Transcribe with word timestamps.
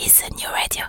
New 0.00 0.48
radio. 0.52 0.84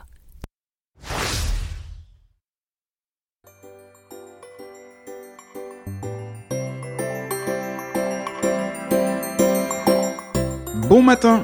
Bon 10.88 11.02
matin 11.02 11.44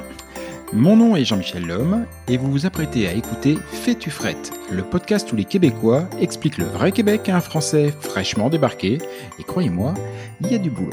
Mon 0.72 0.96
nom 0.96 1.16
est 1.16 1.24
Jean-Michel 1.24 1.66
Lhomme 1.66 2.06
et 2.28 2.36
vous 2.36 2.50
vous 2.50 2.66
apprêtez 2.66 3.08
à 3.08 3.12
écouter 3.12 3.58
Fais-tu 3.72 4.10
frette, 4.10 4.52
le 4.70 4.82
podcast 4.82 5.32
où 5.32 5.36
les 5.36 5.44
Québécois 5.44 6.08
expliquent 6.20 6.58
le 6.58 6.66
vrai 6.66 6.92
Québec 6.92 7.28
à 7.28 7.36
un 7.36 7.40
Français 7.40 7.92
fraîchement 8.00 8.48
débarqué. 8.48 8.98
Et 9.40 9.42
croyez-moi, 9.42 9.94
il 10.40 10.52
y 10.52 10.54
a 10.54 10.58
du 10.58 10.70
boulot. 10.70 10.90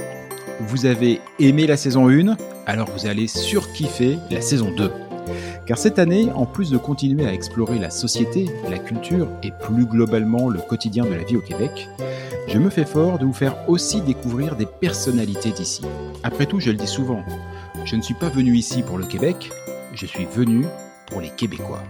Vous 0.61 0.87
avez 0.87 1.21
aimé 1.39 1.67
la 1.67 1.77
saison 1.77 2.09
1, 2.09 2.35
alors 2.65 2.89
vous 2.89 3.05
allez 3.05 3.27
surkiffer 3.27 4.17
la 4.31 4.41
saison 4.41 4.71
2. 4.71 4.91
Car 5.65 5.77
cette 5.77 5.99
année, 5.99 6.29
en 6.33 6.45
plus 6.45 6.69
de 6.71 6.77
continuer 6.77 7.25
à 7.25 7.33
explorer 7.33 7.79
la 7.79 7.89
société, 7.89 8.49
la 8.69 8.79
culture 8.79 9.27
et 9.43 9.51
plus 9.51 9.85
globalement 9.85 10.49
le 10.49 10.59
quotidien 10.59 11.05
de 11.05 11.13
la 11.13 11.23
vie 11.23 11.37
au 11.37 11.41
Québec, 11.41 11.89
je 12.47 12.59
me 12.59 12.69
fais 12.69 12.85
fort 12.85 13.19
de 13.19 13.25
vous 13.25 13.33
faire 13.33 13.55
aussi 13.69 14.01
découvrir 14.01 14.55
des 14.55 14.65
personnalités 14.65 15.51
d'ici. 15.51 15.81
Après 16.23 16.45
tout, 16.45 16.59
je 16.59 16.71
le 16.71 16.77
dis 16.77 16.87
souvent, 16.87 17.23
je 17.85 17.95
ne 17.95 18.01
suis 18.01 18.13
pas 18.13 18.29
venu 18.29 18.55
ici 18.55 18.81
pour 18.81 18.97
le 18.97 19.05
Québec, 19.05 19.51
je 19.93 20.05
suis 20.05 20.25
venu 20.25 20.65
pour 21.07 21.21
les 21.21 21.29
Québécois. 21.29 21.83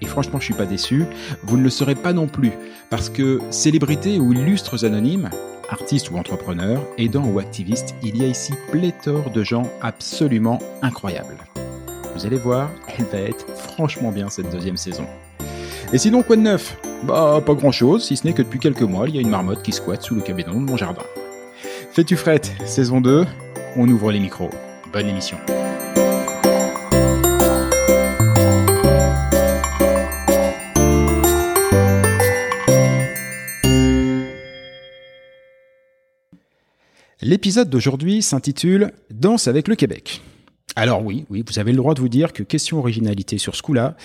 Et 0.00 0.06
franchement, 0.06 0.40
je 0.40 0.46
suis 0.46 0.54
pas 0.54 0.66
déçu, 0.66 1.04
vous 1.44 1.56
ne 1.56 1.62
le 1.62 1.70
serez 1.70 1.94
pas 1.94 2.12
non 2.12 2.26
plus, 2.26 2.52
parce 2.90 3.08
que 3.08 3.40
célébrités 3.50 4.18
ou 4.18 4.32
illustres 4.32 4.84
anonymes, 4.84 5.30
artistes 5.68 6.10
ou 6.10 6.16
entrepreneurs, 6.16 6.82
aidants 6.98 7.26
ou 7.26 7.38
activistes, 7.38 7.94
il 8.02 8.16
y 8.16 8.24
a 8.24 8.26
ici 8.26 8.52
pléthore 8.70 9.30
de 9.30 9.42
gens 9.42 9.70
absolument 9.80 10.58
incroyables. 10.82 11.38
Vous 12.14 12.26
allez 12.26 12.36
voir, 12.36 12.70
elle 12.98 13.04
va 13.06 13.18
être 13.18 13.46
franchement 13.56 14.12
bien 14.12 14.28
cette 14.28 14.50
deuxième 14.50 14.76
saison. 14.76 15.06
Et 15.92 15.98
sinon, 15.98 16.22
quoi 16.22 16.36
de 16.36 16.42
neuf? 16.42 16.76
Bah, 17.04 17.42
pas 17.44 17.54
grand 17.54 17.72
chose, 17.72 18.04
si 18.04 18.16
ce 18.16 18.26
n'est 18.26 18.32
que 18.32 18.42
depuis 18.42 18.58
quelques 18.58 18.82
mois, 18.82 19.08
il 19.08 19.14
y 19.14 19.18
a 19.18 19.20
une 19.20 19.30
marmotte 19.30 19.62
qui 19.62 19.72
squatte 19.72 20.02
sous 20.02 20.14
le 20.14 20.20
cabinet 20.20 20.50
de 20.50 20.56
mon 20.56 20.76
jardin. 20.76 21.02
Fais-tu 21.92 22.16
frette, 22.16 22.52
saison 22.64 23.00
2, 23.00 23.26
on 23.76 23.88
ouvre 23.88 24.12
les 24.12 24.20
micros. 24.20 24.50
Bonne 24.92 25.08
émission. 25.08 25.38
L'épisode 37.20 37.70
d'aujourd'hui 37.70 38.20
s'intitule 38.20 38.92
Danse 39.10 39.46
avec 39.48 39.68
le 39.68 39.76
Québec. 39.76 40.22
Alors 40.76 41.04
oui, 41.04 41.26
oui, 41.28 41.44
vous 41.46 41.58
avez 41.58 41.72
le 41.72 41.76
droit 41.76 41.94
de 41.94 42.00
vous 42.00 42.08
dire 42.08 42.32
que 42.32 42.42
question 42.42 42.78
originalité 42.78 43.38
sur 43.38 43.54
ce 43.54 43.62
coup-là, 43.62 43.96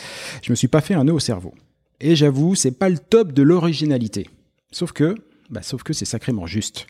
je 0.41 0.51
me 0.51 0.55
suis 0.55 0.67
pas 0.67 0.81
fait 0.81 0.93
un 0.93 1.05
nœud 1.05 1.13
au 1.13 1.19
cerveau. 1.19 1.53
Et 1.99 2.15
j'avoue, 2.15 2.55
c'est 2.55 2.77
pas 2.77 2.89
le 2.89 2.97
top 2.97 3.31
de 3.31 3.41
l'originalité. 3.41 4.27
Sauf 4.71 4.91
que, 4.91 5.15
bah, 5.49 5.61
sauf 5.61 5.83
que 5.83 5.93
c'est 5.93 6.05
sacrément 6.05 6.45
juste. 6.45 6.87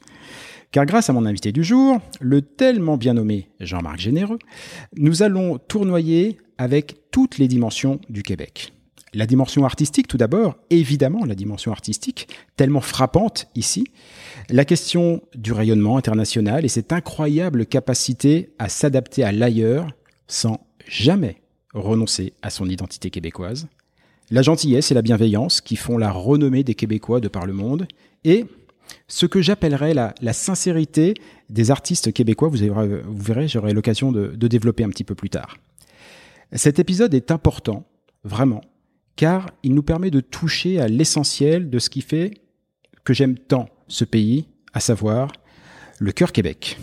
Car 0.72 0.86
grâce 0.86 1.10
à 1.10 1.14
mon 1.14 1.26
invité 1.26 1.52
du 1.52 1.64
jour, 1.64 2.02
le 2.20 2.42
tellement 2.42 2.98
bien 2.98 3.14
nommé 3.14 3.50
Jean-Marc 3.60 4.00
Généreux, 4.00 4.40
nous 4.98 5.24
allons 5.24 5.58
tournoyer 5.60 6.38
avec 6.58 7.10
toutes 7.12 7.38
les 7.38 7.48
dimensions 7.48 8.02
du 8.10 8.24
Québec. 8.24 8.74
La 9.14 9.26
dimension 9.26 9.66
artistique 9.66 10.08
tout 10.08 10.18
d'abord, 10.18 10.58
évidemment 10.70 11.26
la 11.26 11.36
dimension 11.36 11.72
artistique, 11.72 12.28
tellement 12.58 12.82
frappante 12.82 13.48
ici, 13.56 13.86
la 14.50 14.66
question 14.66 15.22
du 15.36 15.54
rayonnement 15.54 15.98
international 15.98 16.66
et 16.66 16.68
cette 16.68 16.92
incroyable 16.92 17.66
capacité 17.66 18.50
à 18.60 18.70
s'adapter 18.70 19.24
à 19.24 19.32
l'ailleurs 19.32 19.88
sans 20.28 20.60
jamais 20.88 21.42
renoncer 21.74 22.34
à 22.42 22.50
son 22.50 22.70
identité 22.70 23.10
québécoise, 23.10 23.68
la 24.30 24.42
gentillesse 24.42 24.92
et 24.92 24.94
la 24.94 25.02
bienveillance 25.02 25.62
qui 25.62 25.78
font 25.78 25.98
la 25.98 26.12
renommée 26.12 26.64
des 26.64 26.76
Québécois 26.76 27.22
de 27.22 27.30
par 27.30 27.46
le 27.46 27.54
monde, 27.54 27.88
et 28.26 28.46
ce 29.08 29.26
que 29.26 29.42
j'appellerais 29.42 29.94
la, 29.94 30.34
sincérité 30.34 31.14
des 31.50 31.72
artistes 31.72 32.12
québécois, 32.12 32.50
vous, 32.50 32.58
verrez, 33.16 33.48
j'aurai 33.48 33.74
l'occasion 33.74 34.12
de 34.12 34.48
développer 34.48 34.84
un 34.84 34.90
petit 34.90 35.04
peu 35.04 35.16
plus 35.16 35.30
tard. 35.30 35.58
Cet 36.54 36.80
épisode 36.80 37.14
est 37.14 37.32
important, 37.32 37.86
vraiment, 38.24 38.62
car 39.18 39.50
il 39.64 39.74
nous 39.74 39.84
permet 39.84 40.12
de 40.12 40.22
toucher 40.22 40.80
à 40.80 40.88
l'essentiel 40.88 41.70
de 41.70 41.80
ce 41.80 41.90
qui 41.90 42.02
fait 42.02 42.32
que 43.04 43.14
j'aime 43.14 43.38
tant 43.38 43.68
ce 43.90 44.06
pays, 44.06 44.46
à 44.74 44.80
savoir 44.80 45.32
le 46.00 46.12
cœur 46.14 46.32
Québec. 46.32 46.80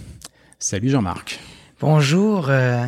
Salut 0.58 0.90
Jean-Marc. 0.90 1.40
Bonjour 1.80 2.46
euh, 2.50 2.86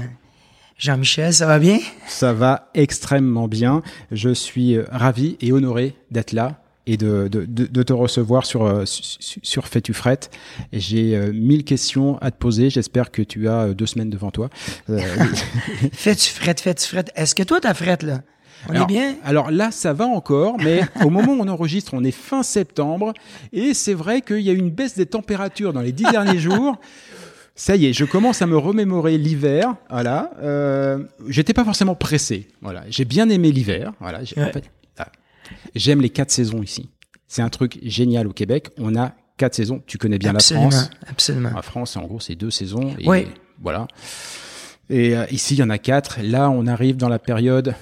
Jean-Michel, 0.76 1.32
ça 1.32 1.46
va 1.46 1.58
bien? 1.58 1.78
Ça 2.06 2.32
va 2.32 2.70
extrêmement 2.74 3.46
bien. 3.46 3.82
Je 4.10 4.30
suis 4.30 4.76
euh, 4.76 4.84
ravi 4.90 5.36
et 5.40 5.52
honoré 5.52 5.94
d'être 6.10 6.32
là 6.32 6.60
et 6.86 6.96
de, 6.96 7.28
de, 7.28 7.44
de, 7.44 7.66
de 7.66 7.82
te 7.82 7.92
recevoir 7.92 8.46
sur, 8.46 8.64
euh, 8.64 8.84
sur, 8.86 9.66
Fais-tu 9.66 9.92
frette. 9.92 10.30
J'ai 10.72 11.16
euh, 11.16 11.32
mille 11.32 11.64
questions 11.64 12.16
à 12.18 12.30
te 12.30 12.36
poser. 12.38 12.70
J'espère 12.70 13.10
que 13.10 13.22
tu 13.22 13.48
as 13.48 13.74
deux 13.74 13.86
semaines 13.86 14.10
devant 14.10 14.30
toi. 14.30 14.48
Euh, 14.88 15.00
Fais-tu 15.92 16.30
frette, 16.30 16.60
fais-tu 16.60 16.86
frette? 16.86 17.12
Est-ce 17.16 17.34
que 17.34 17.42
toi, 17.42 17.60
t'as 17.60 17.74
frette, 17.74 18.02
là? 18.02 18.22
On 18.68 18.72
alors, 18.72 18.82
est 18.84 18.86
bien? 18.86 19.14
Alors 19.24 19.50
là, 19.50 19.70
ça 19.70 19.92
va 19.92 20.06
encore, 20.06 20.56
mais 20.58 20.80
au 21.04 21.10
moment 21.10 21.32
où 21.32 21.40
on 21.40 21.48
enregistre, 21.48 21.94
on 21.94 22.02
est 22.04 22.10
fin 22.10 22.42
septembre, 22.42 23.12
et 23.52 23.74
c'est 23.74 23.94
vrai 23.94 24.20
qu'il 24.22 24.40
y 24.40 24.50
a 24.50 24.52
eu 24.52 24.58
une 24.58 24.70
baisse 24.70 24.96
des 24.96 25.06
températures 25.06 25.72
dans 25.72 25.80
les 25.82 25.92
dix 25.92 26.04
derniers 26.10 26.38
jours. 26.38 26.76
Ça 27.54 27.74
y 27.76 27.86
est, 27.86 27.92
je 27.94 28.04
commence 28.04 28.42
à 28.42 28.46
me 28.46 28.58
remémorer 28.58 29.16
l'hiver. 29.16 29.76
Voilà, 29.88 30.30
euh, 30.42 30.98
j'étais 31.28 31.54
pas 31.54 31.64
forcément 31.64 31.94
pressé. 31.94 32.48
Voilà, 32.60 32.84
j'ai 32.90 33.04
bien 33.06 33.28
aimé 33.30 33.50
l'hiver. 33.50 33.92
Voilà, 34.00 34.22
j'ai- 34.24 34.38
en 34.38 34.44
Ouais. 34.44 34.52
fait, 34.52 34.64
ah, 34.98 35.08
j'aime 35.74 36.02
les 36.02 36.10
quatre 36.10 36.30
saisons 36.30 36.62
ici. 36.62 36.90
C'est 37.28 37.40
un 37.42 37.48
truc 37.48 37.78
génial 37.82 38.26
au 38.26 38.32
Québec. 38.32 38.68
On 38.78 38.94
a 38.94 39.12
quatre 39.38 39.54
saisons. 39.54 39.82
Tu 39.86 39.96
connais 39.96 40.18
bien 40.18 40.34
absolument, 40.34 40.66
la 40.66 40.70
France. 40.72 40.90
absolument. 41.10 41.50
En 41.56 41.62
France, 41.62 41.96
en 41.96 42.02
gros, 42.02 42.20
c'est 42.20 42.34
deux 42.34 42.50
saisons. 42.50 42.94
Et 42.98 43.08
Oui. 43.08 43.26
Voilà. 43.62 43.88
Et 44.90 45.16
euh, 45.16 45.24
ici, 45.30 45.54
il 45.54 45.58
y 45.58 45.62
en 45.62 45.70
a 45.70 45.78
quatre. 45.78 46.18
Là, 46.22 46.50
on 46.50 46.66
arrive 46.66 46.96
dans 46.98 47.08
la 47.08 47.18
période 47.18 47.74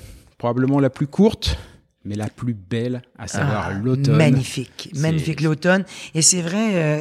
probablement 0.44 0.78
la 0.78 0.90
plus 0.90 1.06
courte 1.06 1.56
mais 2.04 2.16
la 2.16 2.28
plus 2.28 2.52
belle, 2.52 3.00
à 3.18 3.26
savoir 3.26 3.68
Ah, 3.70 3.72
l'automne. 3.72 4.18
Magnifique, 4.18 4.90
magnifique 4.94 5.40
l'automne. 5.40 5.86
Et 6.14 6.20
c'est 6.20 6.42
vrai, 6.42 6.74
euh, 6.74 7.00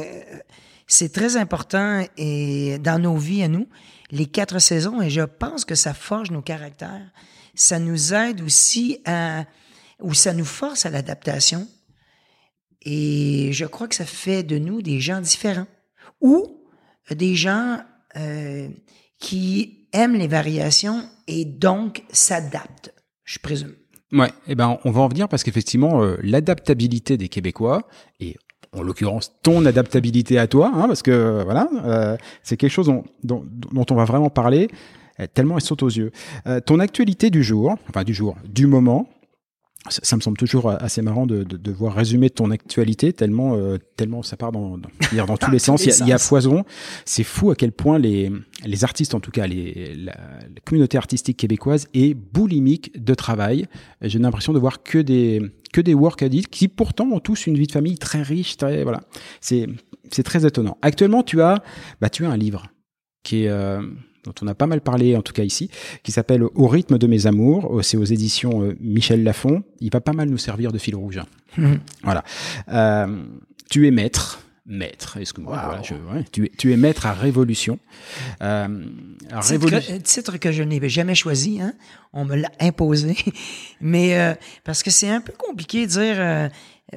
c'est 0.86 1.12
très 1.12 1.36
important 1.36 2.02
et 2.16 2.78
dans 2.78 2.98
nos 2.98 3.18
vies 3.18 3.42
à 3.42 3.48
nous, 3.48 3.68
les 4.10 4.24
quatre 4.24 4.58
saisons. 4.60 5.02
Et 5.02 5.10
je 5.10 5.20
pense 5.20 5.66
que 5.66 5.74
ça 5.74 5.92
forge 5.92 6.30
nos 6.30 6.40
caractères. 6.40 7.10
Ça 7.54 7.78
nous 7.78 8.14
aide 8.14 8.40
aussi 8.40 9.00
à, 9.04 9.44
ou 10.00 10.14
ça 10.14 10.32
nous 10.32 10.46
force 10.46 10.86
à 10.86 10.88
l'adaptation. 10.88 11.68
Et 12.80 13.50
je 13.52 13.66
crois 13.66 13.88
que 13.88 13.94
ça 13.94 14.06
fait 14.06 14.42
de 14.42 14.56
nous 14.56 14.80
des 14.80 15.00
gens 15.00 15.20
différents 15.20 15.66
ou 16.22 16.64
des 17.10 17.34
gens 17.34 17.78
euh, 18.16 18.70
qui 19.18 19.86
aiment 19.92 20.16
les 20.16 20.28
variations 20.28 21.06
et 21.26 21.44
donc 21.44 22.04
s'adaptent, 22.10 22.94
je 23.24 23.38
présume. 23.38 23.74
Ouais, 24.12 24.30
eh 24.46 24.54
ben 24.54 24.78
on 24.84 24.90
va 24.90 25.00
en 25.00 25.08
venir 25.08 25.28
parce 25.28 25.42
qu'effectivement 25.42 26.02
euh, 26.02 26.16
l'adaptabilité 26.22 27.16
des 27.16 27.28
Québécois 27.28 27.88
et 28.20 28.36
en 28.72 28.82
l'occurrence 28.82 29.32
ton 29.42 29.64
adaptabilité 29.66 30.38
à 30.38 30.46
toi, 30.46 30.70
hein, 30.74 30.86
parce 30.86 31.02
que 31.02 31.10
euh, 31.10 31.44
voilà, 31.44 31.68
euh, 31.84 32.16
c'est 32.42 32.56
quelque 32.56 32.70
chose 32.70 32.86
dont, 32.86 33.04
dont, 33.24 33.44
dont 33.72 33.86
on 33.90 33.94
va 33.94 34.04
vraiment 34.04 34.30
parler 34.30 34.68
tellement 35.32 35.56
elle 35.56 35.62
saute 35.62 35.84
aux 35.84 35.88
yeux. 35.88 36.10
Ton 36.66 36.80
actualité 36.80 37.30
du 37.30 37.44
jour, 37.44 37.76
enfin 37.88 38.02
du 38.02 38.12
jour, 38.12 38.34
du 38.48 38.66
moment. 38.66 39.08
Ça, 39.88 40.16
me 40.16 40.22
semble 40.22 40.38
toujours 40.38 40.70
assez 40.70 41.02
marrant 41.02 41.26
de, 41.26 41.42
de, 41.42 41.58
de 41.58 41.70
voir 41.70 41.94
résumer 41.94 42.30
ton 42.30 42.50
actualité 42.50 43.12
tellement 43.12 43.54
euh, 43.54 43.76
tellement 43.96 44.22
ça 44.22 44.38
part 44.38 44.50
dans 44.50 44.78
dans, 44.78 44.88
dire, 45.12 45.26
dans 45.26 45.36
tous 45.36 45.50
les 45.50 45.58
sens. 45.58 45.82
Il 45.82 45.88
y, 45.88 45.90
les 45.90 46.02
a, 46.02 46.06
il 46.06 46.08
y 46.08 46.12
a 46.12 46.18
foison. 46.18 46.64
C'est 47.04 47.22
fou 47.22 47.50
à 47.50 47.54
quel 47.54 47.70
point 47.70 47.98
les 47.98 48.32
les 48.64 48.84
artistes, 48.84 49.14
en 49.14 49.20
tout 49.20 49.30
cas 49.30 49.46
les 49.46 49.94
la, 49.94 50.12
la 50.12 50.60
communauté 50.64 50.96
artistique 50.96 51.36
québécoise, 51.36 51.86
est 51.92 52.14
boulimique 52.14 53.04
de 53.04 53.14
travail. 53.14 53.66
J'ai 54.00 54.18
l'impression 54.18 54.54
de 54.54 54.58
voir 54.58 54.82
que 54.82 54.98
des 54.98 55.42
que 55.74 55.82
des 55.82 55.92
work 55.92 56.22
addicts 56.22 56.50
qui 56.50 56.68
pourtant 56.68 57.06
ont 57.10 57.20
tous 57.20 57.46
une 57.46 57.58
vie 57.58 57.66
de 57.66 57.72
famille 57.72 57.98
très 57.98 58.22
riche, 58.22 58.56
très 58.56 58.84
voilà. 58.84 59.00
C'est 59.42 59.66
c'est 60.10 60.22
très 60.22 60.46
étonnant. 60.46 60.78
Actuellement, 60.80 61.22
tu 61.22 61.42
as 61.42 61.62
bah 62.00 62.08
tu 62.08 62.24
as 62.24 62.30
un 62.30 62.36
livre 62.38 62.68
qui 63.22 63.44
est 63.44 63.48
euh, 63.48 63.82
dont 64.24 64.34
on 64.42 64.46
a 64.46 64.54
pas 64.54 64.66
mal 64.66 64.80
parlé 64.80 65.16
en 65.16 65.22
tout 65.22 65.32
cas 65.32 65.42
ici, 65.44 65.70
qui 66.02 66.12
s'appelle 66.12 66.42
Au 66.54 66.66
rythme 66.68 66.98
de 66.98 67.06
mes 67.06 67.26
amours. 67.26 67.78
Euh, 67.78 67.82
C'est 67.82 67.96
aux 67.96 68.04
éditions 68.04 68.62
euh, 68.62 68.76
Michel 68.80 69.22
Lafon. 69.22 69.62
Il 69.80 69.90
va 69.92 70.00
pas 70.00 70.12
mal 70.12 70.28
nous 70.28 70.38
servir 70.38 70.72
de 70.72 70.78
fil 70.78 70.96
rouge. 70.96 71.18
hein. 71.18 71.26
Mhm. 71.56 71.78
Voilà. 72.02 72.24
Euh, 72.68 73.22
tu 73.70 73.86
es 73.86 73.90
maître. 73.90 74.40
Maître, 74.66 75.18
excuse-moi. 75.18 75.60
Voilà, 75.62 75.82
je- 75.82 75.92
ouais, 75.94 76.24
tu, 76.32 76.46
es, 76.46 76.52
tu 76.56 76.72
es 76.72 76.76
maître 76.78 77.04
à 77.04 77.12
Révolution. 77.12 77.78
Euh, 78.42 78.66
Révolu- 79.30 79.86
que, 79.86 79.98
titre 79.98 80.38
que 80.38 80.52
je 80.52 80.62
n'ai 80.62 80.88
jamais 80.88 81.14
choisi, 81.14 81.60
hein? 81.60 81.74
on 82.14 82.24
me 82.24 82.34
l'a 82.34 82.50
imposé. 82.60 83.14
Mais 83.82 84.18
euh, 84.18 84.32
parce 84.64 84.82
que 84.82 84.90
c'est 84.90 85.10
un 85.10 85.20
peu 85.20 85.34
compliqué 85.36 85.86
de 85.86 85.90
dire 85.90 86.16
euh, 86.18 86.48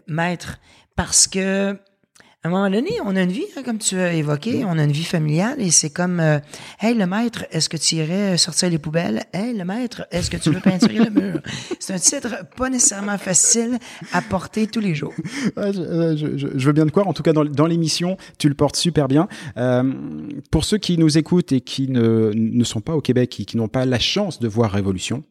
maître, 0.07 0.59
parce 0.95 1.27
que 1.27 1.77
à 2.47 2.49
un 2.49 2.53
moment 2.53 2.69
donné, 2.69 2.91
on 3.03 3.13
a 3.17 3.23
une 3.23 3.31
vie, 3.31 3.43
hein, 3.57 3.61
comme 3.65 3.77
tu 3.77 3.97
as 3.99 4.13
évoqué, 4.13 4.63
on 4.63 4.77
a 4.79 4.83
une 4.85 4.91
vie 4.93 5.03
familiale 5.03 5.59
et 5.59 5.69
c'est 5.69 5.89
comme 5.89 6.21
euh, 6.21 6.39
Hey 6.79 6.93
le 6.95 7.05
maître, 7.05 7.45
est-ce 7.51 7.67
que 7.67 7.75
tu 7.75 7.95
irais 7.95 8.37
sortir 8.37 8.69
les 8.69 8.77
poubelles? 8.77 9.23
Hey 9.33 9.53
le 9.53 9.65
maître, 9.65 10.07
est-ce 10.11 10.31
que 10.31 10.37
tu 10.37 10.49
veux 10.51 10.61
peinturer 10.61 10.99
le 11.03 11.09
mur? 11.09 11.41
C'est 11.79 11.93
un 11.93 11.99
titre 11.99 12.45
pas 12.55 12.69
nécessairement 12.69 13.17
facile 13.17 13.77
à 14.13 14.21
porter 14.21 14.67
tous 14.67 14.79
les 14.79 14.95
jours. 14.95 15.13
Ouais, 15.57 15.73
je, 15.73 15.81
euh, 15.81 16.15
je- 16.15 16.65
veux 16.67 16.71
bien 16.71 16.85
te 16.85 16.91
croire. 16.91 17.07
En 17.09 17.13
tout 17.13 17.21
cas, 17.23 17.33
dans, 17.33 17.43
dans 17.43 17.65
l'émission, 17.67 18.15
tu 18.39 18.47
le 18.47 18.55
portes 18.55 18.77
super 18.77 19.09
bien. 19.09 19.27
Euh, 19.57 19.83
pour 20.49 20.63
ceux 20.63 20.77
qui 20.77 20.97
nous 20.97 21.17
écoutent 21.17 21.51
et 21.51 21.59
qui 21.59 21.89
ne, 21.89 22.31
ne 22.33 22.63
sont 22.63 22.79
pas 22.81 22.93
au 22.95 23.01
Québec 23.01 23.37
et 23.41 23.45
qui 23.45 23.57
n'ont 23.57 23.67
pas 23.67 23.85
la 23.85 23.99
chance 23.99 24.39
de 24.39 24.47
voir 24.47 24.71
Révolution, 24.71 25.23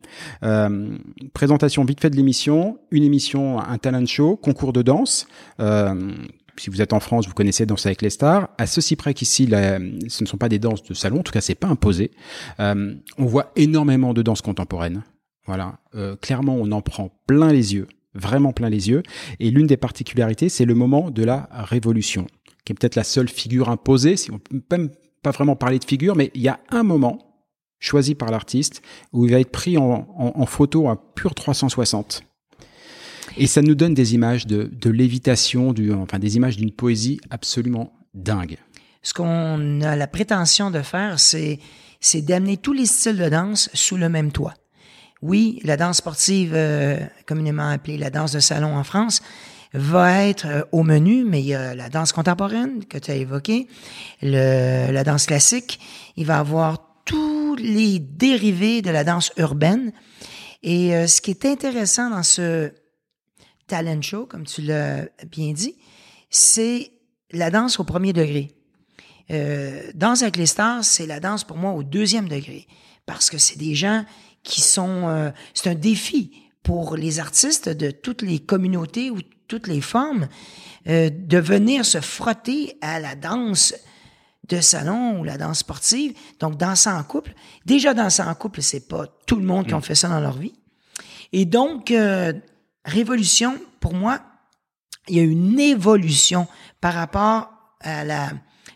euh, 0.42 0.96
présentation 1.32 1.82
vite 1.84 2.00
fait 2.02 2.10
de 2.10 2.16
l'émission, 2.16 2.78
une 2.90 3.04
émission, 3.04 3.58
un 3.58 3.78
talent 3.78 4.04
show, 4.04 4.36
concours 4.36 4.74
de 4.74 4.82
danse. 4.82 5.26
Si 6.58 6.70
vous 6.70 6.80
êtes 6.82 6.92
en 6.92 7.00
France, 7.00 7.26
vous 7.26 7.34
connaissez 7.34 7.66
Danse 7.66 7.86
avec 7.86 8.02
les 8.02 8.10
stars. 8.10 8.48
À 8.58 8.66
ceci 8.66 8.96
près 8.96 9.14
qu'ici, 9.14 9.46
ce 9.50 10.22
ne 10.24 10.26
sont 10.28 10.36
pas 10.36 10.48
des 10.48 10.58
danses 10.58 10.82
de 10.82 10.94
salon. 10.94 11.20
En 11.20 11.22
tout 11.22 11.32
cas, 11.32 11.40
c'est 11.40 11.54
pas 11.54 11.68
imposé. 11.68 12.10
Euh, 12.60 12.94
on 13.18 13.24
voit 13.26 13.52
énormément 13.56 14.14
de 14.14 14.22
danse 14.22 14.40
contemporaine. 14.42 15.02
Voilà. 15.46 15.78
Euh, 15.94 16.16
clairement, 16.16 16.56
on 16.56 16.70
en 16.72 16.80
prend 16.82 17.10
plein 17.26 17.52
les 17.52 17.74
yeux, 17.74 17.86
vraiment 18.14 18.52
plein 18.52 18.68
les 18.70 18.88
yeux. 18.88 19.02
Et 19.40 19.50
l'une 19.50 19.66
des 19.66 19.76
particularités, 19.76 20.48
c'est 20.48 20.64
le 20.64 20.74
moment 20.74 21.10
de 21.10 21.22
la 21.24 21.48
révolution, 21.52 22.26
qui 22.64 22.72
est 22.72 22.74
peut-être 22.76 22.96
la 22.96 23.04
seule 23.04 23.28
figure 23.28 23.68
imposée. 23.68 24.16
Si 24.16 24.30
on 24.32 24.38
peut 24.38 24.60
même 24.70 24.90
pas 25.22 25.30
vraiment 25.30 25.56
parler 25.56 25.78
de 25.78 25.84
figure, 25.84 26.16
mais 26.16 26.30
il 26.34 26.40
y 26.42 26.48
a 26.48 26.58
un 26.70 26.82
moment 26.82 27.18
choisi 27.78 28.14
par 28.14 28.30
l'artiste 28.30 28.80
où 29.12 29.26
il 29.26 29.30
va 29.32 29.38
être 29.40 29.50
pris 29.52 29.76
en, 29.76 30.08
en- 30.16 30.32
en 30.34 30.46
photo 30.46 30.88
à 30.88 30.96
pur 31.14 31.34
360. 31.34 32.22
Et 33.38 33.46
ça 33.46 33.60
nous 33.60 33.74
donne 33.74 33.92
des 33.92 34.14
images 34.14 34.46
de, 34.46 34.70
de 34.72 34.90
lévitation, 34.90 35.72
du, 35.72 35.92
enfin 35.92 36.18
des 36.18 36.36
images 36.36 36.56
d'une 36.56 36.72
poésie 36.72 37.20
absolument 37.30 37.92
dingue. 38.14 38.56
Ce 39.02 39.12
qu'on 39.12 39.82
a 39.82 39.94
la 39.94 40.06
prétention 40.06 40.70
de 40.70 40.80
faire, 40.80 41.20
c'est 41.20 41.58
c'est 42.00 42.22
d'amener 42.22 42.56
tous 42.56 42.72
les 42.72 42.86
styles 42.86 43.16
de 43.16 43.28
danse 43.28 43.68
sous 43.72 43.96
le 43.96 44.08
même 44.08 44.32
toit. 44.32 44.54
Oui, 45.22 45.60
la 45.64 45.76
danse 45.76 45.98
sportive, 45.98 46.52
euh, 46.54 46.98
communément 47.26 47.68
appelée 47.68 47.98
la 47.98 48.10
danse 48.10 48.32
de 48.32 48.40
salon 48.40 48.76
en 48.76 48.84
France, 48.84 49.22
va 49.72 50.24
être 50.24 50.46
euh, 50.46 50.62
au 50.72 50.82
menu, 50.82 51.24
mais 51.24 51.40
il 51.40 51.46
y 51.46 51.54
a 51.54 51.74
la 51.74 51.88
danse 51.88 52.12
contemporaine 52.12 52.84
que 52.84 52.98
tu 52.98 53.10
as 53.10 53.14
évoquée, 53.14 53.66
le, 54.22 54.92
la 54.92 55.04
danse 55.04 55.26
classique, 55.26 55.80
il 56.16 56.26
va 56.26 56.38
avoir 56.38 56.78
tous 57.04 57.56
les 57.56 57.98
dérivés 57.98 58.82
de 58.82 58.90
la 58.90 59.04
danse 59.04 59.32
urbaine. 59.36 59.92
Et 60.62 60.94
euh, 60.94 61.06
ce 61.06 61.20
qui 61.20 61.30
est 61.30 61.44
intéressant 61.46 62.10
dans 62.10 62.22
ce 62.22 62.72
talent 63.66 64.02
show, 64.02 64.26
comme 64.26 64.44
tu 64.44 64.62
l'as 64.62 65.06
bien 65.30 65.52
dit, 65.52 65.74
c'est 66.30 66.92
la 67.30 67.50
danse 67.50 67.78
au 67.80 67.84
premier 67.84 68.12
degré. 68.12 68.52
Euh, 69.30 69.90
danse 69.94 70.22
avec 70.22 70.36
les 70.36 70.46
stars, 70.46 70.84
c'est 70.84 71.06
la 71.06 71.20
danse 71.20 71.44
pour 71.44 71.56
moi 71.56 71.72
au 71.72 71.82
deuxième 71.82 72.28
degré. 72.28 72.66
Parce 73.06 73.30
que 73.30 73.38
c'est 73.38 73.58
des 73.58 73.74
gens 73.74 74.04
qui 74.42 74.60
sont... 74.60 75.08
euh, 75.08 75.30
c'est 75.54 75.70
un 75.70 75.74
défi 75.74 76.32
pour 76.62 76.96
les 76.96 77.20
artistes 77.20 77.68
de 77.68 77.90
toutes 77.90 78.22
les 78.22 78.38
communautés 78.38 79.10
ou 79.10 79.18
toutes 79.48 79.68
les 79.68 79.80
formes 79.80 80.28
euh, 80.88 81.10
de 81.10 81.38
venir 81.38 81.84
se 81.84 82.00
frotter 82.00 82.76
à 82.80 83.00
la 83.00 83.14
danse 83.14 83.74
de 84.48 84.60
salon 84.60 85.20
ou 85.20 85.24
la 85.24 85.38
danse 85.38 85.60
sportive. 85.60 86.14
Donc, 86.38 86.56
danser 86.56 86.90
en 86.90 87.02
couple. 87.02 87.34
Déjà, 87.64 87.94
danser 87.94 88.22
en 88.22 88.34
couple, 88.34 88.62
c'est 88.62 88.88
pas 88.88 89.06
tout 89.26 89.36
le 89.36 89.44
monde 89.44 89.66
qui 89.66 89.74
ont 89.74 89.80
fait 89.80 89.94
ça 89.94 90.08
dans 90.08 90.20
leur 90.20 90.36
vie. 90.36 90.54
Et 91.32 91.44
donc, 91.44 91.90
euh, 91.90 92.32
Révolution, 92.86 93.58
pour 93.80 93.92
moi, 93.92 94.20
il 95.08 95.16
y 95.16 95.20
a 95.20 95.24
une 95.24 95.60
évolution 95.60 96.46
par 96.80 96.94
rapport 96.94 97.50
à 97.80 98.04
la 98.04 98.30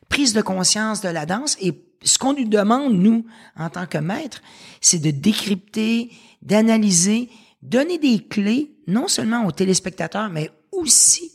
prise 0.09 0.35
de 0.35 0.43
conscience 0.43 1.01
de 1.01 1.09
la 1.09 1.25
danse 1.27 1.57
et 1.61 1.73
ce 2.03 2.19
qu'on 2.19 2.33
nous 2.33 2.49
demande, 2.49 2.95
nous, 2.95 3.27
en 3.57 3.69
tant 3.71 3.87
que 3.87 3.99
maîtres, 3.99 4.43
c'est 4.81 4.99
de 4.99 5.11
décrypter, 5.11 6.11
d'analyser, 6.43 7.29
donner 7.63 7.99
des 7.99 8.27
clés, 8.27 8.75
non 8.87 9.07
seulement 9.07 9.47
aux 9.47 9.53
téléspectateurs, 9.53 10.31
mais 10.31 10.51
aussi 10.73 11.31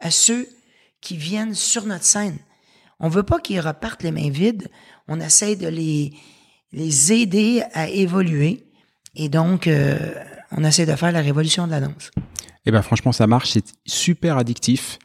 à 0.00 0.10
ceux 0.10 0.48
qui 1.00 1.16
viennent 1.16 1.54
sur 1.54 1.86
notre 1.86 2.04
scène. 2.04 2.38
On 2.98 3.08
veut 3.08 3.22
pas 3.22 3.40
qu'ils 3.40 3.60
repartent 3.60 4.02
les 4.02 4.10
mains 4.10 4.30
vides. 4.30 4.68
On 5.06 5.20
essaie 5.20 5.54
de 5.54 5.68
les, 5.68 6.14
les 6.72 7.12
aider 7.12 7.62
à 7.74 7.88
évoluer. 7.88 8.64
Et 9.14 9.28
donc, 9.28 9.66
euh, 9.66 10.14
on 10.52 10.64
essaie 10.64 10.86
de 10.86 10.94
faire 10.94 11.12
la 11.12 11.20
révolution 11.20 11.66
de 11.66 11.72
la 11.72 11.80
danse. 11.80 12.10
Eh 12.64 12.70
ben 12.70 12.82
franchement, 12.82 13.12
ça 13.12 13.26
marche, 13.26 13.50
c'est 13.50 13.72
super 13.86 14.38
addictif. 14.38 14.98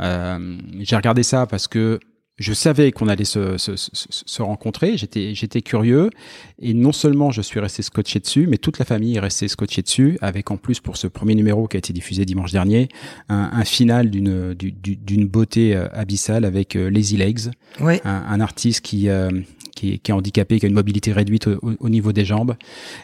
Euh, 0.00 0.58
j'ai 0.80 0.96
regardé 0.96 1.22
ça 1.22 1.46
parce 1.46 1.66
que 1.66 1.98
je 2.38 2.52
savais 2.52 2.92
qu'on 2.92 3.08
allait 3.08 3.24
se, 3.24 3.56
se, 3.56 3.76
se, 3.76 3.94
se 3.94 4.42
rencontrer, 4.42 4.98
j'étais 4.98 5.34
j'étais 5.34 5.62
curieux 5.62 6.10
et 6.58 6.74
non 6.74 6.92
seulement 6.92 7.30
je 7.30 7.40
suis 7.40 7.60
resté 7.60 7.82
scotché 7.82 8.20
dessus, 8.20 8.46
mais 8.46 8.58
toute 8.58 8.78
la 8.78 8.84
famille 8.84 9.16
est 9.16 9.20
restée 9.20 9.48
scotchée 9.48 9.80
dessus, 9.82 10.18
avec 10.20 10.50
en 10.50 10.58
plus 10.58 10.80
pour 10.80 10.98
ce 10.98 11.06
premier 11.06 11.34
numéro 11.34 11.66
qui 11.66 11.76
a 11.76 11.78
été 11.78 11.94
diffusé 11.94 12.26
dimanche 12.26 12.52
dernier, 12.52 12.88
un, 13.30 13.50
un 13.52 13.64
final 13.64 14.10
d'une 14.10 14.52
du- 14.54 14.72
du- 14.72 14.96
d'une 14.96 15.26
beauté 15.26 15.74
euh, 15.74 15.88
abyssale 15.92 16.44
avec 16.44 16.76
euh, 16.76 16.90
Lazy 16.90 17.16
Legs, 17.16 17.50
Oui. 17.80 18.00
un, 18.04 18.10
un 18.28 18.40
artiste 18.40 18.82
qui, 18.82 19.08
euh, 19.08 19.30
qui, 19.74 19.92
est, 19.94 19.98
qui 19.98 20.10
est 20.10 20.14
handicapé, 20.14 20.58
qui 20.60 20.66
a 20.66 20.68
une 20.68 20.74
mobilité 20.74 21.12
réduite 21.12 21.46
au, 21.46 21.54
au- 21.62 21.76
au 21.80 21.88
niveau 21.88 22.12
des 22.12 22.26
jambes. 22.26 22.54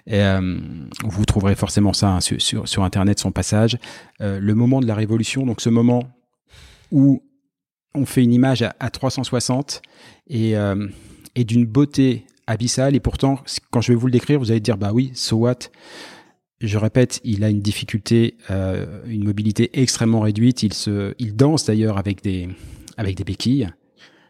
Et, 0.06 0.16
euh, 0.20 0.58
vous 1.04 1.24
trouverez 1.24 1.54
forcément 1.54 1.94
ça 1.94 2.10
hein, 2.10 2.20
sur, 2.20 2.40
sur, 2.40 2.68
sur 2.68 2.84
Internet, 2.84 3.18
son 3.18 3.30
passage. 3.32 3.78
Euh, 4.20 4.38
le 4.40 4.54
moment 4.54 4.80
de 4.80 4.86
la 4.86 4.94
révolution, 4.94 5.46
donc 5.46 5.62
ce 5.62 5.70
moment 5.70 6.02
où 6.90 7.22
on 7.94 8.06
fait 8.06 8.22
une 8.22 8.32
image 8.32 8.62
à, 8.62 8.75
à 8.80 8.90
360 8.90 9.82
et, 10.28 10.56
euh, 10.56 10.88
et 11.34 11.44
d'une 11.44 11.66
beauté 11.66 12.26
abyssale. 12.46 12.94
Et 12.94 13.00
pourtant, 13.00 13.38
quand 13.70 13.80
je 13.80 13.92
vais 13.92 13.96
vous 13.96 14.06
le 14.06 14.12
décrire, 14.12 14.38
vous 14.38 14.50
allez 14.50 14.61
dire, 14.61 14.78
bah 14.78 14.92
oui, 14.92 15.12
so 15.14 15.46
je 16.61 16.78
répète, 16.78 17.20
il 17.25 17.42
a 17.42 17.50
une 17.50 17.61
difficulté, 17.61 18.37
euh, 18.50 19.02
une 19.06 19.25
mobilité 19.25 19.70
extrêmement 19.80 20.20
réduite. 20.20 20.62
Il 20.62 20.72
se, 20.72 21.14
il 21.18 21.34
danse 21.34 21.64
d'ailleurs 21.64 21.99
avec 21.99 22.22
des, 22.22 22.49
avec 22.96 23.16
des 23.16 23.25
béquilles, 23.25 23.68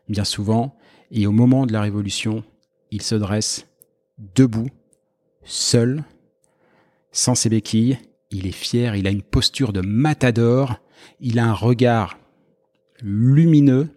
bien 0.08 0.24
souvent. 0.24 0.74
Et 1.10 1.26
au 1.26 1.32
moment 1.32 1.66
de 1.66 1.72
la 1.72 1.82
révolution, 1.82 2.42
il 2.90 3.02
se 3.02 3.14
dresse 3.14 3.66
debout, 4.34 4.70
seul, 5.44 6.04
sans 7.10 7.34
ses 7.34 7.50
béquilles. 7.50 7.98
il 8.30 8.46
est 8.46 8.52
fier, 8.52 8.96
il 8.96 9.06
a 9.06 9.10
une 9.10 9.22
posture 9.22 9.74
de 9.74 9.82
matador, 9.82 10.80
il 11.20 11.38
a 11.38 11.44
un 11.44 11.52
regard 11.52 12.18
lumineux, 13.02 13.88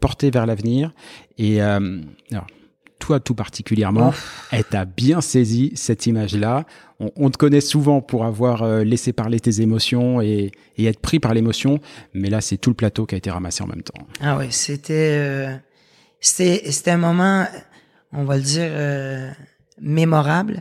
porté 0.00 0.30
vers 0.30 0.46
l'avenir. 0.46 0.92
Et 1.38 1.62
euh, 1.62 2.00
alors, 2.30 2.46
toi 2.98 3.20
tout 3.20 3.34
particulièrement, 3.34 4.14
elle 4.50 4.64
t'a 4.64 4.84
bien 4.84 5.20
saisi 5.20 5.72
cette 5.74 6.06
image-là. 6.06 6.64
On, 7.00 7.10
on, 7.16 7.30
te 7.30 7.36
connaît 7.36 7.60
souvent 7.60 8.00
pour 8.00 8.24
avoir 8.24 8.62
euh, 8.62 8.82
laissé 8.82 9.12
parler 9.12 9.40
tes 9.40 9.60
émotions 9.60 10.20
et, 10.20 10.52
et 10.76 10.86
être 10.86 11.00
pris 11.00 11.20
par 11.20 11.34
l'émotion, 11.34 11.80
mais 12.14 12.30
là 12.30 12.40
c'est 12.40 12.56
tout 12.56 12.70
le 12.70 12.76
plateau 12.76 13.04
qui 13.04 13.14
a 13.14 13.18
été 13.18 13.30
ramassé 13.30 13.62
en 13.62 13.66
même 13.66 13.82
temps. 13.82 14.06
Ah 14.20 14.38
oui, 14.38 14.46
c'était 14.50 15.18
euh, 15.18 15.54
c'était 16.20 16.70
c'était 16.70 16.92
un 16.92 16.98
moment, 16.98 17.46
on 18.12 18.24
va 18.24 18.36
le 18.36 18.42
dire 18.42 18.70
euh, 18.70 19.30
mémorable. 19.80 20.60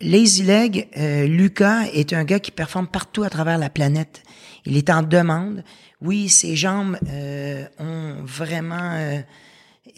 Lazy 0.00 0.44
Leg, 0.44 0.88
euh, 0.96 1.26
Lucas 1.26 1.84
est 1.92 2.12
un 2.12 2.24
gars 2.24 2.40
qui 2.40 2.50
performe 2.50 2.86
partout 2.86 3.22
à 3.22 3.30
travers 3.30 3.58
la 3.58 3.68
planète. 3.68 4.22
Il 4.64 4.76
est 4.76 4.88
en 4.88 5.02
demande. 5.02 5.62
Oui, 6.00 6.28
ses 6.28 6.56
jambes 6.56 6.98
euh, 7.08 7.66
ont 7.78 8.22
vraiment. 8.24 8.92
euh, 8.94 9.20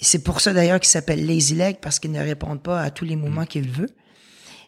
c'est 0.00 0.22
pour 0.22 0.40
ça 0.40 0.52
d'ailleurs 0.52 0.80
qu'il 0.80 0.88
s'appelle 0.88 1.24
Lazy 1.26 1.54
Leg 1.54 1.78
parce 1.80 1.98
qu'il 1.98 2.12
ne 2.12 2.20
répond 2.20 2.56
pas 2.58 2.80
à 2.80 2.90
tous 2.90 3.04
les 3.04 3.16
mouvements 3.16 3.46
qu'il 3.46 3.68
veut. 3.68 3.90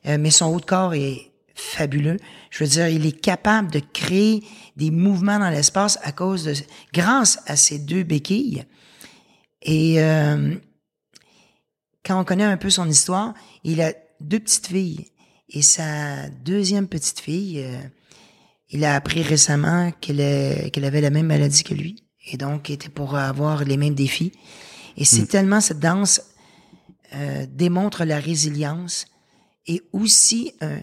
Euh, 0.06 0.18
mais 0.18 0.30
son 0.30 0.46
haut 0.46 0.60
de 0.60 0.64
corps 0.64 0.94
est 0.94 1.32
fabuleux. 1.54 2.18
Je 2.50 2.64
veux 2.64 2.70
dire, 2.70 2.88
il 2.88 3.06
est 3.06 3.20
capable 3.20 3.70
de 3.70 3.80
créer 3.80 4.44
des 4.76 4.90
mouvements 4.90 5.38
dans 5.38 5.50
l'espace 5.50 5.98
à 6.02 6.12
cause 6.12 6.44
de, 6.44 6.54
grâce 6.92 7.40
à 7.46 7.56
ses 7.56 7.78
deux 7.78 8.02
béquilles. 8.02 8.64
Et 9.62 10.02
euh, 10.02 10.54
quand 12.04 12.20
on 12.20 12.24
connaît 12.24 12.44
un 12.44 12.56
peu 12.56 12.70
son 12.70 12.88
histoire, 12.88 13.34
il 13.62 13.80
a 13.80 13.92
deux 14.20 14.40
petites 14.40 14.66
filles. 14.66 15.06
Et 15.48 15.62
sa 15.62 16.28
deuxième 16.28 16.88
petite 16.88 17.20
fille, 17.20 17.62
euh, 17.62 17.78
il 18.74 18.84
a 18.84 18.96
appris 18.96 19.22
récemment 19.22 19.92
qu'elle 20.00 20.20
avait 20.84 21.00
la 21.00 21.10
même 21.10 21.26
maladie 21.26 21.62
que 21.62 21.74
lui. 21.74 22.02
Et 22.26 22.36
donc, 22.36 22.70
était 22.70 22.88
pour 22.88 23.16
avoir 23.16 23.64
les 23.64 23.76
mêmes 23.76 23.94
défis. 23.94 24.32
Et 24.96 25.04
c'est 25.04 25.26
tellement 25.26 25.60
cette 25.60 25.78
danse 25.78 26.20
euh, 27.14 27.46
démontre 27.48 28.04
la 28.04 28.18
résilience 28.18 29.06
et 29.68 29.80
aussi 29.92 30.52
euh, 30.62 30.78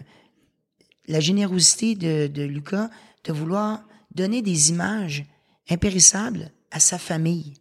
la 1.06 1.20
générosité 1.20 1.94
de, 1.94 2.28
de 2.28 2.42
Lucas 2.42 2.88
de 3.24 3.32
vouloir 3.32 3.82
donner 4.14 4.40
des 4.40 4.70
images 4.70 5.24
impérissables 5.68 6.50
à 6.70 6.80
sa 6.80 6.98
famille. 6.98 7.54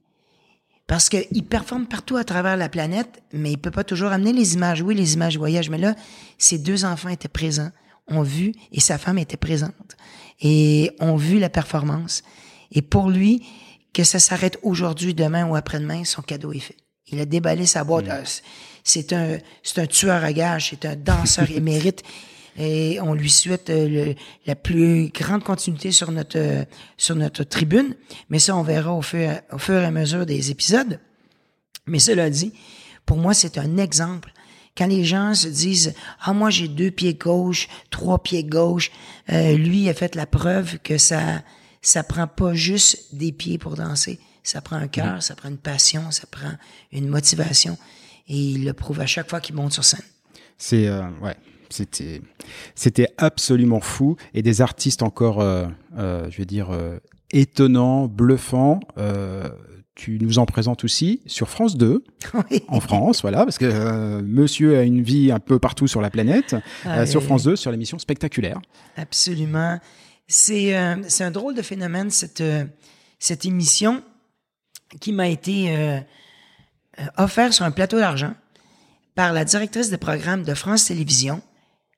Parce 0.88 1.10
qu'il 1.10 1.44
performe 1.44 1.88
partout 1.88 2.16
à 2.16 2.24
travers 2.24 2.56
la 2.56 2.70
planète, 2.70 3.22
mais 3.34 3.52
il 3.52 3.58
peut 3.58 3.72
pas 3.72 3.84
toujours 3.84 4.12
amener 4.12 4.34
les 4.34 4.54
images. 4.54 4.82
Oui, 4.82 4.96
les 4.96 5.14
images 5.14 5.38
voyage, 5.38 5.70
mais 5.70 5.78
là, 5.78 5.96
ses 6.38 6.58
deux 6.58 6.86
enfants 6.86 7.10
étaient 7.10 7.28
présents, 7.28 7.72
ont 8.08 8.24
vu, 8.24 8.54
et 8.72 8.80
sa 8.80 8.98
femme 8.98 9.18
était 9.18 9.38
présente, 9.38 9.96
et 10.42 10.92
ont 11.00 11.16
vu 11.16 11.40
la 11.40 11.50
performance. 11.50 12.24
Et 12.72 12.82
pour 12.82 13.10
lui, 13.10 13.44
que 13.94 14.04
ça 14.04 14.20
s'arrête 14.20 14.58
aujourd'hui, 14.64 15.14
demain 15.14 15.46
ou 15.48 15.56
après-demain, 15.56 16.04
son 16.06 16.22
cadeau 16.22 16.54
est 16.54 16.60
fait. 16.60 16.78
Il 17.08 17.20
a 17.20 17.26
déballé 17.26 17.66
sa 17.66 17.84
boîte. 17.84 18.06
C'est- 18.26 18.42
C'est 18.84 19.14
un, 19.14 19.38
c'est 19.62 19.80
un 19.80 19.86
tueur 19.86 20.24
à 20.24 20.34
gages, 20.34 20.70
c'est 20.72 20.86
un 20.86 20.96
danseur 20.96 21.52
émérite. 21.52 22.02
Et 22.58 23.00
on 23.02 23.14
lui 23.14 23.30
souhaite 23.30 23.70
euh, 23.70 23.88
le- 23.88 24.16
la 24.48 24.56
plus 24.56 25.10
grande 25.14 25.44
continuité 25.44 25.92
sur 25.92 26.12
notre, 26.12 26.38
euh, 26.40 26.66
sur 26.98 27.16
notre 27.16 27.44
tribune. 27.44 27.96
Mais 28.30 28.40
ça, 28.40 28.56
on 28.58 28.64
verra 28.64 28.92
au 28.94 29.02
fur, 29.04 29.30
au 29.54 29.58
fur 29.60 29.76
et 29.80 29.86
à 29.86 29.92
mesure 29.92 30.26
des 30.26 30.50
épisodes. 30.50 31.00
Mais 31.86 32.00
cela 32.00 32.30
dit, 32.32 32.54
pour 33.06 33.18
moi, 33.18 33.34
c'est 33.36 33.58
un 33.60 33.78
exemple. 33.78 34.34
Quand 34.82 34.88
les 34.88 35.06
gens 35.06 35.36
se 35.36 35.48
disent 35.48 35.94
ah 36.22 36.34
moi 36.34 36.50
j'ai 36.50 36.68
deux 36.68 36.90
pieds 36.90 37.14
gauche, 37.14 37.68
trois 37.92 38.18
pieds 38.18 38.44
gauche, 38.44 38.90
euh, 39.32 39.56
lui 39.56 39.88
a 39.90 39.94
fait 39.94 40.16
la 40.16 40.26
preuve 40.26 40.80
que 40.80 40.98
ça 40.98 41.44
ça 41.84 42.02
prend 42.02 42.26
pas 42.26 42.56
juste 42.56 43.14
des 43.14 43.32
pieds 43.32 43.60
pour 43.60 43.76
danser, 43.76 44.20
ça 44.42 44.60
prend 44.60 44.78
un 44.78 44.88
cœur, 44.88 45.22
ça 45.22 45.36
prend 45.36 45.50
une 45.50 45.60
passion, 45.60 46.10
ça 46.10 46.24
prend 46.26 46.54
une 46.92 47.08
motivation. 47.10 47.78
Et 48.28 48.36
il 48.36 48.66
le 48.66 48.74
prouve 48.74 49.00
à 49.02 49.06
chaque 49.06 49.30
fois 49.30 49.40
qu'il 49.40 49.54
monte 49.54 49.74
sur 49.74 49.84
scène. 49.84 50.02
C'est 50.58 50.88
euh, 50.88 51.04
ouais, 51.22 51.36
c'était 51.70 52.24
c'était 52.74 53.10
absolument 53.20 53.82
fou. 53.82 54.16
Et 54.34 54.42
des 54.42 54.62
artistes 54.62 55.04
encore, 55.04 55.42
euh, 55.42 55.68
je 55.96 56.38
vais 56.38 56.46
dire 56.46 56.76
étonnants, 57.32 58.08
bluffants. 58.08 58.80
Tu 59.96 60.18
nous 60.22 60.40
en 60.40 60.46
présentes 60.46 60.84
aussi 60.84 61.22
sur 61.26 61.50
France 61.50 61.76
2 61.78 62.04
Oui. 62.52 62.64
en 62.68 62.80
France, 62.80 63.22
voilà, 63.22 63.44
parce 63.44 63.58
que 63.58 63.66
euh, 63.66 64.22
Monsieur 64.24 64.78
a 64.78 64.84
une 64.84 65.02
vie 65.02 65.32
un 65.32 65.40
peu 65.40 65.60
partout 65.60 65.88
sur 65.88 66.02
la 66.02 66.10
planète. 66.10 66.56
euh, 66.86 67.06
sur. 67.06 67.22
France 67.24 67.44
2, 67.44 67.56
sur 67.56 67.72
l'émission 67.72 68.00
Spectaculaire. 68.00 68.60
Absolument. 68.96 69.80
C'est 70.28 70.78
euh, 70.78 70.96
c'est 71.08 71.24
un 71.26 71.32
drôle 71.32 71.56
de 71.56 71.62
phénomène, 71.62 72.10
cette, 72.10 72.44
cette 73.20 73.46
émission 73.46 74.02
qui 75.00 75.12
m'a 75.14 75.28
été 75.28 76.00
offerte 77.18 77.54
sur 77.54 77.66
un 77.66 77.72
plateau 77.72 77.98
d'argent 78.00 78.34
par 79.16 79.34
la 79.34 79.46
directrice 79.46 79.90
de 79.90 79.98
programme 79.98 80.44
de 80.44 80.54
France 80.54 80.86
Télévisions, 80.86 81.42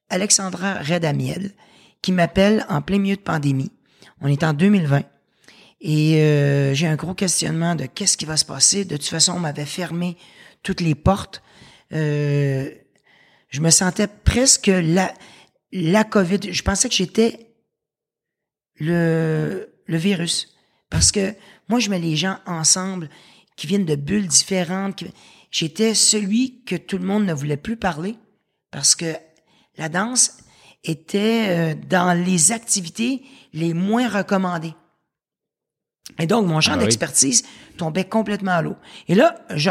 Alexandra 0.10 0.76
Redamiel, 0.76 1.52
qui 2.02 2.12
m'appelle 2.12 2.66
en 2.70 2.82
plein 2.82 3.00
milieu 3.00 3.16
de 3.16 3.22
pandémie. 3.22 3.72
On 4.22 4.28
est 4.28 4.44
en 4.44 4.54
2020. 4.54 5.04
Et 5.86 6.22
euh, 6.22 6.74
j'ai 6.74 6.88
un 6.88 6.96
gros 6.96 7.14
questionnement 7.14 7.76
de 7.76 7.86
qu'est-ce 7.86 8.16
qui 8.16 8.24
va 8.24 8.38
se 8.38 8.46
passer. 8.46 8.86
De 8.86 8.96
toute 8.96 9.06
façon, 9.06 9.34
on 9.34 9.40
m'avait 9.40 9.66
fermé 9.66 10.18
toutes 10.64 10.80
les 10.80 10.96
portes. 10.96 11.44
Euh, 11.92 12.72
je 13.50 13.60
me 13.60 13.70
sentais 13.70 14.08
presque 14.08 14.72
la, 14.74 15.14
la 15.74 16.06
COVID. 16.06 16.54
Je 16.54 16.62
pensais 16.64 16.88
que 16.88 16.96
j'étais 16.96 17.54
le, 18.80 19.76
le 19.86 19.98
virus. 19.98 20.56
Parce 20.90 21.12
que 21.12 21.36
moi, 21.68 21.80
je 21.80 21.90
mets 21.90 22.00
les 22.00 22.16
gens 22.16 22.38
ensemble 22.46 23.10
qui 23.58 23.68
viennent 23.68 23.86
de 23.86 23.98
bulles 23.98 24.28
différentes. 24.28 25.04
J'étais 25.52 25.94
celui 25.94 26.64
que 26.64 26.78
tout 26.78 26.98
le 26.98 27.06
monde 27.06 27.26
ne 27.26 27.34
voulait 27.34 27.58
plus 27.58 27.76
parler 27.76 28.16
parce 28.72 28.96
que 28.96 29.14
la 29.78 29.90
danse 29.90 30.38
était 30.86 31.48
euh, 31.50 31.76
dans 31.90 32.18
les 32.18 32.54
activités 32.54 33.22
les 33.52 33.74
moins 33.74 34.08
recommandées. 34.08 34.76
Et 36.20 36.28
donc, 36.28 36.46
mon 36.46 36.60
champ 36.62 36.74
Ah 36.74 36.78
oui. 36.78 36.84
d'expertise 36.84 37.44
tombait 37.78 38.04
complètement 38.04 38.52
à 38.52 38.62
l'eau. 38.62 38.76
Et 39.08 39.16
là, 39.16 39.36
je, 39.56 39.70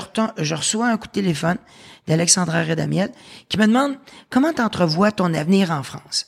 reçois 0.54 0.88
un 0.88 0.96
coup 0.96 1.06
de 1.06 1.12
téléphone 1.12 1.58
d'Alexandra 2.06 2.64
Redamiel 2.64 3.12
qui 3.48 3.58
me 3.58 3.66
demande 3.66 3.96
comment 4.30 4.52
t'entrevois 4.52 5.12
ton 5.12 5.34
avenir 5.34 5.70
en 5.70 5.82
France? 5.82 6.26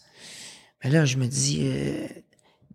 Mais 0.84 0.90
là, 0.90 1.04
je 1.04 1.16
me 1.16 1.26
dis, 1.26 1.61
euh, 1.62 2.06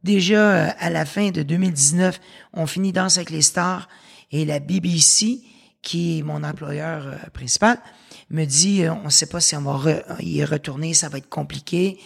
déjà 0.03 0.39
euh, 0.39 0.69
à 0.79 0.89
la 0.89 1.05
fin 1.05 1.29
de 1.29 1.43
2019, 1.43 2.19
on 2.53 2.65
finit 2.65 2.91
Danse 2.91 3.17
avec 3.17 3.29
les 3.29 3.43
stars 3.43 3.87
et 4.31 4.43
la 4.43 4.59
BBC, 4.59 5.41
qui 5.81 6.17
est 6.19 6.23
mon 6.23 6.43
employeur 6.43 7.07
euh, 7.07 7.15
principal, 7.31 7.77
me 8.31 8.43
dit, 8.45 8.83
euh, 8.83 8.93
on 8.93 9.05
ne 9.05 9.09
sait 9.09 9.27
pas 9.27 9.39
si 9.39 9.55
on 9.55 9.61
va 9.61 9.73
re- 9.77 10.03
y 10.19 10.43
retourner, 10.43 10.93
ça 10.95 11.07
va 11.09 11.19
être 11.19 11.29
compliqué. 11.29 11.99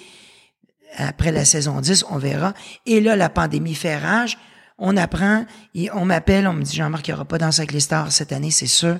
Après 0.97 1.31
la 1.31 1.43
saison 1.45 1.79
10, 1.81 2.05
on 2.11 2.17
verra. 2.17 2.53
Et 2.85 2.99
là, 3.01 3.15
la 3.15 3.29
pandémie 3.29 3.73
fait 3.73 3.97
rage. 3.97 4.37
On 4.85 4.97
apprend, 4.97 5.45
et 5.75 5.89
on 5.91 6.03
m'appelle, 6.03 6.45
on 6.45 6.51
me 6.51 6.61
dit, 6.61 6.75
Jean-Marc, 6.75 7.07
il 7.07 7.11
n'y 7.11 7.13
aura 7.15 7.23
pas 7.23 7.37
Danse 7.37 7.59
avec 7.59 7.71
les 7.71 7.79
stars 7.79 8.11
cette 8.11 8.33
année, 8.33 8.51
c'est 8.51 8.67
sûr. 8.67 8.97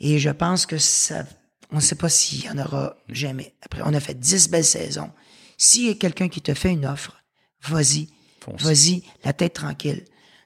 Et 0.00 0.18
je 0.18 0.30
pense 0.30 0.64
que 0.64 0.78
ça, 0.78 1.24
on 1.70 1.76
ne 1.76 1.80
sait 1.82 1.96
pas 1.96 2.08
s'il 2.08 2.46
y 2.46 2.48
en 2.48 2.56
aura 2.56 2.96
jamais. 3.10 3.54
Après, 3.60 3.82
on 3.84 3.92
a 3.92 4.00
fait 4.00 4.18
10 4.18 4.48
belles 4.48 4.64
saisons. 4.64 5.10
S'il 5.58 5.86
y 5.86 5.90
a 5.90 5.94
quelqu'un 5.96 6.30
qui 6.30 6.40
te 6.40 6.54
fait 6.54 6.70
une 6.70 6.86
offre, 6.86 7.22
vas-y, 7.60 8.08
vas-y, 8.58 9.02
la 9.22 9.34
tête 9.34 9.52
tranquille. 9.52 10.02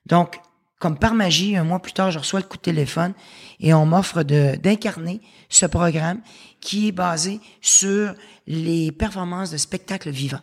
Donc, 0.06 0.40
comme 0.80 0.98
par 0.98 1.14
magie, 1.14 1.56
un 1.56 1.62
mois 1.62 1.80
plus 1.80 1.92
tard, 1.92 2.10
je 2.10 2.18
reçois 2.18 2.40
le 2.40 2.46
coup 2.46 2.56
de 2.56 2.62
téléphone 2.62 3.14
et 3.60 3.72
on 3.74 3.86
m'offre 3.86 4.24
de, 4.24 4.56
d'incarner 4.56 5.20
ce 5.48 5.66
programme 5.66 6.20
qui 6.60 6.88
est 6.88 6.92
basé 6.92 7.40
sur 7.60 8.16
les 8.48 8.90
performances 8.90 9.52
de 9.52 9.58
spectacles 9.58 10.10
vivants. 10.10 10.42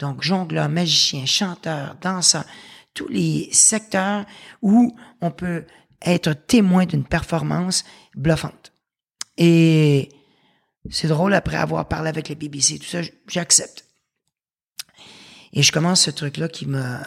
Donc, 0.00 0.22
jongleur, 0.22 0.68
magicien, 0.68 1.24
chanteur, 1.24 1.94
danseur, 2.00 2.44
tous 2.94 3.08
les 3.08 3.48
secteurs 3.52 4.24
où 4.62 4.96
on 5.20 5.30
peut 5.30 5.64
être 6.02 6.32
témoin 6.32 6.86
d'une 6.86 7.04
performance 7.04 7.84
bluffante. 8.14 8.72
Et 9.36 10.08
c'est 10.90 11.08
drôle, 11.08 11.34
après 11.34 11.56
avoir 11.56 11.88
parlé 11.88 12.08
avec 12.08 12.28
les 12.28 12.34
BBC, 12.34 12.78
tout 12.78 12.86
ça, 12.86 13.00
j'accepte. 13.26 13.86
Et 15.52 15.62
je 15.62 15.72
commence 15.72 16.02
ce 16.02 16.10
truc-là 16.10 16.48
qui 16.48 16.66
m'a 16.66 17.00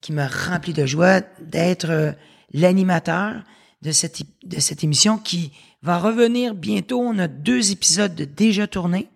qui 0.00 0.12
m'a 0.12 0.28
rempli 0.28 0.74
de 0.74 0.84
joie 0.84 1.22
d'être 1.40 1.88
euh, 1.88 2.12
l'animateur 2.52 3.42
de 3.80 3.90
cette, 3.90 4.20
é- 4.20 4.26
de 4.46 4.60
cette 4.60 4.84
émission 4.84 5.16
qui 5.16 5.50
va 5.80 5.96
revenir 5.98 6.54
bientôt. 6.54 7.00
On 7.00 7.18
a 7.18 7.26
deux 7.26 7.70
épisodes 7.72 8.14
de 8.14 8.26
déjà 8.26 8.66
tournés. 8.66 9.08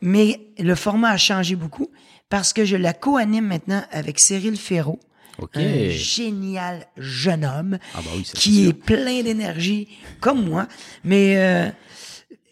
Mais 0.00 0.40
le 0.58 0.74
format 0.74 1.10
a 1.10 1.16
changé 1.16 1.54
beaucoup 1.54 1.90
parce 2.28 2.52
que 2.52 2.64
je 2.64 2.74
la 2.74 2.92
co-anime 2.92 3.46
maintenant 3.46 3.84
avec 3.92 4.18
Cyril 4.18 4.56
Ferraud, 4.56 4.98
Un 5.54 5.88
génial 5.90 6.86
jeune 6.96 7.44
homme 7.44 7.78
Ah 7.94 8.00
bah 8.04 8.10
oui, 8.16 8.22
qui 8.22 8.68
est 8.68 8.72
plein 8.72 9.22
d'énergie, 9.22 9.88
comme 10.20 10.44
moi. 10.44 10.66
Mais 11.04 11.36
euh, 11.38 11.68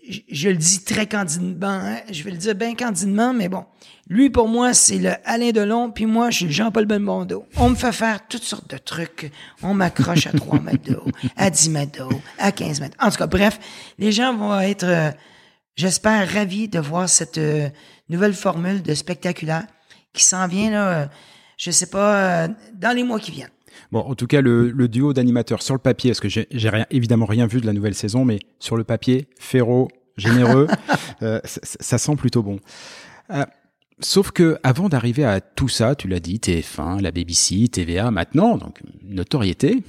je, 0.08 0.20
je 0.30 0.48
le 0.48 0.56
dis 0.56 0.84
très 0.84 1.06
candidement, 1.06 1.68
hein, 1.68 1.98
je 2.10 2.22
vais 2.22 2.30
le 2.30 2.36
dire 2.36 2.54
bien 2.54 2.74
candidement, 2.74 3.32
mais 3.32 3.48
bon. 3.48 3.64
Lui, 4.10 4.30
pour 4.30 4.48
moi, 4.48 4.72
c'est 4.72 4.98
le 4.98 5.12
Alain 5.26 5.50
Delon, 5.50 5.90
puis 5.90 6.06
moi, 6.06 6.30
je 6.30 6.38
suis 6.38 6.50
Jean-Paul 6.52 6.86
Belmondo. 6.86 7.44
On 7.56 7.68
me 7.68 7.74
fait 7.74 7.92
faire 7.92 8.26
toutes 8.26 8.42
sortes 8.42 8.70
de 8.70 8.78
trucs. 8.78 9.30
On 9.62 9.74
m'accroche 9.74 10.26
à 10.26 10.32
3 10.32 10.60
mètres 10.60 10.90
d'eau, 10.92 11.04
à 11.36 11.50
10 11.50 11.70
mètres 11.70 11.98
d'eau, 11.98 12.20
à 12.38 12.50
15 12.50 12.80
mètres. 12.80 12.96
En 13.00 13.10
tout 13.10 13.18
cas, 13.18 13.26
bref, 13.26 13.60
les 13.98 14.10
gens 14.10 14.34
vont 14.34 14.58
être, 14.60 14.84
euh, 14.86 15.10
j'espère, 15.76 16.26
ravis 16.32 16.68
de 16.68 16.78
voir 16.78 17.06
cette 17.06 17.36
euh, 17.36 17.68
nouvelle 18.08 18.32
formule 18.32 18.82
de 18.82 18.94
spectaculaire 18.94 19.66
qui 20.14 20.24
s'en 20.24 20.48
vient, 20.48 20.70
là, 20.70 21.10
je 21.58 21.70
sais 21.70 21.90
pas, 21.90 22.44
euh, 22.44 22.48
dans 22.74 22.96
les 22.96 23.02
mois 23.02 23.18
qui 23.18 23.32
viennent. 23.32 23.50
Bon, 23.92 24.00
en 24.00 24.14
tout 24.14 24.26
cas, 24.26 24.40
le, 24.40 24.70
le 24.70 24.88
duo 24.88 25.12
d'animateurs 25.12 25.62
sur 25.62 25.74
le 25.74 25.80
papier, 25.80 26.10
parce 26.10 26.20
que 26.20 26.28
j'ai 26.28 26.68
rien, 26.68 26.86
évidemment 26.90 27.26
rien 27.26 27.46
vu 27.46 27.60
de 27.60 27.66
la 27.66 27.72
nouvelle 27.72 27.94
saison, 27.94 28.24
mais 28.24 28.38
sur 28.58 28.76
le 28.76 28.84
papier, 28.84 29.28
Féro, 29.38 29.88
généreux, 30.16 30.68
euh, 31.22 31.40
ça, 31.44 31.60
ça 31.62 31.98
sent 31.98 32.16
plutôt 32.16 32.42
bon. 32.42 32.58
Euh, 33.30 33.44
sauf 34.00 34.30
que 34.30 34.58
avant 34.62 34.88
d'arriver 34.88 35.24
à 35.24 35.40
tout 35.40 35.68
ça, 35.68 35.94
tu 35.94 36.08
l'as 36.08 36.20
dit, 36.20 36.36
TF1, 36.38 37.02
la 37.02 37.10
BBC, 37.10 37.68
TVA, 37.68 38.10
maintenant, 38.10 38.56
donc 38.56 38.80
notoriété. 39.02 39.82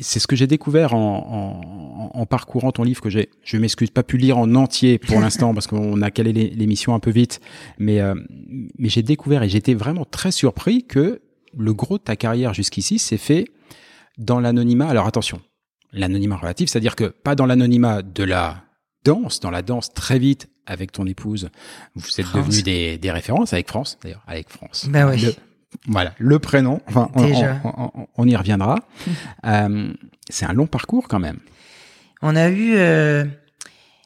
C'est 0.00 0.20
ce 0.20 0.26
que 0.28 0.36
j'ai 0.36 0.46
découvert 0.46 0.94
en, 0.94 2.10
en, 2.14 2.18
en 2.20 2.26
parcourant 2.26 2.70
ton 2.70 2.84
livre 2.84 3.00
que 3.00 3.10
j'ai, 3.10 3.28
je 3.42 3.56
m'excuse, 3.56 3.90
pas 3.90 4.04
pu 4.04 4.18
lire 4.18 4.38
en 4.38 4.54
entier 4.54 4.98
pour 4.98 5.18
l'instant 5.20 5.52
parce 5.52 5.66
qu'on 5.66 6.00
a 6.02 6.10
calé 6.12 6.32
l'é- 6.32 6.50
l'émission 6.50 6.94
un 6.94 7.00
peu 7.00 7.10
vite, 7.10 7.40
mais 7.78 8.00
euh, 8.00 8.14
mais 8.78 8.88
j'ai 8.88 9.02
découvert 9.02 9.42
et 9.42 9.48
j'étais 9.48 9.74
vraiment 9.74 10.04
très 10.04 10.30
surpris 10.30 10.84
que 10.86 11.20
le 11.56 11.74
gros 11.74 11.98
de 11.98 12.02
ta 12.04 12.14
carrière 12.14 12.54
jusqu'ici 12.54 13.00
s'est 13.00 13.16
fait 13.16 13.46
dans 14.16 14.38
l'anonymat. 14.38 14.88
Alors 14.88 15.06
attention, 15.08 15.40
l'anonymat 15.92 16.36
relatif, 16.36 16.70
c'est-à-dire 16.70 16.94
que 16.94 17.04
pas 17.06 17.34
dans 17.34 17.46
l'anonymat 17.46 18.02
de 18.02 18.22
la 18.22 18.62
danse, 19.04 19.40
dans 19.40 19.50
la 19.50 19.62
danse 19.62 19.92
très 19.92 20.20
vite 20.20 20.48
avec 20.66 20.92
ton 20.92 21.06
épouse, 21.06 21.48
vous 21.96 22.06
êtes 22.20 22.26
France. 22.26 22.46
devenus 22.46 22.62
des, 22.62 22.96
des 22.96 23.10
références 23.10 23.52
avec 23.52 23.66
France, 23.66 23.98
d'ailleurs, 24.04 24.22
avec 24.28 24.48
France. 24.50 24.86
Ben 24.88 25.08
oui. 25.10 25.20
Le- 25.20 25.34
voilà, 25.86 26.14
le 26.18 26.38
prénom, 26.38 26.80
enfin, 26.88 27.10
on, 27.14 27.24
Déjà. 27.24 27.60
on- 27.64 27.90
on- 27.94 28.06
on 28.16 28.26
y 28.26 28.36
reviendra. 28.36 28.76
Euh, 29.46 29.92
c'est 30.28 30.44
un 30.46 30.52
long 30.52 30.66
parcours 30.66 31.08
quand 31.08 31.18
même. 31.18 31.38
On 32.22 32.36
a 32.36 32.48
eu 32.50 32.74
euh, 32.76 33.24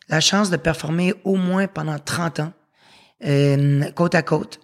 la 0.08 0.20
chance 0.20 0.48
de 0.50 0.56
performer 0.56 1.12
au 1.24 1.34
moins 1.36 1.66
pendant 1.66 1.98
30 1.98 2.40
ans, 2.40 2.52
euh, 3.26 3.90
côte 3.92 4.14
à 4.14 4.22
côte. 4.22 4.60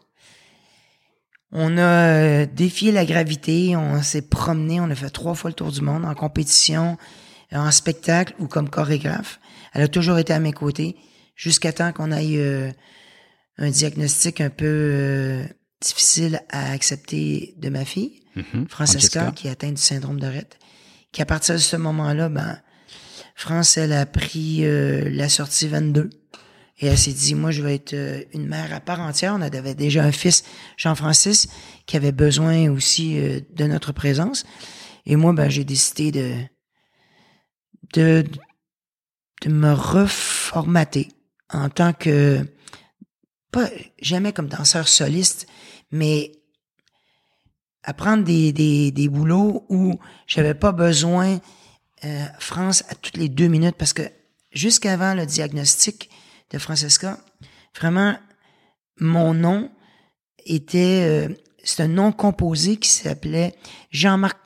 On 1.53 1.77
a 1.79 2.47
défié 2.47 2.93
la 2.93 3.05
gravité, 3.05 3.75
on 3.77 4.01
s'est 4.03 4.23
promené, 4.23 4.81
on 4.81 4.89
a 4.91 4.95
fait 4.95 5.11
trois 5.11 5.35
fois 5.35 5.51
le 5.51 5.55
tour 5.55 5.73
du 5.73 5.81
monde 5.81 6.05
en 6.05 6.15
compétition, 6.15 6.97
en 7.53 7.71
spectacle 7.73 8.35
ou 8.39 8.47
comme 8.47 8.71
chorégraphe. 8.71 9.41
Elle 9.75 9.83
a 9.83 9.89
toujours 9.89 10.19
été 10.19 10.33
à 10.33 10.39
mes 10.39 10.53
côtés 10.53 10.95
jusqu'à 11.35 11.73
temps 11.73 11.93
qu'on 11.93 12.13
ait 12.13 12.37
euh, 12.37 12.71
un 13.59 13.71
diagnostic 13.71 14.41
un 14.41 14.51
peu 14.51 14.65
euh, 14.67 15.45
difficile 15.81 16.43
à 16.51 16.71
accepter 16.73 17.55
de 17.59 17.69
ma 17.69 17.85
fille. 17.85 18.21
Mhm. 18.37 18.67
Francesca, 18.69 19.21
Francesca. 19.21 19.33
qui 19.33 19.49
est 19.49 19.51
atteinte 19.51 19.75
du 19.75 19.83
syndrome 19.83 20.21
de 20.21 20.27
Rett, 20.27 20.59
qui 21.13 21.23
à 21.23 21.27
partir 21.27 21.55
de 21.55 21.61
ce 21.61 21.77
moment-là, 21.77 22.29
ben, 22.29 22.61
France, 23.35 23.77
elle 23.77 23.93
a 23.93 24.07
pris 24.07 24.65
euh, 24.65 25.09
la 25.11 25.29
sortie 25.29 25.67
22 25.67 26.11
et 26.79 26.87
elle 26.87 26.99
s'est 26.99 27.13
dit, 27.13 27.35
moi, 27.35 27.51
je 27.51 27.63
vais 27.63 27.75
être 27.75 27.95
euh, 27.95 28.23
une 28.33 28.47
mère 28.47 28.73
à 28.73 28.81
part 28.81 29.01
entière. 29.01 29.35
On 29.35 29.43
avait 29.43 29.75
déjà 29.75 30.03
un 30.03 30.13
fils, 30.13 30.45
Jean-Francis, 30.77 31.49
qui 31.87 31.97
avait 31.97 32.13
besoin 32.13 32.71
aussi 32.71 33.19
euh, 33.19 33.41
de 33.55 33.65
notre 33.65 33.93
présence. 33.93 34.45
Et 35.05 35.17
moi, 35.17 35.33
ben, 35.33 35.51
j'ai 35.51 35.65
décidé 35.65 36.11
de, 36.11 36.33
de, 37.95 38.25
de 39.43 39.51
me 39.51 39.73
reformater 39.73 41.09
en 41.53 41.69
tant 41.69 41.93
que, 41.93 42.47
pas 43.51 43.69
jamais 44.01 44.33
comme 44.33 44.49
danseur 44.49 44.89
soliste, 44.89 45.47
mais 45.91 46.33
à 47.83 47.95
prendre 47.95 48.25
des, 48.25 48.53
des, 48.53 48.91
des 48.91 49.09
boulots 49.09 49.65
où 49.69 49.99
j'avais 50.27 50.55
pas 50.55 50.73
besoin 50.73 51.41
euh, 52.05 52.25
France 52.39 52.85
à 52.89 52.95
toutes 52.95 53.17
les 53.17 53.29
deux 53.29 53.49
minutes 53.49 53.77
parce 53.77 53.93
que 53.93 54.03
jusqu'avant 54.53 55.15
le 55.15 55.27
diagnostic 55.27 56.11
de 56.51 56.59
Francesca, 56.59 57.19
vraiment 57.77 58.17
mon 58.99 59.35
nom 59.35 59.71
était 60.45 61.29
euh, 61.29 61.35
c'est 61.63 61.83
un 61.83 61.89
nom 61.89 62.13
composé 62.13 62.77
qui 62.77 62.89
s'appelait 62.89 63.55
Jean-Marc 63.91 64.39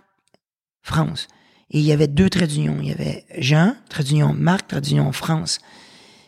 France. 0.82 1.28
Et 1.70 1.78
il 1.78 1.84
y 1.84 1.92
avait 1.92 2.08
deux 2.08 2.28
traits 2.28 2.50
d'union. 2.50 2.78
Il 2.80 2.88
y 2.88 2.92
avait 2.92 3.24
Jean, 3.38 3.74
trait 3.88 4.04
d'union 4.04 4.32
Marc, 4.32 4.68
trait 4.68 4.80
d'union 4.80 5.12
France. 5.12 5.60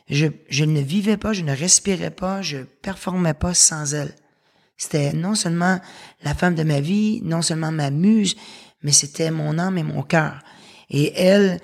Je, 0.09 0.27
je 0.49 0.64
ne 0.64 0.81
vivais 0.81 1.17
pas, 1.17 1.33
je 1.33 1.43
ne 1.43 1.55
respirais 1.55 2.11
pas, 2.11 2.43
je 2.43 2.59
performais 2.59 3.35
pas 3.35 3.55
sans 3.55 3.95
elle. 3.95 4.14
C'était 4.77 5.12
non 5.12 5.35
seulement 5.35 5.81
la 6.23 6.35
femme 6.35 6.55
de 6.55 6.62
ma 6.62 6.81
vie, 6.81 7.21
non 7.23 7.43
seulement 7.43 7.73
ma 7.73 7.91
muse, 7.91 8.37
mais 8.83 8.93
c'était 8.93 9.31
mon 9.31 9.59
âme 9.59 9.79
et 9.79 9.83
mon 9.83 10.03
cœur. 10.03 10.39
Et 10.91 11.12
elle, 11.15 11.61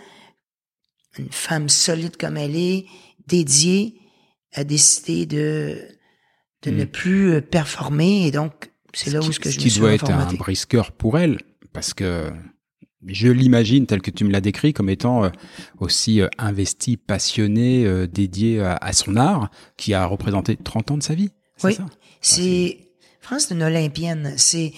une 1.18 1.31
femme 1.31 1.68
solide 1.68 2.16
comme 2.16 2.37
elle 2.37 2.57
est, 2.57 2.87
dédiée, 3.27 4.01
a 4.55 4.64
décidé 4.64 5.27
de, 5.27 5.79
de 6.62 6.70
Mm. 6.70 6.77
ne 6.77 6.85
plus 6.85 7.33
euh, 7.33 7.40
performer. 7.40 8.27
Et 8.27 8.31
donc, 8.31 8.70
c'est 8.94 9.11
là 9.11 9.20
où 9.20 9.22
qui, 9.22 9.33
ce 9.33 9.40
que 9.40 9.51
je 9.51 9.55
ce 9.55 9.59
me 9.59 9.62
qui 9.62 9.70
suis 9.70 9.81
doit 9.81 9.92
être 9.92 10.11
un 10.11 10.33
brisqueur 10.35 10.92
pour 10.92 11.18
elle, 11.18 11.38
parce 11.72 11.94
que 11.94 12.31
je 13.07 13.29
l'imagine 13.29 13.87
tel 13.87 14.01
que 14.01 14.11
tu 14.11 14.25
me 14.25 14.31
l'as 14.31 14.40
décrit 14.40 14.72
comme 14.72 14.88
étant 14.88 15.25
euh, 15.25 15.31
aussi 15.79 16.20
euh, 16.20 16.29
investi, 16.38 16.96
passionné, 16.96 18.07
dédié 18.07 18.61
à, 18.61 18.77
à 18.77 18.92
son 18.92 19.16
art, 19.16 19.51
qui 19.77 19.94
a 19.94 20.07
représenté 20.07 20.57
30 20.57 20.92
ans 20.92 20.98
de 20.98 21.03
sa 21.03 21.14
vie. 21.14 21.31
C'est 22.20 22.91
Oui. 23.30 23.40
ça 23.40 23.46
C'est 23.46 23.46
France 23.46 23.46
c'est 23.48 23.54
une 23.54 23.62
olympienne. 23.62 24.35
C'est 24.37 24.72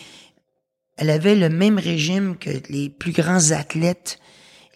elle 0.96 1.10
avait 1.10 1.34
le 1.34 1.48
même 1.48 1.78
régime 1.78 2.36
que 2.36 2.50
les 2.68 2.88
plus 2.88 3.12
grands 3.12 3.50
athlètes, 3.50 4.18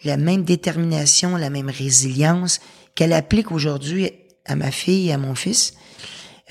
la 0.03 0.17
même 0.17 0.43
détermination, 0.43 1.37
la 1.37 1.49
même 1.49 1.69
résilience 1.69 2.59
qu'elle 2.95 3.13
applique 3.13 3.51
aujourd'hui 3.51 4.11
à 4.45 4.55
ma 4.55 4.71
fille 4.71 5.09
et 5.09 5.13
à 5.13 5.17
mon 5.17 5.35
fils. 5.35 5.73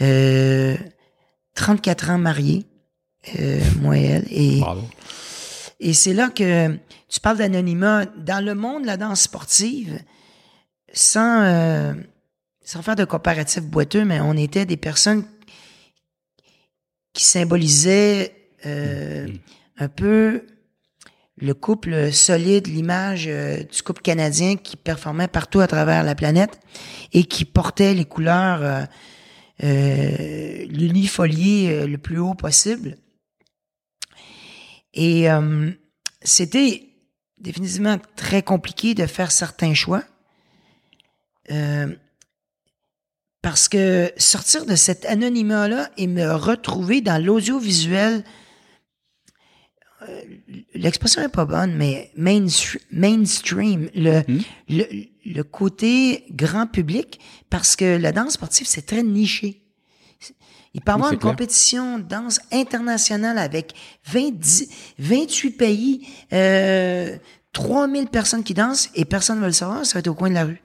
Euh, 0.01 0.77
34 1.55 2.11
ans 2.11 2.19
mariés, 2.19 2.65
euh, 3.39 3.61
moi 3.81 3.99
et 3.99 4.05
elle. 4.05 4.27
Et, 4.31 4.61
Bravo. 4.61 4.89
et 5.81 5.93
c'est 5.93 6.15
là 6.15 6.31
que 6.31 6.79
tu 7.09 7.21
parles 7.21 7.39
d'anonymat. 7.39 8.07
Dans 8.07 8.45
le 8.45 8.55
monde 8.55 8.83
de 8.83 8.87
la 8.87 8.97
danse 8.97 9.23
sportive, 9.23 9.99
sans, 10.93 11.43
euh, 11.43 11.95
sans 12.65 12.83
faire 12.83 12.97
de 12.97 13.05
comparatif 13.05 13.63
boiteux, 13.65 14.05
mais 14.05 14.21
on 14.21 14.35
était 14.35 14.67
des 14.67 14.77
personnes 14.77 15.25
qui 17.19 17.25
symbolisaient 17.25 18.33
euh, 18.65 19.27
un 19.77 19.89
peu 19.89 20.47
le 21.37 21.53
couple 21.53 22.13
solide, 22.13 22.69
l'image 22.69 23.27
euh, 23.27 23.65
du 23.65 23.83
couple 23.83 24.03
canadien 24.03 24.55
qui 24.55 24.77
performait 24.77 25.27
partout 25.27 25.59
à 25.59 25.67
travers 25.67 26.05
la 26.05 26.15
planète 26.15 26.61
et 27.13 27.25
qui 27.25 27.45
portait 27.45 27.93
les 27.93 28.05
couleurs 28.05 28.63
euh, 28.63 28.85
euh, 29.65 30.65
l'unifolié 30.67 31.73
euh, 31.73 31.87
le 31.89 31.99
plus 31.99 32.21
haut 32.21 32.35
possible. 32.35 32.97
Et 34.95 35.29
euh, 35.29 35.73
c'était 36.23 36.85
définitivement 37.41 37.99
très 38.15 38.43
compliqué 38.45 38.95
de 38.95 39.07
faire 39.07 39.33
certains 39.33 39.75
choix. 39.75 40.05
Parce 43.43 43.69
que 43.69 44.13
sortir 44.17 44.67
de 44.67 44.75
cet 44.75 45.05
anonymat-là 45.07 45.91
et 45.97 46.07
me 46.07 46.33
retrouver 46.35 47.01
dans 47.01 47.23
l'audiovisuel, 47.25 48.25
euh, 50.09 50.21
l'expression 50.75 51.23
est 51.23 51.29
pas 51.29 51.45
bonne, 51.45 51.75
mais 51.77 52.11
mainstream, 52.17 52.81
mainstream 52.93 53.91
le, 53.95 54.23
Hmm? 54.29 54.41
le, 54.69 54.85
le 55.25 55.43
côté 55.45 56.25
grand 56.31 56.67
public, 56.67 57.21
parce 57.51 57.77
que 57.77 57.97
la 57.97 58.13
danse 58.13 58.35
sportive, 58.35 58.67
c'est 58.67 58.87
très 58.87 59.03
niché. 59.03 59.63
Il 60.75 60.81
peut 60.83 60.93
y 60.93 60.95
avoir 60.95 61.13
une 61.13 61.19
clair. 61.19 61.33
compétition 61.33 61.99
de 61.99 62.05
danse 62.05 62.41
internationale 62.53 63.39
avec 63.39 63.75
20, 64.07 64.33
10 64.33 64.69
28 64.99 65.51
pays, 65.53 66.07
euh, 66.33 67.17
3000 67.53 68.07
personnes 68.09 68.45
qui 68.45 68.55
dansent 68.55 68.91
et 68.95 69.05
personne 69.05 69.37
ne 69.37 69.41
va 69.43 69.47
le 69.49 69.53
savoir, 69.53 69.87
ça 69.87 69.95
va 69.95 70.01
être 70.01 70.09
au 70.09 70.15
coin 70.15 70.29
de 70.29 70.35
la 70.35 70.45
rue. 70.45 70.61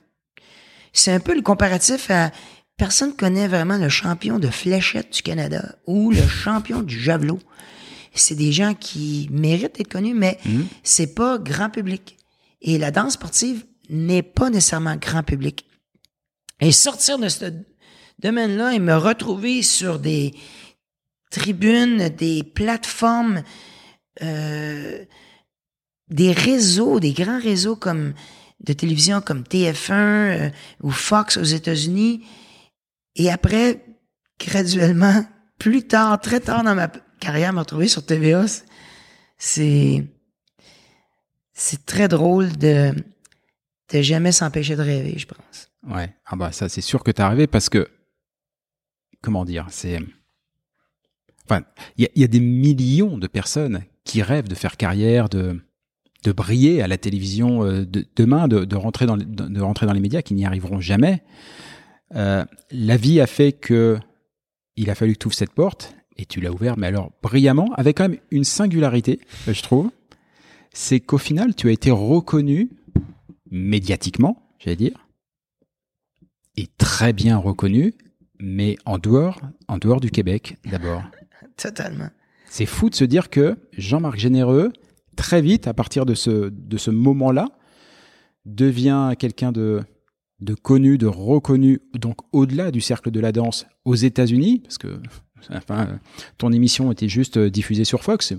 C'est 0.91 1.11
un 1.11 1.19
peu 1.19 1.33
le 1.33 1.41
comparatif 1.41 2.11
à 2.11 2.31
personne 2.77 3.15
connaît 3.15 3.47
vraiment 3.47 3.77
le 3.77 3.89
champion 3.89 4.39
de 4.39 4.49
fléchette 4.49 5.13
du 5.13 5.21
Canada 5.21 5.75
ou 5.87 6.11
le 6.11 6.27
champion 6.27 6.81
du 6.81 6.99
javelot. 6.99 7.39
C'est 8.15 8.35
des 8.35 8.51
gens 8.51 8.75
qui 8.75 9.27
méritent 9.31 9.77
d'être 9.77 9.91
connus, 9.91 10.13
mais 10.13 10.37
c'est 10.83 11.15
pas 11.15 11.39
grand 11.39 11.71
public. 11.71 12.17
Et 12.61 12.77
la 12.77 12.91
danse 12.91 13.13
sportive 13.13 13.65
n'est 13.89 14.21
pas 14.21 14.49
nécessairement 14.49 14.95
grand 14.95 15.23
public. 15.23 15.65
Et 16.59 16.71
sortir 16.71 17.17
de 17.17 17.27
ce 17.27 17.45
domaine-là 18.19 18.73
et 18.73 18.79
me 18.79 18.95
retrouver 18.95 19.63
sur 19.63 19.99
des 19.99 20.33
tribunes, 21.31 22.09
des 22.09 22.43
plateformes, 22.43 23.43
euh, 24.21 25.03
des 26.09 26.31
réseaux, 26.31 26.99
des 26.99 27.13
grands 27.13 27.39
réseaux 27.39 27.75
comme 27.75 28.13
de 28.63 28.73
télévision 28.73 29.19
comme 29.19 29.41
TF1 29.41 29.91
euh, 29.91 30.49
ou 30.81 30.91
Fox 30.91 31.37
aux 31.37 31.43
États-Unis. 31.43 32.23
Et 33.15 33.29
après, 33.29 33.85
graduellement, 34.39 35.25
plus 35.59 35.87
tard, 35.87 36.19
très 36.19 36.39
tard 36.39 36.63
dans 36.63 36.75
ma 36.75 36.87
carrière, 37.19 37.53
me 37.53 37.59
retrouver 37.59 37.87
sur 37.87 38.05
TVA, 38.05 38.45
c'est 39.37 40.05
c'est 41.53 41.85
très 41.85 42.07
drôle 42.07 42.57
de 42.57 42.93
de 43.91 44.01
jamais 44.01 44.31
s'empêcher 44.31 44.75
de 44.75 44.81
rêver, 44.81 45.15
je 45.17 45.27
pense. 45.27 45.69
Ouais. 45.87 46.13
Ah 46.25 46.35
bah 46.35 46.51
ça 46.51 46.69
c'est 46.69 46.81
sûr 46.81 47.03
que 47.03 47.11
t'es 47.11 47.21
arrivé 47.21 47.47
parce 47.47 47.69
que 47.69 47.87
comment 49.21 49.45
dire, 49.45 49.67
c'est 49.69 49.99
enfin 51.45 51.63
il 51.97 52.09
y, 52.15 52.23
a 52.23 52.27
des 52.27 52.39
millions 52.39 53.17
de 53.17 53.27
personnes 53.27 53.83
qui 54.05 54.21
rêvent 54.21 54.47
de 54.47 54.55
faire 54.55 54.77
carrière, 54.77 55.29
de 55.29 55.61
de 56.23 56.31
briller 56.31 56.81
à 56.81 56.87
la 56.87 56.97
télévision 56.97 57.65
euh, 57.65 57.85
de, 57.85 58.05
demain, 58.15 58.47
de, 58.47 58.75
rentrer 58.75 59.05
dans 59.05 59.17
de, 59.17 59.61
rentrer 59.61 59.85
dans 59.85 59.93
les 59.93 59.99
médias, 59.99 60.21
qui 60.21 60.33
n'y 60.33 60.45
arriveront 60.45 60.79
jamais. 60.79 61.21
Euh, 62.15 62.45
la 62.71 62.97
vie 62.97 63.19
a 63.21 63.27
fait 63.27 63.53
que 63.53 63.97
il 64.75 64.89
a 64.89 64.95
fallu 64.95 65.13
que 65.13 65.19
tu 65.19 65.27
ouvres 65.27 65.35
cette 65.35 65.53
porte 65.53 65.95
et 66.17 66.25
tu 66.25 66.41
l'as 66.41 66.51
ouvert, 66.51 66.77
mais 66.77 66.87
alors 66.87 67.11
brillamment, 67.21 67.73
avec 67.75 67.97
quand 67.97 68.09
même 68.09 68.19
une 68.31 68.43
singularité, 68.43 69.19
je 69.47 69.61
trouve, 69.61 69.91
c'est 70.71 70.99
qu'au 70.99 71.17
final, 71.17 71.55
tu 71.55 71.67
as 71.69 71.71
été 71.71 71.91
reconnu 71.91 72.69
médiatiquement, 73.49 74.41
j'allais 74.59 74.75
dire, 74.75 75.07
et 76.55 76.67
très 76.77 77.13
bien 77.13 77.37
reconnu, 77.37 77.93
mais 78.39 78.75
en 78.85 78.97
dehors, 78.97 79.41
en 79.67 79.77
dehors 79.77 79.99
du 79.99 80.11
Québec 80.11 80.57
d'abord. 80.65 81.03
Totalement. 81.57 82.09
C'est 82.47 82.65
fou 82.65 82.89
de 82.89 82.95
se 82.95 83.05
dire 83.05 83.29
que 83.29 83.57
Jean-Marc 83.77 84.17
Généreux, 84.17 84.71
très 85.15 85.41
vite, 85.41 85.67
à 85.67 85.73
partir 85.73 86.05
de 86.05 86.13
ce, 86.13 86.49
de 86.49 86.77
ce 86.77 86.91
moment-là, 86.91 87.49
devient 88.45 89.13
quelqu'un 89.17 89.51
de, 89.51 89.81
de 90.43 90.53
connu, 90.53 90.97
de 90.97 91.07
reconnu, 91.07 91.81
donc 91.93 92.17
au-delà 92.31 92.71
du 92.71 92.81
cercle 92.81 93.11
de 93.11 93.19
la 93.19 93.31
danse 93.31 93.65
aux 93.85 93.95
États-Unis, 93.95 94.59
parce 94.59 94.77
que 94.77 94.99
enfin, 95.53 95.99
ton 96.37 96.51
émission 96.51 96.91
était 96.91 97.09
juste 97.09 97.37
diffusée 97.37 97.85
sur 97.85 98.03
Fox, 98.03 98.33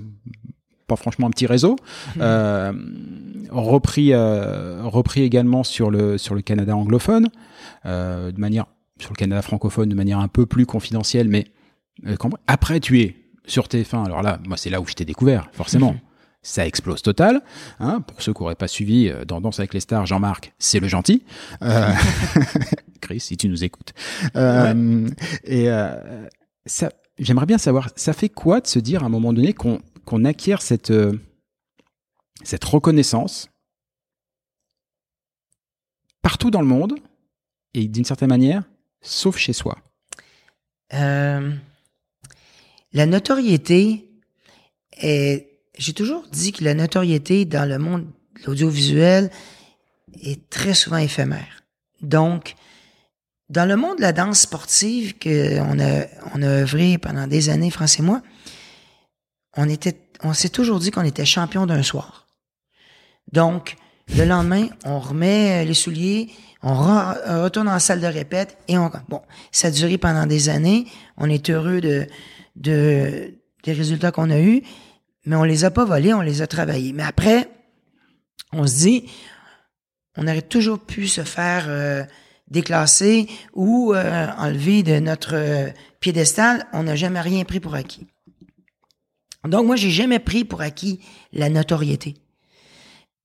pas 0.86 0.96
franchement 0.96 1.26
un 1.26 1.30
petit 1.30 1.46
réseau, 1.46 1.76
mmh. 2.16 2.20
euh, 2.20 2.72
repris, 3.50 4.12
euh, 4.12 4.82
repris 4.84 5.22
également 5.22 5.64
sur 5.64 5.90
le, 5.90 6.18
sur 6.18 6.34
le 6.34 6.42
Canada 6.42 6.76
anglophone, 6.76 7.28
euh, 7.86 8.30
de 8.30 8.40
manière, 8.40 8.66
sur 9.00 9.12
le 9.12 9.16
Canada 9.16 9.42
francophone 9.42 9.88
de 9.88 9.94
manière 9.94 10.18
un 10.18 10.28
peu 10.28 10.46
plus 10.46 10.66
confidentielle, 10.66 11.28
mais 11.28 11.46
euh, 12.06 12.16
après 12.46 12.80
tu 12.80 13.00
es 13.00 13.16
sur 13.46 13.66
TF1, 13.66 14.04
alors 14.04 14.22
là, 14.22 14.38
moi 14.46 14.56
c'est 14.56 14.70
là 14.70 14.80
où 14.80 14.86
je 14.86 14.94
t'ai 14.94 15.04
découvert, 15.04 15.48
forcément. 15.52 15.92
Mmh 15.92 16.00
ça 16.44 16.64
explose 16.66 17.02
total. 17.02 17.42
Hein, 17.80 18.02
pour 18.02 18.22
ceux 18.22 18.32
qui 18.32 18.40
n'auraient 18.40 18.54
pas 18.54 18.68
suivi 18.68 19.08
euh, 19.08 19.24
dans 19.24 19.40
Danse 19.40 19.58
avec 19.58 19.74
les 19.74 19.80
stars, 19.80 20.06
Jean-Marc, 20.06 20.52
c'est 20.60 20.78
le 20.78 20.86
gentil. 20.86 21.24
Euh, 21.62 21.92
Chris, 23.00 23.18
si 23.18 23.36
tu 23.36 23.48
nous 23.48 23.64
écoutes. 23.64 23.92
Euh, 24.36 25.08
et 25.42 25.68
euh, 25.70 26.28
ça, 26.66 26.92
j'aimerais 27.18 27.46
bien 27.46 27.58
savoir, 27.58 27.90
ça 27.96 28.12
fait 28.12 28.28
quoi 28.28 28.60
de 28.60 28.68
se 28.68 28.78
dire 28.78 29.02
à 29.02 29.06
un 29.06 29.08
moment 29.08 29.32
donné 29.32 29.52
qu'on 29.52 29.80
qu'on 30.04 30.26
acquiert 30.26 30.60
cette 30.60 30.92
cette 32.42 32.64
reconnaissance 32.64 33.48
partout 36.20 36.50
dans 36.50 36.60
le 36.60 36.66
monde 36.66 36.96
et 37.72 37.88
d'une 37.88 38.04
certaine 38.04 38.28
manière, 38.28 38.64
sauf 39.00 39.38
chez 39.38 39.54
soi? 39.54 39.78
la 40.90 41.50
notoriété 43.06 44.08
est 44.92 45.53
j'ai 45.76 45.92
toujours 45.92 46.24
dit 46.30 46.52
que 46.52 46.64
la 46.64 46.74
notoriété 46.74 47.44
dans 47.44 47.68
le 47.68 47.78
monde 47.78 48.04
de 48.04 48.46
l'audiovisuel 48.46 49.30
est 50.22 50.48
très 50.50 50.74
souvent 50.74 50.98
éphémère. 50.98 51.64
Donc, 52.00 52.54
dans 53.48 53.68
le 53.68 53.76
monde 53.76 53.96
de 53.96 54.02
la 54.02 54.12
danse 54.12 54.40
sportive 54.40 55.18
qu'on 55.18 55.78
a, 55.78 56.06
on 56.34 56.42
a 56.42 56.46
œuvré 56.46 56.98
pendant 56.98 57.26
des 57.26 57.48
années, 57.48 57.70
France 57.70 57.98
et 57.98 58.02
moi, 58.02 58.22
on 59.56 59.68
était, 59.68 59.96
on 60.22 60.32
s'est 60.32 60.48
toujours 60.48 60.80
dit 60.80 60.90
qu'on 60.90 61.04
était 61.04 61.24
champion 61.24 61.66
d'un 61.66 61.82
soir. 61.82 62.26
Donc, 63.32 63.76
le 64.14 64.24
lendemain, 64.24 64.68
on 64.84 64.98
remet 64.98 65.64
les 65.64 65.74
souliers, 65.74 66.30
on 66.62 66.74
retourne 66.74 67.68
en 67.68 67.78
salle 67.78 68.00
de 68.00 68.06
répète 68.06 68.56
et 68.68 68.78
on, 68.78 68.90
bon, 69.08 69.22
ça 69.52 69.68
a 69.68 69.70
duré 69.70 69.98
pendant 69.98 70.26
des 70.26 70.48
années. 70.48 70.86
On 71.16 71.28
est 71.28 71.50
heureux 71.50 71.80
de, 71.80 72.06
de, 72.56 73.34
des 73.64 73.72
résultats 73.72 74.12
qu'on 74.12 74.30
a 74.30 74.40
eus 74.40 74.62
mais 75.26 75.36
on 75.36 75.44
les 75.44 75.64
a 75.64 75.70
pas 75.70 75.84
volés, 75.84 76.12
on 76.12 76.20
les 76.20 76.42
a 76.42 76.46
travaillés. 76.46 76.92
Mais 76.92 77.02
après, 77.02 77.48
on 78.52 78.66
se 78.66 78.76
dit, 78.76 79.10
on 80.16 80.26
aurait 80.28 80.42
toujours 80.42 80.78
pu 80.78 81.08
se 81.08 81.24
faire 81.24 81.64
euh, 81.68 82.04
déclasser 82.48 83.28
ou 83.52 83.94
euh, 83.94 84.28
enlever 84.38 84.82
de 84.82 84.98
notre 84.98 85.34
euh, 85.34 85.70
piédestal. 86.00 86.66
On 86.72 86.84
n'a 86.84 86.96
jamais 86.96 87.20
rien 87.20 87.44
pris 87.44 87.60
pour 87.60 87.74
acquis. 87.74 88.06
Donc 89.44 89.66
moi, 89.66 89.76
j'ai 89.76 89.90
jamais 89.90 90.18
pris 90.18 90.44
pour 90.44 90.60
acquis 90.60 91.00
la 91.32 91.48
notoriété. 91.48 92.14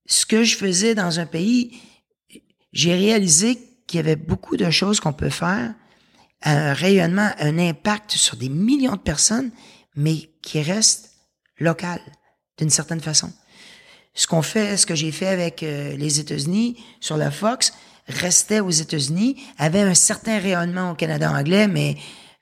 Ce 0.05 0.25
que 0.25 0.43
je 0.43 0.57
faisais 0.57 0.95
dans 0.95 1.19
un 1.19 1.25
pays, 1.25 1.79
j'ai 2.73 2.95
réalisé 2.95 3.59
qu'il 3.87 3.97
y 3.97 4.03
avait 4.03 4.15
beaucoup 4.15 4.57
de 4.57 4.69
choses 4.69 4.99
qu'on 4.99 5.13
peut 5.13 5.29
faire, 5.29 5.73
un 6.41 6.73
rayonnement, 6.73 7.29
un 7.39 7.57
impact 7.57 8.11
sur 8.11 8.35
des 8.37 8.49
millions 8.49 8.95
de 8.95 9.01
personnes, 9.01 9.51
mais 9.95 10.29
qui 10.41 10.61
restent 10.61 11.08
local, 11.59 11.99
d'une 12.57 12.69
certaine 12.69 13.01
façon. 13.01 13.31
Ce 14.13 14.27
qu'on 14.27 14.41
fait, 14.41 14.77
ce 14.77 14.85
que 14.85 14.95
j'ai 14.95 15.11
fait 15.11 15.27
avec 15.27 15.63
euh, 15.63 15.95
les 15.95 16.19
États-Unis 16.19 16.77
sur 16.99 17.17
la 17.17 17.31
Fox, 17.31 17.73
restait 18.07 18.59
aux 18.59 18.71
États-Unis, 18.71 19.37
avait 19.57 19.81
un 19.81 19.93
certain 19.93 20.39
rayonnement 20.39 20.91
au 20.91 20.95
Canada 20.95 21.31
anglais, 21.31 21.67
mais 21.67 21.95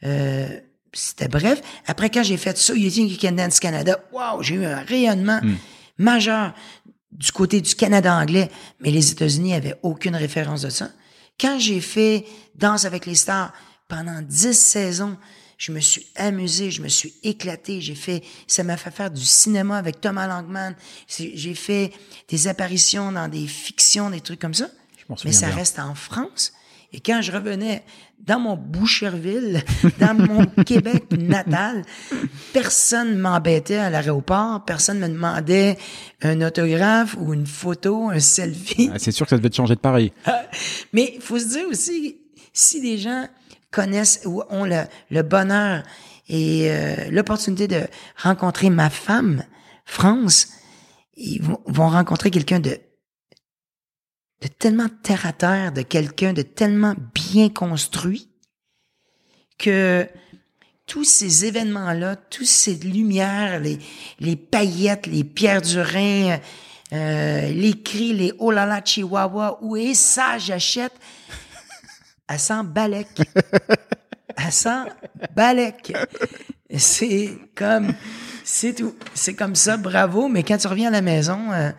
euh, 0.03 0.47
c'était 0.93 1.27
bref. 1.27 1.61
Après, 1.85 2.09
quand 2.09 2.23
j'ai 2.23 2.37
fait 2.37 2.57
So 2.57 2.73
You 2.73 2.89
Think 2.89 3.11
You 3.11 3.17
Can 3.21 3.35
Dance 3.35 3.59
Canada, 3.59 3.99
wow, 4.11 4.41
j'ai 4.41 4.55
eu 4.55 4.65
un 4.65 4.79
rayonnement 4.79 5.39
hmm. 5.41 5.55
majeur 5.97 6.53
du 7.11 7.31
côté 7.31 7.61
du 7.61 7.75
Canada 7.75 8.15
anglais, 8.15 8.49
mais 8.79 8.91
les 8.91 9.11
États-Unis 9.11 9.53
avaient 9.53 9.75
aucune 9.83 10.15
référence 10.15 10.61
de 10.61 10.69
ça. 10.69 10.89
Quand 11.39 11.59
j'ai 11.59 11.81
fait 11.81 12.25
Danse 12.55 12.85
avec 12.85 13.05
les 13.05 13.15
stars 13.15 13.53
pendant 13.87 14.21
dix 14.21 14.57
saisons, 14.57 15.17
je 15.57 15.71
me 15.71 15.79
suis 15.79 16.05
amusé, 16.15 16.71
je 16.71 16.81
me 16.81 16.87
suis 16.87 17.13
éclaté, 17.23 17.81
j'ai 17.81 17.95
fait, 17.95 18.23
ça 18.45 18.63
m'a 18.63 18.77
fait 18.77 18.91
faire 18.91 19.11
du 19.11 19.25
cinéma 19.25 19.77
avec 19.77 19.99
Thomas 19.99 20.27
Langman, 20.27 20.75
j'ai 21.07 21.53
fait 21.55 21.91
des 22.29 22.47
apparitions 22.47 23.11
dans 23.11 23.27
des 23.27 23.47
fictions, 23.47 24.09
des 24.09 24.21
trucs 24.21 24.39
comme 24.39 24.53
ça. 24.53 24.69
Mais 25.25 25.31
ça 25.31 25.47
reste 25.47 25.79
en 25.79 25.95
France. 25.95 26.53
Et 26.93 26.99
quand 27.01 27.21
je 27.21 27.31
revenais 27.31 27.83
dans 28.19 28.39
mon 28.39 28.55
Boucherville, 28.55 29.63
dans 29.99 30.13
mon 30.13 30.45
Québec 30.63 31.05
natal, 31.11 31.83
personne 32.53 33.17
m'embêtait 33.17 33.77
à 33.77 33.89
l'aéroport, 33.89 34.63
personne 34.65 34.99
me 34.99 35.07
demandait 35.07 35.77
un 36.21 36.41
autographe 36.41 37.15
ou 37.19 37.33
une 37.33 37.45
photo, 37.45 38.09
un 38.09 38.19
selfie. 38.19 38.89
Ah, 38.93 38.99
c'est 38.99 39.11
sûr 39.11 39.25
que 39.25 39.31
ça 39.31 39.37
devait 39.37 39.49
te 39.49 39.55
changer 39.55 39.75
de 39.75 39.79
Paris. 39.79 40.13
Mais 40.93 41.13
il 41.15 41.21
faut 41.21 41.39
se 41.39 41.49
dire 41.49 41.67
aussi, 41.67 42.17
si 42.53 42.81
des 42.81 42.97
gens 42.97 43.27
connaissent 43.77 44.21
ou 44.25 44.41
ont 44.49 44.65
le, 44.65 45.21
bonheur. 45.21 45.83
Et 46.27 46.71
euh, 46.71 47.11
l'opportunité 47.11 47.67
de 47.67 47.81
rencontrer 48.17 48.71
ma 48.71 48.89
femme, 48.89 49.43
France, 49.85 50.47
ils 51.15 51.41
vont, 51.41 51.89
rencontrer 51.89 52.31
quelqu'un 52.31 52.59
de, 52.59 52.79
de 54.41 54.47
tellement 54.47 54.89
terre 55.03 55.27
à 55.27 55.31
terre, 55.31 55.71
de 55.71 55.83
quelqu'un 55.83 56.33
de 56.33 56.41
tellement 56.41 56.95
bien 57.13 57.49
construit 57.49 58.29
que 59.59 60.07
tous 60.87 61.03
ces 61.03 61.45
événements-là, 61.45 62.15
toutes 62.15 62.47
ces 62.47 62.75
lumières, 62.75 63.59
les, 63.59 63.77
les 64.19 64.35
paillettes, 64.35 65.05
les 65.05 65.23
pierres 65.23 65.61
du 65.61 65.79
Rhin, 65.79 66.39
euh, 66.93 67.51
les 67.51 67.79
cris, 67.81 68.13
les 68.13 68.33
oh 68.39 68.49
là 68.49 68.65
là 68.65 68.81
chihuahua, 68.83 69.59
où 69.61 69.77
est 69.77 69.93
ça, 69.93 70.37
j'achète, 70.39 70.93
balèque. 72.65 73.21
elle 74.37 74.51
sent 74.51 74.83
balèque. 75.35 75.93
C'est 76.77 77.37
comme, 77.55 77.93
c'est 78.43 78.73
tout. 78.73 78.93
C'est 79.13 79.35
comme 79.35 79.55
ça, 79.55 79.77
bravo. 79.77 80.27
Mais 80.27 80.43
quand 80.43 80.57
tu 80.57 80.67
reviens 80.67 80.89
à 80.89 80.91
la 80.91 81.01
maison, 81.01 81.51
euh, 81.53 81.71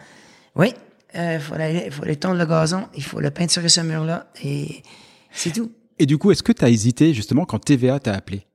oui, 0.56 0.72
il 1.12 1.20
euh, 1.20 1.40
faut, 1.40 1.54
aller, 1.54 1.90
faut 1.90 2.04
aller 2.04 2.16
tondre 2.16 2.38
le 2.38 2.46
gazon, 2.46 2.88
il 2.94 3.02
faut 3.02 3.20
le 3.20 3.30
peinturer 3.30 3.68
ce 3.68 3.82
mur-là, 3.82 4.28
et 4.42 4.82
c'est 5.30 5.50
tout. 5.50 5.70
Et 5.98 6.06
du 6.06 6.16
coup, 6.16 6.30
est-ce 6.30 6.42
que 6.42 6.52
tu 6.52 6.64
as 6.64 6.70
hésité 6.70 7.12
justement 7.12 7.44
quand 7.44 7.58
TVA 7.58 8.00
t'a 8.00 8.14
appelé? 8.14 8.46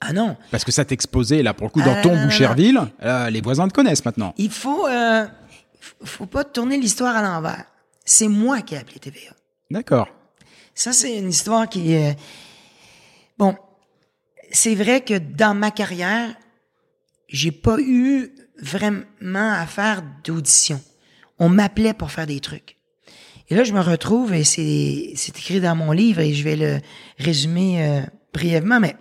Ah 0.00 0.12
non. 0.12 0.36
Parce 0.50 0.64
que 0.64 0.72
ça 0.72 0.84
t'exposait 0.84 1.42
là 1.42 1.54
pour 1.54 1.66
le 1.66 1.70
coup 1.70 1.80
dans 1.80 1.96
ah 1.96 2.02
ton 2.02 2.22
Boucherville. 2.22 2.80
les 3.30 3.40
voisins 3.40 3.66
te 3.66 3.72
connaissent 3.72 4.04
maintenant. 4.04 4.34
Il 4.36 4.50
faut, 4.50 4.86
euh, 4.86 5.26
faut 6.04 6.26
pas 6.26 6.44
tourner 6.44 6.76
l'histoire 6.76 7.16
à 7.16 7.22
l'envers. 7.22 7.64
C'est 8.04 8.28
moi 8.28 8.60
qui 8.60 8.74
ai 8.74 8.78
appelé 8.78 8.98
TVA. 8.98 9.32
D'accord. 9.70 10.08
Ça, 10.78 10.92
c'est 10.92 11.18
une 11.18 11.30
histoire 11.30 11.68
qui 11.68 11.92
est... 11.92 12.16
Bon, 13.36 13.56
c'est 14.52 14.76
vrai 14.76 15.00
que 15.00 15.18
dans 15.18 15.52
ma 15.52 15.72
carrière, 15.72 16.36
j'ai 17.26 17.50
pas 17.50 17.80
eu 17.80 18.30
vraiment 18.62 19.02
à 19.54 19.66
faire 19.66 20.04
d'audition. 20.22 20.80
On 21.40 21.48
m'appelait 21.48 21.94
pour 21.94 22.12
faire 22.12 22.28
des 22.28 22.38
trucs. 22.38 22.76
Et 23.48 23.56
là, 23.56 23.64
je 23.64 23.72
me 23.72 23.80
retrouve, 23.80 24.32
et 24.32 24.44
c'est 24.44 25.14
c'est 25.16 25.36
écrit 25.36 25.60
dans 25.60 25.74
mon 25.74 25.90
livre, 25.90 26.20
et 26.20 26.32
je 26.32 26.44
vais 26.44 26.54
le 26.54 26.78
résumer 27.18 27.84
euh, 27.84 28.02
brièvement, 28.32 28.78
mais 28.78 28.94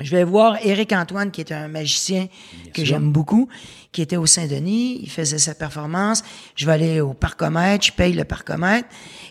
je 0.00 0.10
vais 0.14 0.24
voir 0.24 0.64
Éric 0.64 0.92
Antoine, 0.92 1.30
qui 1.30 1.40
est 1.40 1.52
un 1.52 1.68
magicien 1.68 2.28
que 2.72 2.84
j'aime 2.84 3.10
beaucoup, 3.10 3.48
qui 3.90 4.02
était 4.02 4.16
au 4.16 4.26
Saint-Denis, 4.26 5.00
il 5.02 5.10
faisait 5.10 5.38
sa 5.38 5.54
performance. 5.54 6.22
Je 6.54 6.66
vais 6.66 6.72
aller 6.72 7.00
au 7.00 7.14
parcomètre, 7.14 7.86
je 7.86 7.92
paye 7.92 8.12
le 8.12 8.24
parcomètre. 8.24 8.88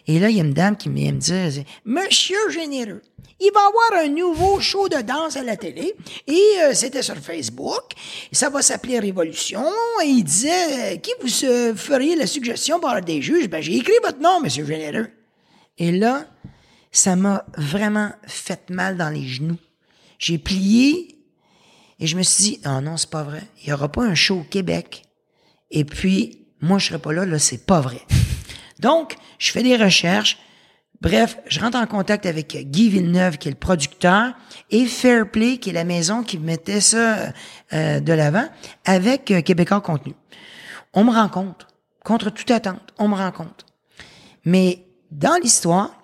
Et 0.08 0.20
là, 0.20 0.30
il 0.30 0.38
y 0.38 0.42
a 0.42 0.44
une 0.44 0.54
dame 0.54 0.76
qui 0.76 0.90
vient 0.90 1.14
me 1.14 1.20
dire, 1.20 1.64
Monsieur 1.86 2.50
Généreux, 2.50 3.02
il 3.40 3.52
va 3.54 3.62
avoir 3.62 4.06
un 4.06 4.10
nouveau 4.10 4.60
show 4.60 4.90
de 4.90 5.02
danse 5.02 5.38
à 5.38 5.44
la 5.44 5.56
télé. 5.56 5.94
Et 6.26 6.42
euh, 6.64 6.74
c'était 6.74 7.04
sur 7.04 7.16
Facebook. 7.18 7.92
Ça 8.32 8.50
va 8.50 8.62
s'appeler 8.62 9.00
Révolution. 9.00 9.64
Et 10.04 10.08
il 10.08 10.24
disait, 10.24 10.96
euh, 10.96 10.98
qui 10.98 11.12
vous 11.22 11.46
euh, 11.46 11.76
feriez 11.76 12.16
la 12.16 12.26
suggestion 12.26 12.80
par 12.80 13.00
des 13.02 13.22
juges? 13.22 13.48
Ben, 13.48 13.62
j'ai 13.62 13.76
écrit 13.76 13.94
votre 14.04 14.20
nom, 14.20 14.42
Monsieur 14.42 14.66
Généreux. 14.66 15.08
Et 15.78 15.92
là, 15.92 16.26
ça 16.92 17.16
m'a 17.16 17.46
vraiment 17.58 18.12
fait 18.26 18.70
mal 18.72 18.98
dans 18.98 19.10
les 19.10 19.28
genoux. 19.28 19.58
J'ai 20.18 20.38
plié 20.38 21.18
et 22.00 22.08
je 22.08 22.16
me 22.16 22.24
suis 22.24 22.44
dit, 22.44 22.60
non, 22.66 22.82
non, 22.82 22.98
c'est 22.98 23.10
pas 23.10 23.24
vrai. 23.24 23.44
Il 23.64 23.70
y 23.70 23.74
aura 23.74 23.92
pas 23.92 24.04
un 24.04 24.16
show 24.16 24.40
au 24.40 24.44
Québec. 24.44 25.04
Et 25.72 25.84
puis, 25.84 26.46
moi, 26.62 26.78
je 26.78 26.88
serai 26.88 27.00
pas 27.00 27.14
là, 27.14 27.26
là, 27.26 27.40
c'est 27.40 27.66
pas 27.66 27.82
vrai. 27.82 28.02
Donc, 28.80 29.16
je 29.40 29.52
fais 29.52 29.64
des 29.64 29.76
recherches. 29.76 30.38
Bref, 31.02 31.38
je 31.48 31.60
rentre 31.60 31.78
en 31.78 31.86
contact 31.86 32.26
avec 32.26 32.58
Guy 32.72 32.90
Villeneuve, 32.90 33.38
qui 33.38 33.48
est 33.48 33.52
le 33.52 33.58
producteur, 33.58 34.34
et 34.72 34.86
Fairplay, 34.86 35.58
qui 35.58 35.70
est 35.70 35.74
la 35.74 35.84
maison 35.84 36.24
qui 36.24 36.40
mettait 36.40 36.82
ça 36.82 37.34
euh, 37.74 38.00
de 38.00 38.14
l'avant, 38.14 38.48
avec 38.86 39.30
euh, 39.30 39.42
Québécois 39.42 39.82
Contenu. 39.82 40.14
On 40.94 41.04
me 41.04 41.12
rencontre, 41.12 41.68
contre 42.04 42.32
toute 42.32 42.50
attente, 42.50 42.82
on 42.98 43.08
me 43.08 43.16
rencontre. 43.16 43.66
Mais 44.46 44.86
dans 45.12 45.38
l'histoire, 45.42 45.97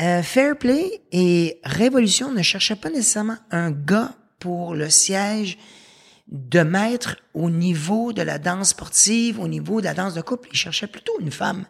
euh, 0.00 0.22
Fairplay 0.22 1.02
et 1.12 1.60
Révolution 1.64 2.32
ne 2.32 2.42
cherchaient 2.42 2.76
pas 2.76 2.90
nécessairement 2.90 3.36
un 3.50 3.70
gars 3.70 4.12
pour 4.38 4.74
le 4.74 4.88
siège 4.90 5.58
de 6.28 6.60
maître 6.60 7.16
au 7.34 7.50
niveau 7.50 8.12
de 8.12 8.22
la 8.22 8.38
danse 8.38 8.70
sportive, 8.70 9.40
au 9.40 9.48
niveau 9.48 9.80
de 9.80 9.86
la 9.86 9.94
danse 9.94 10.14
de 10.14 10.20
couple. 10.22 10.48
Ils 10.52 10.56
cherchaient 10.58 10.86
plutôt 10.86 11.12
une 11.20 11.30
femme. 11.32 11.64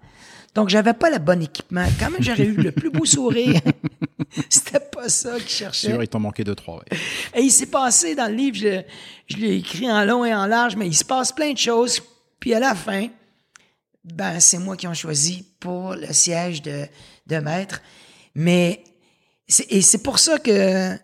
Donc, 0.54 0.68
j'avais 0.68 0.94
pas 0.94 1.10
le 1.10 1.18
bon 1.18 1.40
équipement. 1.42 1.86
Quand 1.98 2.10
même, 2.10 2.22
j'aurais 2.22 2.44
eu 2.44 2.54
le 2.56 2.72
plus 2.72 2.90
beau 2.90 3.04
sourire. 3.04 3.60
C'était 4.48 4.80
pas 4.80 5.08
ça 5.08 5.38
qu'ils 5.38 5.48
cherchaient. 5.48 5.88
Sûr, 5.92 6.02
il 6.02 6.08
t'en 6.08 6.18
manquait 6.20 6.44
deux, 6.44 6.54
trois. 6.56 6.76
ouais. 6.78 6.98
Et 7.34 7.40
il 7.42 7.50
s'est 7.50 7.66
passé 7.66 8.14
dans 8.14 8.26
le 8.26 8.34
livre, 8.34 8.56
je, 8.56 8.64
l'ai- 8.64 8.86
je 9.28 9.36
l'ai 9.36 9.56
écrit 9.56 9.90
en 9.90 10.04
long 10.04 10.24
et 10.24 10.34
en 10.34 10.46
large, 10.46 10.76
mais 10.76 10.86
il 10.88 10.94
se 10.94 11.04
passe 11.04 11.32
plein 11.32 11.52
de 11.52 11.58
choses. 11.58 12.00
Puis 12.40 12.52
à 12.52 12.58
la 12.60 12.74
fin, 12.74 13.06
ben 14.04 14.40
c'est 14.40 14.58
moi 14.58 14.76
qui 14.76 14.86
ont 14.88 14.94
choisi 14.94 15.44
pour 15.60 15.94
le 15.94 16.12
siège 16.12 16.62
de, 16.62 16.86
de 17.28 17.36
maître. 17.36 17.80
Mais 18.34 18.82
c'est- 19.48 19.66
et 19.70 19.82
c'est 19.82 20.02
pour 20.02 20.18
ça 20.18 20.38
que 20.38 20.96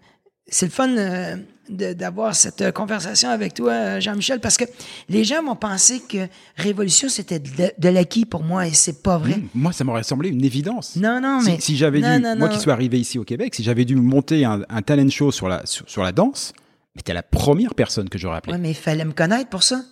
c'est 0.48 0.66
le 0.66 0.72
fun 0.72 0.88
euh, 0.96 1.36
d'avoir 1.68 2.34
cette 2.36 2.70
conversation 2.72 3.28
avec 3.28 3.54
toi, 3.54 3.72
euh, 3.72 4.00
Jean-Michel, 4.00 4.38
parce 4.38 4.56
que 4.56 4.64
les 5.08 5.24
gens 5.24 5.42
vont 5.42 5.56
penser 5.56 6.00
que 6.08 6.28
Révolution 6.56 7.08
c'était 7.08 7.40
de, 7.40 7.48
de 7.76 7.88
l'acquis 7.88 8.24
pour 8.24 8.44
moi 8.44 8.68
et 8.68 8.72
c'est 8.72 9.02
pas 9.02 9.18
vrai. 9.18 9.36
Mmh, 9.38 9.48
Moi, 9.54 9.72
ça 9.72 9.82
m'aurait 9.82 10.04
semblé 10.04 10.28
une 10.28 10.44
évidence. 10.44 10.94
Non, 10.94 11.20
non, 11.20 11.40
mais 11.44 11.58
si, 11.58 11.76
j'avais 11.76 11.98
dû, 12.00 12.06
non, 12.06 12.20
moi 12.36 12.46
non. 12.46 12.48
qui 12.54 12.60
suis 12.60 12.70
arrivé 12.70 13.00
ici 13.00 13.18
au 13.18 13.24
Québec, 13.24 13.54
si 13.56 13.64
j'avais 13.64 13.84
dû 13.84 13.96
monter 13.96 14.44
un, 14.44 14.62
un 14.68 14.82
talent 14.82 15.08
show 15.08 15.32
sur 15.32 15.48
la, 15.48 15.66
sur, 15.66 15.88
sur 15.90 16.04
la 16.04 16.12
danse, 16.12 16.52
mais 16.94 17.02
t'es 17.02 17.12
la 17.12 17.24
première 17.24 17.74
personne 17.74 18.08
que 18.08 18.16
j'aurais 18.16 18.36
appelée. 18.38 18.52
Ouais, 18.52 18.58
mais 18.60 18.70
il 18.70 18.74
fallait 18.76 19.04
me 19.04 19.12
connaître 19.12 19.50
pour 19.50 19.64
ça. 19.64 19.82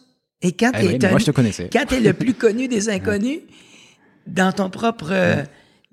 Et 0.43 0.53
quand 0.53 0.71
Ah 0.75 0.79
t'es 0.81 0.87
ouais, 0.87 0.99
mais 1.01 1.07
un- 1.07 1.11
moi, 1.11 1.19
je 1.19 1.25
te 1.27 1.31
connaissais. 1.33 1.69
Quand 1.73 1.85
t'es 1.89 1.99
le 1.99 2.13
plus 2.15 2.35
connu 2.35 2.69
des 2.69 2.89
inconnus, 2.89 3.41
dans 4.29 4.53
ton 4.53 4.71
propre 4.71 5.09
euh, 5.11 5.43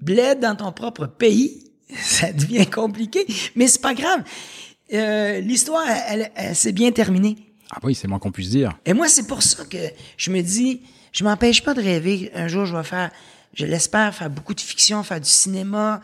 bled, 0.02 0.40
dans 0.40 0.56
ton 0.56 0.72
propre 0.72 1.06
pays, 1.08 1.72
ça 2.02 2.32
devient 2.34 2.66
compliqué. 2.68 3.26
Mais 3.56 3.68
c'est 3.68 3.82
pas 3.82 3.94
grave. 3.94 4.24
Euh, 4.94 5.40
L'histoire, 5.40 5.84
elle, 5.88 6.22
elle- 6.24 6.32
elle 6.36 6.56
s'est 6.56 6.72
bien 6.74 6.92
terminée. 6.92 7.38
Ah 7.72 7.80
oui, 7.84 7.96
c'est 7.96 8.08
moins 8.08 8.20
qu'on 8.20 8.32
puisse 8.32 8.50
dire. 8.50 8.78
Et 8.86 8.94
moi, 8.94 9.08
c'est 9.08 9.26
pour 9.28 9.42
ça 9.44 9.64
que 9.66 9.78
je 10.18 10.32
me 10.32 10.42
dis, 10.42 10.82
je 11.14 11.24
m'empêche 11.24 11.64
pas 11.64 11.74
de 11.74 11.82
rêver. 11.82 12.30
Un 12.34 12.48
jour, 12.50 12.66
je 12.66 12.76
vais 12.76 12.84
faire, 12.84 13.12
je 13.54 13.66
l'espère, 13.66 14.14
faire 14.14 14.30
beaucoup 14.30 14.54
de 14.54 14.60
fiction, 14.60 15.02
faire 15.04 15.22
du 15.22 15.30
cinéma. 15.30 16.02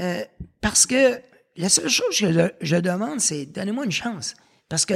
euh, 0.00 0.22
parce 0.60 0.86
que 0.86 1.20
la 1.56 1.68
seule 1.68 1.88
chose 1.88 2.16
que 2.18 2.32
je, 2.32 2.48
je 2.60 2.76
demande, 2.76 3.20
c'est 3.20 3.46
donnez-moi 3.46 3.84
une 3.84 3.92
chance. 3.92 4.34
Parce 4.68 4.84
que 4.86 4.94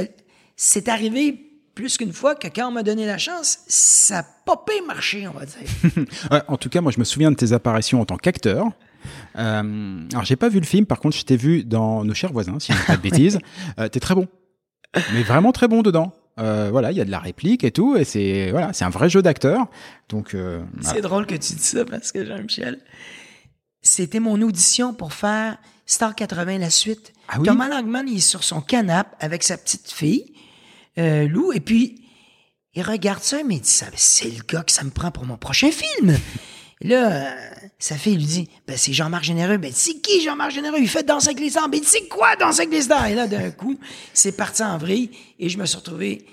c'est 0.57 0.87
arrivé 0.89 1.52
plus 1.75 1.97
qu'une 1.97 2.13
fois 2.13 2.35
que 2.35 2.47
quand 2.47 2.67
on 2.67 2.71
m'a 2.71 2.83
donné 2.83 3.05
la 3.05 3.17
chance, 3.17 3.59
ça 3.67 4.15
n'a 4.15 4.27
pas 4.45 4.57
pu 4.57 4.85
marcher, 4.85 5.27
on 5.27 5.31
va 5.31 5.45
dire. 5.45 6.05
En 6.47 6.57
tout 6.57 6.69
cas, 6.69 6.81
moi, 6.81 6.91
je 6.91 6.99
me 6.99 7.03
souviens 7.03 7.31
de 7.31 7.35
tes 7.35 7.53
apparitions 7.53 8.01
en 8.01 8.05
tant 8.05 8.17
qu'acteur. 8.17 8.67
Euh, 9.37 10.07
alors, 10.11 10.23
j'ai 10.23 10.35
pas 10.35 10.49
vu 10.49 10.59
le 10.59 10.65
film. 10.65 10.85
Par 10.85 10.99
contre, 10.99 11.17
je 11.17 11.23
t'ai 11.23 11.35
vu 11.37 11.63
dans 11.63 12.03
Nos 12.03 12.13
chers 12.13 12.31
voisins, 12.31 12.59
si 12.59 12.71
je 12.71 12.77
dis 12.77 12.83
pas 12.85 12.97
de 12.97 13.01
bêtises. 13.09 13.39
Euh, 13.79 13.87
T'es 13.89 13.99
très 13.99 14.15
bon, 14.15 14.27
mais 15.13 15.23
vraiment 15.23 15.51
très 15.51 15.67
bon 15.67 15.81
dedans. 15.81 16.13
Euh, 16.39 16.69
voilà, 16.71 16.91
il 16.91 16.97
y 16.97 17.01
a 17.01 17.05
de 17.05 17.11
la 17.11 17.19
réplique 17.19 17.63
et 17.63 17.71
tout, 17.71 17.95
et 17.95 18.05
c'est 18.05 18.49
voilà, 18.51 18.73
c'est 18.73 18.85
un 18.85 18.89
vrai 18.89 19.09
jeu 19.09 19.21
d'acteur. 19.21 19.67
Donc, 20.09 20.33
euh, 20.33 20.63
voilà. 20.77 20.95
C'est 20.95 21.01
drôle 21.01 21.25
que 21.27 21.35
tu 21.35 21.53
dis 21.53 21.59
ça 21.59 21.85
parce 21.85 22.11
que 22.11 22.25
Jean-Michel, 22.25 22.79
c'était 23.81 24.19
mon 24.19 24.41
audition 24.41 24.93
pour 24.93 25.13
faire 25.13 25.57
Star 25.85 26.15
80 26.15 26.57
la 26.59 26.69
suite. 26.69 27.13
Ah 27.27 27.35
oui? 27.39 27.45
Thomas 27.45 27.67
Langman, 27.67 28.07
il 28.07 28.17
est 28.17 28.19
sur 28.19 28.43
son 28.43 28.61
canapé 28.61 29.09
avec 29.19 29.43
sa 29.43 29.57
petite 29.57 29.91
fille, 29.91 30.33
euh, 30.97 31.27
Lou, 31.27 31.51
et 31.53 31.59
puis 31.59 32.01
il 32.75 32.83
regarde 32.83 33.21
ça, 33.21 33.43
mais 33.43 33.55
il 33.55 33.61
dit 33.61 33.69
ça, 33.69 33.85
c'est 33.95 34.29
le 34.29 34.43
gars 34.47 34.63
que 34.63 34.71
ça 34.71 34.83
me 34.83 34.89
prend 34.89 35.11
pour 35.11 35.25
mon 35.25 35.37
prochain 35.37 35.69
film. 35.71 36.17
Et 36.81 36.87
là, 36.87 37.11
euh, 37.11 37.31
sa 37.79 37.95
fille 37.97 38.15
lui 38.17 38.25
dit, 38.25 38.49
ben 38.67 38.75
c'est 38.77 38.93
Jean-Marc 38.93 39.23
Généreux. 39.23 39.57
Ben 39.57 39.71
c'est 39.73 40.01
qui 40.01 40.21
Jean-Marc 40.21 40.51
Généreux? 40.51 40.79
Il 40.79 40.89
fait 40.89 41.03
Danser 41.03 41.29
avec 41.29 41.39
les 41.39 41.49
stars. 41.51 41.69
Ben 41.69 41.81
c'est 41.83 42.07
quoi 42.07 42.35
Danser 42.35 42.61
avec 42.61 42.73
les 42.73 42.81
stars? 42.81 43.07
Et 43.07 43.15
là, 43.15 43.27
d'un 43.27 43.51
coup, 43.51 43.79
c'est 44.13 44.33
parti 44.35 44.63
en 44.63 44.77
vrille 44.77 45.11
et 45.39 45.49
je 45.49 45.57
me 45.57 45.65
suis 45.65 45.77
retrouvé 45.77 46.25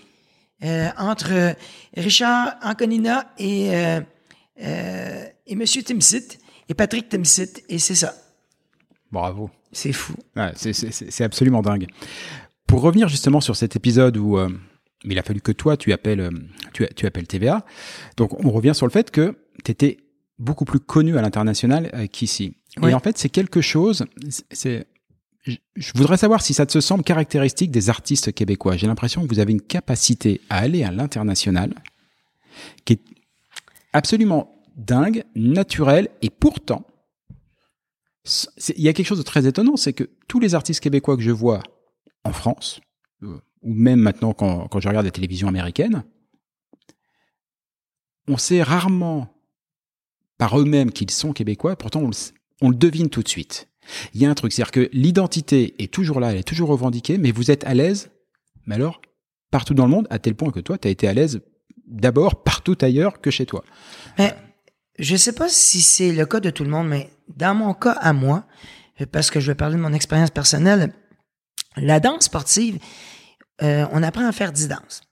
euh, 0.65 0.89
entre 0.99 1.33
euh, 1.33 1.53
Richard 1.97 2.57
Anconina 2.63 3.33
et, 3.39 3.71
euh, 3.75 5.25
et 5.47 5.55
Monsieur 5.55 5.83
Timsit 5.83 6.39
et 6.69 6.75
Patrick 6.75 7.09
Timsit. 7.09 7.63
Et 7.69 7.79
c'est 7.79 7.95
ça. 7.95 8.15
bravo. 9.13 9.51
C'est 9.73 9.93
fou. 9.93 10.15
Ouais, 10.35 10.51
c'est 10.57 11.23
absolument 11.23 11.63
dingue. 11.63 11.87
Pour 12.71 12.83
revenir 12.83 13.09
justement 13.09 13.41
sur 13.41 13.57
cet 13.57 13.75
épisode 13.75 14.17
où 14.17 14.39
euh, 14.39 14.49
il 15.03 15.19
a 15.19 15.25
fallu 15.25 15.41
que 15.41 15.51
toi 15.51 15.77
tu 15.77 15.93
appelles 15.93 16.21
euh, 16.21 16.31
tu, 16.73 16.87
tu 16.95 17.05
appelles 17.05 17.27
TVA. 17.27 17.67
Donc 18.17 18.39
on 18.45 18.53
revient 18.53 18.77
sur 18.77 18.87
le 18.87 18.93
fait 18.93 19.11
que 19.11 19.37
tu 19.65 19.73
étais 19.73 19.97
beaucoup 20.39 20.65
plus 20.65 20.79
connu 20.79 21.19
à 21.19 21.23
l'international 21.23 21.91
euh, 21.95 22.07
qu'ici. 22.07 22.55
Oui. 22.81 22.93
Et 22.93 22.95
en 22.95 23.01
fait, 23.01 23.19
c'est 23.19 23.29
quelque 23.29 23.61
chose 23.61 24.07
c'est 24.53 24.87
je 25.45 25.93
voudrais 25.97 26.17
savoir 26.17 26.43
si 26.43 26.55
ça 26.55 26.65
te 26.65 26.79
semble 26.79 27.03
caractéristique 27.03 27.73
des 27.73 27.91
artistes 27.91 28.33
québécois. 28.33 28.77
J'ai 28.77 28.87
l'impression 28.87 29.27
que 29.27 29.35
vous 29.35 29.41
avez 29.41 29.51
une 29.51 29.63
capacité 29.63 30.41
à 30.49 30.59
aller 30.59 30.85
à 30.85 30.93
l'international 30.93 31.75
qui 32.85 32.93
est 32.93 33.03
absolument 33.93 34.55
dingue, 34.77 35.25
naturelle 35.35 36.09
et 36.23 36.31
pourtant 36.31 36.87
il 38.77 38.85
y 38.85 38.89
a 38.89 38.93
quelque 38.93 39.07
chose 39.07 39.19
de 39.19 39.25
très 39.25 39.49
étonnant, 39.49 39.77
c'est 39.77 39.93
que 39.93 40.09
tous 40.29 40.39
les 40.39 40.55
artistes 40.55 40.81
québécois 40.81 41.17
que 41.17 41.23
je 41.23 41.33
vois 41.33 41.65
en 42.25 42.33
France, 42.33 42.81
ou 43.23 43.41
même 43.63 44.01
maintenant 44.01 44.33
quand, 44.33 44.69
quand 44.69 44.81
je 44.81 44.89
regarde 44.89 45.07
la 45.07 45.11
télévision 45.11 45.49
américaine, 45.49 46.05
on 48.29 48.37
sait 48.37 48.63
rarement 48.63 49.35
par 50.39 50.59
eux-mêmes 50.59 50.93
qu'ils 50.93 51.11
sont 51.11 51.33
québécois, 51.33 51.77
pourtant 51.77 52.01
on 52.01 52.09
le, 52.09 52.17
on 52.63 52.71
le 52.71 52.77
devine 52.77 53.11
tout 53.11 53.23
de 53.23 53.29
suite. 53.29 53.69
Il 54.15 54.21
y 54.21 54.27
a 54.27 54.31
un 54.31 54.35
truc, 54.35 54.53
c'est-à-dire 54.53 54.73
que 54.73 54.89
l'identité 54.93 55.83
est 55.83 55.93
toujours 55.93 56.21
là, 56.21 56.33
elle 56.33 56.39
est 56.39 56.49
toujours 56.49 56.69
revendiquée, 56.69 57.19
mais 57.19 57.33
vous 57.33 57.51
êtes 57.51 57.65
à 57.65 57.75
l'aise, 57.75 58.11
mais 58.67 58.77
alors, 58.77 59.01
partout 59.51 59.75
dans 59.75 59.85
le 59.85 59.91
monde, 59.91 60.07
à 60.11 60.19
tel 60.19 60.35
point 60.35 60.51
que 60.51 60.61
toi, 60.61 60.79
tu 60.79 60.89
as 60.89 60.91
été 60.91 61.09
à 61.09 61.13
l'aise 61.13 61.41
d'abord 61.87 62.43
partout 62.43 62.79
ailleurs 62.81 63.21
que 63.21 63.31
chez 63.31 63.47
toi. 63.47 63.65
Mais 64.19 64.35
je 64.99 65.17
sais 65.17 65.33
pas 65.33 65.49
si 65.49 65.81
c'est 65.81 66.13
le 66.13 66.25
cas 66.25 66.41
de 66.41 66.51
tout 66.51 66.65
le 66.65 66.71
monde, 66.71 66.89
mais 66.89 67.11
dans 67.37 67.55
mon 67.55 67.75
cas 67.75 67.93
à 67.93 68.13
moi, 68.13 68.47
parce 69.11 69.31
que 69.31 69.41
je 69.41 69.51
vais 69.51 69.57
parler 69.57 69.77
de 69.77 69.81
mon 69.81 69.93
expérience 69.93 70.31
personnelle, 70.31 70.93
la 71.77 72.01
danse 72.01 72.25
sportive, 72.25 72.79
euh, 73.63 73.87
on 73.93 74.03
apprend 74.03 74.27
à 74.27 74.33
faire 74.33 74.53
10 74.53 74.69
danses. 74.69 75.03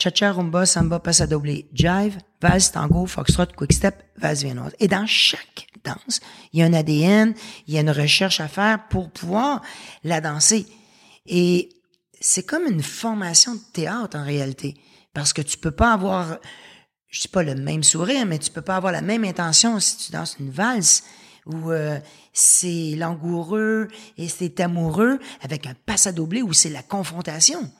Cha-cha, 0.00 0.32
rumba, 0.32 0.64
samba, 0.64 1.00
passadoble, 1.00 1.64
jive, 1.72 2.18
valse, 2.40 2.70
tango, 2.70 3.06
foxtrot, 3.06 3.46
quick-step, 3.56 4.02
valse 4.16 4.42
viennoise. 4.42 4.74
Et 4.78 4.86
dans 4.86 5.06
chaque 5.06 5.66
danse, 5.84 6.20
il 6.52 6.60
y 6.60 6.62
a 6.62 6.66
un 6.66 6.72
ADN, 6.72 7.34
il 7.66 7.74
y 7.74 7.78
a 7.78 7.80
une 7.80 7.90
recherche 7.90 8.40
à 8.40 8.48
faire 8.48 8.86
pour 8.88 9.10
pouvoir 9.10 9.60
la 10.04 10.20
danser. 10.20 10.66
Et 11.26 11.70
c'est 12.20 12.44
comme 12.44 12.66
une 12.66 12.82
formation 12.82 13.54
de 13.54 13.60
théâtre 13.72 14.16
en 14.16 14.24
réalité. 14.24 14.74
Parce 15.14 15.32
que 15.32 15.42
tu 15.42 15.58
peux 15.58 15.72
pas 15.72 15.92
avoir, 15.92 16.38
je 17.08 17.22
dis 17.22 17.28
pas 17.28 17.42
le 17.42 17.56
même 17.56 17.82
sourire, 17.82 18.24
mais 18.24 18.38
tu 18.38 18.52
peux 18.52 18.62
pas 18.62 18.76
avoir 18.76 18.92
la 18.92 19.02
même 19.02 19.24
intention 19.24 19.80
si 19.80 19.96
tu 19.96 20.12
danses 20.12 20.36
une 20.38 20.50
valse 20.50 21.02
où 21.48 21.70
euh, 21.70 21.98
c'est 22.32 22.94
langoureux 22.96 23.88
et 24.16 24.28
c'est 24.28 24.60
amoureux 24.60 25.18
avec 25.42 25.66
un 25.66 25.74
passe 25.86 26.06
à 26.06 26.12
où 26.12 26.52
c'est 26.52 26.70
la 26.70 26.82
confrontation. 26.82 27.70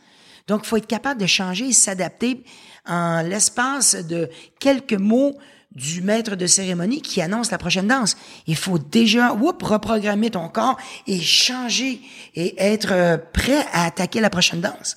Donc, 0.46 0.64
faut 0.64 0.78
être 0.78 0.86
capable 0.86 1.20
de 1.20 1.26
changer 1.26 1.68
et 1.68 1.72
s'adapter 1.72 2.42
en 2.86 3.22
l'espace 3.22 3.94
de 3.94 4.30
quelques 4.58 4.94
mots 4.94 5.36
du 5.72 6.00
maître 6.00 6.34
de 6.34 6.46
cérémonie 6.46 7.02
qui 7.02 7.20
annonce 7.20 7.50
la 7.50 7.58
prochaine 7.58 7.86
danse. 7.86 8.16
Il 8.46 8.56
faut 8.56 8.78
déjà 8.78 9.32
whoop, 9.34 9.62
reprogrammer 9.62 10.30
ton 10.30 10.48
corps 10.48 10.78
et 11.06 11.20
changer 11.20 12.00
et 12.34 12.54
être 12.60 12.92
euh, 12.92 13.18
prêt 13.18 13.66
à 13.72 13.84
attaquer 13.84 14.20
la 14.20 14.30
prochaine 14.30 14.62
danse. 14.62 14.96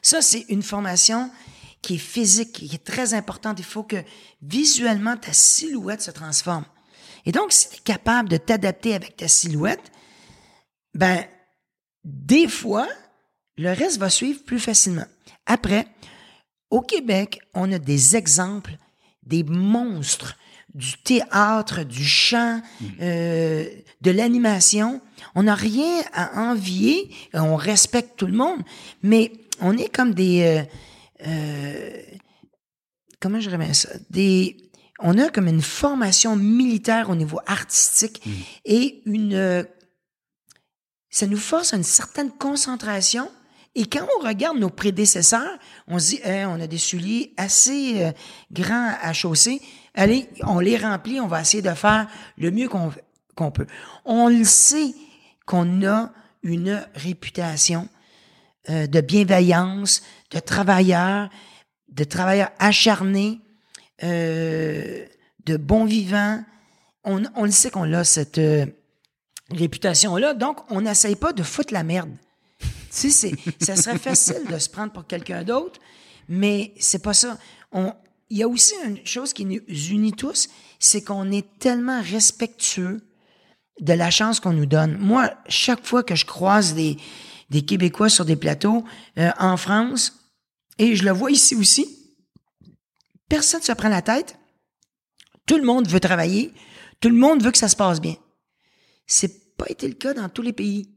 Ça, 0.00 0.22
c'est 0.22 0.46
une 0.48 0.62
formation 0.62 1.30
qui 1.80 1.94
est 1.94 1.98
physique, 1.98 2.52
qui 2.52 2.70
est 2.72 2.84
très 2.84 3.14
importante. 3.14 3.58
Il 3.58 3.64
faut 3.64 3.82
que 3.82 4.02
visuellement 4.40 5.16
ta 5.16 5.32
silhouette 5.32 6.02
se 6.02 6.12
transforme. 6.12 6.64
Et 7.26 7.32
donc, 7.32 7.52
si 7.52 7.68
tu 7.68 7.76
es 7.76 7.80
capable 7.80 8.28
de 8.28 8.36
t'adapter 8.36 8.94
avec 8.94 9.16
ta 9.16 9.28
silhouette, 9.28 9.92
ben, 10.94 11.24
des 12.04 12.48
fois, 12.48 12.88
le 13.56 13.72
reste 13.72 13.98
va 13.98 14.10
suivre 14.10 14.42
plus 14.42 14.58
facilement. 14.58 15.06
Après, 15.46 15.86
au 16.70 16.80
Québec, 16.80 17.40
on 17.54 17.70
a 17.72 17.78
des 17.78 18.16
exemples, 18.16 18.76
des 19.22 19.44
monstres 19.44 20.36
du 20.74 20.94
théâtre, 21.02 21.84
du 21.84 22.04
chant, 22.04 22.62
euh, 23.00 23.66
de 24.00 24.10
l'animation. 24.10 25.00
On 25.34 25.42
n'a 25.42 25.54
rien 25.54 26.02
à 26.12 26.50
envier, 26.50 27.10
on 27.34 27.56
respecte 27.56 28.16
tout 28.16 28.26
le 28.26 28.32
monde, 28.32 28.60
mais 29.02 29.32
on 29.60 29.76
est 29.76 29.94
comme 29.94 30.14
des... 30.14 30.42
Euh, 30.42 30.62
euh, 31.26 32.02
comment 33.20 33.38
je 33.38 33.50
remets 33.50 33.74
ça? 33.74 33.90
Des, 34.10 34.56
on 35.02 35.18
a 35.18 35.28
comme 35.28 35.48
une 35.48 35.62
formation 35.62 36.36
militaire 36.36 37.10
au 37.10 37.14
niveau 37.14 37.40
artistique 37.46 38.22
et 38.64 39.02
une... 39.06 39.66
ça 41.10 41.26
nous 41.26 41.36
force 41.36 41.72
à 41.72 41.76
une 41.76 41.82
certaine 41.82 42.30
concentration 42.30 43.28
et 43.74 43.86
quand 43.86 44.06
on 44.18 44.26
regarde 44.26 44.58
nos 44.58 44.68
prédécesseurs, 44.68 45.58
on 45.88 45.98
se 45.98 46.10
dit, 46.10 46.20
on 46.24 46.60
a 46.60 46.66
des 46.66 46.78
souliers 46.78 47.32
assez 47.38 48.02
euh, 48.02 48.12
grands 48.50 48.92
à 49.00 49.12
chausser. 49.14 49.62
Allez, 49.94 50.28
on 50.42 50.58
les 50.58 50.76
remplit, 50.76 51.20
on 51.20 51.26
va 51.26 51.40
essayer 51.40 51.62
de 51.62 51.70
faire 51.70 52.06
le 52.36 52.50
mieux 52.50 52.68
qu'on 52.68 52.92
qu'on 53.34 53.50
peut. 53.50 53.66
On 54.04 54.28
le 54.28 54.44
sait 54.44 54.94
qu'on 55.46 55.86
a 55.86 56.12
une 56.42 56.86
réputation 56.94 57.88
euh, 58.68 58.86
de 58.86 59.00
bienveillance, 59.00 60.02
de 60.30 60.38
travailleurs, 60.38 61.30
de 61.88 62.04
travailleurs 62.04 62.50
acharnés, 62.58 63.40
euh, 64.02 65.04
de 65.46 65.56
bons 65.56 65.84
vivants. 65.84 66.42
On, 67.04 67.22
on 67.34 67.44
le 67.44 67.50
sait 67.50 67.70
qu'on 67.70 67.92
a 67.92 68.04
cette 68.04 68.38
euh, 68.38 68.66
réputation-là, 69.50 70.34
donc 70.34 70.58
on 70.70 70.82
n'essaye 70.82 71.16
pas 71.16 71.32
de 71.32 71.42
foutre 71.42 71.72
la 71.72 71.82
merde. 71.82 72.10
Tu 72.60 73.10
sais, 73.10 73.10
c'est- 73.10 73.64
ça 73.64 73.76
serait 73.76 73.98
facile 74.10 74.44
de 74.50 74.58
se 74.58 74.68
prendre 74.68 74.92
pour 74.92 75.06
quelqu'un 75.06 75.42
d'autre, 75.44 75.80
mais 76.28 76.72
c'est 76.78 77.02
pas 77.02 77.14
ça. 77.14 77.38
On, 77.72 77.92
il 78.30 78.38
y 78.38 78.42
a 78.42 78.48
aussi 78.48 78.74
une 78.84 79.04
chose 79.06 79.32
qui 79.32 79.44
nous 79.44 79.60
unit 79.68 80.12
tous, 80.12 80.48
c'est 80.78 81.02
qu'on 81.02 81.30
est 81.32 81.46
tellement 81.58 82.00
respectueux 82.02 83.00
de 83.80 83.92
la 83.94 84.10
chance 84.10 84.38
qu'on 84.40 84.52
nous 84.52 84.66
donne. 84.66 84.96
Moi, 84.98 85.32
chaque 85.48 85.84
fois 85.86 86.02
que 86.02 86.14
je 86.14 86.24
croise 86.26 86.74
des, 86.74 86.96
des 87.50 87.62
Québécois 87.62 88.08
sur 88.08 88.24
des 88.24 88.36
plateaux 88.36 88.84
euh, 89.18 89.30
en 89.38 89.56
France, 89.56 90.18
et 90.78 90.94
je 90.96 91.04
le 91.04 91.10
vois 91.10 91.30
ici 91.30 91.54
aussi, 91.54 92.01
personne 93.32 93.60
ne 93.60 93.64
se 93.64 93.72
prend 93.72 93.88
la 93.88 94.02
tête. 94.02 94.36
Tout 95.46 95.56
le 95.56 95.64
monde 95.64 95.88
veut 95.88 96.00
travailler. 96.00 96.52
Tout 97.00 97.08
le 97.08 97.14
monde 97.16 97.42
veut 97.42 97.50
que 97.50 97.58
ça 97.58 97.68
se 97.68 97.76
passe 97.76 98.00
bien. 98.00 98.14
C'est 99.06 99.56
pas 99.56 99.64
été 99.70 99.88
le 99.88 99.94
cas 99.94 100.12
dans 100.14 100.28
tous 100.28 100.42
les 100.42 100.52
pays 100.52 100.90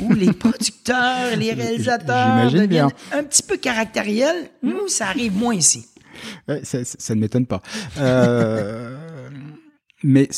où 0.00 0.12
les 0.12 0.32
producteurs, 0.44 1.36
les 1.36 1.52
réalisateurs 1.52 2.50
bien. 2.50 2.50
deviennent 2.62 2.90
un 3.12 3.22
petit 3.24 3.42
peu 3.42 3.56
caractériels. 3.56 4.50
Nous, 4.62 4.88
ça 4.88 5.06
arrive 5.08 5.34
moins 5.36 5.54
ici. 5.54 5.86
Ouais, 6.48 6.64
ça, 6.64 6.84
ça- 6.84 6.96
ça 6.98 7.14
ne 7.14 7.20
m'étonne 7.20 7.46
pas. 7.46 7.62
Euh, 7.98 8.96
mais 10.02 10.28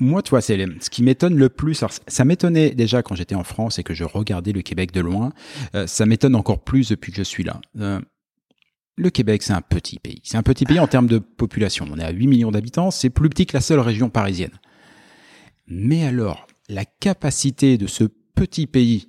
moi, 0.00 0.22
tu 0.22 0.30
vois, 0.30 0.40
c'est 0.40 0.58
ce 0.80 0.90
qui 0.90 1.02
m'étonne 1.02 1.36
le 1.36 1.48
plus. 1.48 1.82
alors, 1.82 1.92
ça 2.08 2.24
m'étonnait 2.24 2.70
déjà 2.70 3.02
quand 3.02 3.14
j'étais 3.14 3.34
en 3.36 3.44
France 3.44 3.78
et 3.78 3.82
que 3.84 3.94
je 3.94 4.04
regardais 4.04 4.52
le 4.52 4.62
Québec 4.62 4.92
de 4.92 5.00
loin. 5.00 5.32
Euh, 5.74 5.86
ça 5.86 6.06
m'étonne 6.06 6.34
encore 6.34 6.62
plus 6.64 6.88
depuis 6.88 7.12
que 7.12 7.18
je 7.18 7.22
suis 7.24 7.44
là. 7.44 7.60
Euh, 7.80 8.00
le 8.98 9.10
Québec, 9.10 9.42
c'est 9.42 9.52
un 9.52 9.62
petit 9.62 9.98
pays. 9.98 10.20
C'est 10.24 10.36
un 10.36 10.42
petit 10.42 10.64
pays 10.64 10.80
en 10.80 10.88
termes 10.88 11.06
de 11.06 11.18
population. 11.18 11.86
On 11.90 11.98
est 11.98 12.04
à 12.04 12.10
8 12.10 12.26
millions 12.26 12.50
d'habitants. 12.50 12.90
C'est 12.90 13.10
plus 13.10 13.28
petit 13.28 13.46
que 13.46 13.56
la 13.56 13.60
seule 13.60 13.80
région 13.80 14.10
parisienne. 14.10 14.58
Mais 15.68 16.04
alors, 16.04 16.46
la 16.68 16.84
capacité 16.84 17.78
de 17.78 17.86
ce 17.86 18.04
petit 18.34 18.66
pays, 18.66 19.08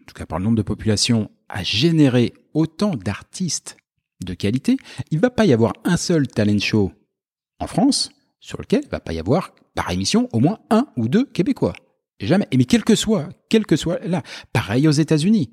en 0.00 0.04
tout 0.06 0.14
cas 0.14 0.26
par 0.26 0.38
le 0.38 0.44
nombre 0.44 0.56
de 0.56 0.62
population, 0.62 1.30
à 1.48 1.62
générer 1.62 2.34
autant 2.54 2.94
d'artistes 2.94 3.76
de 4.24 4.34
qualité, 4.34 4.76
il 5.10 5.18
va 5.18 5.30
pas 5.30 5.44
y 5.44 5.52
avoir 5.52 5.72
un 5.84 5.96
seul 5.96 6.26
talent 6.28 6.58
show 6.58 6.92
en 7.58 7.66
France 7.66 8.10
sur 8.40 8.60
lequel 8.60 8.82
il 8.84 8.90
va 8.90 9.00
pas 9.00 9.12
y 9.12 9.18
avoir 9.18 9.54
par 9.74 9.90
émission 9.90 10.28
au 10.32 10.40
moins 10.40 10.60
un 10.70 10.86
ou 10.96 11.08
deux 11.08 11.24
Québécois. 11.24 11.74
Jamais. 12.20 12.46
Et 12.50 12.56
mais 12.56 12.64
quel 12.64 12.84
que 12.84 12.94
soit, 12.94 13.28
quel 13.48 13.66
que 13.66 13.76
soit 13.76 13.98
là, 14.06 14.22
pareil 14.52 14.88
aux 14.88 14.92
États-Unis. 14.92 15.50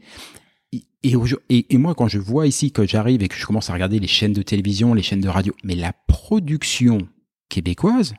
Et, 1.03 1.77
moi, 1.77 1.95
quand 1.95 2.07
je 2.07 2.17
vois 2.19 2.47
ici 2.47 2.71
que 2.71 2.87
j'arrive 2.87 3.21
et 3.23 3.27
que 3.27 3.35
je 3.35 3.45
commence 3.45 3.69
à 3.69 3.73
regarder 3.73 3.99
les 3.99 4.07
chaînes 4.07 4.33
de 4.33 4.41
télévision, 4.41 4.93
les 4.93 5.03
chaînes 5.03 5.21
de 5.21 5.27
radio, 5.29 5.53
mais 5.63 5.75
la 5.75 5.93
production 6.07 7.07
québécoise, 7.49 8.13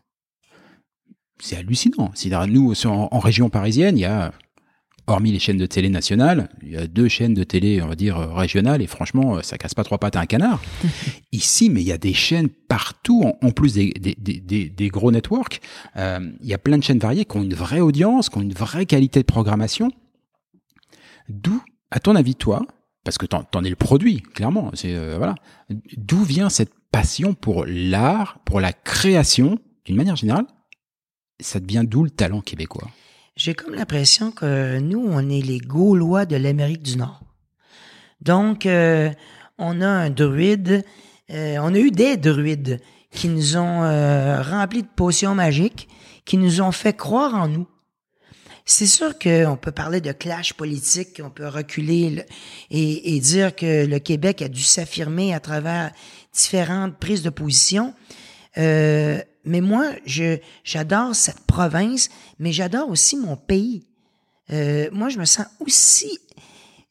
c'est 1.40 1.56
hallucinant. 1.56 2.10
C'est-à-dire, 2.14 2.52
nous, 2.52 2.72
en, 2.86 3.08
en 3.10 3.18
région 3.18 3.48
parisienne, 3.48 3.96
il 3.96 4.02
y 4.02 4.04
a, 4.04 4.32
hormis 5.06 5.32
les 5.32 5.38
chaînes 5.38 5.56
de 5.58 5.66
télé 5.66 5.88
nationales, 5.88 6.48
il 6.62 6.70
y 6.70 6.76
a 6.76 6.86
deux 6.86 7.08
chaînes 7.08 7.34
de 7.34 7.44
télé, 7.44 7.82
on 7.82 7.88
va 7.88 7.94
dire, 7.96 8.16
régionales, 8.16 8.80
et 8.80 8.86
franchement, 8.86 9.42
ça 9.42 9.58
casse 9.58 9.74
pas 9.74 9.84
trois 9.84 9.98
pattes 9.98 10.16
à 10.16 10.20
un 10.20 10.26
canard. 10.26 10.62
Ici, 11.32 11.68
mais 11.70 11.82
il 11.82 11.86
y 11.86 11.92
a 11.92 11.98
des 11.98 12.14
chaînes 12.14 12.48
partout, 12.48 13.22
en, 13.24 13.36
en 13.46 13.50
plus 13.50 13.74
des, 13.74 13.92
des, 13.92 14.14
des, 14.18 14.40
des- 14.40 14.68
des 14.70 14.88
gros 14.88 15.10
networks. 15.10 15.60
Euh, 15.96 16.30
il 16.42 16.48
y 16.48 16.54
a 16.54 16.58
plein 16.58 16.78
de 16.78 16.82
chaînes 16.82 16.98
variées 16.98 17.24
qui 17.24 17.36
ont 17.36 17.42
une 17.42 17.54
vraie 17.54 17.80
audience, 17.80 18.28
qui 18.30 18.38
ont 18.38 18.42
une 18.42 18.54
vraie 18.54 18.86
qualité 18.86 19.20
de 19.20 19.26
programmation. 19.26 19.90
D'où, 21.28 21.62
à 21.90 22.00
ton 22.00 22.16
avis, 22.16 22.34
toi, 22.34 22.66
parce 23.04 23.18
que 23.18 23.26
t'en, 23.26 23.42
t'en 23.44 23.62
es 23.62 23.70
le 23.70 23.76
produit, 23.76 24.22
clairement, 24.22 24.70
c'est 24.74 24.94
euh, 24.94 25.16
voilà, 25.18 25.34
d'où 25.96 26.24
vient 26.24 26.48
cette 26.48 26.72
passion 26.90 27.34
pour 27.34 27.64
l'art, 27.66 28.38
pour 28.44 28.60
la 28.60 28.72
création, 28.72 29.58
d'une 29.84 29.96
manière 29.96 30.16
générale? 30.16 30.46
Ça 31.40 31.60
devient 31.60 31.84
d'où 31.84 32.04
le 32.04 32.10
talent 32.10 32.40
québécois? 32.40 32.88
J'ai 33.36 33.54
comme 33.54 33.74
l'impression 33.74 34.30
que 34.30 34.78
nous, 34.78 35.04
on 35.06 35.28
est 35.28 35.40
les 35.40 35.58
Gaulois 35.58 36.24
de 36.24 36.36
l'Amérique 36.36 36.82
du 36.82 36.96
Nord. 36.96 37.20
Donc, 38.20 38.64
euh, 38.64 39.10
on 39.58 39.80
a 39.80 39.88
un 39.88 40.10
druide, 40.10 40.84
euh, 41.30 41.58
on 41.60 41.74
a 41.74 41.78
eu 41.78 41.90
des 41.90 42.16
druides 42.16 42.80
qui 43.10 43.28
nous 43.28 43.56
ont 43.56 43.80
remplis 44.42 44.82
de 44.82 44.88
potions 44.88 45.34
magiques, 45.34 45.88
qui 46.24 46.36
nous 46.36 46.60
ont 46.60 46.72
fait 46.72 46.96
croire 46.96 47.34
en 47.34 47.48
nous. 47.48 47.68
C'est 48.66 48.86
sûr 48.86 49.18
qu'on 49.18 49.58
peut 49.60 49.72
parler 49.72 50.00
de 50.00 50.12
clash 50.12 50.54
politique, 50.54 51.20
on 51.22 51.28
peut 51.28 51.48
reculer 51.48 52.10
le- 52.10 52.24
et, 52.70 53.20
dire 53.20 53.54
que 53.54 53.84
le 53.84 53.98
Québec 53.98 54.40
a 54.40 54.48
dû 54.48 54.62
s'affirmer 54.62 55.34
à 55.34 55.40
travers 55.40 55.92
différentes 56.32 56.96
prises 56.96 57.22
de 57.22 57.28
position. 57.28 57.92
Euh, 58.56 59.20
mais 59.44 59.60
moi, 59.60 59.90
je 60.06 60.38
j'adore 60.64 61.14
cette 61.14 61.40
province, 61.40 62.08
mais 62.38 62.52
j'adore 62.52 62.88
aussi 62.88 63.18
mon 63.18 63.36
pays. 63.36 63.86
Euh, 64.50 64.88
moi, 64.92 65.10
je 65.10 65.18
me 65.18 65.26
sens 65.26 65.46
aussi, 65.60 66.18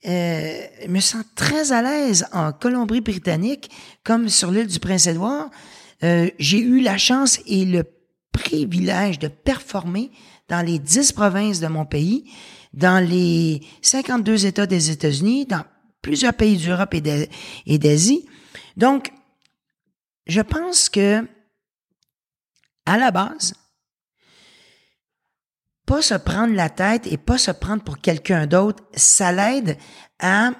euh, 0.06 0.62
je 0.84 0.88
me 0.90 1.00
sens 1.00 1.24
très 1.36 1.72
à 1.72 1.82
l'aise 1.82 2.28
en 2.34 2.52
Colombie-Britannique, 2.52 3.72
comme 4.04 4.30
sur 4.30 4.52
l'île 4.52 4.68
du 4.68 4.80
Prince-Édouard. 4.80 5.50
J'ai 6.02 6.60
eu 6.60 6.82
la 6.82 6.98
chance 6.98 7.40
et 7.48 7.64
le 7.66 7.86
privilège 8.34 9.20
de 9.20 9.30
performer 9.30 10.12
dans 10.50 10.66
les 10.66 10.80
10 10.80 11.12
provinces 11.14 11.60
de 11.60 11.68
mon 11.68 11.86
pays, 11.86 12.32
dans 12.74 13.04
les 13.04 13.66
52 13.82 14.46
États 14.46 14.66
des 14.66 14.92
États-Unis, 14.92 15.46
dans 15.46 15.64
plusieurs 16.02 16.34
pays 16.34 16.58
d'Europe 16.58 16.94
et 16.94 17.78
d'Asie. 17.78 18.28
Donc, 18.78 19.12
je 20.26 20.42
pense 20.42 20.90
que, 20.90 21.28
à 22.86 22.98
la 22.98 23.12
base, 23.12 23.54
pas 25.86 26.02
se 26.02 26.16
prendre 26.16 26.54
la 26.54 26.70
tête 26.70 27.08
et 27.08 27.18
pas 27.18 27.38
se 27.38 27.52
prendre 27.52 27.84
pour 27.84 28.00
quelqu'un 28.00 28.48
d'autre, 28.48 28.84
ça 28.96 29.32
l'aide 29.32 29.78
à, 30.20 30.52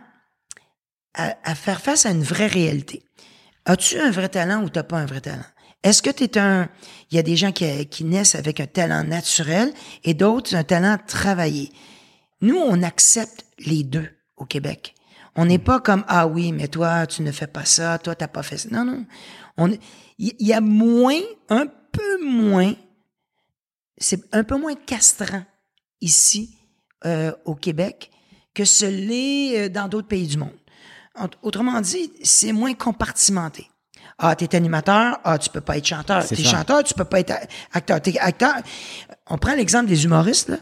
à, 1.14 1.36
à 1.44 1.56
faire 1.56 1.82
face 1.82 2.06
à 2.06 2.12
une 2.12 2.24
vraie 2.24 2.48
réalité. 2.48 3.04
As-tu 3.66 3.98
un 4.00 4.12
vrai 4.12 4.30
talent 4.30 4.64
ou 4.64 4.70
t'as 4.70 4.84
pas 4.84 4.98
un 4.98 5.06
vrai 5.06 5.22
talent? 5.22 5.46
Est-ce 5.84 6.02
que 6.02 6.10
tu 6.10 6.24
es 6.24 6.38
un... 6.38 6.70
Il 7.12 7.16
y 7.16 7.20
a 7.20 7.24
des 7.24 7.36
gens 7.36 7.52
qui, 7.52 8.04
naissent 8.04 8.36
avec 8.36 8.60
un 8.60 8.66
talent 8.68 9.04
naturel 9.04 9.74
et 10.04 10.14
d'autres 10.14 10.56
un 10.56 10.64
talent 10.64 10.98
travaillé. 11.06 11.72
Nous, 12.42 12.58
on 12.58 12.82
accepte 12.82 13.46
les 13.60 13.84
deux 13.84 14.10
au 14.38 14.46
Québec. 14.46 14.96
On 15.36 15.46
n'est 15.46 15.60
pas 15.60 15.80
comme 15.80 16.04
ah 16.08 16.28
oui, 16.28 16.52
mais 16.52 16.68
toi 16.68 17.08
tu 17.08 17.24
ne 17.24 17.32
fais 17.32 17.48
pas 17.48 17.66
ça, 17.66 17.98
toi 17.98 18.14
t'as 18.14 18.28
pas 18.28 18.44
fait 18.44 18.58
ça. 18.58 18.70
Non 18.72 18.86
non, 18.86 19.06
on 19.58 19.72
il 20.20 20.36
y, 20.40 20.54
a 20.54 20.62
moins, 20.62 21.20
un 21.50 21.66
peu 21.66 22.24
moins, 22.24 22.74
c'est 23.98 24.22
un 24.32 24.44
peu 24.44 24.58
moins 24.58 24.76
castrant 24.76 25.44
ici 26.02 26.56
euh, 27.06 27.34
au 27.46 27.56
Québec 27.56 28.12
que 28.54 28.64
ce 28.64 28.86
l'est 28.86 29.60
euh, 29.60 29.70
dans 29.70 29.88
d'autres 29.88 30.08
pays 30.08 30.28
du 30.28 30.38
monde. 30.38 30.54
Aut- 31.20 31.30
Autrement 31.42 31.82
dit, 31.82 32.12
c'est 32.22 32.52
moins 32.52 32.76
compartimenté. 32.76 33.68
Ah, 34.20 34.36
t'es 34.36 34.56
animateur, 34.56 35.20
ah, 35.24 35.38
tu 35.38 35.50
peux 35.50 35.62
pas 35.62 35.78
être 35.78 35.86
chanteur. 35.86 36.26
T'es 36.26 36.36
chanteur, 36.44 36.84
tu 36.84 36.94
peux 36.94 37.06
pas 37.06 37.20
être 37.20 37.34
acteur. 37.72 38.02
T'es 38.02 38.18
acteur. 38.20 38.54
On 39.28 39.38
prend 39.38 39.56
l'exemple 39.56 39.88
des 39.88 40.06
humoristes, 40.06 40.50
là. 40.50 40.58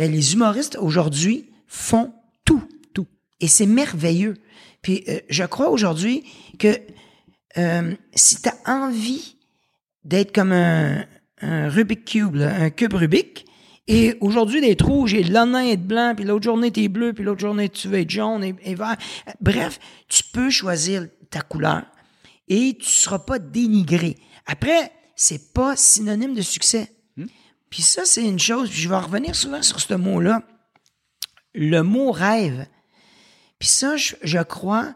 Euh, 0.00 0.06
Les 0.06 0.32
humoristes, 0.32 0.76
aujourd'hui, 0.80 1.50
font 1.66 2.12
tout. 2.44 2.62
Tout. 2.94 3.06
Et 3.40 3.48
c'est 3.48 3.66
merveilleux. 3.66 4.36
Puis, 4.80 5.04
euh, 5.08 5.20
je 5.28 5.44
crois 5.44 5.68
aujourd'hui 5.68 6.24
que 6.58 6.78
euh, 7.58 7.94
si 8.14 8.40
tu 8.40 8.48
as 8.48 8.70
envie 8.70 9.36
d'être 10.04 10.32
comme 10.32 10.52
un, 10.52 11.04
un 11.40 11.68
Rubik 11.68 12.04
Cube, 12.04 12.36
là, 12.36 12.54
un 12.54 12.70
cube 12.70 12.94
Rubik, 12.94 13.44
et 13.88 14.16
aujourd'hui 14.20 14.60
d'être 14.60 14.84
rouge 14.86 15.12
et 15.12 15.22
le 15.22 15.32
lendemain 15.32 15.66
être 15.66 15.86
blanc, 15.86 16.14
puis 16.16 16.24
l'autre 16.24 16.44
journée 16.44 16.70
t'es 16.70 16.88
bleu, 16.88 17.12
puis 17.12 17.24
l'autre 17.24 17.40
journée 17.40 17.68
tu 17.68 17.88
veux 17.88 17.98
être 17.98 18.10
jaune 18.10 18.44
et, 18.44 18.54
et 18.62 18.74
vert. 18.74 18.96
Bref, 19.40 19.78
tu 20.08 20.22
peux 20.32 20.50
choisir 20.50 21.06
ta 21.30 21.40
couleur 21.40 21.82
et 22.48 22.76
tu 22.78 22.88
seras 22.88 23.18
pas 23.20 23.38
dénigré. 23.38 24.18
Après, 24.46 24.92
c'est 25.16 25.52
pas 25.52 25.76
synonyme 25.76 26.34
de 26.34 26.42
succès. 26.42 26.92
Puis 27.70 27.82
ça, 27.82 28.04
c'est 28.04 28.24
une 28.24 28.38
chose, 28.38 28.68
puis 28.68 28.80
je 28.82 28.88
vais 28.88 28.96
revenir 28.98 29.34
souvent 29.34 29.62
sur 29.62 29.80
ce 29.80 29.94
mot-là. 29.94 30.42
Le 31.54 31.80
mot 31.80 32.10
rêve. 32.12 32.66
Puis 33.58 33.68
ça, 33.68 33.96
je, 33.96 34.14
je 34.22 34.38
crois 34.38 34.94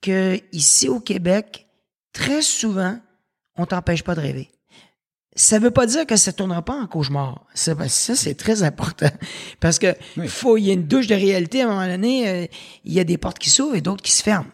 que 0.00 0.40
ici 0.52 0.88
au 0.88 1.00
Québec, 1.00 1.66
très 2.12 2.40
souvent, 2.40 2.98
on 3.56 3.66
t'empêche 3.66 4.02
pas 4.04 4.14
de 4.14 4.20
rêver. 4.20 4.48
Ça 5.36 5.58
veut 5.58 5.70
pas 5.70 5.86
dire 5.86 6.06
que 6.06 6.16
ça 6.16 6.32
tournera 6.32 6.64
pas 6.64 6.74
en 6.74 6.86
cauchemar. 6.86 7.46
Ça, 7.54 7.74
ça, 7.88 8.16
c'est 8.16 8.34
très 8.34 8.62
important. 8.62 9.10
Parce 9.60 9.78
que 9.78 9.94
Oui. 10.16 10.28
faut, 10.28 10.56
il 10.56 10.64
y 10.64 10.70
a 10.70 10.72
une 10.74 10.86
douche 10.86 11.06
de 11.08 11.14
réalité 11.14 11.62
à 11.62 11.66
un 11.66 11.68
moment 11.74 11.86
donné, 11.86 12.28
euh, 12.28 12.46
il 12.84 12.92
y 12.92 13.00
a 13.00 13.04
des 13.04 13.18
portes 13.18 13.38
qui 13.38 13.50
s'ouvrent 13.50 13.76
et 13.76 13.80
d'autres 13.80 14.02
qui 14.02 14.12
se 14.12 14.22
ferment. 14.22 14.50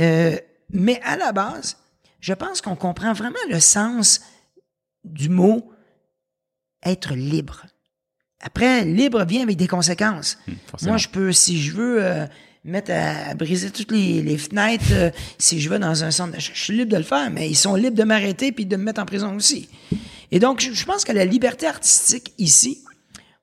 Euh, 0.00 0.38
mais 0.70 1.00
à 1.02 1.16
la 1.16 1.32
base, 1.32 1.76
je 2.20 2.32
pense 2.32 2.60
qu'on 2.60 2.76
comprend 2.76 3.12
vraiment 3.12 3.36
le 3.50 3.60
sens 3.60 4.20
du 5.04 5.28
mot 5.28 5.70
être 6.84 7.14
libre. 7.14 7.66
Après, 8.40 8.84
libre 8.84 9.24
vient 9.24 9.42
avec 9.42 9.56
des 9.56 9.66
conséquences. 9.68 10.38
forcément. 10.66 10.92
Moi, 10.92 10.98
je 10.98 11.08
peux, 11.08 11.32
si 11.32 11.60
je 11.60 11.72
veux, 11.72 12.04
euh, 12.04 12.26
mettre 12.64 12.90
à, 12.90 13.30
à 13.30 13.34
briser 13.34 13.70
toutes 13.70 13.92
les, 13.92 14.22
les 14.22 14.38
fenêtres, 14.38 14.84
euh, 14.92 15.10
si 15.38 15.60
je 15.60 15.68
vais 15.70 15.78
dans 15.78 16.04
un 16.04 16.10
centre 16.10 16.32
d'achat, 16.32 16.52
je 16.54 16.62
suis 16.62 16.76
libre 16.76 16.92
de 16.92 16.96
le 16.96 17.02
faire, 17.02 17.30
mais 17.30 17.48
ils 17.48 17.56
sont 17.56 17.74
libres 17.74 17.96
de 17.96 18.04
m'arrêter 18.04 18.52
puis 18.52 18.66
de 18.66 18.76
me 18.76 18.84
mettre 18.84 19.00
en 19.00 19.06
prison 19.06 19.34
aussi. 19.34 19.68
Et 20.30 20.38
donc, 20.40 20.60
je, 20.60 20.72
je 20.72 20.84
pense 20.84 21.04
que 21.04 21.12
la 21.12 21.24
liberté 21.24 21.66
artistique 21.66 22.32
ici, 22.38 22.82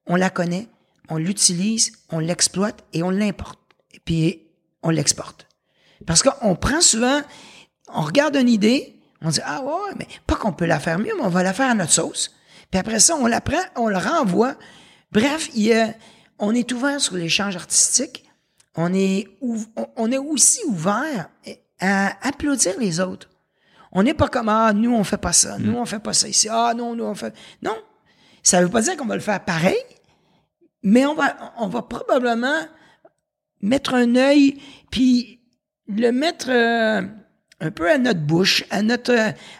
on 0.05 0.15
la 0.15 0.29
connaît, 0.29 0.67
on 1.09 1.17
l'utilise, 1.17 1.91
on 2.09 2.19
l'exploite 2.19 2.83
et 2.93 3.03
on 3.03 3.09
l'importe. 3.09 3.59
Et 3.93 3.99
puis, 3.99 4.41
on 4.83 4.89
l'exporte. 4.89 5.47
Parce 6.05 6.23
qu'on 6.23 6.55
prend 6.55 6.81
souvent, 6.81 7.21
on 7.93 8.01
regarde 8.01 8.35
une 8.35 8.49
idée, 8.49 8.99
on 9.21 9.29
dit, 9.29 9.39
ah 9.45 9.61
ouais, 9.63 9.93
mais 9.97 10.07
pas 10.27 10.35
qu'on 10.35 10.53
peut 10.53 10.65
la 10.65 10.79
faire 10.79 10.97
mieux, 10.99 11.13
mais 11.15 11.23
on 11.23 11.29
va 11.29 11.43
la 11.43 11.53
faire 11.53 11.69
à 11.69 11.73
notre 11.75 11.91
sauce. 11.91 12.31
Puis 12.71 12.79
après 12.79 12.99
ça, 12.99 13.15
on 13.15 13.27
la 13.27 13.41
prend, 13.41 13.61
on 13.75 13.87
le 13.87 13.97
renvoie. 13.97 14.55
Bref, 15.11 15.49
il 15.53 15.63
y 15.63 15.73
a- 15.73 15.93
on 16.39 16.55
est 16.55 16.71
ouvert 16.71 16.99
sur 16.99 17.15
l'échange 17.15 17.55
artistique. 17.55 18.23
On 18.75 18.93
est, 18.93 19.27
on 19.97 20.11
est 20.11 20.17
aussi 20.17 20.61
ouvert 20.67 21.29
à 21.79 22.27
applaudir 22.27 22.79
les 22.79 22.99
autres. 22.99 23.29
On 23.91 24.03
n'est 24.03 24.13
pas 24.13 24.29
comme, 24.29 24.47
ah, 24.47 24.71
nous, 24.73 24.93
on 24.95 25.03
fait 25.03 25.17
pas 25.17 25.33
ça. 25.33 25.57
Nous, 25.59 25.75
on 25.75 25.85
fait 25.85 25.99
pas 25.99 26.13
ça 26.13 26.29
ici. 26.29 26.47
Ah, 26.49 26.73
non, 26.75 26.95
nous, 26.95 27.03
on 27.03 27.13
fait... 27.13 27.33
Non. 27.61 27.75
Ça 28.41 28.61
veut 28.61 28.69
pas 28.69 28.81
dire 28.81 28.95
qu'on 28.95 29.05
va 29.05 29.15
le 29.15 29.21
faire 29.21 29.43
pareil, 29.43 29.77
mais 30.81 31.05
on 31.05 31.13
va, 31.13 31.53
on 31.57 31.67
va 31.67 31.81
probablement 31.81 32.59
mettre 33.61 33.93
un 33.93 34.15
œil, 34.15 34.59
puis 34.89 35.40
le 35.99 36.11
mettre 36.11 36.49
euh, 36.49 37.01
un 37.59 37.71
peu 37.71 37.89
à 37.89 37.97
notre 37.97 38.21
bouche, 38.21 38.63
à 38.69 38.81
notre, 38.81 39.15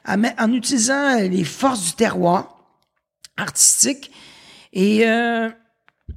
en 0.05 0.53
utilisant 0.53 1.19
les 1.19 1.43
forces 1.43 1.85
du 1.85 1.93
terroir 1.93 2.57
artistique, 3.37 4.11
et 4.73 5.07
euh, 5.07 5.49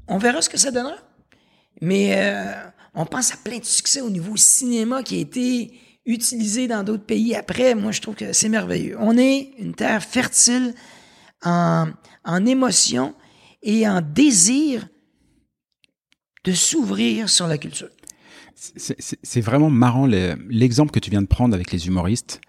on 0.09 0.19
verra 0.19 0.43
ce 0.43 0.49
que 0.49 0.57
ça 0.57 0.71
donnera. 0.71 0.97
Mais 1.81 2.15
euh, 2.17 2.53
on 2.95 3.07
pense 3.07 3.33
à 3.33 3.37
plein 3.37 3.59
de 3.59 3.65
succès 3.65 4.01
au 4.01 4.11
niveau 4.11 4.37
cinéma 4.37 5.03
qui 5.03 5.17
a 5.17 5.21
été 5.21 5.81
utilisé 6.07 6.69
dans 6.69 6.83
d'autres 6.83 7.05
pays 7.05 7.35
après. 7.35 7.75
Moi, 7.75 7.93
je 7.93 8.01
trouve 8.01 8.15
que 8.15 8.33
c'est 8.33 8.49
merveilleux. 8.49 8.97
On 9.01 9.17
est 9.19 9.53
une 9.59 9.75
terre 9.75 10.03
fertile 10.03 10.75
en, 11.43 11.89
en 12.25 12.47
émotions 12.47 13.15
et 13.62 13.89
en 13.89 14.01
désir 14.01 14.87
de 16.45 16.53
s'ouvrir 16.53 17.29
sur 17.29 17.47
la 17.47 17.59
culture. 17.59 17.89
C'est- 18.57 19.41
vraiment 19.41 19.69
marrant 19.69 20.07
le- 20.07 20.37
l'exemple 20.49 20.91
que 20.93 21.01
tu 21.01 21.11
viens 21.11 21.23
de 21.23 21.27
prendre 21.27 21.55
avec 21.55 21.73
les 21.73 21.87
humoristes. 21.87 22.41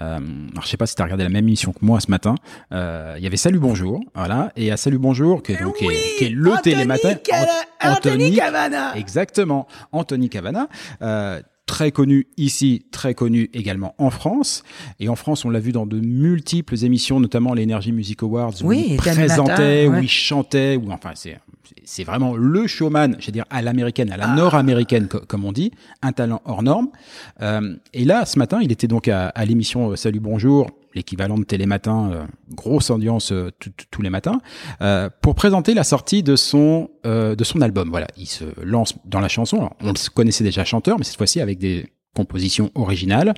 Euh, 0.00 0.18
alors 0.52 0.62
je 0.64 0.68
sais 0.68 0.76
pas 0.76 0.86
si 0.86 0.94
tu 0.94 1.02
as 1.02 1.04
regardé 1.04 1.24
la 1.24 1.30
même 1.30 1.46
émission 1.46 1.72
que 1.72 1.78
moi 1.84 2.00
ce 2.00 2.10
matin. 2.10 2.34
Euh, 2.72 3.14
Il 3.18 3.24
y 3.24 3.26
avait 3.26 3.36
Salut 3.36 3.58
Bonjour, 3.58 4.00
voilà, 4.14 4.52
et 4.56 4.70
à 4.70 4.76
Salut 4.76 4.98
Bonjour, 4.98 5.42
qui 5.42 5.52
est, 5.52 5.62
donc, 5.62 5.76
qui 5.76 5.86
est- 5.86 6.18
qui 6.18 6.24
est 6.24 6.28
le 6.30 6.50
Anthony 6.52 6.62
télématin. 6.74 7.14
An- 7.32 7.92
Anthony 7.92 8.36
Cavana. 8.36 8.96
Exactement, 8.96 9.66
Anthony 9.92 10.28
Cavana. 10.28 10.68
euh, 11.02 11.40
Très 11.66 11.92
connu 11.92 12.26
ici, 12.36 12.84
très 12.92 13.14
connu 13.14 13.48
également 13.54 13.94
en 13.96 14.10
France. 14.10 14.64
Et 15.00 15.08
en 15.08 15.16
France, 15.16 15.46
on 15.46 15.50
l'a 15.50 15.60
vu 15.60 15.72
dans 15.72 15.86
de 15.86 15.98
multiples 15.98 16.74
émissions, 16.84 17.20
notamment 17.20 17.54
l'Energy 17.54 17.90
Music 17.90 18.22
Awards, 18.22 18.52
où 18.62 18.66
Oui, 18.68 18.84
il 18.90 18.96
présentait, 18.98 19.86
où 19.88 19.92
ouais. 19.92 20.02
il 20.02 20.08
chantait, 20.10 20.76
où 20.76 20.92
enfin 20.92 21.12
c'est 21.14 21.38
c'est 21.84 22.04
vraiment 22.04 22.34
le 22.36 22.66
showman, 22.66 23.16
je 23.18 23.26
veux 23.26 23.32
dire 23.32 23.44
à 23.50 23.62
l'américaine, 23.62 24.10
à 24.12 24.16
la 24.16 24.30
Ah. 24.30 24.34
nord-américaine 24.34 25.08
co- 25.08 25.20
comme 25.26 25.44
on 25.44 25.52
dit, 25.52 25.70
un 26.02 26.12
talent 26.12 26.40
hors 26.44 26.62
norme. 26.62 26.88
Euh, 27.42 27.76
et 27.92 28.04
là, 28.04 28.24
ce 28.26 28.38
matin, 28.38 28.60
il 28.62 28.70
était 28.72 28.86
donc 28.88 29.08
à, 29.08 29.28
à 29.28 29.44
l'émission 29.44 29.90
euh, 29.90 29.96
Salut 29.96 30.20
Bonjour, 30.20 30.70
l'équivalent 30.94 31.36
de 31.38 31.44
Télématin, 31.44 32.10
euh, 32.12 32.24
grosse 32.52 32.90
audience 32.90 33.32
euh, 33.32 33.50
tous 33.90 34.02
les 34.02 34.10
matins, 34.10 34.40
euh, 34.82 35.08
pour 35.22 35.34
présenter 35.34 35.74
la 35.74 35.84
sortie 35.84 36.22
de 36.22 36.36
son 36.36 36.90
euh, 37.06 37.34
de 37.34 37.44
son 37.44 37.60
album. 37.60 37.90
Voilà, 37.90 38.06
il 38.16 38.26
se 38.26 38.44
lance 38.62 38.94
dans 39.04 39.20
la 39.20 39.28
chanson. 39.28 39.56
Alors, 39.58 39.74
on 39.80 39.88
le 39.88 40.10
connaissait 40.14 40.44
déjà 40.44 40.64
chanteur, 40.64 40.98
mais 40.98 41.04
cette 41.04 41.16
fois-ci 41.16 41.40
avec 41.40 41.58
des 41.58 41.90
compositions 42.14 42.70
originales, 42.76 43.34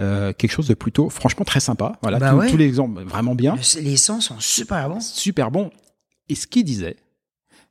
euh, 0.00 0.32
quelque 0.32 0.50
chose 0.50 0.66
de 0.66 0.74
plutôt, 0.74 1.08
franchement, 1.08 1.44
très 1.44 1.60
sympa. 1.60 1.92
Voilà, 2.02 2.18
Bah 2.18 2.30
tous- 2.32 2.36
ouais. 2.38 2.50
tous 2.50 2.56
les 2.56 2.64
exemples 2.66 3.02
vraiment 3.04 3.36
bien 3.36 3.54
Le- 3.54 3.80
les 3.82 3.96
sons 3.96 4.20
sont 4.20 4.40
super 4.40 4.88
bons. 4.88 5.00
super 5.00 5.52
bon. 5.52 5.70
Et 6.28 6.34
ce 6.34 6.48
qu'il 6.48 6.64
disait, 6.64 6.96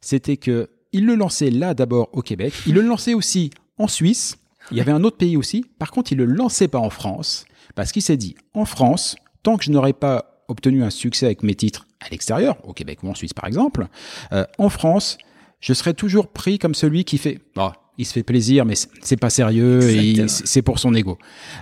c'était 0.02 0.38
que 0.38 0.70
il 0.94 1.06
le 1.06 1.16
lançait 1.16 1.50
là 1.50 1.74
d'abord 1.74 2.10
au 2.14 2.22
Québec, 2.22 2.54
il 2.66 2.74
le 2.74 2.82
lançait 2.82 3.14
aussi 3.14 3.52
en 3.78 3.88
Suisse, 3.88 4.38
il 4.72 4.78
y 4.78 4.82
avait 4.82 4.92
un 4.92 5.04
autre 5.04 5.18
pays 5.18 5.38
aussi, 5.38 5.66
par 5.80 5.92
contre 5.92 6.12
il 6.12 6.18
le 6.18 6.26
lançait 6.26 6.68
pas 6.68 6.80
en 6.80 6.90
France, 6.90 7.46
parce 7.76 7.92
qu'il 7.92 8.02
s'est 8.02 8.18
dit, 8.18 8.36
en 8.54 8.66
France, 8.66 9.16
tant 9.44 9.58
que 9.58 9.64
je 9.66 9.72
n'aurais 9.72 9.94
pas 9.94 10.44
obtenu 10.48 10.84
un 10.84 10.90
succès 10.90 11.26
avec 11.26 11.44
mes 11.44 11.56
titres 11.56 11.88
à 12.00 12.10
l'extérieur, 12.10 12.58
au 12.68 12.74
Québec 12.74 13.04
ou 13.04 13.10
en 13.10 13.16
Suisse 13.16 13.34
par 13.34 13.46
exemple, 13.46 13.88
euh, 14.32 14.46
en 14.58 14.70
France, 14.70 15.18
je 15.60 15.74
serais 15.74 15.94
toujours 15.94 16.30
pris 16.32 16.58
comme 16.60 16.76
celui 16.76 17.04
qui 17.04 17.18
fait, 17.18 17.40
bah, 17.56 17.74
il 17.98 18.06
se 18.06 18.14
fait 18.14 18.24
plaisir, 18.24 18.64
mais 18.64 18.76
c'est- 18.76 19.18
pas 19.18 19.30
sérieux 19.32 19.82
et 19.90 20.28
c'est 20.28 20.62
pour 20.62 20.78
son 20.80 20.94
ego. 20.94 21.18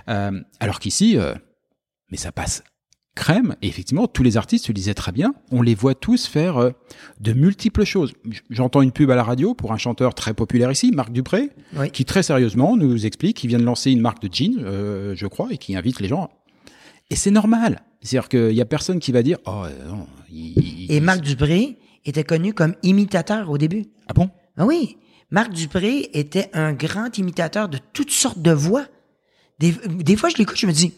Euh, 0.08 0.38
alors 0.60 0.78
qu'ici, 0.80 1.16
euh, 1.16 1.34
mais 2.10 2.18
ça 2.18 2.30
passe 2.30 2.62
crème. 3.16 3.56
Et 3.62 3.66
effectivement, 3.66 4.06
tous 4.06 4.22
les 4.22 4.36
artistes, 4.36 4.66
tu 4.66 4.70
le 4.70 4.76
disais 4.76 4.94
très 4.94 5.10
bien, 5.10 5.34
on 5.50 5.60
les 5.62 5.74
voit 5.74 5.96
tous 5.96 6.26
faire 6.26 6.58
euh, 6.58 6.70
de 7.20 7.32
multiples 7.32 7.82
choses. 7.84 8.12
J'entends 8.50 8.82
une 8.82 8.92
pub 8.92 9.10
à 9.10 9.16
la 9.16 9.24
radio 9.24 9.54
pour 9.54 9.72
un 9.72 9.76
chanteur 9.78 10.14
très 10.14 10.34
populaire 10.34 10.70
ici, 10.70 10.92
Marc 10.92 11.10
Dupré, 11.10 11.50
Oui. 11.76 11.90
qui 11.90 12.04
très 12.04 12.22
sérieusement 12.22 12.76
nous 12.76 13.04
explique 13.06 13.38
qu'il 13.38 13.48
vient 13.48 13.58
de 13.58 13.64
lancer 13.64 13.90
une 13.90 14.00
marque 14.00 14.22
de 14.22 14.32
jeans, 14.32 14.60
euh, 14.62 15.14
je 15.16 15.26
crois, 15.26 15.48
et 15.50 15.58
qui 15.58 15.74
invite 15.74 15.98
les 15.98 16.06
gens. 16.08 16.30
Et 17.10 17.16
c'est 17.16 17.30
normal. 17.32 17.82
C'est-à-dire 18.02 18.28
qu'il 18.28 18.52
y 18.52 18.60
a 18.60 18.64
personne 18.66 19.00
qui 19.00 19.10
va 19.10 19.22
dire, 19.24 19.38
oh 19.46 19.62
euh, 19.64 19.88
non, 19.88 20.06
il- 20.30 20.86
Et 20.90 21.00
Marc 21.00 21.22
Dupré 21.22 21.78
était 22.04 22.22
connu 22.24 22.52
comme 22.54 22.74
imitateur 22.84 23.50
au 23.50 23.58
début. 23.58 23.86
Ah 24.08 24.12
bon? 24.14 24.30
Ah 24.56 24.64
oui, 24.66 24.96
Marc 25.30 25.52
Dupré 25.52 26.10
était 26.12 26.50
un 26.52 26.72
grand 26.72 27.18
imitateur 27.18 27.68
de 27.68 27.78
toutes 27.92 28.10
sortes 28.12 28.40
de 28.40 28.52
voix. 28.52 28.84
Des, 29.58 29.74
des 29.88 30.16
fois, 30.16 30.28
je 30.28 30.36
l'écoute, 30.36 30.56
je 30.58 30.66
me 30.66 30.72
dis, 30.72 30.92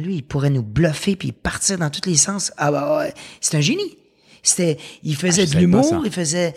lui, 0.00 0.16
il 0.16 0.22
pourrait 0.22 0.50
nous 0.50 0.62
bluffer 0.62 1.16
puis 1.16 1.32
partir 1.32 1.78
dans 1.78 1.90
tous 1.90 2.08
les 2.08 2.16
sens. 2.16 2.52
Ah 2.56 2.70
bah 2.70 2.98
ouais, 2.98 3.14
c'est 3.40 3.56
un 3.56 3.60
génie. 3.60 3.96
C'était, 4.42 4.78
il 5.02 5.16
faisait 5.16 5.42
Ah, 5.42 5.54
de 5.54 5.58
l'humour, 5.58 6.02
il 6.04 6.12
faisait 6.12 6.54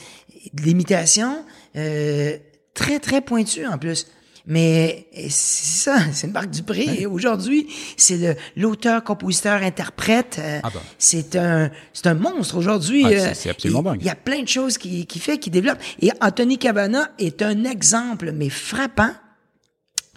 de 0.53 0.61
l'imitation, 0.61 1.43
euh, 1.75 2.37
très 2.73 2.99
très 2.99 3.21
pointu 3.21 3.65
en 3.65 3.77
plus. 3.77 4.07
Mais 4.45 5.07
c'est 5.13 5.29
ça, 5.29 5.97
c'est 6.13 6.27
Marc 6.27 6.49
Dupré. 6.49 6.85
Et 6.99 7.05
aujourd'hui, 7.05 7.67
c'est 7.97 8.17
le 8.17 8.35
l'auteur, 8.55 9.03
compositeur, 9.03 9.61
interprète. 9.61 10.37
euh, 10.39 10.59
Ah 10.63 10.69
bah. 10.73 10.81
C'est 10.97 11.35
un, 11.35 11.69
c'est 11.93 12.07
un 12.07 12.13
monstre 12.15 12.57
aujourd'hui. 12.57 13.03
Ah, 13.05 13.09
euh, 13.09 13.31
c'est- 13.35 13.49
absolument 13.49 13.83
dingue. 13.83 13.99
Il 14.01 14.07
y 14.07 14.09
a 14.09 14.15
plein 14.15 14.41
de 14.41 14.47
choses 14.47 14.77
qui, 14.77 15.05
qui 15.05 15.19
fait, 15.19 15.37
qui 15.37 15.49
développe. 15.49 15.77
Et 16.01 16.09
Anthony 16.21 16.57
Cavana 16.57 17.11
est 17.19 17.41
un 17.41 17.63
exemple, 17.63 18.31
mais 18.33 18.49
frappant, 18.49 19.11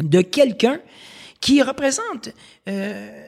de 0.02 0.20
quelqu'un 0.22 0.78
qui 1.42 1.60
représente 1.60 2.30
euh, 2.68 3.26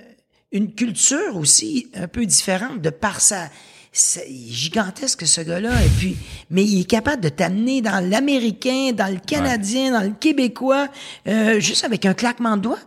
une 0.53 0.73
culture 0.75 1.37
aussi 1.37 1.89
un 1.95 2.09
peu 2.09 2.25
différente 2.25 2.81
de 2.81 2.89
par 2.91 3.21
sa... 3.21 3.51
C'est 3.97 4.27
gigantesque 4.29 5.25
ce 5.25 5.41
gars-là 5.41 5.71
et 5.85 5.89
puis 5.99 6.17
mais 6.51 6.65
il 6.65 6.81
est 6.81 6.85
capable 6.91 7.23
de 7.23 7.29
t'amener 7.29 7.81
dans 7.81 8.01
l'américain, 8.05 8.91
dans 8.93 9.07
le 9.13 9.21
canadien, 9.21 9.93
dans 9.93 10.03
le 10.05 10.15
québécois, 10.19 10.89
euh, 11.29 11.61
juste 11.61 11.85
avec 11.85 12.05
un 12.05 12.13
claquement 12.15 12.57
de 12.57 12.63
doigts. 12.63 12.81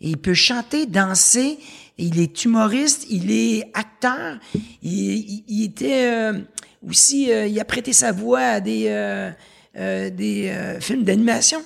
Et 0.00 0.08
il 0.08 0.16
peut 0.18 0.34
chanter, 0.34 0.86
danser. 0.86 1.58
Il 1.98 2.18
est 2.18 2.44
humoriste, 2.44 3.06
il 3.10 3.30
est 3.30 3.70
acteur. 3.74 4.38
Il, 4.82 4.92
il- 4.92 5.44
il 5.46 5.64
était 5.66 6.06
euh, 6.08 6.40
aussi, 6.88 7.30
euh, 7.30 7.46
il 7.46 7.60
a 7.60 7.64
prêté 7.64 7.92
sa 7.92 8.10
voix 8.10 8.40
à 8.40 8.60
des, 8.60 8.86
euh, 8.88 9.30
euh, 9.76 10.10
des 10.10 10.48
euh, 10.48 10.80
films 10.80 11.04
d'animation. 11.04 11.62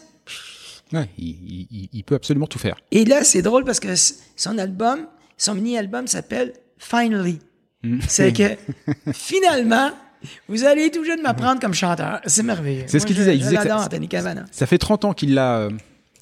Ouais, 0.92 1.08
il, 1.18 1.26
il- 1.28 1.66
il- 1.70 1.88
il 1.92 2.04
peut 2.04 2.14
absolument 2.14 2.46
tout 2.46 2.58
faire. 2.58 2.76
Et 2.90 3.04
là, 3.04 3.24
c'est 3.24 3.42
drôle 3.42 3.64
parce 3.64 3.80
que 3.80 3.88
son 4.36 4.58
album, 4.58 5.00
son 5.36 5.54
mini-album 5.54 6.06
s'appelle 6.06 6.52
Finally. 6.78 7.38
C'est 8.08 8.32
que 8.32 8.56
finalement, 9.12 9.90
vous 10.48 10.64
allez 10.64 10.90
tout 10.90 11.04
jeune 11.04 11.22
m'apprendre 11.22 11.60
comme 11.60 11.74
chanteur. 11.74 12.20
C'est 12.26 12.42
merveilleux. 12.42 12.84
C'est 12.86 12.98
ce 12.98 13.06
qu'il 13.06 13.16
disait, 13.16 13.34
il 13.36 13.38
disait 13.40 13.56
que 13.56 13.62
ça- 13.62 13.68
l'adore, 13.68 13.84
Anthony 13.84 14.08
Cavana. 14.08 14.44
Ça 14.50 14.66
fait 14.66 14.78
30 14.78 15.04
ans 15.04 15.12
qu'il 15.12 15.38
a, 15.38 15.58
euh, 15.60 15.70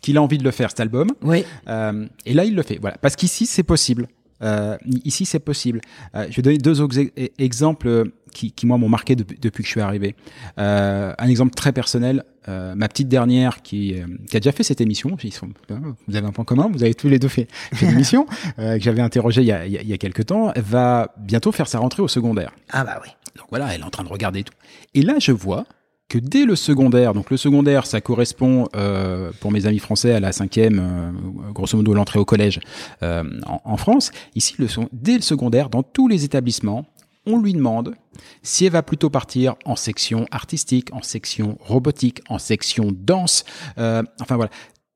qu'il 0.03 0.17
a 0.19 0.23
envie 0.23 0.39
de 0.39 0.45
le 0.45 0.51
faire, 0.51 0.71
cet 0.71 0.81
album. 0.81 1.11
Oui. 1.23 1.45
Euh, 1.69 2.07
et 2.25 2.35
là, 2.35 2.45
il 2.45 2.55
le 2.55 2.63
fait. 2.63 2.79
Voilà. 2.81 2.97
Parce 2.99 3.17
qu'ici, 3.17 3.47
c'est 3.47 3.63
possible. 3.63 4.07
Euh, 4.43 4.77
ici, 5.05 5.25
c'est 5.25 5.39
possible. 5.39 5.81
Je 6.15 6.37
vais 6.37 6.43
donner 6.43 6.59
deux 6.59 6.83
ex- 6.83 7.11
exemples 7.39 8.11
qui, 8.37 8.53
qui 8.53 8.67
moi, 8.67 8.77
m'ont 8.79 8.89
marqué 8.89 9.17
depuis, 9.17 9.39
depuis 9.41 9.63
que 9.63 9.67
je 9.67 9.73
suis 9.73 9.81
arrivé. 9.81 10.15
Euh, 10.59 11.13
un 11.19 11.29
exemple 11.29 11.55
très 11.55 11.73
personnel. 11.73 12.23
euh, 12.49 12.75
ma 12.77 12.87
petite 12.89 13.09
dernière 13.09 13.63
qui, 13.63 13.95
euh, 13.95 14.07
qui 14.31 14.37
a 14.37 14.41
déjà 14.41 14.53
fait 14.53 14.63
cette 14.63 14.81
émission. 14.81 15.17
Ils 15.25 15.33
sont, 15.33 15.49
hein, 15.71 15.81
vous 16.07 16.15
avez 16.17 16.27
un 16.27 16.31
point 16.33 16.45
commun. 16.45 16.69
Vous 16.73 16.83
avez 16.85 16.95
tous 16.95 17.09
les 17.09 17.19
deux 17.19 17.27
fait, 17.29 17.49
fait 17.73 17.87
l'émission 17.91 18.27
euh, 18.61 18.77
que 18.79 18.85
j'avais 18.85 19.03
interrogé 19.03 19.41
il 19.41 19.47
y, 19.49 19.53
a, 19.53 19.67
il 19.67 19.73
y 19.73 19.79
a- 19.79 19.83
il 19.83 19.89
y 19.89 19.93
a 19.93 19.99
quelques 19.99 20.27
temps. 20.27 20.53
Elle 20.55 20.63
va 20.63 21.13
bientôt 21.19 21.51
faire 21.51 21.67
sa 21.67 21.79
rentrée 21.81 22.03
au 22.03 22.09
secondaire. 22.09 22.53
Ah 22.71 22.85
bah 22.85 23.01
oui. 23.03 23.09
Donc 23.37 23.47
voilà, 23.51 23.75
elle 23.75 23.81
est 23.81 23.85
en 23.85 23.91
train 23.91 24.05
de 24.05 24.09
regarder 24.09 24.45
tout. 24.45 24.55
Et 24.95 25.03
là, 25.03 25.15
je 25.19 25.33
vois 25.33 25.65
que 26.09 26.19
dès 26.19 26.45
le 26.45 26.55
secondaire, 26.55 27.15
donc 27.15 27.31
le 27.33 27.37
secondaire, 27.37 27.85
ça 27.85 28.01
correspond 28.01 28.69
euh, 28.77 29.33
pour 29.41 29.51
mes 29.51 29.67
amis 29.67 29.81
français 29.81 30.13
à 30.13 30.21
la 30.21 30.31
cinquième, 30.31 30.79
euh, 30.79 31.53
grosso 31.53 31.77
modo 31.77 31.95
l'entrée 31.95 32.21
au 32.21 32.25
collège 32.25 32.61
euh, 33.03 33.25
en, 33.47 33.61
en 33.65 33.77
France. 33.77 34.13
Ici, 34.37 34.55
le, 34.59 34.69
dès 34.93 35.17
le 35.17 35.23
secondaire, 35.23 35.69
dans 35.69 35.83
tous 35.83 36.07
les 36.07 36.23
établissements, 36.25 36.87
on 37.27 37.39
lui 37.39 37.53
demande 37.53 37.95
si 38.43 38.65
elle 38.65 38.73
va 38.73 38.83
plutôt 38.83 39.11
partir 39.11 39.57
en 39.65 39.77
section 39.77 40.27
artistique, 40.31 40.93
en 40.93 41.03
section 41.03 41.59
robotique, 41.61 42.21
en 42.29 42.39
section 42.39 42.91
danse. 42.93 43.45
euh, 43.79 44.03
enfin 44.21 44.37
voilà, 44.37 44.51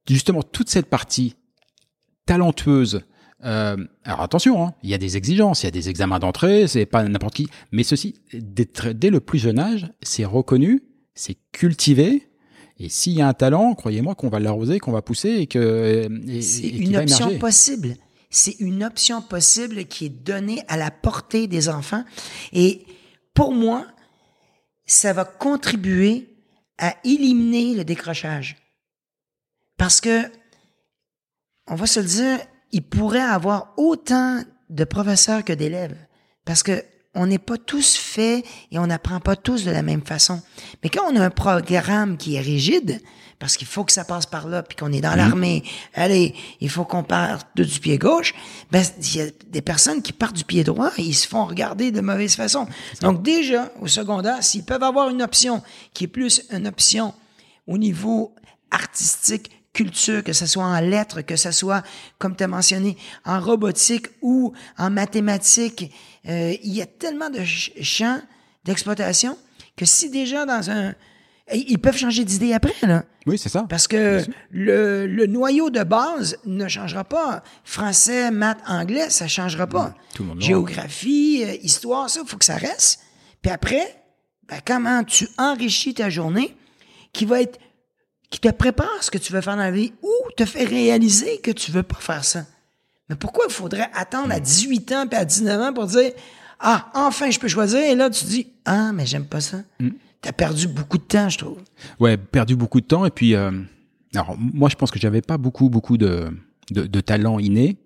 justement 0.09 0.43
toute 0.43 0.71
cette 0.71 0.87
partie 0.87 1.35
talentueuse. 2.27 3.03
Euh, 3.45 3.77
alors 4.05 4.21
attention, 4.21 4.65
hein, 4.65 4.75
il 4.83 4.91
y 4.91 4.95
a 4.95 4.99
des 4.99 5.17
exigences, 5.17 5.63
il 5.63 5.67
y 5.67 5.69
a 5.69 5.73
des 5.73 5.89
examens 5.89 6.19
d'entrée, 6.19 6.67
c'est 6.69 6.87
pas 6.87 7.03
n'importe 7.03 7.35
qui. 7.35 7.49
Mais 7.73 7.83
ceci, 7.83 8.17
dès, 8.33 9.11
le 9.11 9.21
plus 9.21 9.39
jeune 9.39 9.59
âge, 9.59 9.91
c'est 10.03 10.25
reconnu, 10.25 10.83
c'est 11.15 11.37
cultivé. 11.53 12.29
Et 12.79 12.89
s'il 12.89 13.15
y 13.15 13.23
a 13.23 13.29
un 13.29 13.35
talent, 13.35 13.75
croyez-moi 13.75 14.15
qu'on 14.15 14.29
va 14.29 14.41
l'arroser, 14.41 14.79
qu'on 14.79 14.93
va 14.93 15.03
pousser 15.03 15.31
et 15.31 15.47
que 15.47 16.09
C'est 16.41 16.69
une 16.69 16.97
option 16.97 17.39
possible. 17.39 17.97
C'est 18.31 18.57
une 18.61 18.85
option 18.85 19.23
possible 19.23 19.85
qui 19.87 20.07
est 20.07 20.09
donnée 20.25 20.63
à 20.69 20.77
la 20.77 20.91
portée 20.91 21.49
des 21.49 21.69
enfants. 21.69 22.05
Et 22.53 22.87
pour 23.35 23.53
moi, 23.53 23.87
ça 24.87 25.13
va 25.13 25.25
contribuer 25.25 26.29
à 26.79 26.95
éliminer 27.05 27.75
le 27.75 27.85
décrochage. 27.85 28.57
Parce 29.77 30.01
que, 30.01 30.31
on 31.67 31.75
va 31.75 31.87
se 31.87 32.01
le 32.01 32.07
dire, 32.07 32.39
il 32.73 32.83
pourrait 32.83 33.21
avoir 33.21 33.75
autant 33.77 34.43
de 34.69 34.85
professeurs 34.85 35.45
que 35.45 35.53
d'élèves. 35.53 35.97
Parce 36.45 36.63
que 36.63 36.85
on 37.15 37.27
n'est 37.27 37.39
pas 37.39 37.59
tous 37.59 37.97
faits 37.97 38.45
et 38.71 38.79
on 38.79 38.87
n'apprend 38.87 39.19
pas 39.19 39.35
tous 39.35 39.65
de 39.65 39.71
la 39.71 39.83
même 39.83 40.03
façon. 40.03 40.43
Mais 40.83 40.91
quand 40.91 41.13
on 41.13 41.17
a 41.17 41.25
un 41.25 41.31
programme 41.31 42.17
qui 42.17 42.37
est 42.37 42.41
rigide, 42.41 43.01
parce 43.41 43.57
qu'il 43.57 43.67
faut 43.67 43.83
que 43.85 43.91
ça 43.91 44.05
passe 44.05 44.27
par 44.27 44.47
là, 44.47 44.63
puis 44.63 44.77
qu'on 44.77 44.93
est 44.93 45.01
dans 45.01 45.17
l'armée, 45.17 45.65
allez, 45.95 46.35
il 46.61 46.71
faut 46.71 46.85
qu'on 46.85 47.03
parte 47.03 47.49
de- 47.57 47.65
du 47.65 47.81
pied 47.81 47.99
gauche, 47.99 48.35
ben, 48.71 48.85
il 48.99 49.17
y 49.17 49.21
a 49.23 49.27
des 49.49 49.63
personnes 49.63 50.03
qui 50.03 50.13
partent 50.13 50.37
du 50.37 50.45
pied 50.45 50.63
droit 50.63 50.91
et 50.99 51.03
ils 51.03 51.15
se 51.15 51.27
font 51.27 51.45
regarder 51.47 51.91
de 51.91 52.01
mauvaise 52.01 52.37
façon. 52.37 52.69
Donc 53.01 53.23
déjà, 53.23 53.73
au 53.81 53.89
secondaire, 53.89 54.45
s'ils 54.45 54.63
peuvent 54.65 54.83
avoir 54.85 55.09
une 55.11 55.23
option 55.23 55.63
qui 55.95 56.05
est 56.05 56.09
plus 56.09 56.43
une 56.53 56.69
option 56.69 57.13
au 57.67 57.79
niveau 57.79 58.35
artistique, 58.71 59.51
culture, 59.73 60.23
que 60.25 60.33
ce 60.33 60.47
soit 60.47 60.65
en 60.65 60.81
lettres, 60.81 61.23
que 61.23 61.37
ce 61.37 61.51
soit, 61.53 61.83
comme 62.19 62.35
tu 62.37 62.45
as 62.45 62.49
mentionné, 62.49 62.97
en 63.25 63.41
robotique 63.41 64.07
ou 64.21 64.53
en 64.79 64.91
mathématiques. 64.91 65.93
Euh, 66.29 66.55
il 66.63 66.75
y 66.75 66.83
a 66.83 66.87
tellement 66.87 67.31
de 67.31 67.37
ch- 67.39 67.73
champs 67.81 68.21
d'exploitation 68.65 69.39
que 69.77 69.85
si 69.87 70.11
déjà 70.11 70.45
dans 70.45 70.71
un... 70.71 70.95
Ils 71.53 71.79
peuvent 71.79 71.97
changer 71.97 72.25
d'idée 72.25 72.53
après, 72.53 72.75
là. 72.87 73.05
Oui, 73.27 73.39
c'est 73.39 73.49
ça. 73.49 73.67
Parce 73.69 73.87
que 73.89 74.23
le, 74.51 75.07
le 75.07 75.27
noyau 75.27 75.71
de 75.71 75.83
base 75.83 76.39
ne 76.47 76.67
changera 76.69 77.05
pas. 77.05 77.43
Français, 77.65 78.31
maths, 78.31 78.59
anglais, 78.67 79.11
ça 79.11 79.29
changera 79.29 79.67
pas. 79.67 79.95
tout 80.15 80.23
le 80.23 80.31
monde. 80.31 80.41
Géographie, 80.41 81.43
euh, 81.45 81.55
histoire, 81.63 82.09
ça, 82.09 82.21
il 82.25 82.29
faut 82.29 82.37
que 82.39 82.45
ça 82.45 82.57
reste. 82.57 83.01
Puis 83.43 83.51
après, 83.51 84.03
ben, 84.49 84.61
comment 84.65 85.05
tu 85.05 85.29
enrichis 85.39 85.95
ta 85.95 86.09
journée 86.11 86.57
qui 87.13 87.25
va 87.25 87.43
être 87.43 87.59
qui 88.31 88.39
te 88.39 88.49
prépare 88.51 88.91
à 88.99 89.03
ce 89.03 89.11
que 89.11 89.19
tu 89.19 89.33
veux 89.33 89.41
faire 89.41 89.57
dans 89.57 89.63
la 89.63 89.71
vie 89.73 89.93
ou 90.03 90.13
te 90.37 90.45
fait 90.45 90.65
réaliser 90.65 91.39
que 91.39 91.51
tu 91.51 91.73
veux 91.73 91.83
pas 91.83 91.99
faire 91.99 92.25
ça? 92.25 92.45
Mais 93.09 93.17
pourquoi 93.17 93.47
il 93.49 93.53
faudrait 93.53 93.91
attendre 93.93 94.33
à 94.33 94.39
18 94.39 94.93
ans 94.93 95.07
puis 95.09 95.19
à 95.19 95.25
19 95.25 95.61
ans 95.61 95.73
pour 95.73 95.87
dire 95.87 96.13
Ah, 96.61 96.89
enfin, 96.95 97.29
je 97.31 97.39
peux 97.41 97.49
choisir. 97.49 97.81
Et 97.81 97.95
là, 97.97 98.09
tu 98.09 98.25
dis 98.25 98.47
Ah, 98.65 98.93
mais 98.93 99.05
j'aime 99.05 99.27
pas 99.27 99.41
ça. 99.41 99.59
T'as 100.23 100.33
perdu 100.33 100.69
beaucoup 100.69 100.99
de 100.99 101.03
temps, 101.03 101.29
je 101.29 101.39
trouve. 101.39 101.59
Ouais, 101.99 102.17
perdu 102.17 102.57
beaucoup 102.57 102.81
de 102.81 102.87
temps. 102.87 103.07
Et 103.07 103.11
puis, 103.11 103.35
euh, 103.35 103.51
alors 104.15 104.37
moi, 104.39 104.69
je 104.69 104.77
pense 104.77 104.91
que 104.91 104.99
j'avais 104.99 105.23
pas 105.23 105.39
beaucoup, 105.39 105.71
beaucoup 105.71 105.97
de, 105.97 106.31
de, 106.71 106.87
de 106.87 107.01
talent 107.01 107.39
inné, 107.39 107.79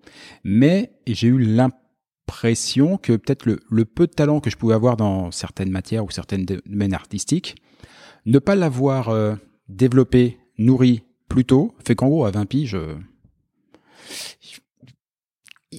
mais 0.43 0.91
j'ai 1.07 1.27
eu 1.27 1.39
l'impression 1.39 2.97
que 2.97 3.13
peut-être 3.13 3.45
le, 3.45 3.59
le 3.69 3.85
peu 3.85 4.07
de 4.07 4.11
talent 4.11 4.39
que 4.39 4.49
je 4.49 4.57
pouvais 4.57 4.73
avoir 4.73 4.97
dans 4.97 5.31
certaines 5.31 5.71
matières 5.71 6.03
ou 6.03 6.11
certaines 6.11 6.45
domaines 6.45 6.93
artistiques, 6.93 7.55
ne 8.25 8.39
pas 8.39 8.55
l'avoir 8.55 9.09
euh, 9.09 9.35
développé, 9.69 10.39
nourri 10.57 11.03
plus 11.29 11.45
tôt, 11.45 11.75
fait 11.85 11.95
qu'en 11.95 12.07
gros, 12.07 12.25
à 12.25 12.31
20 12.31 12.45
piges, 12.45 12.75
euh, 12.75 12.95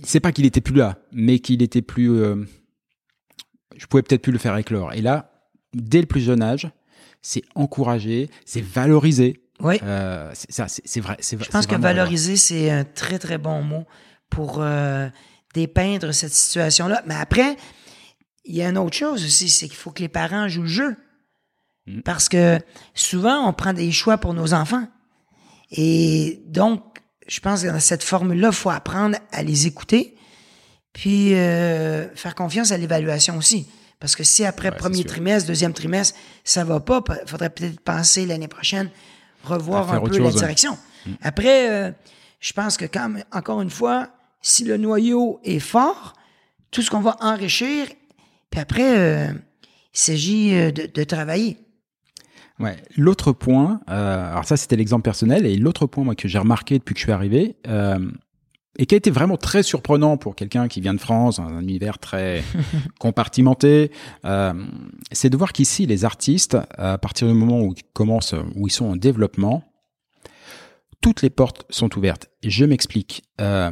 c'est 0.04 0.20
pas 0.20 0.32
qu'il 0.32 0.46
était 0.46 0.60
plus 0.60 0.74
là, 0.74 0.98
mais 1.12 1.38
qu'il 1.38 1.62
était 1.62 1.82
plus, 1.82 2.10
euh, 2.10 2.44
je 3.76 3.86
pouvais 3.86 4.02
peut-être 4.02 4.22
plus 4.22 4.32
le 4.32 4.38
faire 4.38 4.56
éclore. 4.56 4.92
Et 4.92 5.02
là, 5.02 5.35
dès 5.74 6.00
le 6.00 6.06
plus 6.06 6.20
jeune 6.20 6.42
âge, 6.42 6.68
c'est 7.22 7.42
encouragé, 7.54 8.30
c'est 8.44 8.62
valorisé. 8.62 9.42
Oui. 9.60 9.78
Euh, 9.82 10.32
c'est 10.34 11.00
vrai. 11.00 11.16
Je 11.20 11.50
pense 11.50 11.66
que 11.66 11.76
valoriser, 11.76 12.36
c'est 12.36 12.70
un 12.70 12.84
très, 12.84 13.18
très 13.18 13.38
bon 13.38 13.62
mot 13.62 13.84
pour 14.30 14.58
euh, 14.60 15.08
dépeindre 15.54 16.12
cette 16.12 16.32
situation-là. 16.32 17.02
Mais 17.06 17.14
après, 17.14 17.56
il 18.44 18.54
y 18.54 18.62
a 18.62 18.68
une 18.68 18.78
autre 18.78 18.96
chose 18.96 19.24
aussi, 19.24 19.48
c'est 19.48 19.66
qu'il 19.66 19.76
faut 19.76 19.90
que 19.90 20.02
les 20.02 20.08
parents 20.08 20.48
jouent 20.48 20.62
le 20.62 20.68
jeu. 20.68 20.96
Mm. 21.86 22.00
Parce 22.02 22.28
que 22.28 22.58
souvent, 22.94 23.48
on 23.48 23.52
prend 23.52 23.72
des 23.72 23.90
choix 23.92 24.18
pour 24.18 24.34
nos 24.34 24.54
enfants. 24.54 24.86
Et 25.70 26.42
donc, 26.46 26.82
je 27.26 27.40
pense 27.40 27.62
que 27.62 27.68
dans 27.68 27.80
cette 27.80 28.04
formule-là, 28.04 28.48
il 28.48 28.54
faut 28.54 28.70
apprendre 28.70 29.18
à 29.32 29.42
les 29.42 29.66
écouter, 29.66 30.16
puis 30.92 31.34
euh, 31.34 32.08
faire 32.14 32.34
confiance 32.34 32.70
à 32.70 32.78
l'évaluation 32.78 33.36
aussi. 33.36 33.68
Parce 33.98 34.14
que 34.14 34.24
si 34.24 34.44
après 34.44 34.70
Ouais, 34.70 34.76
premier 34.76 35.04
trimestre, 35.04 35.48
deuxième 35.48 35.72
trimestre, 35.72 36.18
ça 36.44 36.64
va 36.64 36.80
pas, 36.80 37.02
il 37.08 37.28
faudrait 37.28 37.50
peut-être 37.50 37.80
penser 37.80 38.26
l'année 38.26 38.48
prochaine, 38.48 38.90
revoir 39.44 39.92
un 39.92 40.00
peu 40.00 40.18
la 40.18 40.26
ouais. 40.26 40.32
direction. 40.32 40.76
Après, 41.22 41.70
euh, 41.70 41.92
je 42.40 42.52
pense 42.52 42.76
que 42.76 42.84
quand, 42.84 43.14
encore 43.32 43.62
une 43.62 43.70
fois, 43.70 44.08
si 44.42 44.64
le 44.64 44.76
noyau 44.76 45.40
est 45.44 45.60
fort, 45.60 46.14
tout 46.70 46.82
ce 46.82 46.90
qu'on 46.90 47.00
va 47.00 47.16
enrichir, 47.20 47.86
puis 48.50 48.60
après, 48.60 48.98
euh, 48.98 49.32
il 49.94 49.98
s'agit 49.98 50.54
euh, 50.54 50.70
de, 50.72 50.90
de 50.92 51.04
travailler. 51.04 51.58
Ouais. 52.58 52.76
L'autre 52.96 53.32
point, 53.32 53.80
euh, 53.90 54.30
alors 54.30 54.44
ça 54.46 54.56
c'était 54.56 54.76
l'exemple 54.76 55.02
personnel, 55.02 55.46
et 55.46 55.56
l'autre 55.56 55.86
point 55.86 56.04
moi 56.04 56.14
que 56.14 56.26
j'ai 56.26 56.38
remarqué 56.38 56.78
depuis 56.78 56.94
que 56.94 57.00
je 57.00 57.04
suis 57.04 57.12
arrivé, 57.12 57.56
euh, 57.66 57.98
et 58.78 58.86
qui 58.86 58.94
a 58.94 58.98
été 58.98 59.10
vraiment 59.10 59.36
très 59.36 59.62
surprenant 59.62 60.16
pour 60.16 60.34
quelqu'un 60.34 60.68
qui 60.68 60.80
vient 60.80 60.94
de 60.94 61.00
France, 61.00 61.36
dans 61.36 61.44
un 61.44 61.60
univers 61.60 61.98
très 61.98 62.42
compartimenté, 62.98 63.90
euh, 64.24 64.52
c'est 65.12 65.30
de 65.30 65.36
voir 65.36 65.52
qu'ici 65.52 65.86
les 65.86 66.04
artistes, 66.04 66.56
à 66.76 66.98
partir 66.98 67.28
du 67.28 67.34
moment 67.34 67.60
où 67.60 67.74
ils 67.76 67.82
commencent, 67.92 68.34
où 68.54 68.66
ils 68.66 68.72
sont 68.72 68.86
en 68.86 68.96
développement, 68.96 69.64
toutes 71.00 71.22
les 71.22 71.30
portes 71.30 71.64
sont 71.70 71.96
ouvertes. 71.96 72.28
Et 72.42 72.50
je 72.50 72.64
m'explique. 72.64 73.22
Euh, 73.40 73.70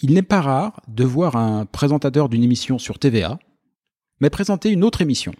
il 0.00 0.14
n'est 0.14 0.22
pas 0.22 0.40
rare 0.40 0.80
de 0.88 1.04
voir 1.04 1.36
un 1.36 1.66
présentateur 1.66 2.28
d'une 2.28 2.42
émission 2.42 2.78
sur 2.78 2.98
TVA, 2.98 3.38
mais 4.20 4.30
présenter 4.30 4.70
une 4.70 4.84
autre 4.84 5.00
émission 5.00 5.32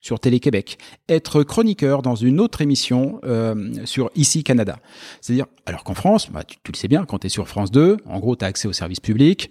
sur 0.00 0.20
Télé-Québec, 0.20 0.78
être 1.08 1.42
chroniqueur 1.42 2.02
dans 2.02 2.14
une 2.14 2.40
autre 2.40 2.60
émission 2.60 3.20
euh, 3.24 3.72
sur 3.84 4.10
Ici 4.14 4.44
Canada. 4.44 4.78
C'est-à-dire, 5.20 5.46
alors 5.66 5.84
qu'en 5.84 5.94
France, 5.94 6.30
bah, 6.30 6.44
tu, 6.44 6.56
le 6.70 6.76
sais 6.76 6.88
bien, 6.88 7.04
quand 7.04 7.20
tu 7.20 7.26
es 7.26 7.30
sur 7.30 7.48
France 7.48 7.70
2, 7.70 7.96
en 8.06 8.18
gros, 8.20 8.36
tu 8.36 8.44
as 8.44 8.48
accès 8.48 8.68
au 8.68 8.72
service 8.72 9.00
public, 9.00 9.50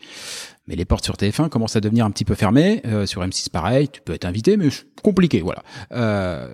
mais 0.68 0.76
les 0.76 0.86
portes 0.86 1.04
sur 1.04 1.16
TF1 1.16 1.50
commencent 1.50 1.76
à 1.76 1.82
devenir 1.82 2.06
un 2.06 2.12
petit 2.12 2.26
peu 2.26 2.36
fermées. 2.36 2.82
Euh, 2.86 3.06
sur 3.06 3.22
M6, 3.22 3.50
pareil, 3.50 3.90
tu 3.90 4.02
peux 4.02 4.14
être 4.14 4.26
invité, 4.26 4.58
mais 4.58 4.70
compliqué, 5.04 5.42
voilà. 5.42 5.64
Euh, 5.92 6.54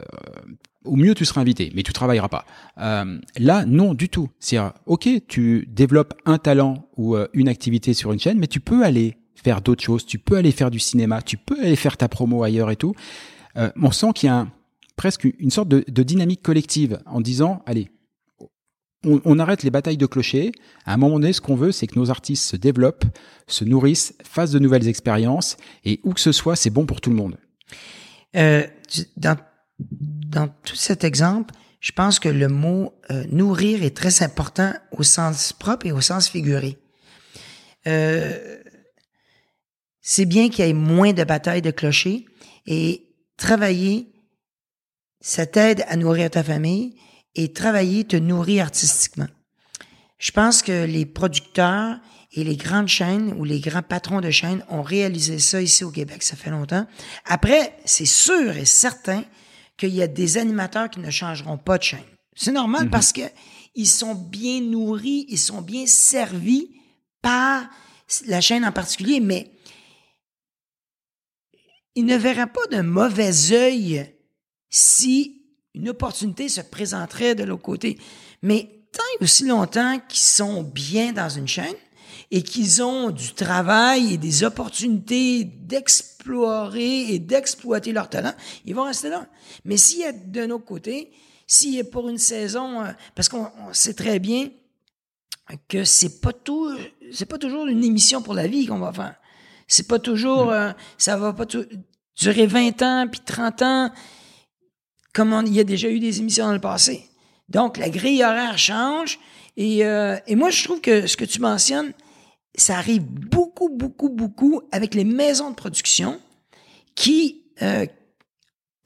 au 0.85 0.95
mieux 0.95 1.15
tu 1.15 1.25
seras 1.25 1.41
invité, 1.41 1.71
mais 1.75 1.83
tu 1.83 1.93
travailleras 1.93 2.29
pas. 2.29 2.45
Euh, 2.79 3.19
là, 3.37 3.65
non 3.65 3.93
du 3.93 4.09
tout. 4.09 4.29
C'est 4.39 4.57
ok, 4.85 5.09
tu 5.27 5.67
développes 5.71 6.13
un 6.25 6.37
talent 6.37 6.87
ou 6.97 7.15
euh, 7.15 7.27
une 7.33 7.47
activité 7.47 7.93
sur 7.93 8.11
une 8.11 8.19
chaîne, 8.19 8.39
mais 8.39 8.47
tu 8.47 8.59
peux 8.59 8.83
aller 8.83 9.17
faire 9.35 9.61
d'autres 9.61 9.83
choses. 9.83 10.05
Tu 10.05 10.19
peux 10.19 10.37
aller 10.37 10.51
faire 10.51 10.71
du 10.71 10.79
cinéma, 10.79 11.21
tu 11.21 11.37
peux 11.37 11.59
aller 11.59 11.75
faire 11.75 11.97
ta 11.97 12.07
promo 12.07 12.43
ailleurs 12.43 12.71
et 12.71 12.75
tout. 12.75 12.93
Euh, 13.57 13.71
on 13.81 13.91
sent 13.91 14.13
qu'il 14.15 14.27
y 14.27 14.29
a 14.29 14.37
un, 14.37 14.51
presque 14.95 15.25
une 15.25 15.51
sorte 15.51 15.69
de, 15.69 15.83
de, 15.87 16.03
dynamique 16.03 16.41
collective 16.41 16.99
en 17.05 17.21
disant 17.21 17.61
allez. 17.65 17.89
On, 19.05 19.19
on, 19.25 19.37
arrête 19.37 19.63
les 19.63 19.69
batailles 19.69 19.97
de 19.97 20.05
clochers. 20.05 20.53
À 20.85 20.93
un 20.93 20.97
moment 20.97 21.19
donné, 21.19 21.33
ce 21.33 21.41
qu'on 21.41 21.57
veut, 21.57 21.73
c'est 21.73 21.87
que 21.87 21.99
nos 21.99 22.09
artistes 22.09 22.45
se 22.45 22.55
développent, 22.55 23.03
se 23.47 23.65
nourrissent, 23.65 24.13
fassent 24.23 24.51
de 24.51 24.59
nouvelles 24.59 24.87
expériences, 24.87 25.57
et 25.83 25.99
où 26.05 26.13
que 26.13 26.21
ce 26.21 26.31
soit, 26.31 26.55
c'est 26.55 26.69
bon 26.69 26.85
pour 26.85 27.01
tout 27.01 27.09
le 27.09 27.17
monde. 27.17 27.35
Euh, 28.37 28.65
dans 29.17 29.35
dans 29.79 30.47
tout 30.63 30.75
cet 30.75 31.03
exemple, 31.03 31.53
je 31.79 31.91
pense 31.91 32.19
que 32.19 32.29
le 32.29 32.47
mot 32.47 32.93
euh, 33.11 33.25
nourrir 33.31 33.83
est 33.83 33.95
très 33.95 34.23
important 34.23 34.73
au 34.91 35.03
sens 35.03 35.53
propre 35.53 35.85
et 35.85 35.91
au 35.91 36.01
sens 36.01 36.29
figuré. 36.29 36.77
Euh, 37.87 38.57
c'est 40.01 40.25
bien 40.25 40.49
qu'il 40.49 40.65
y 40.65 40.69
ait 40.69 40.73
moins 40.73 41.13
de 41.13 41.23
batailles 41.23 41.61
de 41.61 41.71
clochers 41.71 42.25
et 42.65 43.12
travailler, 43.43 44.07
ça 45.19 45.45
t'aide 45.45 45.83
à 45.89 45.97
nourrir 45.97 46.29
ta 46.29 46.43
famille 46.43 46.95
et 47.35 47.51
travailler 47.51 48.05
te 48.05 48.15
nourrir 48.15 48.63
artistiquement. 48.63 49.27
Je 50.17 50.31
pense 50.31 50.61
que 50.61 50.85
les 50.85 51.05
producteurs 51.05 51.99
et 52.31 52.45
les 52.45 52.55
grandes 52.55 52.87
chaînes 52.87 53.33
ou 53.37 53.43
les 53.43 53.59
grands 53.59 53.81
patrons 53.81 54.21
de 54.21 54.31
chaînes 54.31 54.63
ont 54.69 54.81
réalisé 54.81 55.39
ça 55.39 55.61
ici 55.61 55.83
au 55.83 55.91
Québec, 55.91 56.23
ça 56.23 56.37
fait 56.37 56.51
longtemps. 56.51 56.87
Après, 57.25 57.75
c'est 57.83 58.05
sûr 58.05 58.55
et 58.55 58.63
certain 58.63 59.25
qu'il 59.75 59.93
y 59.93 60.01
a 60.01 60.07
des 60.07 60.37
animateurs 60.37 60.89
qui 60.89 61.01
ne 61.01 61.11
changeront 61.11 61.57
pas 61.57 61.77
de 61.77 61.83
chaîne. 61.83 61.99
C'est 62.37 62.53
normal 62.53 62.89
parce 62.89 63.11
que 63.11 63.23
ils 63.75 63.87
sont 63.87 64.15
bien 64.15 64.61
nourris, 64.61 65.25
ils 65.27 65.37
sont 65.37 65.61
bien 65.61 65.85
servis 65.85 66.69
par 67.21 67.63
la 68.25 68.39
chaîne 68.39 68.63
en 68.63 68.71
particulier, 68.71 69.19
mais 69.19 69.51
ils 71.95 72.05
ne 72.05 72.17
verraient 72.17 72.51
pas 72.51 72.65
d'un 72.71 72.83
mauvais 72.83 73.51
œil 73.51 74.05
si 74.69 75.43
une 75.73 75.89
opportunité 75.89 76.49
se 76.49 76.61
présenterait 76.61 77.35
de 77.35 77.43
l'autre 77.43 77.61
côté. 77.61 77.97
Mais 78.41 78.83
tant 78.91 79.03
et 79.19 79.23
aussi 79.23 79.45
longtemps 79.45 79.99
qu'ils 80.07 80.19
sont 80.19 80.63
bien 80.63 81.13
dans 81.13 81.29
une 81.29 81.47
chaîne 81.47 81.75
et 82.31 82.41
qu'ils 82.41 82.81
ont 82.81 83.11
du 83.11 83.33
travail 83.33 84.13
et 84.13 84.17
des 84.17 84.43
opportunités 84.43 85.43
d'explorer 85.43 87.13
et 87.13 87.19
d'exploiter 87.19 87.91
leur 87.91 88.09
talent, 88.09 88.33
ils 88.65 88.75
vont 88.75 88.85
rester 88.85 89.09
là. 89.09 89.27
Mais 89.65 89.77
s'il 89.77 89.99
y 89.99 90.05
a 90.05 90.11
d'un 90.11 90.49
autre 90.51 90.65
côté, 90.65 91.11
s'il 91.45 91.77
est 91.77 91.83
pour 91.83 92.09
une 92.09 92.17
saison, 92.17 92.81
euh, 92.81 92.91
parce 93.15 93.29
qu'on 93.29 93.49
sait 93.71 93.93
très 93.93 94.19
bien 94.19 94.49
que 95.67 95.83
c'est 95.83 96.21
pas 96.21 96.33
tout, 96.33 96.75
c'est 97.11 97.25
pas 97.25 97.37
toujours 97.37 97.67
une 97.67 97.83
émission 97.83 98.21
pour 98.21 98.33
la 98.33 98.47
vie 98.47 98.65
qu'on 98.65 98.79
va 98.79 98.93
faire. 98.93 99.15
C'est 99.67 99.87
pas 99.87 99.99
toujours, 99.99 100.51
euh, 100.51 100.71
ça 100.97 101.17
va 101.17 101.33
pas 101.33 101.45
durer 101.45 102.47
20 102.47 102.81
ans 102.81 103.07
puis 103.09 103.21
30 103.25 103.61
ans, 103.61 103.91
comme 105.13 105.43
il 105.45 105.53
y 105.53 105.59
a 105.59 105.63
déjà 105.63 105.89
eu 105.89 105.99
des 105.99 106.19
émissions 106.19 106.45
dans 106.45 106.53
le 106.53 106.59
passé. 106.59 107.09
Donc, 107.49 107.77
la 107.77 107.89
grille 107.89 108.23
horaire 108.23 108.57
change. 108.57 109.19
Et, 109.57 109.85
euh, 109.85 110.17
et 110.27 110.35
moi, 110.35 110.49
je 110.49 110.63
trouve 110.63 110.81
que 110.81 111.07
ce 111.07 111.15
que 111.15 111.25
tu 111.25 111.39
mentionnes, 111.39 111.93
ça 112.55 112.77
arrive 112.77 113.03
beaucoup, 113.03 113.69
beaucoup, 113.69 114.09
beaucoup 114.09 114.61
avec 114.71 114.95
les 114.95 115.03
maisons 115.03 115.49
de 115.49 115.55
production 115.55 116.19
qui, 116.95 117.43
euh, 117.61 117.85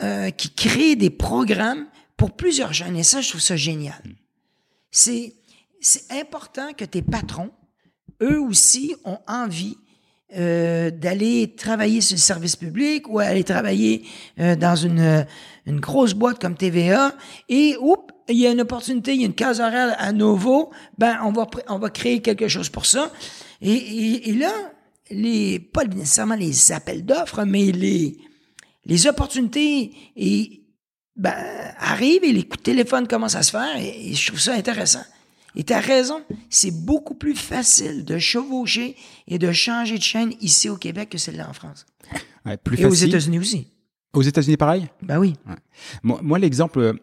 euh, 0.01 0.29
qui 0.31 0.53
créent 0.53 0.95
des 0.95 1.09
programmes 1.09 1.87
pour 2.15 2.31
plusieurs 2.35 2.73
jeunes. 2.73 2.95
Et 2.97 3.03
ça, 3.03 3.21
je 3.21 3.29
trouve 3.29 3.41
ça 3.41 3.55
génial. 3.55 4.01
C'est, 4.91 5.35
c'est 5.79 6.11
important 6.11 6.73
que 6.73 6.85
tes 6.85 7.01
patrons, 7.01 7.51
eux 8.21 8.39
aussi, 8.39 8.95
ont 9.05 9.19
envie 9.27 9.77
euh, 10.35 10.91
d'aller 10.91 11.55
travailler 11.55 12.01
sur 12.01 12.15
le 12.15 12.21
service 12.21 12.57
public 12.57 13.07
ou 13.09 13.19
aller 13.19 13.45
travailler 13.45 14.03
euh, 14.39 14.57
dans 14.57 14.75
une, 14.75 15.25
une 15.65 15.79
grosse 15.79 16.13
boîte 16.13 16.39
comme 16.39 16.55
TVA 16.55 17.13
et 17.47 17.77
oups, 17.79 18.13
il 18.27 18.37
y 18.37 18.45
a 18.45 18.51
une 18.51 18.59
opportunité, 18.59 19.13
il 19.13 19.21
y 19.21 19.23
a 19.23 19.27
une 19.27 19.33
case 19.33 19.61
horaire 19.61 19.95
à 19.97 20.11
nouveau, 20.11 20.71
ben 20.97 21.17
on 21.23 21.31
va 21.31 21.47
on 21.69 21.79
va 21.79 21.89
créer 21.89 22.21
quelque 22.21 22.49
chose 22.49 22.67
pour 22.67 22.85
ça. 22.85 23.09
Et, 23.61 24.29
et, 24.29 24.33
là, 24.33 24.51
les 25.09 25.59
pas 25.59 25.85
nécessairement 25.85 26.35
les 26.35 26.73
appels 26.73 27.05
d'offres, 27.05 27.45
mais 27.45 27.71
les 27.71 28.17
les 28.85 29.07
opportunités 29.07 29.93
et 30.17 30.61
ben, 31.15 31.33
arrivent 31.79 32.23
et 32.23 32.33
les 32.33 32.43
coups 32.43 32.59
de 32.59 32.63
téléphone 32.63 33.07
commencent 33.07 33.35
à 33.35 33.43
se 33.43 33.51
faire 33.51 33.77
et, 33.77 34.13
je 34.13 34.27
trouve 34.27 34.39
ça 34.39 34.53
intéressant. 34.53 35.03
Et 35.57 35.63
tu 35.63 35.73
as 35.73 35.79
raison, 35.79 36.21
c'est 36.51 36.71
beaucoup 36.71 37.15
plus 37.15 37.35
facile 37.35 38.05
de 38.05 38.19
chevaucher 38.19 38.95
et 39.27 39.39
de 39.39 39.51
changer 39.51 39.97
de 39.97 40.03
chaîne 40.03 40.31
ici 40.39 40.69
au 40.69 40.77
Québec 40.77 41.09
que 41.09 41.17
celle-là 41.17 41.49
en 41.49 41.53
France. 41.53 41.87
Ouais, 42.45 42.57
plus 42.57 42.79
et 42.79 42.85
aux 42.85 42.93
États-Unis 42.93 43.39
aussi. 43.39 43.67
Aux 44.13 44.21
États-Unis, 44.21 44.55
pareil? 44.55 44.87
Ben 45.01 45.17
oui. 45.17 45.33
Ouais. 45.47 45.55
Moi, 46.03 46.19
moi 46.21 46.37
l'exemple, 46.37 46.93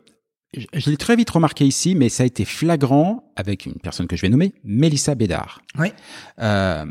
je, 0.57 0.67
je 0.73 0.89
l'ai 0.89 0.97
très 0.97 1.17
vite 1.17 1.31
remarqué 1.31 1.67
ici, 1.67 1.97
mais 1.97 2.09
ça 2.09 2.23
a 2.23 2.27
été 2.27 2.45
flagrant 2.45 3.33
avec 3.35 3.67
une 3.67 3.75
personne 3.75 4.07
que 4.07 4.15
je 4.15 4.23
vais 4.23 4.29
nommer, 4.29 4.55
Mélissa 4.63 5.17
Bédard, 5.17 5.61
Oui. 5.77 5.89
euh, 6.39 6.85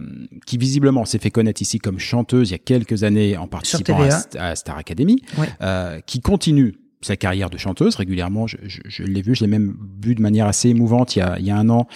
qui 0.45 0.57
visiblement 0.57 1.05
s'est 1.05 1.19
fait 1.19 1.31
connaître 1.31 1.61
ici 1.61 1.79
comme 1.79 1.97
chanteuse 1.97 2.49
il 2.49 2.51
y 2.51 2.55
a 2.55 2.59
quelques 2.59 3.03
années 3.03 3.37
en 3.37 3.47
participant 3.47 4.01
à, 4.37 4.55
Star 4.57 4.77
Academy, 4.77 5.23
euh, 5.61 6.01
qui 6.01 6.19
continue 6.19 6.75
sa 7.03 7.15
carrière 7.15 7.49
de 7.49 7.57
chanteuse 7.57 7.95
régulièrement. 7.95 8.47
Je, 8.47 8.57
je, 8.63 8.81
je 8.85 9.03
l'ai 9.03 9.21
vu, 9.21 9.35
je 9.35 9.41
l'ai 9.41 9.47
même 9.47 9.75
vu 10.01 10.15
de 10.15 10.21
manière 10.21 10.47
assez 10.47 10.69
émouvante 10.69 11.15
il 11.15 11.19
y 11.19 11.21
a, 11.21 11.37
il 11.39 11.45
y 11.45 11.51
a 11.51 11.57
un 11.57 11.69
an, 11.69 11.87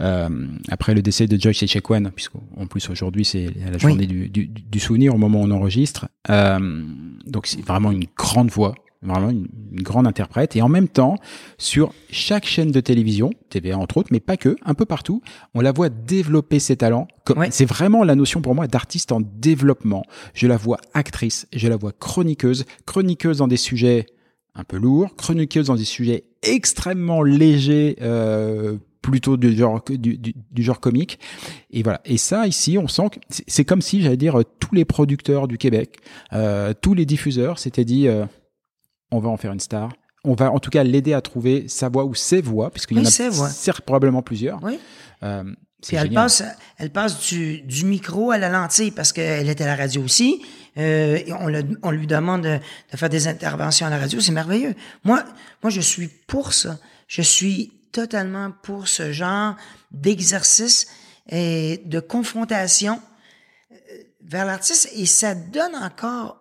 euh, 0.00 0.28
après 0.68 0.94
le 0.94 1.02
décès 1.02 1.26
de 1.26 1.40
Joyce 1.40 1.62
Echequan, 1.62 2.10
puisqu'en 2.14 2.66
plus 2.68 2.88
aujourd'hui 2.90 3.24
c'est 3.24 3.48
la 3.70 3.78
journée 3.78 4.06
du, 4.06 4.28
du, 4.28 4.46
du 4.46 4.80
souvenir 4.80 5.14
au 5.14 5.18
moment 5.18 5.40
où 5.40 5.44
on 5.44 5.50
enregistre. 5.50 6.08
Euh, 6.30 6.84
donc 7.26 7.46
c'est 7.46 7.64
vraiment 7.64 7.90
une 7.90 8.06
grande 8.16 8.50
voix, 8.50 8.74
vraiment 9.02 9.30
une, 9.30 9.48
une 9.72 9.82
grande 9.82 10.06
interprète. 10.06 10.56
Et 10.56 10.62
en 10.62 10.68
même 10.68 10.88
temps, 10.88 11.16
sur 11.56 11.92
chaque 12.10 12.46
chaîne 12.46 12.70
de 12.70 12.80
télévision, 12.80 13.30
TVA 13.50 13.78
entre 13.78 13.98
autres, 13.98 14.08
mais 14.10 14.20
pas 14.20 14.36
que, 14.36 14.56
un 14.64 14.74
peu 14.74 14.84
partout, 14.84 15.22
on 15.54 15.60
la 15.60 15.72
voit 15.72 15.88
développer 15.88 16.58
ses 16.58 16.76
talents. 16.76 17.08
Ouais. 17.36 17.48
C'est 17.50 17.66
vraiment 17.66 18.04
la 18.04 18.14
notion 18.14 18.40
pour 18.40 18.54
moi 18.54 18.66
d'artiste 18.66 19.12
en 19.12 19.20
développement. 19.20 20.04
Je 20.34 20.46
la 20.46 20.56
vois 20.56 20.78
actrice, 20.94 21.46
je 21.52 21.68
la 21.68 21.76
vois 21.76 21.92
chroniqueuse, 21.92 22.64
chroniqueuse 22.86 23.38
dans 23.38 23.48
des 23.48 23.56
sujets 23.56 24.06
un 24.58 24.64
peu 24.64 24.76
lourds, 24.76 25.14
chroniqueuse 25.16 25.68
dans 25.68 25.76
des 25.76 25.84
sujets 25.84 26.24
extrêmement 26.42 27.22
légers, 27.22 27.96
euh, 28.02 28.76
plutôt 29.02 29.36
du 29.36 29.56
genre 29.56 29.82
du, 29.88 30.18
du, 30.18 30.34
du 30.50 30.62
genre 30.62 30.80
comique. 30.80 31.18
Et 31.70 31.82
voilà. 31.82 32.00
Et 32.04 32.18
ça 32.18 32.46
ici, 32.46 32.76
on 32.76 32.88
sent 32.88 33.10
que 33.12 33.18
c'est- 33.46 33.64
comme 33.64 33.80
si 33.80 34.02
j'allais 34.02 34.16
dire 34.16 34.40
euh, 34.40 34.44
tous 34.58 34.74
les 34.74 34.84
producteurs 34.84 35.46
du 35.48 35.56
Québec, 35.58 35.98
euh, 36.32 36.74
tous 36.80 36.92
les 36.94 37.06
diffuseurs 37.06 37.58
s'étaient 37.58 37.84
dit 37.84 38.08
euh, 38.08 38.26
on 39.10 39.20
va 39.20 39.28
en 39.30 39.36
faire 39.36 39.52
une 39.52 39.60
star. 39.60 39.90
On 40.24 40.34
va 40.34 40.50
en 40.50 40.58
tout 40.58 40.70
cas 40.70 40.82
l'aider 40.82 41.12
à 41.14 41.20
trouver 41.22 41.68
sa 41.68 41.88
voix 41.88 42.04
ou 42.04 42.14
ses 42.14 42.42
voix, 42.42 42.70
puisqu'il 42.70 42.96
y 42.96 43.00
Oui, 43.00 43.06
en 43.06 43.08
a 43.08 43.12
ses 43.12 43.28
voix. 43.28 43.48
probablement 43.86 44.20
plusieurs. 44.22 44.58
Oui. 44.62 44.78
Euh, 45.22 45.44
Puis 45.86 45.96
elle 45.96 46.02
génial. 46.08 46.14
passe, 46.24 46.42
elle 46.76 46.90
passe 46.90 47.28
du, 47.28 47.60
du 47.62 47.84
micro 47.84 48.32
à 48.32 48.38
la 48.38 48.48
lentille 48.48 48.90
parce 48.90 49.12
qu'elle 49.12 49.48
est 49.48 49.60
à 49.60 49.66
la 49.66 49.76
radio 49.76 50.02
aussi. 50.02 50.42
Euh, 50.78 51.18
on, 51.82 51.90
lui 51.90 52.06
demande 52.06 52.42
de, 52.42 52.60
faire 52.96 53.08
des 53.08 53.26
interventions 53.26 53.86
à 53.86 53.90
la 53.90 53.98
radio. 53.98 54.20
C'est 54.20 54.32
merveilleux. 54.32 54.74
Moi, 55.04 55.24
moi, 55.62 55.70
je 55.70 55.80
suis 55.80 56.08
pour 56.08 56.52
ça. 56.52 56.78
Je 57.08 57.22
suis 57.22 57.72
totalement 57.90 58.52
pour 58.62 58.86
ce 58.86 59.12
genre 59.12 59.56
d'exercice 59.90 60.86
et 61.30 61.82
de 61.84 61.98
confrontation 61.98 63.00
euh, 63.72 63.76
vers 64.22 64.44
l'artiste. 64.44 64.90
Et 64.94 65.06
ça 65.06 65.34
donne 65.34 65.74
encore 65.74 66.40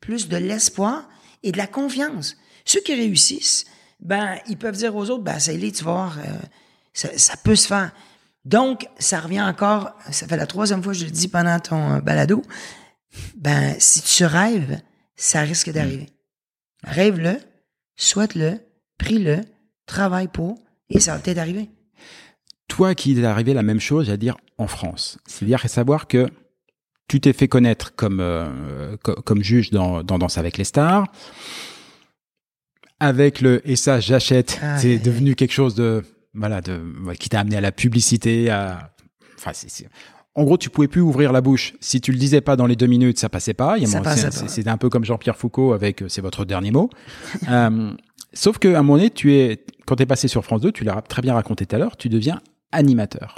plus 0.00 0.28
de 0.28 0.36
l'espoir 0.36 1.08
et 1.42 1.52
de 1.52 1.58
la 1.58 1.66
confiance. 1.66 2.36
Ceux 2.66 2.80
qui 2.80 2.94
réussissent, 2.94 3.64
ben, 4.00 4.36
ils 4.48 4.58
peuvent 4.58 4.76
dire 4.76 4.94
aux 4.94 5.08
autres, 5.08 5.24
ben, 5.24 5.38
c'est 5.38 5.56
tu 5.58 5.84
vas 5.84 5.92
voir, 5.92 6.18
euh, 6.18 6.22
ça, 6.92 7.08
ça 7.16 7.36
peut 7.42 7.56
se 7.56 7.66
faire. 7.66 7.92
Donc, 8.44 8.88
ça 8.98 9.20
revient 9.20 9.40
encore, 9.40 9.92
ça 10.10 10.26
fait 10.26 10.36
la 10.36 10.46
troisième 10.46 10.82
fois 10.82 10.92
que 10.92 10.98
je 10.98 11.04
le 11.04 11.12
dis 11.12 11.28
pendant 11.28 11.58
ton 11.60 11.98
balado, 11.98 12.42
ben, 13.36 13.74
si 13.78 14.02
tu 14.02 14.24
rêves, 14.24 14.80
ça 15.16 15.42
risque 15.42 15.70
d'arriver. 15.70 16.06
Rêve-le, 16.84 17.36
souhaite-le, 17.96 18.60
prie-le, 18.98 19.40
travaille 19.86 20.28
pour, 20.28 20.58
et 20.90 21.00
ça 21.00 21.14
va 21.14 21.18
peut-être 21.20 21.38
arriver. 21.38 21.68
toi 22.68 22.94
qui 22.94 23.18
est 23.18 23.24
arrivé 23.24 23.52
la 23.54 23.62
même 23.62 23.80
chose, 23.80 24.10
à 24.10 24.16
dire 24.16 24.36
en 24.58 24.66
France. 24.66 25.18
C'est-à-dire 25.26 25.60
savoir 25.68 26.06
que 26.08 26.28
tu 27.08 27.20
t'es 27.20 27.32
fait 27.34 27.48
connaître 27.48 27.94
comme 27.94 28.20
euh, 28.20 28.96
co- 29.02 29.20
comme 29.22 29.42
juge 29.42 29.70
dans, 29.70 30.02
dans 30.02 30.18
Danse 30.18 30.38
avec 30.38 30.56
les 30.56 30.64
stars. 30.64 31.06
Avec 33.00 33.40
le 33.40 33.60
et 33.68 33.76
ça 33.76 34.00
j'achète, 34.00 34.58
Ah, 34.62 34.78
c'est 34.78 34.98
devenu 34.98 35.34
quelque 35.34 35.52
chose 35.52 35.74
de 35.74 36.02
voilà 36.34 36.60
de 36.60 36.80
qui 37.18 37.28
t'a 37.28 37.40
amené 37.40 37.56
à 37.56 37.60
la 37.60 37.72
publicité, 37.72 38.48
à 38.48 38.94
enfin 39.36 39.52
c'est- 39.52 39.88
en 40.34 40.44
gros, 40.44 40.56
tu 40.56 40.70
pouvais 40.70 40.88
plus 40.88 41.00
ouvrir 41.02 41.30
la 41.32 41.40
bouche. 41.42 41.74
Si 41.80 42.00
tu 42.00 42.10
le 42.12 42.18
disais 42.18 42.40
pas 42.40 42.56
dans 42.56 42.66
les 42.66 42.76
deux 42.76 42.86
minutes, 42.86 43.18
ça 43.18 43.28
passait 43.28 43.52
pas. 43.54 43.76
C'était 44.48 44.70
un 44.70 44.78
peu 44.78 44.88
comme 44.88 45.04
Jean-Pierre 45.04 45.36
Foucault 45.36 45.72
avec 45.74 46.02
euh, 46.02 46.08
c'est 46.08 46.22
votre 46.22 46.44
dernier 46.44 46.70
mot. 46.70 46.88
Euh, 47.50 47.92
Sauf 48.34 48.56
qu'à 48.58 48.70
un 48.70 48.82
moment 48.82 48.96
donné, 48.96 49.10
tu 49.10 49.34
es, 49.34 49.62
quand 49.86 49.96
tu 49.96 50.04
es 50.04 50.06
passé 50.06 50.26
sur 50.26 50.42
France 50.42 50.62
2, 50.62 50.72
tu 50.72 50.84
l'as 50.84 51.02
très 51.02 51.20
bien 51.20 51.34
raconté 51.34 51.66
tout 51.66 51.76
à 51.76 51.78
l'heure, 51.78 51.98
tu 51.98 52.08
deviens 52.08 52.40
animateur. 52.70 53.34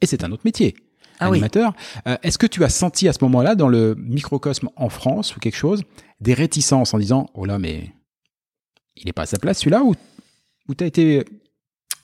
Et 0.00 0.06
c'est 0.06 0.24
un 0.24 0.32
autre 0.32 0.42
métier. 0.44 0.74
Ah 1.20 1.30
oui. 1.30 1.36
animateur. 1.36 1.74
Euh, 2.08 2.16
Est-ce 2.24 2.38
que 2.38 2.48
tu 2.48 2.64
as 2.64 2.68
senti 2.68 3.06
à 3.06 3.12
ce 3.12 3.18
moment-là, 3.22 3.54
dans 3.54 3.68
le 3.68 3.94
microcosme 3.96 4.68
en 4.74 4.88
France 4.88 5.36
ou 5.36 5.38
quelque 5.38 5.54
chose, 5.56 5.84
des 6.20 6.34
réticences 6.34 6.92
en 6.92 6.98
disant 6.98 7.28
Oh 7.34 7.44
là, 7.44 7.60
mais 7.60 7.92
il 8.96 9.06
n'est 9.06 9.12
pas 9.12 9.22
à 9.22 9.26
sa 9.26 9.38
place 9.38 9.58
celui-là 9.60 9.84
ou, 9.84 9.94
ou 10.68 10.74
tu 10.74 10.82
as 10.82 10.88
été. 10.88 11.24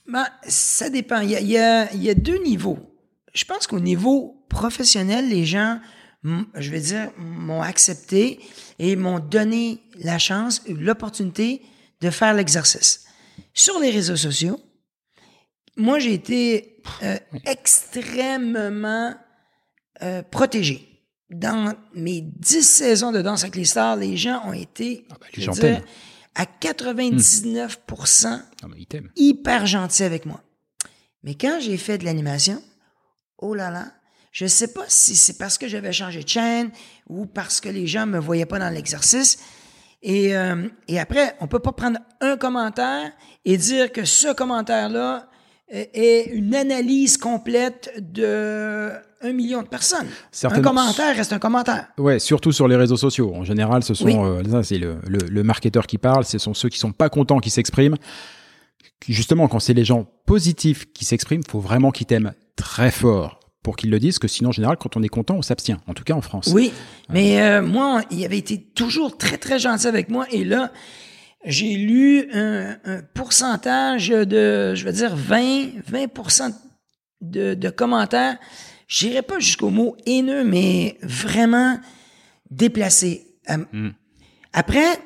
Ben, 0.09 0.25
ça 0.47 0.91
dépend. 0.91 1.21
Il 1.23 1.31
y 1.31 1.37
a, 1.37 1.41
il 1.41 1.49
y 1.51 1.59
a- 1.59 1.93
il 1.93 2.03
y 2.05 2.09
a 2.09 2.15
deux 2.15 2.39
niveaux. 2.45 2.79
Je 3.35 3.45
pense 3.45 3.67
qu'au 3.67 3.81
niveau 3.81 4.45
professionnel, 4.49 5.29
les 5.29 5.45
gens, 5.45 5.81
je 6.25 6.71
vais 6.71 6.81
dire, 6.81 7.11
m'ont 7.19 7.63
accepté 7.63 8.41
et 8.79 8.97
m'ont 8.97 9.19
donné 9.19 9.81
la 9.97 10.19
chance, 10.19 10.63
l'opportunité 10.69 11.63
de 12.01 12.11
faire 12.11 12.35
l'exercice. 12.35 13.05
Sur 13.55 13.79
les 13.81 13.91
réseaux 13.91 14.17
sociaux, 14.17 14.61
moi, 15.77 15.99
j'ai 15.99 16.13
été 16.15 16.81
euh, 17.03 17.17
extrêmement 17.45 19.15
euh, 20.03 20.23
protégé. 20.23 20.85
Dans 21.31 21.75
mes 21.95 22.23
dix 22.23 22.63
saisons 22.63 23.13
de 23.13 23.21
Danse 23.21 23.43
avec 23.43 23.55
les 23.55 23.67
stars, 23.67 23.97
les 23.97 24.17
gens 24.17 24.43
ont 24.47 24.53
été, 24.53 25.07
Ah 25.11 25.17
ben, 25.21 25.27
les 25.37 25.43
gens 25.43 25.53
dire, 25.53 25.83
à 26.35 26.47
99 26.47 27.81
Non, 28.63 28.69
mais 28.69 28.77
il 28.79 28.87
t'aime. 28.87 29.11
hyper 29.17 29.67
gentil 29.67 30.05
avec 30.05 30.25
moi. 30.25 30.43
Mais 31.23 31.35
quand 31.35 31.59
j'ai 31.61 31.77
fait 31.77 31.99
de 31.99 32.05
l'animation, 32.05 32.63
oh 33.39 33.55
là 33.55 33.71
là, 33.71 33.87
je 34.33 34.47
sais 34.47 34.73
pas 34.73 34.85
si 34.89 35.17
c'est 35.17 35.39
parce 35.39 35.59
que 35.59 35.67
j'avais 35.69 35.93
changé 35.93 36.23
de 36.23 36.29
chaîne 36.29 36.71
ou 37.09 37.27
parce 37.27 37.61
que 37.61 37.69
les 37.69 37.87
gens 37.87 38.07
me 38.07 38.19
voyaient 38.19 38.47
pas 38.47 38.59
dans 38.59 38.71
l'exercice. 38.71 39.39
Et, 40.03 40.37
euh, 40.37 40.69
et 40.87 41.01
après, 41.01 41.35
on 41.41 41.49
peut 41.49 41.59
pas 41.59 41.73
prendre 41.73 41.99
un 42.21 42.37
commentaire 42.37 43.11
et 43.45 43.57
dire 43.57 43.91
que 43.91 44.05
ce 44.05 44.33
commentaire-là 44.33 45.29
euh, 45.75 45.85
est 45.93 46.27
une 46.33 46.55
analyse 46.55 47.17
complète 47.19 47.93
de 47.99 48.91
un 49.21 49.33
million 49.33 49.63
de 49.63 49.67
personnes. 49.67 50.07
Un 50.45 50.63
commentaire 50.63 51.17
reste 51.17 51.33
un 51.33 51.41
commentaire. 51.41 51.89
Ouais, 51.99 52.21
surtout 52.21 52.53
sur 52.53 52.69
les 52.69 52.77
réseaux 52.77 52.97
sociaux. 52.97 53.35
En 53.35 53.43
général, 53.43 53.83
ce 53.83 53.93
sont 53.93 54.05
Oui. 54.05 54.15
euh, 54.17 54.63
c'est 54.63 54.79
le, 54.79 54.99
le, 55.09 55.19
le 55.29 55.43
marketeur 55.43 55.89
qui 55.89 55.99
parle, 55.99 56.25
ce 56.25 56.39
sont 56.39 56.55
ceux 56.55 56.69
qui 56.69 56.79
sont 56.79 56.93
pas 56.93 57.09
contents 57.09 57.41
qui 57.41 57.51
s'expriment. 57.51 57.97
Justement, 59.07 59.49
quand 59.49 59.61
c'est 59.61 59.75
les 59.75 59.85
gens 59.85 60.07
positifs 60.27 60.93
qui 60.93 61.05
s'expriment, 61.05 61.43
faut 61.49 61.61
vraiment 61.61 61.91
qu'ils 61.91 62.07
t'aiment 62.07 62.35
très 62.57 62.91
fort 62.91 63.41
pour 63.63 63.77
qu'ils 63.77 63.91
le 63.91 63.99
disent, 63.99 64.19
que 64.19 64.29
sinon, 64.29 64.51
en 64.51 64.53
général, 64.53 64.77
quand 64.77 64.97
on 64.97 65.03
est 65.03 65.09
content, 65.09 65.37
on 65.37 65.43
s'abstient. 65.43 65.79
En 65.87 65.95
tout 65.95 66.05
cas, 66.05 66.15
en 66.15 66.21
France. 66.21 66.51
Oui, 66.53 66.73
mais 67.09 67.43
euh, 67.43 67.63
moi, 67.63 68.03
il 68.11 68.25
avait 68.25 68.39
été 68.39 68.63
toujours 68.63 69.17
très, 69.19 69.37
très 69.37 69.59
gentil 69.59 69.87
avec 69.87 70.09
moi. 70.09 70.27
Et 70.31 70.45
là, 70.45 70.73
j'ai 71.45 71.75
lu 71.77 72.29
un, 72.33 72.77
un 72.85 73.03
pourcentage 73.15 74.09
de, 74.09 74.75
je 74.75 74.85
veux 74.85 74.93
dire, 74.93 75.15
20, 75.15 75.83
20 75.87 76.53
de, 77.21 77.55
de 77.55 77.71
commentaires. 77.71 78.39
J'irai 78.87 79.23
pas 79.23 79.39
jusqu'au 79.39 79.71
mot 79.71 79.97
haineux, 80.07 80.45
mais 80.45 80.97
vraiment 81.03 81.79
déplacé. 82.51 83.25
Euh, 83.51 83.59
Mm. 83.73 83.91
Après, 84.53 84.99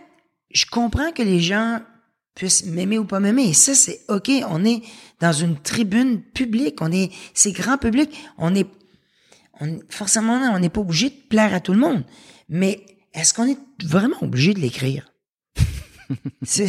je 0.50 0.66
comprends 0.66 1.12
que 1.12 1.22
les 1.22 1.40
gens 1.40 1.80
puissent 2.34 2.64
m'aimer 2.64 2.98
ou 2.98 3.04
pas 3.04 3.20
m'aimer. 3.20 3.50
Et 3.50 3.54
ça, 3.54 3.74
c'est 3.74 4.00
OK. 4.08 4.30
On 4.48 4.64
est 4.64 4.82
dans 5.20 5.32
une 5.32 5.56
tribune 5.58 6.22
publique. 6.22 6.80
On 6.80 6.90
est, 6.92 7.10
c'est 7.34 7.52
grand 7.52 7.78
public. 7.78 8.10
On 8.38 8.54
est, 8.54 8.66
on, 9.60 9.78
forcément, 9.88 10.34
on 10.52 10.58
n'est 10.58 10.68
pas 10.70 10.80
obligé 10.80 11.10
de 11.10 11.14
plaire 11.28 11.54
à 11.54 11.60
tout 11.60 11.72
le 11.72 11.78
monde. 11.78 12.04
Mais 12.48 12.84
est-ce 13.14 13.34
qu'on 13.34 13.46
est 13.46 13.58
vraiment 13.84 14.16
obligé 14.22 14.54
de 14.54 14.60
l'écrire? 14.60 15.12
c'est, 16.42 16.66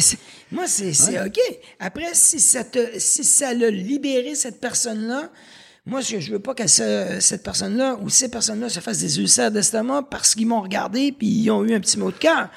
moi, 0.52 0.66
c'est, 0.66 0.92
c'est 0.92 1.20
OK. 1.20 1.38
Après, 1.80 2.10
si 2.14 2.40
ça 2.40 2.64
te, 2.64 2.98
si 2.98 3.24
ça 3.24 3.52
l'a 3.54 3.70
libéré, 3.70 4.34
cette 4.34 4.60
personne-là, 4.60 5.30
moi, 5.86 6.00
ce 6.02 6.12
que 6.14 6.20
je 6.20 6.32
veux 6.32 6.38
pas 6.38 6.54
que 6.54 6.66
ce- 6.66 7.18
cette 7.20 7.42
personne-là 7.42 7.98
ou 8.00 8.08
ces 8.08 8.30
personnes-là 8.30 8.68
se 8.70 8.80
fassent 8.80 9.00
des 9.00 9.18
ulcères 9.20 9.50
d'estomac 9.50 10.04
parce 10.10 10.34
qu'ils 10.34 10.46
m'ont 10.46 10.62
regardé 10.62 11.12
puis 11.12 11.26
ils 11.26 11.50
ont 11.50 11.62
eu 11.64 11.74
un 11.74 11.80
petit 11.80 11.98
mot 11.98 12.10
de 12.10 12.16
cœur. 12.16 12.48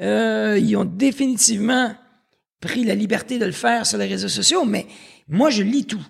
Euh, 0.00 0.58
ils 0.60 0.76
ont 0.76 0.84
définitivement 0.84 1.94
pris 2.60 2.84
la 2.84 2.94
liberté 2.94 3.38
de 3.38 3.44
le 3.44 3.52
faire 3.52 3.86
sur 3.86 3.98
les 3.98 4.06
réseaux 4.06 4.28
sociaux, 4.28 4.64
mais 4.64 4.86
moi, 5.28 5.50
je 5.50 5.62
lis 5.62 5.86
tout. 5.86 6.04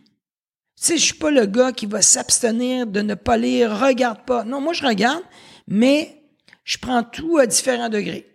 Tu 0.76 0.84
sais, 0.84 0.98
je 0.98 1.04
suis 1.04 1.14
pas 1.14 1.30
le 1.30 1.46
gars 1.46 1.72
qui 1.72 1.86
va 1.86 2.02
s'abstenir 2.02 2.86
de 2.86 3.00
ne 3.00 3.14
pas 3.14 3.36
lire, 3.36 3.80
regarde 3.80 4.24
pas. 4.24 4.44
Non, 4.44 4.60
moi, 4.60 4.72
je 4.72 4.84
regarde, 4.84 5.22
mais 5.66 6.22
je 6.64 6.78
prends 6.78 7.02
tout 7.02 7.38
à 7.38 7.46
différents 7.46 7.88
degrés. 7.88 8.26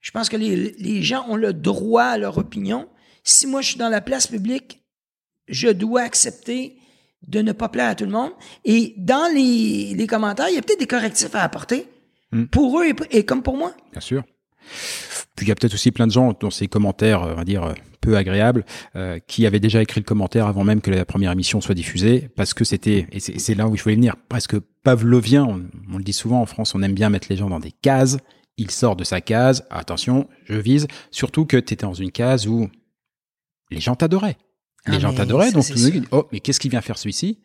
Je 0.00 0.10
pense 0.12 0.28
que 0.28 0.36
les, 0.36 0.72
les 0.78 1.02
gens 1.02 1.26
ont 1.28 1.36
le 1.36 1.52
droit 1.52 2.04
à 2.04 2.18
leur 2.18 2.38
opinion. 2.38 2.88
Si 3.24 3.46
moi, 3.46 3.60
je 3.60 3.68
suis 3.68 3.78
dans 3.78 3.88
la 3.88 4.00
place 4.00 4.26
publique, 4.26 4.82
je 5.48 5.68
dois 5.68 6.02
accepter 6.02 6.78
de 7.26 7.42
ne 7.42 7.52
pas 7.52 7.68
plaire 7.68 7.88
à 7.90 7.94
tout 7.94 8.04
le 8.04 8.10
monde. 8.10 8.32
Et 8.64 8.94
dans 8.96 9.32
les, 9.34 9.94
les 9.94 10.06
commentaires, 10.06 10.48
il 10.48 10.54
y 10.54 10.58
a 10.58 10.62
peut-être 10.62 10.80
des 10.80 10.86
correctifs 10.86 11.34
à 11.34 11.42
apporter. 11.42 11.86
Hmm. 12.32 12.44
Pour 12.44 12.80
eux 12.80 12.86
et, 12.86 12.94
et 13.10 13.24
comme 13.24 13.42
pour 13.42 13.56
moi. 13.56 13.74
Bien 13.92 14.00
sûr. 14.00 14.22
Puis 15.40 15.46
il 15.46 15.48
y 15.48 15.52
a 15.52 15.54
peut-être 15.54 15.72
aussi 15.72 15.90
plein 15.90 16.06
de 16.06 16.12
gens 16.12 16.34
dans 16.38 16.50
ces 16.50 16.66
commentaires, 16.68 17.22
euh, 17.22 17.32
on 17.32 17.36
va 17.36 17.44
dire, 17.44 17.64
euh, 17.64 17.72
peu 18.02 18.14
agréables, 18.14 18.66
euh, 18.94 19.18
qui 19.26 19.46
avaient 19.46 19.58
déjà 19.58 19.80
écrit 19.80 19.98
le 19.98 20.04
commentaire 20.04 20.46
avant 20.46 20.64
même 20.64 20.82
que 20.82 20.90
la 20.90 21.06
première 21.06 21.32
émission 21.32 21.62
soit 21.62 21.74
diffusée, 21.74 22.28
parce 22.36 22.52
que 22.52 22.62
c'était, 22.62 23.06
et 23.10 23.20
c'est 23.20 23.54
là 23.54 23.66
où 23.66 23.74
je 23.74 23.82
voulais 23.82 23.94
venir, 23.94 24.16
presque 24.28 24.58
pavlovien, 24.84 25.44
on, 25.46 25.62
on 25.94 25.96
le 25.96 26.04
dit 26.04 26.12
souvent 26.12 26.42
en 26.42 26.44
France, 26.44 26.74
on 26.74 26.82
aime 26.82 26.92
bien 26.92 27.08
mettre 27.08 27.28
les 27.30 27.38
gens 27.38 27.48
dans 27.48 27.58
des 27.58 27.72
cases, 27.72 28.18
il 28.58 28.70
sort 28.70 28.96
de 28.96 29.04
sa 29.04 29.22
case, 29.22 29.64
attention, 29.70 30.28
je 30.44 30.56
vise, 30.56 30.88
surtout 31.10 31.46
que 31.46 31.56
tu 31.56 31.72
étais 31.72 31.86
dans 31.86 31.94
une 31.94 32.10
case 32.10 32.46
où 32.46 32.68
les 33.70 33.80
gens 33.80 33.96
t'adoraient. 33.96 34.36
Les 34.88 34.96
Ah, 34.96 34.98
gens 34.98 35.14
t'adoraient, 35.14 35.52
donc 35.52 35.66
monde 35.70 35.78
sûr. 35.78 35.90
dit, 35.90 36.02
oh, 36.10 36.26
mais 36.32 36.40
qu'est-ce 36.40 36.60
qu'il 36.60 36.70
vient 36.70 36.82
faire 36.82 36.98
celui-ci? 36.98 37.38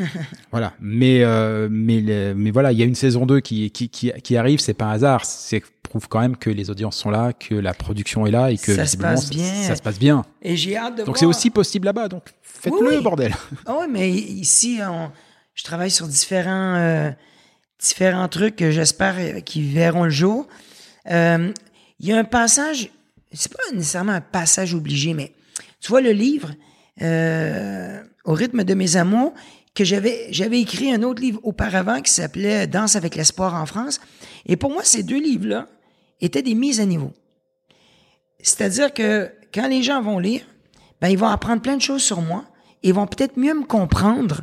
voilà, 0.50 0.74
mais 0.80 1.22
euh, 1.22 1.68
mais 1.70 2.00
le- 2.00 2.34
mais 2.34 2.50
voilà, 2.50 2.72
il 2.72 2.78
y 2.78 2.82
a 2.82 2.86
une 2.86 2.94
saison 2.94 3.26
2 3.26 3.40
qui 3.40 3.70
qui 3.70 3.88
qui, 3.88 4.12
qui 4.22 4.36
arrive, 4.36 4.60
c'est 4.60 4.74
pas 4.74 4.86
un 4.86 4.92
hasard, 4.92 5.24
c'est 5.24 5.62
prouve 5.82 6.08
quand 6.08 6.20
même 6.20 6.36
que 6.36 6.50
les 6.50 6.70
audiences 6.70 6.96
sont 6.96 7.10
là, 7.10 7.32
que 7.32 7.54
la 7.54 7.72
production 7.74 8.26
est 8.26 8.30
là 8.32 8.50
et 8.50 8.58
que 8.58 8.74
Ça 8.74 8.86
se 8.86 8.96
passe 8.96 9.30
bien. 9.30 9.44
Ça, 9.62 9.76
se 9.76 9.82
passe 9.82 9.98
bien. 9.98 10.24
Et 10.42 10.56
j'ai 10.56 10.76
hâte 10.76 10.98
de 10.98 11.04
Donc 11.04 11.18
c'est 11.18 11.26
aussi 11.26 11.50
possible 11.50 11.84
là-bas, 11.86 12.08
donc 12.08 12.24
faites-le 12.42 12.88
Oui, 12.88 12.96
oui. 12.96 13.02
bordel. 13.02 13.32
Ah 13.66 13.76
oui, 13.80 13.86
mais 13.90 14.10
ici, 14.10 14.80
on- 14.82 15.10
je 15.54 15.62
travaille 15.62 15.90
sur 15.92 16.08
différents, 16.08 16.74
euh, 16.76 17.10
différents 17.78 18.26
trucs 18.28 18.56
que 18.56 18.70
j'espère 18.72 19.14
euh, 19.18 19.40
qui 19.40 19.62
verront 19.62 20.04
le 20.04 20.10
jour. 20.10 20.48
Euh, 21.10 21.52
Il 22.00 22.08
y 22.08 22.12
a 22.12 22.18
un 22.18 22.24
passage, 22.24 22.90
c'est 23.32 23.52
pas 23.52 23.62
nécessairement 23.72 24.12
un 24.12 24.20
passage 24.20 24.74
obligé, 24.74 25.14
mais 25.14 25.32
tu 25.80 25.88
vois 25.90 26.00
le 26.00 26.10
livre 26.10 26.50
euh, 27.02 28.02
Au 28.24 28.32
rythme 28.32 28.64
de 28.64 28.74
mes 28.74 28.96
amours 28.96 29.32
que 29.74 29.84
j'avais 29.84 30.28
j'avais 30.30 30.60
écrit 30.60 30.92
un 30.92 31.02
autre 31.02 31.20
livre 31.20 31.40
auparavant 31.42 32.00
qui 32.00 32.12
s'appelait 32.12 32.66
Danse 32.66 32.96
avec 32.96 33.16
l'espoir 33.16 33.54
en 33.54 33.66
France. 33.66 34.00
Et 34.46 34.56
pour 34.56 34.70
moi, 34.70 34.84
ces 34.84 35.02
deux 35.02 35.20
livres-là 35.20 35.66
étaient 36.20 36.42
des 36.42 36.54
mises 36.54 36.80
à 36.80 36.86
niveau. 36.86 37.12
C'est-à-dire 38.40 38.92
que 38.92 39.30
quand 39.52 39.68
les 39.68 39.82
gens 39.82 40.02
vont 40.02 40.18
lire, 40.18 40.42
ben, 41.00 41.08
ils 41.08 41.18
vont 41.18 41.28
apprendre 41.28 41.62
plein 41.62 41.76
de 41.76 41.82
choses 41.82 42.02
sur 42.02 42.20
moi. 42.20 42.44
et 42.82 42.88
Ils 42.88 42.94
vont 42.94 43.06
peut-être 43.06 43.36
mieux 43.36 43.54
me 43.54 43.64
comprendre 43.64 44.42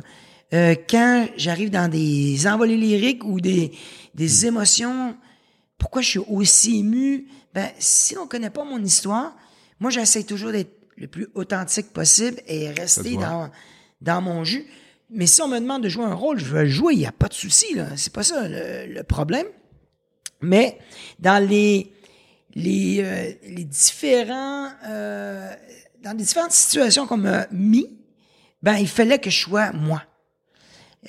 euh, 0.52 0.74
quand 0.88 1.26
j'arrive 1.36 1.70
dans 1.70 1.90
des 1.90 2.46
envolées 2.46 2.76
lyriques 2.76 3.24
ou 3.24 3.40
des, 3.40 3.72
des 4.14 4.46
émotions. 4.46 5.16
Pourquoi 5.78 6.02
je 6.02 6.08
suis 6.10 6.20
aussi 6.28 6.80
ému? 6.80 7.26
Ben, 7.54 7.68
si 7.78 8.16
on 8.16 8.26
connaît 8.26 8.50
pas 8.50 8.64
mon 8.64 8.82
histoire, 8.82 9.34
moi, 9.80 9.90
j'essaie 9.90 10.22
toujours 10.24 10.52
d'être 10.52 10.72
le 10.96 11.06
plus 11.06 11.28
authentique 11.34 11.92
possible 11.92 12.40
et 12.46 12.70
rester 12.70 13.16
dans, 13.16 13.50
dans 14.00 14.20
mon 14.20 14.44
jus. 14.44 14.66
Mais 15.12 15.26
si 15.26 15.42
on 15.42 15.48
me 15.48 15.58
demande 15.58 15.82
de 15.82 15.88
jouer 15.88 16.04
un 16.04 16.14
rôle, 16.14 16.38
je 16.38 16.56
le 16.56 16.66
jouer, 16.66 16.94
il 16.94 16.98
n'y 17.00 17.06
a 17.06 17.12
pas 17.12 17.28
de 17.28 17.34
souci, 17.34 17.74
là. 17.74 17.88
C'est 17.96 18.12
pas 18.12 18.22
ça 18.22 18.48
le, 18.48 18.92
le 18.92 19.02
problème. 19.02 19.46
Mais 20.40 20.78
dans 21.18 21.42
les, 21.46 21.92
les, 22.54 23.00
euh, 23.02 23.32
les 23.44 23.64
différents, 23.64 24.68
euh, 24.86 25.54
dans 26.02 26.10
les 26.12 26.24
différentes 26.24 26.52
situations 26.52 27.06
qu'on 27.06 27.16
m'a 27.16 27.46
mis, 27.50 27.88
ben, 28.62 28.76
il 28.76 28.88
fallait 28.88 29.18
que 29.18 29.30
je 29.30 29.38
sois 29.38 29.72
moi. 29.72 30.02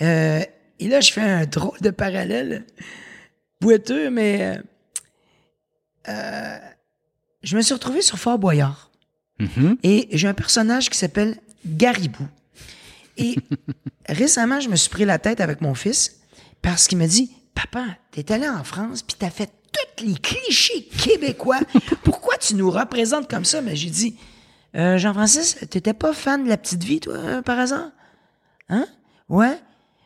Euh, 0.02 0.42
et 0.80 0.88
là, 0.88 1.02
je 1.02 1.12
fais 1.12 1.22
un 1.22 1.46
drôle 1.46 1.80
de 1.82 1.90
parallèle, 1.90 2.66
boiteux, 3.62 4.10
mais 4.10 4.60
je 7.44 7.56
me 7.56 7.62
suis 7.62 7.74
retrouvé 7.74 8.02
sur 8.02 8.18
Fort 8.18 8.40
Boyard. 8.40 8.92
Mhm. 9.40 9.78
Et 9.84 10.10
j'ai 10.12 10.28
un 10.28 10.34
personnage 10.34 10.90
qui 10.90 10.98
s'appelle 10.98 11.38
Garibou. 11.66 12.28
Et 13.18 13.36
récemment, 14.08 14.60
je 14.60 14.70
me 14.70 14.76
suis 14.76 14.90
pris 14.90 15.06
la 15.06 15.20
tête 15.20 15.42
avec 15.42 15.62
mon 15.62 15.76
fils 15.76 16.20
parce 16.62 16.88
qu'il 16.88 16.98
me 16.98 17.08
dit 17.08 17.32
Papa, 17.54 17.86
t'es 18.12 18.32
allé 18.32 18.48
en 18.48 18.64
France 18.64 19.04
puis 19.04 19.16
t'as 19.18 19.30
fait 19.30 19.50
tous 19.72 20.06
les 20.06 20.16
clichés 20.16 20.88
québécois. 20.98 21.60
Pourquoi 22.04 22.38
tu 22.38 22.56
nous 22.56 22.70
représentes 22.72 23.30
comme 23.30 23.46
ça? 23.46 23.62
Mais 23.62 23.76
j'ai 23.76 23.90
dit 23.90 24.16
Euh, 24.76 24.98
Jean-Francis, 24.98 25.58
t'étais 25.70 25.94
pas 25.94 26.14
fan 26.14 26.44
de 26.44 26.50
la 26.50 26.58
petite 26.58 26.84
vie, 26.84 27.00
toi, 27.00 27.14
euh, 27.14 27.42
par 27.42 27.60
hasard? 27.60 27.92
Hein? 28.70 28.86
Ouais? 29.30 29.60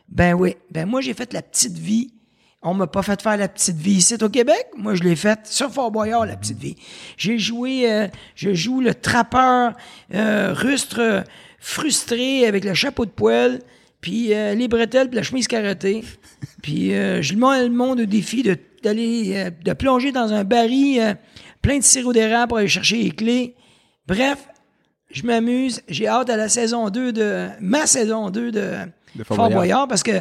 Ben 0.08 0.34
oui. 0.34 0.56
Ben 0.70 0.86
moi, 0.86 1.00
j'ai 1.00 1.14
fait 1.14 1.32
la 1.32 1.42
petite 1.42 1.76
vie 1.76 2.12
On 2.62 2.74
m'a 2.74 2.86
pas 2.86 3.02
fait 3.02 3.20
faire 3.22 3.36
la 3.36 3.48
petite 3.48 3.76
vie 3.76 3.94
ici 3.94 4.16
au 4.20 4.28
Québec. 4.28 4.68
Moi, 4.76 4.94
je 4.94 5.02
l'ai 5.04 5.16
faite 5.16 5.46
sur 5.46 5.70
Fort 5.70 5.90
Boyard, 5.90 6.26
la 6.26 6.36
petite 6.36 6.58
vie. 6.58 6.76
J'ai 7.16 7.38
joué, 7.38 7.90
euh, 7.90 8.08
je 8.34 8.52
joue 8.52 8.80
le 8.80 8.94
trappeur 8.94 9.74
rustre 10.10 11.24
frustré 11.58 12.46
avec 12.46 12.64
le 12.64 12.74
chapeau 12.74 13.04
de 13.04 13.10
poêle, 13.10 13.60
puis 14.00 14.32
euh, 14.32 14.54
les 14.54 14.68
bretelles, 14.68 15.08
puis 15.08 15.16
la 15.16 15.22
chemise 15.22 15.48
carottée. 15.48 16.04
puis 16.62 16.94
euh, 16.94 17.22
je 17.22 17.34
mets 17.34 17.64
le 17.64 17.74
monde 17.74 18.00
au 18.00 18.06
défi 18.06 18.42
de 18.42 18.56
d'aller 18.82 19.32
euh, 19.36 19.50
de 19.64 19.72
plonger 19.72 20.12
dans 20.12 20.32
un 20.32 20.44
baril 20.44 21.00
euh, 21.00 21.14
plein 21.62 21.78
de 21.78 21.84
sirop 21.84 22.12
d'érable 22.12 22.48
pour 22.48 22.58
aller 22.58 22.68
chercher 22.68 23.02
les 23.02 23.10
clés. 23.10 23.54
Bref, 24.06 24.38
je 25.10 25.24
m'amuse. 25.24 25.82
J'ai 25.88 26.06
hâte 26.06 26.30
à 26.30 26.36
la 26.36 26.48
saison 26.48 26.90
2 26.90 27.12
de 27.12 27.48
ma 27.60 27.86
saison 27.86 28.30
2 28.30 28.52
de, 28.52 28.74
De 29.16 29.24
Fort, 29.24 29.36
Fort 29.36 29.46
Boyard. 29.46 29.60
Boyard. 29.60 29.88
parce 29.88 30.02
que 30.02 30.12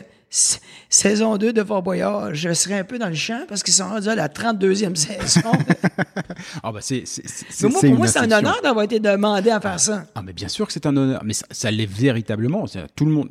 saison 0.90 1.38
2 1.38 1.54
de 1.54 1.64
Fort 1.64 1.82
Boyard, 1.84 2.34
je 2.34 2.54
serai 2.54 2.80
un 2.80 2.84
peu 2.84 2.98
dans 3.00 3.08
le 3.10 3.16
champ 3.16 3.42
parce 3.48 3.64
qu'ils 3.64 3.74
sont 3.74 3.88
rendus 3.88 4.10
à 4.10 4.16
la 4.16 4.28
32e 4.28 4.96
saison. 4.96 5.52
Ah 6.64 6.72
bah 6.72 6.80
c'est 6.82 7.04
c'est- 7.06 7.24
c'est- 7.28 7.64
Mais 7.64 7.70
moi, 7.70 7.80
c'est 7.82 7.88
pour 7.90 7.98
moi, 7.98 8.08
c'est 8.08 8.20
un 8.20 8.32
honneur 8.32 8.60
d'avoir 8.62 8.84
été 8.86 9.00
demandé 9.00 9.50
à 9.50 9.60
faire 9.60 9.80
ça. 9.80 10.06
Ah 10.16 10.22
mais 10.24 10.34
bien 10.34 10.48
sûr 10.48 10.68
que 10.68 10.74
c'est 10.74 10.86
un 10.86 10.96
honneur, 10.96 11.22
mais 11.24 11.34
ça, 11.34 11.46
ça 11.52 11.72
l'est 11.72 11.90
véritablement. 11.90 12.66
Tout 12.96 13.06
le 13.06 13.12
monde, 13.12 13.30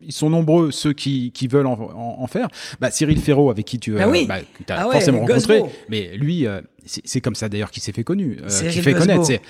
ils 0.00 0.12
sont 0.12 0.30
nombreux 0.30 0.70
ceux 0.70 0.92
qui, 0.92 1.32
qui 1.32 1.48
veulent 1.48 1.66
en, 1.66 1.72
en- 1.74 2.22
en 2.22 2.26
faire. 2.26 2.48
Bah, 2.80 2.90
Cyril 2.90 3.20
Ferraud 3.20 3.50
avec 3.50 3.64
qui 3.66 3.78
tu 3.78 3.92
Ben 3.92 4.08
oui. 4.08 4.26
bah, 4.26 4.36
t'as 4.66 4.76
Ah 4.80 4.86
ouais, 4.88 4.92
forcément 4.94 5.20
rencontré, 5.20 5.60
Gosbo. 5.60 5.72
mais 5.88 6.16
lui, 6.16 6.46
euh, 6.46 6.60
c'est 6.84 7.20
comme 7.20 7.34
ça 7.34 7.48
d'ailleurs 7.48 7.70
qu'il 7.70 7.82
s'est 7.82 7.92
fait 7.92 8.04
connu, 8.04 8.38
euh, 8.42 8.48
qu'il 8.70 8.82
fait 8.82 8.92
Gosbo. 8.92 9.06
connaître. 9.06 9.42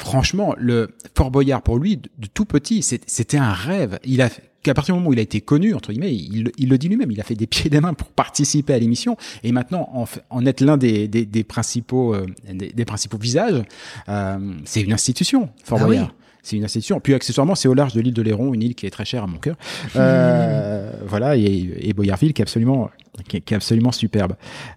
Franchement 0.00 0.54
le 0.58 0.90
Fort 1.14 1.30
Boyard 1.30 1.62
pour 1.62 1.78
lui 1.78 1.98
de, 1.98 2.08
de 2.18 2.26
tout 2.26 2.44
petit, 2.46 2.82
c'était 2.82 3.36
un 3.36 3.52
rêve. 3.52 3.98
Il 4.04 4.22
a 4.22 4.30
qu'à 4.62 4.74
partir 4.74 4.94
du 4.94 4.98
moment 4.98 5.10
où 5.10 5.12
il 5.12 5.18
a 5.18 5.22
été 5.22 5.40
connu 5.40 5.74
entre 5.74 5.92
guillemets, 5.92 6.14
il, 6.14 6.50
il 6.58 6.68
le 6.68 6.78
dit 6.78 6.88
lui-même, 6.88 7.10
il 7.10 7.20
a 7.20 7.24
fait 7.24 7.34
des 7.34 7.46
pieds 7.52 7.66
et 7.66 7.70
des 7.70 7.80
mains 7.80 7.94
pour 7.94 8.08
participer 8.08 8.72
à 8.74 8.78
l'émission 8.78 9.16
et 9.42 9.52
maintenant 9.52 9.88
en, 9.92 10.06
en 10.30 10.46
être 10.46 10.60
l'un 10.62 10.76
des, 10.76 11.06
des, 11.06 11.26
des 11.26 11.44
principaux 11.44 12.14
euh, 12.14 12.26
des, 12.52 12.70
des 12.70 12.84
principaux 12.84 13.18
visages, 13.18 13.62
euh, 14.08 14.54
c'est 14.64 14.80
une 14.80 14.92
institution 14.92 15.50
Fort 15.64 15.78
Ah 15.80 15.84
oui. 15.84 15.96
Boyard. 15.96 16.14
C'est 16.42 16.56
une 16.56 16.64
institution. 16.64 17.00
Puis 17.00 17.12
accessoirement, 17.12 17.54
c'est 17.54 17.68
au 17.68 17.74
large 17.74 17.92
de 17.92 18.00
l'île 18.00 18.14
de 18.14 18.22
Léron, 18.22 18.54
une 18.54 18.62
île 18.62 18.74
qui 18.74 18.86
est 18.86 18.90
très 18.90 19.04
chère 19.04 19.24
à 19.24 19.26
mon 19.26 19.38
cœur. 19.38 19.56
Euh, 19.96 20.92
voilà, 21.04 21.36
et, 21.36 21.74
et 21.80 21.92
Boyarville 21.92 22.32
qui 22.32 22.40
est 22.40 22.44
absolument, 22.44 22.90
qui 23.28 23.36
est, 23.36 23.40
qui 23.40 23.52
est 23.52 23.56
absolument 23.56 23.92
superbe. 23.92 24.34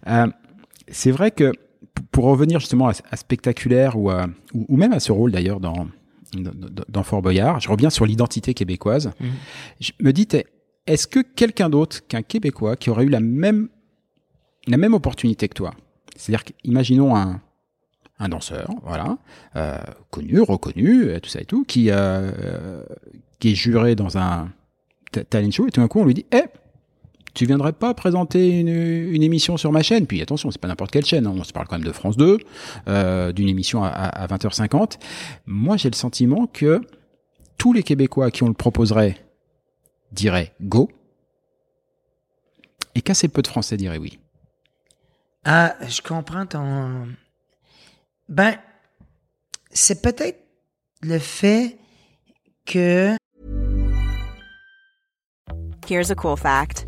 Euh, 0.08 0.28
c'est 0.90 1.12
vrai 1.12 1.32
que 1.32 1.54
pour 2.12 2.26
revenir 2.26 2.60
justement 2.60 2.88
à, 2.90 2.94
à 3.12 3.16
spectaculaire 3.18 3.98
ou, 3.98 4.10
à- 4.10 4.28
ou, 4.54 4.66
ou 4.70 4.78
même 4.78 4.94
à 4.94 5.00
ce 5.00 5.12
rôle 5.12 5.32
d'ailleurs 5.32 5.60
dans, 5.60 5.88
dans, 6.34 6.52
dans 6.90 7.04
Fort 7.04 7.22
Boyard, 7.22 7.60
je 7.60 7.70
reviens 7.70 7.90
sur 7.90 8.06
l'identité 8.06 8.54
québécoise. 8.54 9.12
Je 9.80 9.92
me 10.02 10.12
dis, 10.12 10.28
est-ce 10.88 11.08
que 11.08 11.20
quelqu'un 11.20 11.70
d'autre 11.70 12.06
qu'un 12.08 12.22
Québécois 12.24 12.76
qui 12.76 12.90
aurait 12.90 13.06
eu 13.06 13.10
la 13.10 13.20
même, 13.20 13.70
la 14.68 14.78
même 14.78 14.94
opportunité 14.94 15.48
que 15.48 15.54
toi, 15.54 15.74
c'est-à-dire 16.16 16.44
qu'imaginons 16.44 17.16
un, 17.16 17.42
un 18.20 18.30
danseur, 18.30 18.70
voilà, 18.84 19.18
euh, 19.56 19.78
connu, 20.10 20.40
reconnu, 20.42 21.04
euh, 21.06 21.20
tout 21.20 21.30
ça 21.30 21.42
et 21.42 21.46
tout, 21.46 21.64
qui, 21.64 21.88
euh, 21.90 22.84
qui 23.40 23.52
est 23.52 23.56
juré 23.56 23.96
dans 23.96 24.18
un 24.18 24.50
ta- 25.12 25.24
talent 25.24 25.52
show, 25.52 25.68
et 25.68 25.72
tout 25.72 25.82
d'un 25.82 25.88
coup 25.88 26.00
on 26.00 26.06
lui 26.06 26.14
dit, 26.14 26.26
eh, 26.32 26.44
tu 27.34 27.46
viendrais 27.46 27.74
pas 27.74 27.94
présenter 27.94 28.60
une, 28.60 28.68
une 28.68 29.24
émission 29.24 29.58
sur 29.58 29.72
ma 29.72 29.82
chaîne? 29.82 30.06
Puis 30.08 30.22
attention, 30.22 30.52
c'est 30.52 30.60
pas 30.62 30.68
n'importe 30.68 30.92
quelle 30.92 31.06
chaîne, 31.06 31.26
hein, 31.26 31.34
on 31.36 31.44
se 31.44 31.54
parle 31.54 31.68
quand 31.68 31.78
même 31.78 31.88
de 31.88 31.92
France 31.92 32.18
2, 32.18 32.38
euh, 32.88 33.32
d'une 33.32 33.50
émission 33.50 33.84
à, 33.84 33.90
à, 33.90 34.24
à 34.24 34.28
20h50. 34.28 35.00
Moi 35.46 35.78
j'ai 35.78 35.90
le 35.90 35.96
sentiment 35.96 36.48
que 36.48 36.82
tous 37.58 37.74
les 37.74 37.84
Québécois 37.84 38.26
à 38.26 38.32
qui 38.32 38.44
on 38.44 38.48
le 38.48 38.54
proposerait 38.54 39.18
diraient 40.12 40.54
go, 40.62 40.90
et 42.96 43.02
qu'assez 43.02 43.28
peu 43.28 43.42
de 43.42 43.48
Français 43.48 43.78
diraient 43.78 43.98
oui. 43.98 44.20
Ah, 45.46 45.76
je 45.88 46.02
comprends 46.02 46.46
ton. 46.46 47.08
Ben, 48.30 48.56
c'est 49.72 50.02
peut-être 50.02 50.40
le 51.02 51.20
fait 51.20 51.78
que. 52.66 53.16
Here's 55.90 56.12
a 56.12 56.16
cool 56.16 56.38
fact 56.38 56.88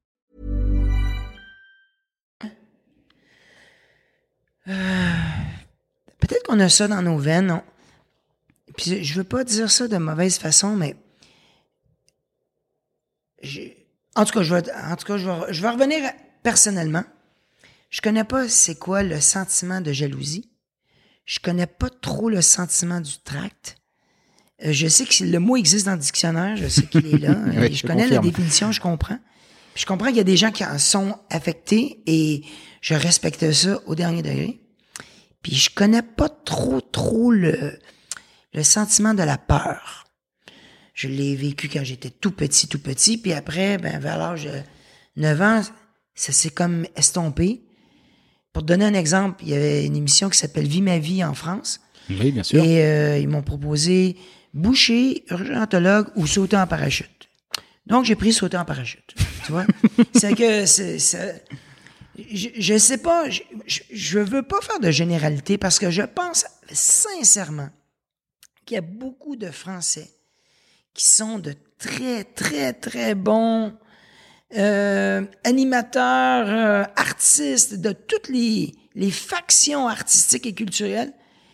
today. 4.65 4.75
Peut-être 6.19 6.43
qu'on 6.47 6.59
a 6.59 6.69
ça 6.69 6.87
dans 6.87 7.01
nos 7.01 7.17
veines. 7.17 7.51
on- 7.51 7.63
Puis 8.77 9.03
je 9.03 9.13
veux 9.15 9.23
pas 9.23 9.43
dire 9.43 9.69
ça 9.71 9.87
de 9.87 9.97
mauvaise 9.97 10.37
façon, 10.37 10.75
mais. 10.75 10.95
En 14.15 14.25
tout 14.25 14.33
cas, 14.33 14.43
je 14.43 14.53
vais, 14.55 14.63
en 14.73 14.95
tout 14.95 15.05
cas, 15.05 15.17
je 15.17 15.27
vais, 15.29 15.53
je 15.53 15.61
vais 15.61 15.69
revenir 15.69 16.05
à- 16.05 16.13
personnellement. 16.43 17.03
Je 17.89 18.01
connais 18.01 18.23
pas 18.23 18.47
c'est 18.47 18.75
quoi 18.75 19.03
le 19.03 19.19
sentiment 19.19 19.81
de 19.81 19.91
jalousie. 19.91 20.49
Je 21.25 21.39
connais 21.39 21.65
pas 21.67 21.89
trop 21.89 22.29
le 22.29 22.41
sentiment 22.41 22.99
du 23.01 23.17
tract. 23.23 23.77
Euh, 24.65 24.71
je 24.73 24.87
sais 24.87 25.05
que 25.05 25.23
le 25.23 25.39
mot 25.39 25.55
existe 25.57 25.85
dans 25.85 25.93
le 25.93 25.97
dictionnaire, 25.99 26.55
je 26.55 26.67
sais 26.67 26.83
qu'il 26.85 27.05
est 27.07 27.17
là. 27.17 27.35
Oui, 27.47 27.55
et 27.65 27.71
je 27.71 27.77
je 27.77 27.87
connais 27.87 28.03
confirme. 28.03 28.23
la 28.25 28.29
définition, 28.31 28.71
je 28.71 28.79
comprends. 28.81 29.17
Puis 29.73 29.81
je 29.81 29.85
comprends 29.85 30.07
qu'il 30.07 30.17
y 30.17 30.21
a 30.21 30.25
des 30.25 30.37
gens 30.37 30.51
qui 30.51 30.63
en 30.65 30.77
sont 30.77 31.17
affectés 31.29 32.01
et 32.05 32.43
je 32.81 32.95
respecte 32.95 33.51
ça 33.51 33.79
au 33.85 33.95
dernier 33.95 34.21
degré. 34.21 34.59
Puis 35.41 35.55
je 35.55 35.69
connais 35.73 36.01
pas 36.01 36.29
trop, 36.29 36.81
trop 36.81 37.31
le, 37.31 37.79
le 38.53 38.63
sentiment 38.63 39.13
de 39.13 39.23
la 39.23 39.37
peur. 39.37 40.05
Je 40.93 41.07
l'ai 41.07 41.35
vécu 41.35 41.69
quand 41.69 41.83
j'étais 41.83 42.09
tout 42.09 42.31
petit, 42.31 42.67
tout 42.67 42.79
petit. 42.79 43.17
Puis 43.17 43.33
après, 43.33 43.77
ben, 43.77 43.99
vers 43.99 44.17
l'âge 44.17 44.45
de 44.45 44.61
9 45.15 45.41
ans, 45.41 45.61
ça 46.13 46.31
s'est 46.31 46.49
comme 46.49 46.85
estompé. 46.95 47.63
Pour 48.53 48.63
te 48.63 48.67
donner 48.67 48.85
un 48.85 48.93
exemple, 48.93 49.43
il 49.43 49.49
y 49.49 49.53
avait 49.53 49.85
une 49.85 49.95
émission 49.95 50.29
qui 50.29 50.37
s'appelle 50.37 50.67
Vie 50.67 50.81
ma 50.81 50.99
vie 50.99 51.23
en 51.23 51.33
France. 51.33 51.79
Oui, 52.09 52.31
bien 52.31 52.43
sûr. 52.43 52.63
Et 52.63 52.83
euh, 52.83 53.17
ils 53.17 53.29
m'ont 53.29 53.41
proposé 53.41 54.17
boucher, 54.53 55.23
urgentologue 55.29 56.07
ou 56.15 56.27
sauter 56.27 56.57
en 56.57 56.67
parachute. 56.67 57.29
Donc, 57.87 58.05
j'ai 58.05 58.15
pris 58.15 58.33
sauter 58.33 58.57
en 58.57 58.65
parachute. 58.65 59.15
Tu 59.45 59.51
vois? 59.51 59.65
c'est 60.13 60.35
que 60.35 60.65
c'est. 60.65 60.97
Je, 62.17 62.49
je 62.57 62.77
sais 62.77 62.97
pas, 62.97 63.29
je, 63.29 63.41
je 63.67 64.19
veux 64.19 64.43
pas 64.43 64.61
faire 64.61 64.79
de 64.79 64.91
généralité 64.91 65.57
parce 65.57 65.79
que 65.79 65.89
je 65.89 66.01
pense 66.01 66.45
sincèrement 66.71 67.69
qu'il 68.65 68.75
y 68.75 68.77
a 68.77 68.81
beaucoup 68.81 69.35
de 69.35 69.49
Français 69.49 70.09
qui 70.93 71.05
sont 71.05 71.39
de 71.39 71.55
très, 71.77 72.23
très, 72.23 72.73
très 72.73 73.15
bons 73.15 73.73
euh, 74.57 75.25
animateurs, 75.43 76.47
euh, 76.49 76.83
artistes 76.97 77.75
de 77.75 77.93
toutes 77.93 78.27
les, 78.27 78.75
les 78.95 79.11
factions 79.11 79.87
artistiques 79.87 80.45
et 80.45 80.53
culturelles 80.53 81.13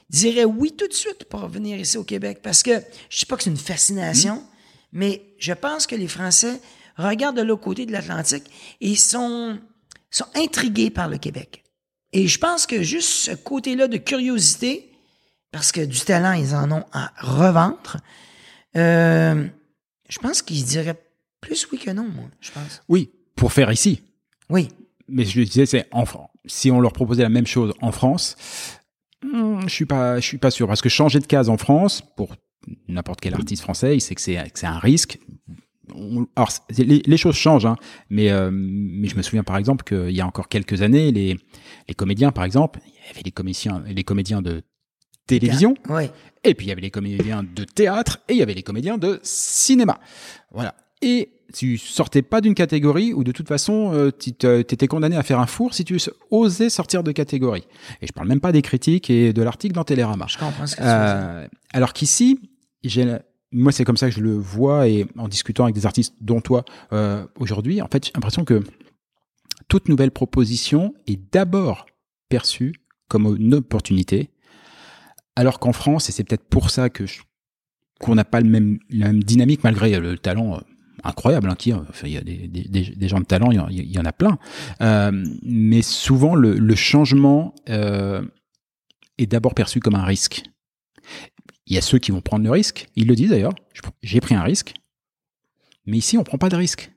diraient 0.09 0.45
oui 0.45 0.71
tout 0.75 0.87
de 0.87 0.93
suite 0.93 1.25
pour 1.25 1.47
venir 1.47 1.77
ici 1.77 1.97
au 1.97 2.03
Québec. 2.03 2.39
Parce 2.41 2.63
que 2.63 2.71
je 3.09 3.19
sais 3.19 3.25
pas 3.25 3.37
que 3.37 3.43
c'est 3.43 3.49
une 3.49 3.57
fascination, 3.57 4.43
mais 4.91 5.35
je 5.37 5.53
pense 5.53 5.85
que 5.85 5.95
les 5.95 6.07
Français 6.07 6.59
regardent 6.97 7.37
de 7.37 7.43
l'autre 7.43 7.63
côté 7.63 7.85
de 7.85 7.91
l'Atlantique 7.91 8.45
et 8.81 8.95
sont, 8.95 9.59
sont 10.17 10.27
intrigués 10.35 10.89
par 10.89 11.07
le 11.07 11.17
Québec. 11.17 11.63
Et 12.13 12.27
je 12.27 12.39
pense 12.39 12.65
que 12.65 12.81
juste 12.83 13.09
ce 13.09 13.31
côté-là 13.31 13.87
de 13.87 13.97
curiosité, 13.97 14.91
parce 15.51 15.71
que 15.71 15.81
du 15.81 15.99
talent, 15.99 16.33
ils 16.33 16.55
en 16.55 16.71
ont 16.71 16.85
à 16.91 17.11
revendre, 17.19 17.97
euh, 18.75 19.47
je 20.09 20.19
pense 20.19 20.41
qu'ils 20.41 20.63
diraient 20.63 20.99
plus 21.41 21.67
oui 21.71 21.77
que 21.77 21.91
non, 21.91 22.07
moi, 22.07 22.25
je 22.39 22.51
pense. 22.51 22.81
Oui, 22.87 23.11
pour 23.35 23.53
faire 23.53 23.71
ici. 23.71 24.01
Oui. 24.49 24.69
Mais 25.07 25.25
je 25.25 25.39
le 25.39 25.45
disais, 25.45 25.65
c'est 25.65 25.87
en 25.91 26.05
France. 26.05 26.29
si 26.45 26.71
on 26.71 26.79
leur 26.79 26.93
proposait 26.93 27.23
la 27.23 27.29
même 27.29 27.47
chose 27.47 27.73
en 27.81 27.91
France, 27.91 28.35
hmm, 29.23 29.61
je 29.63 29.73
suis 29.73 29.85
pas, 29.85 30.19
je 30.19 30.25
suis 30.25 30.37
pas 30.37 30.51
sûr 30.51 30.67
parce 30.67 30.81
que 30.81 30.89
changer 30.89 31.19
de 31.19 31.25
case 31.25 31.49
en 31.49 31.57
France 31.57 32.01
pour 32.15 32.35
n'importe 32.87 33.21
quel 33.21 33.33
artiste 33.33 33.61
français, 33.61 33.95
il 33.95 34.01
sait 34.01 34.15
que 34.15 34.21
c'est 34.21 34.37
un 34.63 34.79
risque. 34.79 35.19
On- 35.95 36.27
alors 36.35 36.49
les, 36.77 37.01
les 37.05 37.17
choses 37.17 37.35
changent, 37.35 37.65
hein, 37.65 37.75
mais 38.09 38.29
euh, 38.31 38.49
mais 38.51 39.07
je 39.07 39.15
me 39.15 39.21
souviens 39.21 39.43
par 39.43 39.57
exemple 39.57 39.83
qu'il 39.85 40.15
y 40.15 40.21
a 40.21 40.27
encore 40.27 40.47
quelques 40.49 40.81
années, 40.81 41.11
les 41.11 41.37
les 41.87 41.93
comédiens 41.95 42.31
par 42.31 42.43
exemple, 42.43 42.79
il 42.85 42.91
y 42.93 43.09
avait 43.11 43.21
les 43.23 43.31
comédiens 43.31 43.83
les 43.87 44.03
comédiens 44.03 44.41
de 44.41 44.63
télévision 45.27 45.75
Oui. 45.89 46.03
et 46.43 46.53
puis 46.53 46.65
il 46.67 46.69
y 46.69 46.71
avait 46.71 46.81
les 46.81 46.91
comédiens 46.91 47.43
de 47.43 47.63
théâtre 47.63 48.19
et 48.29 48.33
il 48.33 48.37
y 48.39 48.41
avait 48.41 48.53
les 48.53 48.63
comédiens 48.63 48.97
de 48.97 49.19
cinéma. 49.23 49.99
Voilà. 50.51 50.73
Et 51.01 51.29
tu 51.53 51.77
sortais 51.77 52.21
pas 52.21 52.41
d'une 52.41 52.55
catégorie 52.55 53.13
où 53.13 53.23
de 53.23 53.31
toute 53.31 53.47
façon 53.47 53.93
euh, 53.93 54.09
tu 54.17 54.33
t'étais 54.33 54.87
condamné 54.87 55.15
à 55.15 55.23
faire 55.23 55.39
un 55.39 55.45
four 55.45 55.73
si 55.73 55.85
tu 55.85 55.97
osais 56.31 56.69
sortir 56.69 57.03
de 57.03 57.11
catégorie. 57.11 57.63
Et 58.01 58.07
je 58.07 58.11
parle 58.13 58.27
même 58.27 58.39
pas 58.41 58.51
des 58.51 58.61
critiques 58.61 59.09
et 59.09 59.31
de 59.31 59.41
l'article 59.41 59.73
dans 59.75 59.83
Télérama. 59.83 60.25
Je 60.27 60.37
comprends 60.37 60.65
ce 60.67 60.75
que. 60.75 60.81
Euh, 60.83 61.47
alors 61.71 61.93
qu'ici, 61.93 62.39
j'ai 62.83 63.05
moi 63.51 63.71
c'est 63.71 63.83
comme 63.85 63.97
ça 63.97 64.09
que 64.09 64.15
je 64.15 64.21
le 64.21 64.33
vois 64.33 64.87
et 64.87 65.05
en 65.17 65.27
discutant 65.27 65.63
avec 65.63 65.75
des 65.75 65.85
artistes 65.85 66.15
dont 66.21 66.41
toi 66.41 66.65
euh, 66.93 67.25
aujourd'hui, 67.39 67.81
en 67.81 67.87
fait 67.87 68.05
j'ai 68.05 68.11
l'impression 68.15 68.43
que 68.45 68.61
toute 69.67 69.89
nouvelle 69.89 70.11
proposition 70.11 70.93
est 71.07 71.19
d'abord 71.33 71.85
perçue 72.29 72.73
comme 73.09 73.37
une 73.39 73.53
opportunité, 73.55 74.31
alors 75.35 75.59
qu'en 75.59 75.71
France, 75.73 76.09
et 76.09 76.11
c'est 76.11 76.23
peut-être 76.23 76.47
pour 76.49 76.69
ça 76.69 76.89
que 76.89 77.05
qu'on 77.99 78.15
n'a 78.15 78.25
pas 78.25 78.41
le 78.41 78.49
même, 78.49 78.79
la 78.89 79.07
même 79.07 79.23
dynamique 79.23 79.63
malgré 79.63 79.99
le 79.99 80.17
talent 80.17 80.55
euh, 80.55 80.59
incroyable, 81.03 81.49
hein, 81.49 81.55
qui, 81.55 81.71
euh, 81.73 81.77
enfin, 81.89 82.07
il 82.07 82.13
y 82.13 82.17
a 82.17 82.21
des- 82.21 82.47
des 82.47 83.07
gens 83.07 83.19
de 83.19 83.25
talent, 83.25 83.49
il 83.51 83.55
y 83.57 83.59
en, 83.59 83.67
il 83.69 83.91
y 83.91 83.97
en 83.99 84.05
a 84.05 84.11
plein, 84.11 84.37
Euh, 84.81 85.11
mais 85.41 85.81
souvent 85.81 86.35
le, 86.35 86.53
le 86.53 86.75
changement 86.75 87.55
euh, 87.69 88.21
est 89.17 89.25
d'abord 89.27 89.55
perçu 89.55 89.79
comme 89.79 89.95
un 89.95 90.03
risque. 90.03 90.43
Il 91.69 91.75
y 91.75 91.77
a 91.77 91.81
ceux 91.81 91.99
qui 91.99 92.11
vont 92.11 92.21
prendre 92.21 92.43
le 92.45 92.51
risque, 92.51 92.87
ils 92.95 93.07
le 93.07 93.15
disent 93.15 93.29
d'ailleurs, 93.29 93.53
j'ai 94.01 94.21
pris 94.21 94.35
un 94.35 94.43
risque, 94.43 94.73
mais 95.85 95.97
ici 95.97 96.17
on 96.17 96.23
prend 96.23 96.37
pas 96.37 96.49
de 96.49 96.55
risque. 96.55 96.91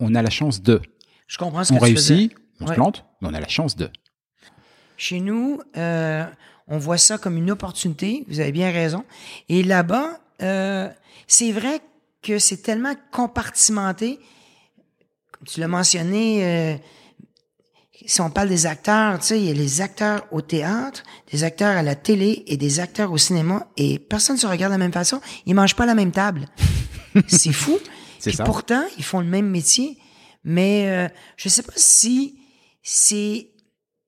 On 0.00 0.14
a 0.14 0.22
la 0.22 0.30
chance 0.30 0.62
de. 0.62 0.80
Je 1.26 1.36
comprends 1.38 1.64
ce 1.64 1.70
que 1.70 1.74
On 1.74 1.78
tu 1.78 1.84
réussit, 1.84 2.34
on 2.60 2.66
se 2.66 2.70
Ouais. 2.70 2.76
plante, 2.76 3.04
mais 3.20 3.28
on 3.28 3.34
a 3.34 3.40
la 3.40 3.48
chance 3.48 3.76
de. 3.76 3.90
Chez 4.96 5.20
nous, 5.20 5.60
euh, 5.76 6.24
on 6.68 6.78
voit 6.78 6.98
ça 6.98 7.18
comme 7.18 7.36
une 7.36 7.50
opportunité. 7.50 8.24
Vous 8.28 8.38
avez 8.40 8.52
bien 8.52 8.70
raison. 8.70 9.04
Et 9.48 9.62
là-bas, 9.64 10.20
euh, 10.42 10.88
c'est 11.26 11.50
vrai 11.52 11.80
que 12.22 12.38
c'est 12.38 12.58
tellement 12.62 12.94
compartimenté. 13.10 14.20
Comme 15.32 15.46
tu 15.48 15.58
l'as 15.60 15.68
mentionné, 15.68 16.44
euh, 16.44 16.76
si 18.06 18.20
on 18.20 18.30
parle 18.30 18.48
des 18.48 18.66
acteurs, 18.66 19.18
tu 19.18 19.26
sais, 19.26 19.38
il 19.38 19.46
y 19.46 19.50
a 19.50 19.54
les 19.54 19.80
acteurs 19.80 20.26
au 20.30 20.40
théâtre, 20.40 21.02
des 21.30 21.44
acteurs 21.44 21.76
à 21.76 21.82
la 21.82 21.94
télé 21.94 22.44
et 22.46 22.56
des 22.56 22.80
acteurs 22.80 23.12
au 23.12 23.18
cinéma. 23.18 23.66
Et 23.76 23.98
personne 23.98 24.36
ne 24.36 24.40
se 24.40 24.46
regarde 24.46 24.72
de 24.72 24.78
la 24.78 24.84
même 24.84 24.92
façon. 24.92 25.20
Ils 25.46 25.54
mangent 25.54 25.76
pas 25.76 25.84
à 25.84 25.86
la 25.86 25.94
même 25.94 26.12
table. 26.12 26.48
c'est 27.28 27.52
fou. 27.52 27.78
C'est 28.18 28.32
ça. 28.32 28.44
pourtant, 28.44 28.84
ils 28.98 29.04
font 29.04 29.20
le 29.20 29.26
même 29.26 29.48
métier. 29.48 29.98
Mais 30.44 30.88
euh, 30.88 31.08
je 31.36 31.48
sais 31.48 31.62
pas 31.62 31.72
si 31.76 32.38
c'est 32.82 33.48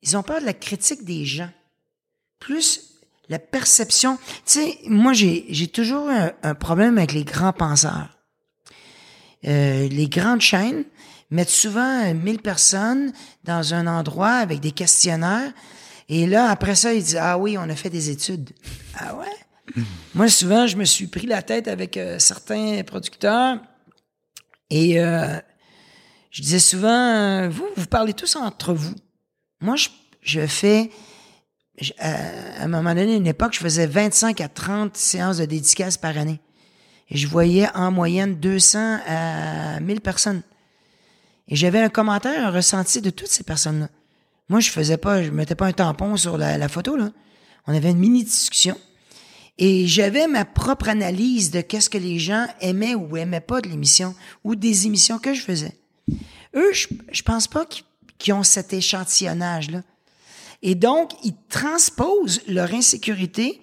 ils 0.03 0.16
ont 0.16 0.22
peur 0.22 0.40
de 0.40 0.47
la 0.47 0.53
critique 0.53 1.05
des 1.05 1.24
gens. 1.24 1.51
Plus 2.38 3.01
la 3.28 3.38
perception. 3.38 4.18
Tu 4.45 4.61
sais, 4.61 4.78
moi, 4.86 5.14
j'ai, 5.14 5.47
j'ai 5.49 5.68
toujours 5.68 6.09
un, 6.09 6.32
un 6.42 6.55
problème 6.55 6.99
avec 6.99 7.12
les 7.12 7.24
grands 7.24 7.55
penseurs. 7.55 8.09
Euh, 9.47 9.88
les 9.88 10.09
grandes 10.09 10.40
chaînes 10.40 10.84
mettent 11.31 11.51
souvent 11.51 12.05
euh, 12.05 12.14
1000 12.14 12.41
personnes 12.41 13.12
dans 13.45 13.75
un 13.75 13.87
endroit 13.87 14.33
avec 14.35 14.61
des 14.61 14.72
questionnaires. 14.72 15.53
Et 16.09 16.27
là, 16.27 16.51
après 16.51 16.75
ça, 16.75 16.93
ils 16.95 17.03
disent, 17.03 17.18
ah 17.20 17.39
oui, 17.39 17.57
on 17.59 17.68
a 17.68 17.75
fait 17.77 17.91
des 17.91 18.11
études. 18.11 18.51
Ah 18.99 19.14
ouais? 19.16 19.83
Moi, 20.14 20.29
souvent, 20.29 20.66
je 20.66 20.77
me 20.77 20.85
suis 20.85 21.07
pris 21.07 21.27
la 21.27 21.43
tête 21.43 21.68
avec 21.68 21.97
euh, 21.97 22.18
certains 22.18 22.83
producteurs 22.85 23.59
et 24.70 25.01
euh, 25.01 25.39
je 26.31 26.43
disais 26.43 26.59
souvent, 26.59 26.89
euh, 26.91 27.49
vous, 27.49 27.66
vous 27.77 27.87
parlez 27.87 28.12
tous 28.12 28.37
entre 28.37 28.75
vous. 28.75 28.95
Moi, 29.61 29.77
je, 29.77 29.89
je 30.20 30.47
fais, 30.47 30.91
je- 31.81 31.93
à 31.99 32.62
un 32.64 32.68
moment 32.68 32.95
donné, 32.95 33.14
à 33.14 33.16
une 33.16 33.27
époque, 33.27 33.55
je 33.55 33.61
faisais 33.61 33.87
25 33.87 34.41
à 34.41 34.49
30 34.49 34.97
séances 34.97 35.39
de 35.39 35.45
dédicaces 35.47 35.97
par 35.97 36.18
année. 36.18 36.41
Et 37.09 37.16
je 37.16 37.27
voyais 37.29 37.68
en 37.75 37.91
moyenne 37.91 38.35
200 38.37 38.99
à 39.07 39.81
1000 39.81 40.01
personnes. 40.01 40.43
Et 41.49 41.57
j'avais 41.57 41.80
un 41.80 41.88
commentaire, 41.88 42.47
un 42.47 42.51
ressenti 42.51 43.01
de 43.01 43.11
toutes 43.11 43.28
ces 43.28 43.45
personnes-là. 43.45 43.88
Moi, 44.49 44.61
je 44.61 44.70
faisais 44.70 44.97
pas, 44.97 45.22
je 45.22 45.30
mettais 45.30 45.55
pas 45.55 45.66
un 45.66 45.72
tampon 45.72 46.16
sur 46.16 46.36
la, 46.36 46.68
photo, 46.68 46.97
là. 46.97 47.11
On 47.66 47.74
avait 47.74 47.90
une 47.90 47.99
mini-discussion. 47.99 48.78
Et 49.57 49.86
j'avais 49.86 50.26
ma 50.26 50.45
propre 50.45 50.88
analyse 50.88 51.51
de 51.51 51.61
qu'est-ce 51.61 51.88
que 51.88 51.99
les 51.99 52.18
gens 52.18 52.47
aimaient 52.61 52.95
ou 52.95 53.16
aimaient 53.16 53.40
pas 53.40 53.61
de 53.61 53.68
l'émission 53.68 54.14
ou 54.42 54.55
des 54.55 54.86
émissions 54.86 55.18
que 55.18 55.32
je 55.32 55.40
faisais. 55.40 55.78
Eux, 56.55 56.72
je, 56.72 56.88
je 57.11 57.22
pense 57.22 57.47
pas 57.47 57.64
qu'ils 57.64 57.84
qu'ils 58.18 58.34
ont 58.34 58.42
cet 58.42 58.72
échantillonnage-là. 58.72 59.82
Et 60.62 60.74
donc, 60.74 61.12
ils 61.24 61.36
transposent 61.49 62.40
leur 62.49 62.72
insécurité 62.72 63.61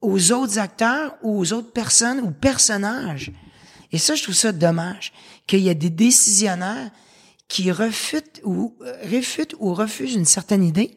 aux 0.00 0.32
autres 0.32 0.58
acteurs 0.58 1.14
ou 1.22 1.38
aux 1.38 1.52
autres 1.52 1.72
personnes 1.72 2.20
ou 2.20 2.30
personnages. 2.30 3.30
Et 3.92 3.98
ça, 3.98 4.14
je 4.14 4.22
trouve 4.22 4.34
ça 4.34 4.52
dommage 4.52 5.12
qu'il 5.50 5.62
y 5.62 5.68
ait 5.68 5.74
des 5.74 5.90
décisionnaires 5.90 6.92
qui 7.48 7.72
refutent 7.72 8.40
ou 8.44 8.76
euh, 8.82 8.94
réfutent 9.02 9.56
ou 9.58 9.74
refusent 9.74 10.14
une 10.14 10.24
certaine 10.24 10.62
idée 10.62 10.96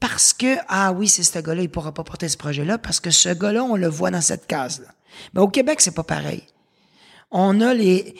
parce 0.00 0.32
que 0.32 0.56
ah 0.66 0.90
oui, 0.90 1.06
c'est 1.06 1.22
ce 1.22 1.38
gars-là, 1.38 1.62
il 1.62 1.70
pourra 1.70 1.94
pas 1.94 2.02
porter 2.02 2.28
ce 2.28 2.36
projet-là 2.36 2.76
parce 2.76 2.98
que 2.98 3.12
ce 3.12 3.28
gars-là, 3.28 3.62
on 3.62 3.76
le 3.76 3.86
voit 3.86 4.10
dans 4.10 4.20
cette 4.20 4.48
case-là. 4.48 4.88
Mais 5.32 5.40
au 5.40 5.46
Québec, 5.46 5.80
c'est 5.80 5.94
pas 5.94 6.02
pareil. 6.02 6.42
On 7.30 7.60
a 7.60 7.72
les 7.72 8.16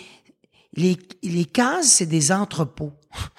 les, 0.75 0.97
les 1.25 1.45
cases, 1.45 1.89
c'est 1.89 2.07
des 2.07 2.31
entrepôts. 2.31 2.93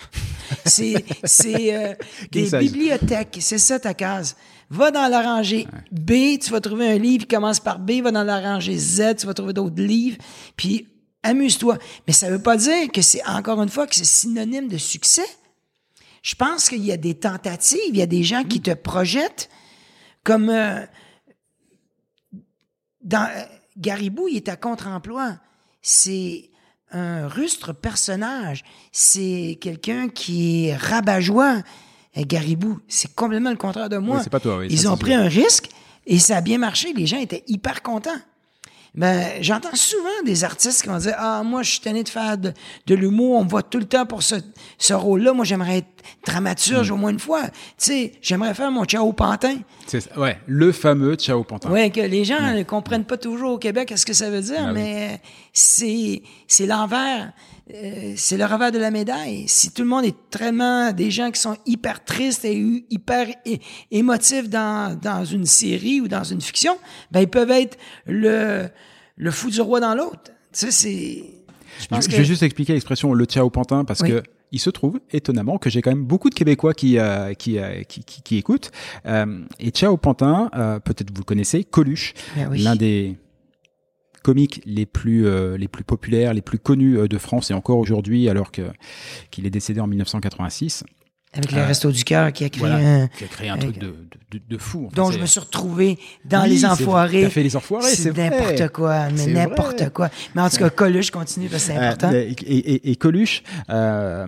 c'est 0.65 1.05
c'est 1.23 1.73
euh, 1.73 1.93
des 2.33 2.49
bibliothèques. 2.49 3.37
C'est 3.39 3.59
ça 3.59 3.79
ta 3.79 3.93
case. 3.93 4.35
Va 4.69 4.91
dans 4.91 5.07
la 5.07 5.21
rangée 5.21 5.65
B, 5.89 6.37
tu 6.41 6.51
vas 6.51 6.59
trouver 6.59 6.89
un 6.89 6.97
livre 6.97 7.25
qui 7.25 7.33
commence 7.33 7.61
par 7.61 7.79
B. 7.79 8.01
Va 8.03 8.11
dans 8.11 8.25
la 8.25 8.41
rangée 8.41 8.77
Z, 8.77 9.15
tu 9.19 9.25
vas 9.25 9.33
trouver 9.33 9.53
d'autres 9.53 9.81
livres. 9.81 10.17
Puis 10.57 10.85
amuse-toi. 11.23 11.77
Mais 12.07 12.13
ça 12.13 12.29
veut 12.29 12.41
pas 12.41 12.57
dire 12.57 12.91
que 12.91 13.01
c'est 13.01 13.25
encore 13.25 13.61
une 13.61 13.69
fois 13.69 13.87
que 13.87 13.95
c'est 13.95 14.05
synonyme 14.05 14.67
de 14.67 14.77
succès. 14.77 15.25
Je 16.23 16.35
pense 16.35 16.69
qu'il 16.69 16.83
y 16.83 16.91
a 16.91 16.97
des 16.97 17.15
tentatives, 17.15 17.79
il 17.89 17.97
y 17.97 18.01
a 18.01 18.07
des 18.07 18.23
gens 18.23 18.43
qui 18.43 18.61
te 18.61 18.71
projettent 18.71 19.49
comme 20.23 20.49
euh, 20.49 20.85
dans 23.01 23.23
euh, 23.23 23.43
Garibou, 23.77 24.27
il 24.27 24.35
est 24.35 24.49
à 24.49 24.57
contre-emploi. 24.57 25.37
C'est 25.81 26.49
un 26.91 27.27
rustre 27.27 27.73
personnage. 27.73 28.63
C'est 28.91 29.57
quelqu'un 29.61 30.09
qui 30.09 30.67
est 30.67 30.75
rabat-joie. 30.75 31.63
Euh, 32.17 32.23
Garibou, 32.25 32.79
c'est 32.89 33.15
complètement 33.15 33.51
le 33.51 33.57
contraire 33.57 33.87
de 33.87 33.97
moi. 33.97 34.17
Oui, 34.17 34.23
c'est 34.23 34.29
pas 34.29 34.41
toi, 34.41 34.57
oui, 34.57 34.67
Ils 34.69 34.89
ont 34.89 34.97
pris 34.97 35.13
un 35.13 35.29
risque 35.29 35.69
et 36.05 36.19
ça 36.19 36.37
a 36.37 36.41
bien 36.41 36.57
marché. 36.57 36.91
Les 36.93 37.05
gens 37.05 37.19
étaient 37.19 37.43
hyper 37.47 37.81
contents. 37.81 38.19
Ben, 38.95 39.41
j'entends 39.41 39.75
souvent 39.75 40.23
des 40.25 40.43
artistes 40.43 40.81
qui 40.81 40.87
vont 40.87 40.97
dire 40.97 41.15
Ah, 41.17 41.43
moi, 41.43 41.63
je 41.63 41.71
suis 41.71 41.79
tanné 41.79 42.03
de 42.03 42.09
faire 42.09 42.37
de, 42.37 42.53
l'humour, 42.87 43.39
on 43.39 43.43
me 43.43 43.49
voit 43.49 43.63
tout 43.63 43.79
le 43.79 43.85
temps 43.85 44.05
pour 44.05 44.23
ce, 44.23 44.35
ce 44.77 44.93
rôle-là. 44.93 45.33
Moi, 45.33 45.45
j'aimerais 45.45 45.79
être 45.79 45.96
dramaturge 46.25 46.91
au 46.91 46.97
moins 46.97 47.11
une 47.11 47.19
fois. 47.19 47.43
Tu 47.47 47.51
sais, 47.77 48.11
j'aimerais 48.21 48.53
faire 48.53 48.71
mon 48.71 48.85
Ciao 48.85 49.11
Pantin. 49.13 49.57
C'est 49.87 50.01
ça. 50.01 50.19
Ouais, 50.19 50.37
le 50.45 50.71
fameux 50.71 51.15
Ciao 51.15 51.43
Pantin. 51.43 51.69
Oui, 51.71 51.91
que 51.91 52.01
les 52.01 52.23
gens 52.23 52.41
ne 52.53 52.63
comprennent 52.63 53.05
pas 53.05 53.17
toujours 53.17 53.53
au 53.53 53.57
Québec 53.57 53.93
ce 53.95 54.05
que 54.05 54.13
ça 54.13 54.29
veut 54.29 54.41
dire, 54.41 54.59
Ah 54.59 54.67
oui. 54.67 54.73
mais 54.81 55.21
c'est 55.53 56.21
c'est 56.47 56.65
l'envers. 56.65 57.31
Euh, 57.73 58.13
c'est 58.15 58.37
le 58.37 58.45
revers 58.45 58.71
de 58.71 58.77
la 58.77 58.91
médaille. 58.91 59.43
Si 59.49 59.71
tout 59.71 59.81
le 59.81 59.89
monde 59.89 60.05
est 60.05 60.15
tellement 60.29 60.93
des 60.93 61.11
gens 61.11 61.31
qui 61.31 61.41
sont 61.41 61.57
hyper 61.65 62.01
tristes 62.05 62.45
et 62.45 62.85
hyper 62.89 63.27
émotifs 63.91 64.49
dans, 64.49 64.97
dans 64.97 65.25
une 65.25 65.45
série 65.45 65.99
ou 66.01 66.07
dans 66.07 66.23
une 66.23 66.39
fiction, 66.41 66.77
ben 67.11 67.19
ils 67.21 67.27
peuvent 67.27 67.51
être 67.51 67.77
le, 68.05 68.69
le 69.17 69.31
fou 69.31 69.49
du 69.49 69.59
roi 69.59 69.79
dans 69.81 69.95
l'autre. 69.95 70.31
Tu 70.53 70.71
sais, 70.71 70.71
c'est... 70.71 71.23
Je 71.91 72.07
que... 72.07 72.15
vais 72.15 72.23
juste 72.23 72.41
expliquer 72.43 72.71
l'expression 72.73 73.13
le 73.13 73.25
Ciao 73.25 73.49
Pantin 73.49 73.83
parce 73.83 73.99
Oui. 73.99 74.11
que 74.11 74.23
il 74.51 74.59
se 74.59 74.69
trouve 74.69 74.99
étonnamment 75.11 75.57
que 75.57 75.69
j'ai 75.69 75.81
quand 75.81 75.91
même 75.91 76.05
beaucoup 76.05 76.29
de 76.29 76.35
Québécois 76.35 76.73
qui 76.73 76.99
euh, 76.99 77.33
qui, 77.33 77.59
euh, 77.59 77.83
qui, 77.83 78.03
qui 78.03 78.21
qui 78.21 78.37
écoutent. 78.37 78.71
Euh, 79.05 79.43
et 79.59 79.71
Ciao 79.71 79.97
Pantin, 79.97 80.49
euh, 80.55 80.79
peut-être 80.79 81.11
vous 81.11 81.21
le 81.21 81.25
connaissez, 81.25 81.63
Coluche, 81.63 82.13
oui. 82.49 82.59
l'un 82.59 82.75
des 82.75 83.17
comiques 84.27 84.61
les 84.65 84.85
plus 84.85 85.25
euh, 85.25 85.57
les 85.57 85.69
plus 85.69 85.85
populaires, 85.85 86.33
les 86.33 86.41
plus 86.41 86.59
connus 86.59 86.97
euh, 86.97 87.07
de 87.07 87.17
France 87.17 87.49
et 87.49 87.53
encore 87.53 87.77
aujourd'hui 87.77 88.27
alors 88.27 88.51
que 88.51 88.63
qu'il 89.31 89.45
est 89.45 89.49
décédé 89.49 89.79
en 89.79 89.87
1986. 89.87 90.83
Avec 91.33 91.51
les 91.51 91.59
Euh, 91.59 91.65
Restos 91.67 91.91
du 91.91 92.03
Cœur 92.03 92.31
qui 92.31 92.45
a 92.45 92.49
créé 92.49 92.59
Voilà, 92.59 92.75
un... 93.03 93.07
qui 93.09 93.23
a 93.23 93.27
créé 93.27 93.49
un 93.49 93.57
truc 93.57 93.77
de, 93.77 93.93
de, 94.31 94.39
de, 94.49 94.57
fou. 94.57 94.85
Enfin, 94.87 94.95
dont 94.95 95.11
je 95.11 95.19
me 95.19 95.25
suis 95.25 95.39
retrouvé 95.39 95.99
dans 96.25 96.43
Oui, 96.43 96.49
les 96.49 96.65
enfoirés. 96.65 97.23
t'as 97.23 97.29
fait 97.29 97.43
Les 97.43 97.55
Enfoirés, 97.55 97.89
c'est 97.93 98.09
vrai. 98.11 98.29
n'importe 98.29 98.69
quoi, 98.73 99.09
mais 99.09 99.27
n'importe 99.27 99.89
quoi. 99.91 100.09
Mais 100.35 100.41
en 100.41 100.49
tout 100.49 100.57
cas, 100.57 100.69
Coluche 100.69 101.11
continue 101.11 101.47
parce 101.49 101.65
que 101.67 101.73
c'est 101.73 101.77
important. 101.77 102.11
Euh, 102.13 102.31
et, 102.45 102.57
et, 102.57 102.91
et 102.91 102.95
Coluche, 102.95 103.43
euh, 103.69 104.25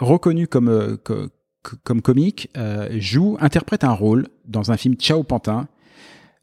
reconnu 0.00 0.46
comme, 0.48 0.68
euh, 0.68 0.96
co- 0.96 1.28
co- 1.62 1.76
comme 1.84 2.02
comique, 2.02 2.48
euh, 2.56 2.88
joue, 2.98 3.36
interprète 3.40 3.84
un 3.84 3.92
rôle 3.92 4.28
dans 4.46 4.72
un 4.72 4.76
film 4.76 4.94
Ciao 4.96 5.22
Pantin, 5.22 5.68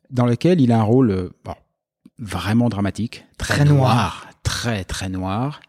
dans 0.10 0.26
lequel 0.26 0.62
il 0.62 0.72
a 0.72 0.80
un 0.80 0.84
rôle 0.84 1.32
bon, 1.44 1.56
vraiment 2.20 2.70
dramatique, 2.70 3.26
très, 3.38 3.56
Très 3.56 3.66
noir. 3.66 4.28
très 4.44 4.84
très 4.84 5.10
noir, 5.10 5.60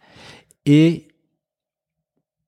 et 0.67 1.09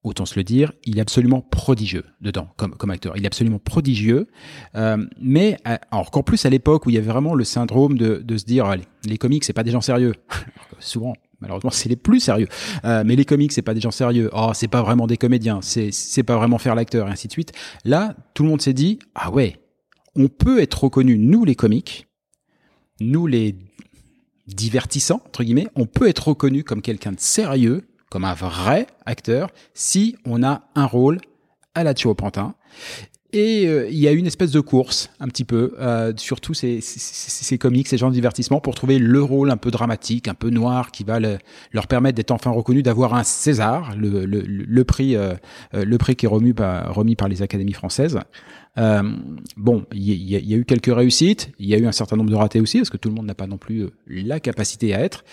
autant 0.07 0.24
se 0.24 0.36
le 0.36 0.44
dire, 0.44 0.72
il 0.84 0.98
est 0.98 1.00
absolument 1.00 1.40
prodigieux 1.40 2.04
dedans 2.20 2.48
comme, 2.57 2.74
comme 2.76 2.90
acteur. 2.90 3.16
Il 3.16 3.24
est 3.24 3.26
absolument 3.26 3.59
prodigieux, 3.59 4.28
euh, 4.76 5.04
mais 5.20 5.59
euh, 5.66 5.76
alors 5.90 6.11
qu'en 6.11 6.22
plus 6.22 6.46
à 6.46 6.50
l'époque 6.50 6.86
où 6.86 6.90
il 6.90 6.94
y 6.94 6.98
avait 6.98 7.11
vraiment 7.11 7.34
le 7.34 7.44
syndrome 7.44 7.98
de, 7.98 8.22
de 8.24 8.36
se 8.36 8.44
dire 8.44 8.66
allez, 8.66 8.84
les 9.04 9.18
comiques 9.18 9.44
c'est 9.44 9.52
pas 9.52 9.64
des 9.64 9.72
gens 9.72 9.80
sérieux. 9.80 10.14
Souvent, 10.78 11.14
malheureusement, 11.40 11.70
c'est 11.70 11.88
les 11.88 11.96
plus 11.96 12.20
sérieux. 12.20 12.46
Euh, 12.84 13.02
mais 13.04 13.16
les 13.16 13.24
comiques 13.24 13.52
c'est 13.52 13.62
pas 13.62 13.74
des 13.74 13.80
gens 13.80 13.90
sérieux. 13.90 14.30
Oh, 14.32 14.52
c'est 14.54 14.68
pas 14.68 14.82
vraiment 14.82 15.09
des 15.09 15.16
comédiens. 15.16 15.59
C'est 15.61 15.90
c'est 15.90 16.22
pas 16.22 16.36
vraiment 16.36 16.59
faire 16.59 16.76
l'acteur 16.76 17.09
et 17.09 17.11
ainsi 17.11 17.26
de 17.26 17.32
suite. 17.32 17.52
Là, 17.84 18.14
tout 18.34 18.44
le 18.44 18.48
monde 18.48 18.62
s'est 18.62 18.74
dit 18.74 19.00
ah 19.16 19.30
ouais, 19.30 19.57
on 20.14 20.28
peut 20.28 20.61
être 20.61 20.84
reconnu 20.84 21.18
nous 21.18 21.44
les 21.44 21.57
comiques, 21.57 22.07
nous 23.00 23.26
les 23.26 23.57
divertissants 24.46 25.20
entre 25.26 25.42
guillemets, 25.42 25.66
on 25.74 25.86
peut 25.86 26.09
être 26.09 26.28
reconnu 26.28 26.62
comme 26.62 26.80
quelqu'un 26.80 27.11
de 27.11 27.18
sérieux, 27.18 27.82
comme 28.11 28.24
un 28.24 28.34
vrai 28.34 28.86
acteur, 29.04 29.50
si 29.74 30.16
on 30.24 30.42
a 30.42 30.62
un 30.74 30.86
rôle 30.86 31.18
à 31.74 31.84
la 31.84 31.94
Thio 31.94 32.14
Pantin. 32.14 32.54
Et 33.32 33.66
euh, 33.66 33.88
il 33.90 33.98
y 33.98 34.09
a 34.09 34.12
une 34.12 34.26
espèce 34.26 34.52
de 34.52 34.61
course, 34.61 35.11
un 35.20 35.26
petit 35.28 35.44
peu, 35.44 35.74
euh, 35.78 36.12
sur 36.16 36.40
tous 36.40 36.54
ces, 36.54 36.80
ces, 36.80 36.98
ces- 37.00 37.59
comiques, 37.59 37.88
ces 37.88 37.98
gens 37.98 38.09
de 38.09 38.14
divertissement, 38.14 38.61
pour 38.61 38.74
trouver 38.74 38.98
le 38.98 39.20
rôle 39.22 39.50
un 39.50 39.57
peu 39.59 39.70
dramatique, 39.70 40.28
un 40.28 40.34
peu 40.34 40.48
noir, 40.48 40.90
qui 40.90 41.04
va 41.04 41.20
le- 41.20 41.36
leur 41.72 41.86
permettre 41.86 42.14
d'être 42.16 42.30
enfin 42.30 42.50
reconnus, 42.50 42.82
d'avoir 42.84 43.14
un 43.14 43.24
César, 43.24 43.94
le, 43.96 44.24
le, 44.24 44.84
prix, 44.84 45.16
euh, 45.16 45.34
euh, 45.74 45.84
le 45.84 45.98
prix 45.98 46.16
qui 46.16 46.24
est 46.24 46.28
remis 46.28 46.54
par, 46.54 47.28
les 47.28 47.42
académies 47.42 47.72
françaises. 47.74 48.18
Euh, 48.78 49.02
bon, 49.57 49.84
il 49.92 50.12
y, 50.22 50.36
a- 50.36 50.57
eu 50.57 50.64
quelques 50.64 50.94
réussites, 50.94 51.50
il 51.59 51.66
y 51.66 51.74
a 51.74 51.78
eu 51.78 51.86
un 51.86 51.92
certain 51.92 52.16
nombre 52.16 52.30
de 52.30 52.36
ratés 52.36 52.61
aussi, 52.61 52.78
parce 52.78 52.90
que 52.90 52.96
tout 52.96 53.09
le 53.09 53.16
monde 53.16 53.26
n'a 53.26 53.34
pas 53.34 53.48
non 53.48 53.59
plus 53.59 53.88
la 54.07 54.40
capacité 54.40 54.94
à 54.94 55.00
être. 55.00 55.24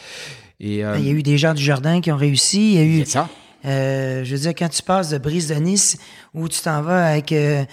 Et 0.60 0.84
euh, 0.86 0.98
Il 0.98 1.06
y 1.06 1.10
a 1.10 1.12
eu 1.14 1.24
des 1.24 1.38
gens 1.38 1.54
du 1.54 1.64
jardin 1.64 2.02
qui 2.02 2.12
ont 2.12 2.18
réussi. 2.18 2.74
Il 2.74 2.76
y 2.76 2.78
a 2.80 2.84
eu, 2.84 3.00
c'est 3.00 3.12
ça. 3.12 3.30
euh, 3.66 4.24
je 4.24 4.36
veux 4.36 4.42
dire, 4.42 4.54
quand 4.56 4.70
tu 4.70 4.82
passes 4.84 5.10
de 5.10 5.18
Brise 5.18 5.48
de 5.50 5.56
Nice, 5.56 5.98
où 6.34 6.48
tu 6.48 6.60
t'en 6.62 6.82
vas 6.82 7.08
avec, 7.08 7.32
euh, 7.32 7.64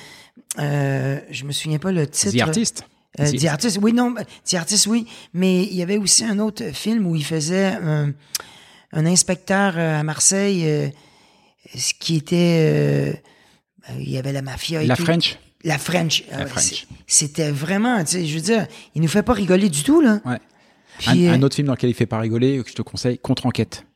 euh, 0.59 1.19
je 1.31 1.45
me 1.45 1.53
souviens 1.53 1.79
pas 1.79 1.93
le 1.93 2.07
titre. 2.07 2.37
The 2.37 2.41
Artist. 2.41 2.85
The- 3.19 3.37
The 3.41 3.45
Artist, 3.47 3.79
oui, 3.83 3.93
non, 3.93 4.15
The 4.49 4.55
Artist, 4.55 4.87
oui. 4.87 5.07
Mais 5.35 5.65
il 5.65 5.75
y 5.75 5.83
avait 5.83 5.97
aussi 5.99 6.25
un 6.25 6.39
autre 6.39 6.65
film 6.73 7.07
où 7.07 7.17
il 7.17 7.25
faisait 7.25 7.67
un, 7.83 8.13
un 8.93 9.07
inspecteur 9.07 9.77
à 9.79 10.03
Marseille, 10.03 10.93
ce 11.75 11.93
qui 11.99 12.17
était, 12.17 13.15
euh, 13.89 13.93
il 13.99 14.11
y 14.11 14.17
avait 14.19 14.33
la 14.33 14.43
mafia. 14.43 14.83
et 14.83 14.87
La 14.87 14.97
tout. 14.97 15.05
French. 15.05 15.39
La 15.65 15.77
French. 15.79 16.25
La 16.31 16.39
Euh, 16.41 16.47
French. 16.47 16.87
C'était 17.07 17.51
vraiment, 17.51 17.99
tu 18.05 18.13
sais, 18.13 18.27
je 18.27 18.35
veux 18.35 18.41
dire, 18.41 18.67
il 18.95 19.03
nous 19.03 19.09
fait 19.09 19.23
pas 19.23 19.35
rigoler 19.35 19.69
du 19.69 19.83
tout, 19.83 20.01
là. 20.01 20.21
Ouais. 20.25 20.39
Un, 21.07 21.19
euh, 21.19 21.33
un 21.35 21.43
autre 21.43 21.55
film 21.57 21.67
dans 21.67 21.75
lequel 21.75 21.91
il 21.91 21.95
fait 21.95 22.07
pas 22.07 22.19
rigoler, 22.19 22.63
que 22.63 22.69
je 22.71 22.75
te 22.75 22.83
conseille, 22.83 23.19
Contre-enquête. 23.19 23.87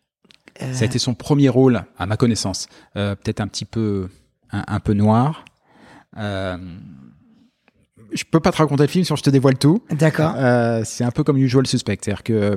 euh, 0.62 0.72
Ça 0.72 0.82
a 0.82 0.86
été 0.86 0.98
son 0.98 1.14
premier 1.14 1.48
rôle, 1.48 1.84
à 1.98 2.07
ma 2.07 2.16
connaissance. 2.16 2.66
Euh, 2.96 3.14
Peut-être 3.14 3.40
un 3.40 3.48
petit 3.48 3.64
peu, 3.64 4.09
un, 4.50 4.64
un 4.66 4.80
peu 4.80 4.92
noir. 4.94 5.44
Euh, 6.16 6.57
je 8.12 8.22
peux 8.30 8.40
pas 8.40 8.52
te 8.52 8.59
raconter 8.59 8.84
le 8.84 8.88
film, 8.88 9.05
sinon 9.05 9.16
je 9.16 9.22
te 9.22 9.30
dévoile 9.30 9.59
tout. 9.59 9.82
D'accord. 9.90 10.34
Euh, 10.36 10.82
c'est 10.84 11.05
un 11.05 11.11
peu 11.11 11.24
comme 11.24 11.36
Usual 11.38 11.66
Suspect, 11.66 11.98
c'est-à-dire 12.02 12.22
que 12.22 12.32
euh, 12.32 12.57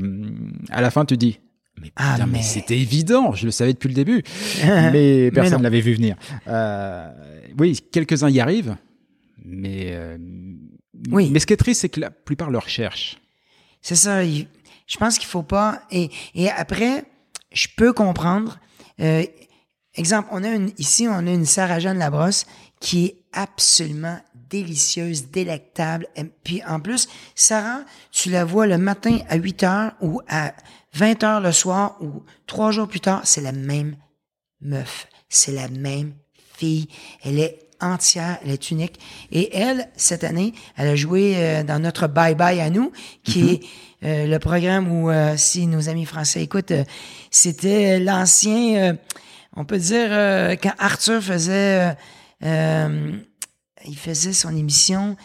à 0.69 0.81
la 0.81 0.91
fin 0.91 1.03
tu 1.05 1.17
dis, 1.17 1.39
mais 1.81 1.91
Ah, 1.95 2.13
putain, 2.13 2.25
mais, 2.27 2.37
mais- 2.39 2.43
c'était 2.43 2.77
évident, 2.77 3.33
je 3.33 3.45
le 3.45 3.51
savais 3.51 3.73
depuis 3.73 3.87
le 3.87 3.95
début, 3.95 4.23
mais 4.91 5.31
personne 5.31 5.59
ne 5.59 5.63
l'avait 5.63 5.81
vu 5.81 5.93
venir. 5.95 6.15
Euh, 6.47 7.09
oui, 7.59 7.79
quelques-uns 7.91 8.29
y 8.29 8.39
arrivent, 8.39 8.75
mais 9.43 9.87
euh, 9.93 10.17
Oui. 11.11 11.29
Mais 11.31 11.39
ce 11.39 11.47
qui 11.47 11.53
est 11.53 11.57
triste, 11.57 11.81
c'est 11.81 11.89
que 11.89 11.99
la 11.99 12.11
plupart 12.11 12.51
le 12.51 12.59
recherchent. 12.59 13.17
C'est 13.82 13.95
ça. 13.95 14.23
je 14.23 14.97
pense 14.99 15.17
qu'il 15.17 15.28
faut 15.28 15.43
pas. 15.43 15.82
Et, 15.91 16.09
et 16.36 16.49
après, 16.49 17.05
je 17.51 17.67
peux 17.75 17.93
comprendre. 17.93 18.59
Euh, 18.99 19.25
exemple, 19.95 20.30
on 20.32 20.43
a 20.43 20.49
une, 20.49 20.71
ici, 20.78 21.07
on 21.07 21.28
a 21.28 21.32
une 21.32 21.45
Sarah 21.45 21.80
Jeanne 21.80 21.99
Labrosse 21.99 22.45
qui 22.80 23.05
est 23.05 23.15
absolument 23.34 24.19
délicieuse, 24.49 25.30
délectable. 25.30 26.07
Et 26.15 26.23
puis 26.23 26.63
en 26.65 26.80
plus, 26.80 27.07
Sarah, 27.36 27.82
tu 28.11 28.30
la 28.30 28.45
vois 28.45 28.67
le 28.67 28.78
matin 28.78 29.19
à 29.30 29.36
8 29.36 29.63
heures 29.63 29.91
ou 30.01 30.21
à 30.28 30.53
20 30.93 31.23
heures 31.23 31.41
le 31.41 31.51
soir 31.51 31.97
ou 32.01 32.23
trois 32.45 32.71
jours 32.71 32.88
plus 32.88 33.01
tard, 33.01 33.21
c'est 33.23 33.41
la 33.41 33.51
même 33.51 33.97
meuf. 34.61 35.07
C'est 35.30 35.51
la 35.51 35.67
même 35.67 36.13
fille. 36.55 36.88
Elle 37.23 37.39
est 37.39 37.66
entière, 37.82 38.39
elle 38.43 38.51
est 38.51 38.71
unique. 38.71 38.99
Et 39.32 39.55
elle, 39.55 39.89
cette 39.95 40.23
année, 40.23 40.53
elle 40.75 40.88
a 40.89 40.95
joué 40.95 41.34
euh, 41.36 41.63
dans 41.63 41.80
notre 41.80 42.07
Bye 42.07 42.36
Bye 42.36 42.59
à 42.59 42.69
nous, 42.69 42.91
qui 43.23 43.49
est 43.49 43.63
euh, 44.03 44.28
le 44.28 44.39
programme 44.39 44.91
où, 44.91 45.09
euh, 45.09 45.36
si 45.38 45.67
nos 45.67 45.89
amis 45.89 46.05
français 46.05 46.41
écoutent, 46.41 46.73
c'était 47.32 47.99
l'ancien, 47.99 48.97
on 49.55 49.65
peut 49.65 49.80
dire, 49.80 50.09
quand 50.61 50.73
Arthur 50.78 51.21
faisait, 51.21 51.95
il 52.41 53.97
faisait 53.97 54.34
son 54.34 54.55
émission 54.55 55.17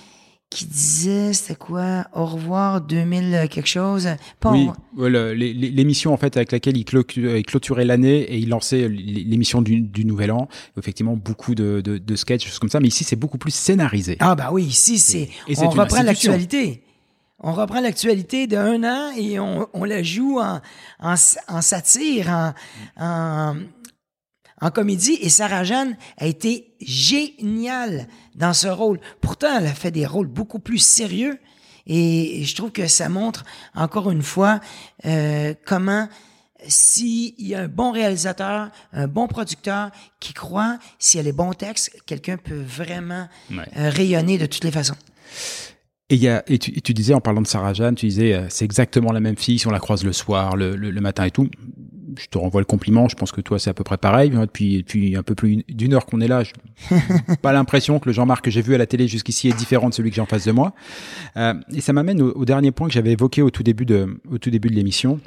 qui 0.54 0.66
disait, 0.66 1.32
c'était 1.32 1.54
quoi, 1.54 2.06
au 2.14 2.24
revoir 2.26 2.80
2000 2.80 3.48
quelque 3.50 3.66
chose. 3.66 4.08
Pas 4.40 4.50
au 4.50 4.72
Oui, 4.96 5.10
l'émission 5.72 6.12
en 6.12 6.16
fait 6.16 6.36
avec 6.36 6.52
laquelle 6.52 6.76
il, 6.76 6.84
il 7.16 7.46
clôturait 7.46 7.84
l'année 7.84 8.20
et 8.20 8.38
il 8.38 8.48
lançait 8.48 8.88
l'émission 8.88 9.62
du, 9.62 9.80
du 9.80 10.04
Nouvel 10.04 10.32
An. 10.32 10.48
Effectivement, 10.78 11.16
beaucoup 11.16 11.54
de, 11.54 11.80
de, 11.80 11.98
de 11.98 12.16
sketchs, 12.16 12.46
choses 12.46 12.58
comme 12.58 12.70
ça. 12.70 12.80
Mais 12.80 12.88
ici, 12.88 13.04
c'est 13.04 13.16
beaucoup 13.16 13.38
plus 13.38 13.54
scénarisé. 13.54 14.16
Ah 14.20 14.34
bah 14.34 14.50
oui, 14.52 14.64
ici 14.64 14.98
c'est 14.98 15.28
on 15.58 15.68
reprend 15.68 16.02
l'actualité. 16.02 16.82
On 17.44 17.52
reprend 17.52 17.80
l'actualité 17.80 18.46
d'un 18.46 18.84
an 18.84 19.10
et 19.16 19.40
on, 19.40 19.68
on 19.74 19.84
la 19.84 20.02
joue 20.02 20.38
en, 20.38 20.60
en, 21.00 21.14
en 21.48 21.60
satire, 21.60 22.28
en, 22.28 22.54
en, 22.96 23.56
en 24.60 24.70
comédie. 24.70 25.18
Et 25.20 25.28
Sarah 25.28 25.64
Jeanne 25.64 25.96
a 26.18 26.26
été 26.28 26.74
géniale 26.80 28.06
dans 28.34 28.52
ce 28.52 28.68
rôle. 28.68 28.98
Pourtant, 29.20 29.58
elle 29.58 29.66
a 29.66 29.74
fait 29.74 29.90
des 29.90 30.06
rôles 30.06 30.26
beaucoup 30.28 30.58
plus 30.58 30.78
sérieux. 30.78 31.38
Et 31.86 32.44
je 32.44 32.54
trouve 32.54 32.70
que 32.70 32.86
ça 32.86 33.08
montre 33.08 33.44
encore 33.74 34.10
une 34.10 34.22
fois 34.22 34.60
euh, 35.04 35.52
comment 35.66 36.08
s'il 36.68 37.34
y 37.38 37.56
a 37.56 37.62
un 37.62 37.68
bon 37.68 37.90
réalisateur, 37.90 38.70
un 38.92 39.08
bon 39.08 39.26
producteur 39.26 39.90
qui 40.20 40.32
croit, 40.32 40.78
s'il 41.00 41.18
y 41.18 41.20
a 41.20 41.24
les 41.24 41.32
bons 41.32 41.52
textes, 41.54 41.90
quelqu'un 42.06 42.36
peut 42.36 42.62
vraiment 42.64 43.28
Ouais. 43.50 43.64
euh, 43.76 43.90
rayonner 43.90 44.38
de 44.38 44.46
toutes 44.46 44.62
les 44.62 44.70
façons. 44.70 44.94
Et, 46.08 46.14
il 46.14 46.22
y 46.22 46.28
a, 46.28 46.44
et, 46.46 46.58
tu, 46.58 46.70
et 46.76 46.80
tu 46.80 46.94
disais, 46.94 47.14
en 47.14 47.20
parlant 47.20 47.42
de 47.42 47.46
Sarah 47.48 47.72
Jeanne, 47.74 47.96
tu 47.96 48.06
disais, 48.06 48.34
euh, 48.34 48.46
c'est 48.48 48.64
exactement 48.64 49.10
la 49.12 49.18
même 49.20 49.36
fille 49.36 49.58
si 49.58 49.66
on 49.66 49.70
la 49.72 49.80
croise 49.80 50.04
le 50.04 50.12
soir, 50.12 50.56
le, 50.56 50.76
le, 50.76 50.90
le 50.92 51.00
matin 51.00 51.24
et 51.24 51.30
tout. 51.32 51.48
Je 52.16 52.26
te 52.26 52.38
renvoie 52.38 52.60
le 52.60 52.66
compliment. 52.66 53.08
Je 53.08 53.16
pense 53.16 53.32
que 53.32 53.40
toi, 53.40 53.58
c'est 53.58 53.70
à 53.70 53.74
peu 53.74 53.84
près 53.84 53.96
pareil. 53.96 54.32
hein, 54.34 54.42
Depuis, 54.42 55.16
un 55.16 55.22
peu 55.22 55.34
plus 55.34 55.64
d'une 55.68 55.94
heure 55.94 56.06
qu'on 56.06 56.20
est 56.20 56.28
là, 56.28 56.42
je 56.44 56.52
pas 57.42 57.52
l'impression 57.52 57.98
que 57.98 58.08
le 58.08 58.12
Jean-Marc 58.12 58.44
que 58.44 58.50
j'ai 58.50 58.62
vu 58.62 58.74
à 58.74 58.78
la 58.78 58.86
télé 58.86 59.08
jusqu'ici 59.08 59.48
est 59.48 59.56
différent 59.56 59.88
de 59.88 59.94
celui 59.94 60.10
que 60.10 60.16
j'ai 60.16 60.22
en 60.22 60.26
face 60.26 60.46
de 60.46 60.52
moi. 60.52 60.74
Euh, 61.36 61.54
et 61.72 61.80
ça 61.80 61.92
m'amène 61.92 62.20
au, 62.20 62.44
dernier 62.44 62.72
point 62.72 62.88
que 62.88 62.94
j'avais 62.94 63.12
évoqué 63.12 63.42
au 63.42 63.50
tout 63.50 63.62
début 63.62 63.84
de, 63.84 64.18
l'émission, 64.68 65.20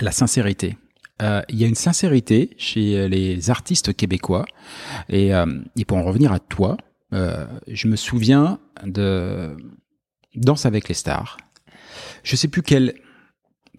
la 0.00 0.12
sincérité. 0.12 0.76
Euh, 1.22 1.42
Il 1.48 1.56
y 1.56 1.64
a 1.64 1.66
une 1.66 1.74
sincérité 1.74 2.50
chez 2.56 3.08
les 3.08 3.50
artistes 3.50 3.94
québécois. 3.94 4.46
Et, 5.08 5.34
euh, 5.34 5.46
pour 5.86 5.98
en 5.98 6.04
revenir 6.04 6.32
à 6.32 6.38
toi, 6.38 6.76
je 7.12 7.88
me 7.88 7.96
souviens 7.96 8.58
de 8.84 9.56
Danse 10.36 10.64
avec 10.64 10.88
les 10.88 10.94
stars. 10.94 11.36
Je 12.22 12.36
sais 12.36 12.48
plus 12.48 12.62
quel 12.62 12.94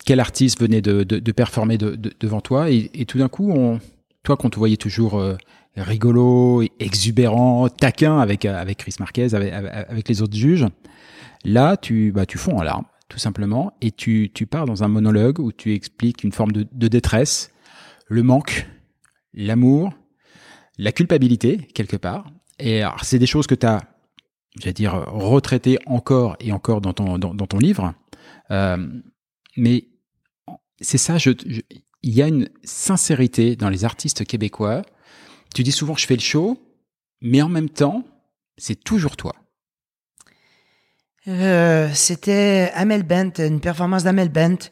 quel 0.06 0.20
artiste 0.20 0.60
venait 0.60 0.82
de, 0.82 1.04
de, 1.04 1.20
de 1.20 1.32
performer 1.32 1.78
de, 1.78 1.96
de- 1.96 2.14
devant 2.20 2.42
toi 2.42 2.70
et, 2.70 2.90
et 2.94 3.06
tout 3.06 3.18
d'un 3.18 3.30
coup, 3.30 3.52
on, 3.52 3.80
toi 4.24 4.38
qu'on 4.38 4.50
te 4.50 4.58
voyait 4.58 4.78
toujours 4.78 5.20
euh, 5.20 5.36
rigolo, 5.78 6.64
exubérant, 6.80 7.70
taquin 7.70 8.20
avec 8.20 8.46
euh, 8.46 8.60
avec 8.60 8.80
Chris 8.80 8.96
Marquez, 9.00 9.34
avec, 9.34 9.54
avec- 9.54 10.10
les 10.10 10.22
autres 10.22 10.36
juges, 10.38 10.66
là 11.46 11.78
tu 11.78 12.12
bah 12.12 12.26
tu 12.26 12.38
fonds 12.38 12.58
en 12.58 12.64
larmes 12.64 12.86
tout 13.10 13.20
simplement 13.20 13.74
et 13.82 13.92
tu 13.92 14.32
tu 14.34 14.46
pars 14.46 14.66
dans 14.66 14.84
un 14.84 14.88
monologue 14.88 15.40
où 15.40 15.52
tu 15.52 15.74
expliques 15.74 16.24
une 16.24 16.32
forme 16.32 16.52
de, 16.52 16.68
de 16.72 16.88
détresse, 16.88 17.52
le 18.08 18.24
manque, 18.24 18.68
l'amour, 19.34 19.92
la 20.78 20.92
culpabilité 20.92 21.58
quelque 21.74 21.98
part. 21.98 22.26
Et 22.60 22.84
c'est 23.02 23.20
des 23.20 23.26
choses 23.26 23.48
que 23.48 23.56
tu 23.56 23.66
as 23.66 23.80
j'allais 24.60 24.74
dire, 24.74 24.94
retraité 25.08 25.80
encore 25.86 26.36
et 26.40 26.52
encore 26.52 26.82
dans 26.82 26.94
ton, 26.94 27.18
dans, 27.18 27.34
dans 27.34 27.48
ton 27.48 27.58
livre. 27.58 27.94
Euh, 28.52 28.78
mais 29.58 29.86
c'est 30.82 30.98
ça, 30.98 31.18
je, 31.18 31.32
il 32.04 32.14
y 32.14 32.22
a 32.22 32.28
une 32.28 32.50
sincérité 32.64 33.56
dans 33.56 33.70
les 33.70 33.86
artistes 33.86 34.26
québécois. 34.26 34.82
Tu 35.54 35.64
dis 35.64 35.72
souvent, 35.72 35.96
je 35.96 36.06
fais 36.06 36.16
le 36.16 36.22
show, 36.22 36.60
mais 37.22 37.42
en 37.42 37.50
même 37.50 37.70
temps, 37.70 38.04
c'est 38.58 38.84
toujours 38.84 39.16
toi. 39.16 39.36
Euh, 41.28 41.90
C'était 41.94 42.72
Amel 42.74 43.04
Bent, 43.04 43.34
une 43.38 43.60
performance 43.60 44.04
d'Amel 44.04 44.30
Bent 44.30 44.70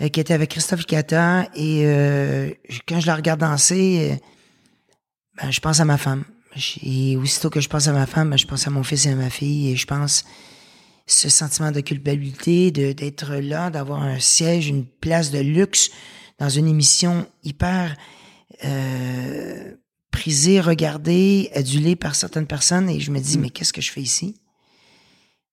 euh, 0.00 0.08
qui 0.08 0.20
était 0.20 0.34
avec 0.34 0.50
Christophe 0.50 0.86
Cata 0.86 1.48
et 1.54 1.82
euh, 1.84 2.50
quand 2.88 2.98
je 3.00 3.06
la 3.06 3.14
regarde 3.14 3.40
danser, 3.40 4.18
Ben, 5.36 5.50
je 5.50 5.60
pense 5.60 5.80
à 5.80 5.84
ma 5.84 5.96
femme. 5.98 6.24
Et 6.82 7.16
aussitôt 7.16 7.48
que 7.48 7.60
je 7.60 7.68
pense 7.68 7.88
à 7.88 7.92
ma 7.92 8.06
femme, 8.06 8.30
ben, 8.30 8.36
je 8.36 8.46
pense 8.46 8.66
à 8.66 8.70
mon 8.70 8.82
fils 8.82 9.06
et 9.06 9.10
à 9.10 9.14
ma 9.14 9.30
fille. 9.30 9.70
Et 9.70 9.76
je 9.76 9.86
pense 9.86 10.24
ce 11.06 11.28
sentiment 11.28 11.72
de 11.72 11.80
culpabilité, 11.80 12.70
de 12.70 12.92
d'être 12.92 13.34
là, 13.34 13.70
d'avoir 13.70 14.02
un 14.02 14.18
siège, 14.18 14.68
une 14.68 14.86
place 14.86 15.30
de 15.30 15.38
luxe 15.38 15.90
dans 16.38 16.48
une 16.48 16.66
émission 16.66 17.26
hyper 17.44 17.96
euh, 18.64 19.74
prisée, 20.10 20.60
regardée, 20.60 21.50
adulée 21.54 21.96
par 21.96 22.14
certaines 22.14 22.46
personnes. 22.46 22.88
Et 22.88 23.00
je 23.00 23.10
me 23.10 23.20
dis, 23.20 23.38
mais 23.38 23.50
qu'est-ce 23.50 23.72
que 23.72 23.80
je 23.80 23.90
fais 23.90 24.02
ici? 24.02 24.36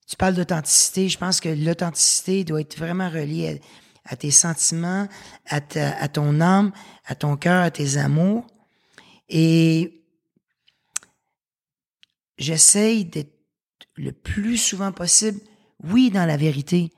Tu 0.07 0.15
parles 0.15 0.35
d'authenticité. 0.35 1.09
Je 1.09 1.17
pense 1.17 1.39
que 1.39 1.49
l'authenticité 1.49 2.43
doit 2.43 2.61
être 2.61 2.77
vraiment 2.77 3.09
reliée 3.09 3.61
à, 4.05 4.15
tes 4.15 4.31
sentiments, 4.31 5.07
à, 5.45 5.61
ta, 5.61 5.95
à 5.97 6.07
ton 6.07 6.41
âme, 6.41 6.71
à 7.05 7.15
ton 7.15 7.37
cœur, 7.37 7.63
à 7.63 7.71
tes 7.71 7.97
amours. 7.97 8.45
Et 9.29 10.03
j'essaye 12.37 13.05
d'être 13.05 13.38
le 13.99 14.13
plus 14.13 14.57
souvent 14.57 14.91
possible, 14.91 15.39
oui, 15.83 16.09
dans 16.09 16.25
la 16.25 16.37
vérité. 16.37 16.91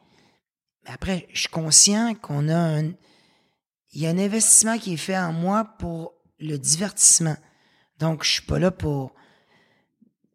Mais 0.83 0.91
après, 0.91 1.27
je 1.33 1.41
suis 1.41 1.49
conscient 1.49 2.13
qu'on 2.13 2.47
a 2.47 2.55
un, 2.55 2.91
il 3.93 4.01
y 4.01 4.07
a 4.07 4.11
un 4.11 4.17
investissement 4.19 4.77
qui 4.77 4.93
est 4.93 4.97
fait 4.97 5.17
en 5.17 5.33
moi 5.33 5.65
pour 5.79 6.13
le 6.39 6.57
divertissement. 6.57 7.35
Donc, 7.97 8.23
je 8.23 8.31
suis 8.31 8.45
pas 8.45 8.59
là 8.59 8.71
pour 8.71 9.13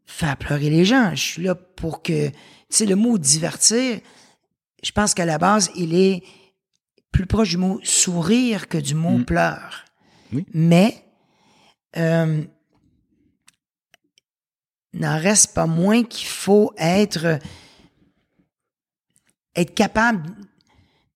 faire 0.06 0.36
pleurer 0.36 0.70
les 0.70 0.84
gens. 0.84 1.10
Je 1.14 1.22
suis 1.22 1.42
là 1.42 1.54
pour 1.54 2.02
que, 2.02 2.28
tu 2.28 2.34
sais, 2.68 2.86
le 2.86 2.96
mot 2.96 3.16
divertir, 3.16 4.00
je 4.82 4.92
pense 4.92 5.14
qu'à 5.14 5.24
la 5.24 5.38
base, 5.38 5.70
il 5.76 5.94
est 5.94 6.24
plus 7.12 7.26
proche 7.26 7.50
du 7.50 7.58
mot 7.58 7.80
sourire 7.84 8.68
que 8.68 8.78
du 8.78 8.94
mot 8.94 9.18
mm. 9.18 9.24
pleur. 9.24 9.84
Oui. 10.32 10.44
Mais, 10.52 11.04
euh, 11.96 12.44
n'en 15.00 15.18
reste 15.18 15.54
pas 15.54 15.66
moins 15.66 16.02
qu'il 16.02 16.26
faut 16.26 16.72
être, 16.78 17.38
capable 19.74 20.30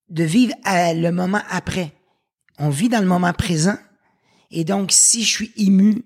de 0.09 0.25
vivre 0.25 0.55
le 0.65 1.11
moment 1.11 1.43
après. 1.51 1.93
On 2.59 2.71
vit 2.71 2.89
dans 2.89 3.01
le 3.01 3.07
moment 3.07 3.33
présent. 3.33 3.77
Et 4.51 4.65
donc, 4.65 4.93
si 4.93 5.23
je 5.23 5.29
suis 5.29 5.53
ému, 5.57 6.05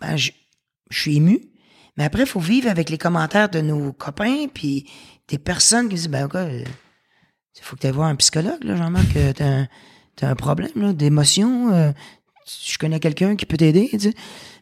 ben, 0.00 0.16
je, 0.16 0.32
suis 0.90 1.16
ému. 1.16 1.40
Mais 1.96 2.04
après, 2.04 2.22
il 2.22 2.28
faut 2.28 2.40
vivre 2.40 2.68
avec 2.68 2.90
les 2.90 2.98
commentaires 2.98 3.48
de 3.48 3.60
nos 3.60 3.92
copains, 3.92 4.48
puis 4.52 4.90
des 5.28 5.38
personnes 5.38 5.88
qui 5.88 5.94
disent, 5.94 6.08
ben, 6.08 6.28
il 6.34 7.62
faut 7.62 7.76
que 7.76 7.82
tu 7.82 7.86
ailles 7.86 7.92
voir 7.92 8.08
un 8.08 8.16
psychologue, 8.16 8.64
là, 8.64 8.76
Jean-Marc, 8.76 9.16
t'as 9.36 10.28
un, 10.28 10.34
problème, 10.34 10.92
d'émotion. 10.94 11.72
Euh, 11.72 11.92
je 12.64 12.76
connais 12.78 12.98
quelqu'un 12.98 13.36
qui 13.36 13.46
peut 13.46 13.56
t'aider, 13.56 13.90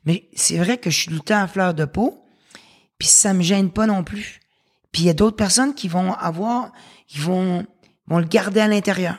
Mais 0.05 0.29
c'est 0.35 0.59
vrai 0.59 0.79
que 0.79 0.91
je 0.91 0.97
suis 0.97 1.09
tout 1.09 1.15
le 1.15 1.21
temps 1.21 1.43
à 1.43 1.47
fleur 1.47 1.75
de 1.75 1.85
peau, 1.85 2.25
puis 2.99 3.09
ça 3.09 3.35
me 3.35 3.43
gêne 3.43 3.71
pas 3.71 3.87
non 3.87 4.05
plus. 4.05 4.41
Puis 4.93 5.03
il 5.03 5.07
y 5.07 5.11
a 5.11 5.15
d'autres 5.15 5.37
personnes 5.37 5.75
qui 5.75 5.89
vont 5.89 6.13
avoir, 6.15 6.73
ils 7.15 7.21
vont, 7.21 7.67
vont 8.07 8.19
le 8.19 8.27
garder 8.27 8.61
à 8.61 8.69
l'intérieur. 8.69 9.19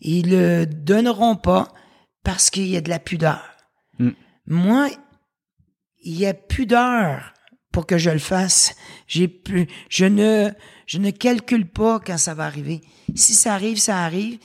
Ils 0.00 0.30
le 0.30 0.66
donneront 0.66 1.36
pas 1.36 1.68
parce 2.24 2.50
qu'il 2.50 2.66
y 2.66 2.76
a 2.76 2.80
de 2.80 2.88
la 2.88 2.98
pudeur. 2.98 3.42
Mm. 3.98 4.10
Moi, 4.46 4.88
il 6.02 6.16
y 6.16 6.26
a 6.26 6.34
pudeur 6.34 7.34
pour 7.72 7.86
que 7.86 7.98
je 7.98 8.10
le 8.10 8.18
fasse. 8.18 8.74
J'ai 9.06 9.28
plus, 9.28 9.68
je 9.88 10.06
ne, 10.06 10.50
je 10.86 10.98
ne 10.98 11.10
calcule 11.10 11.68
pas 11.68 12.00
quand 12.00 12.18
ça 12.18 12.34
va 12.34 12.46
arriver. 12.46 12.80
Si 13.14 13.34
ça 13.34 13.54
arrive, 13.54 13.78
ça 13.78 14.02
arrive. 14.02 14.38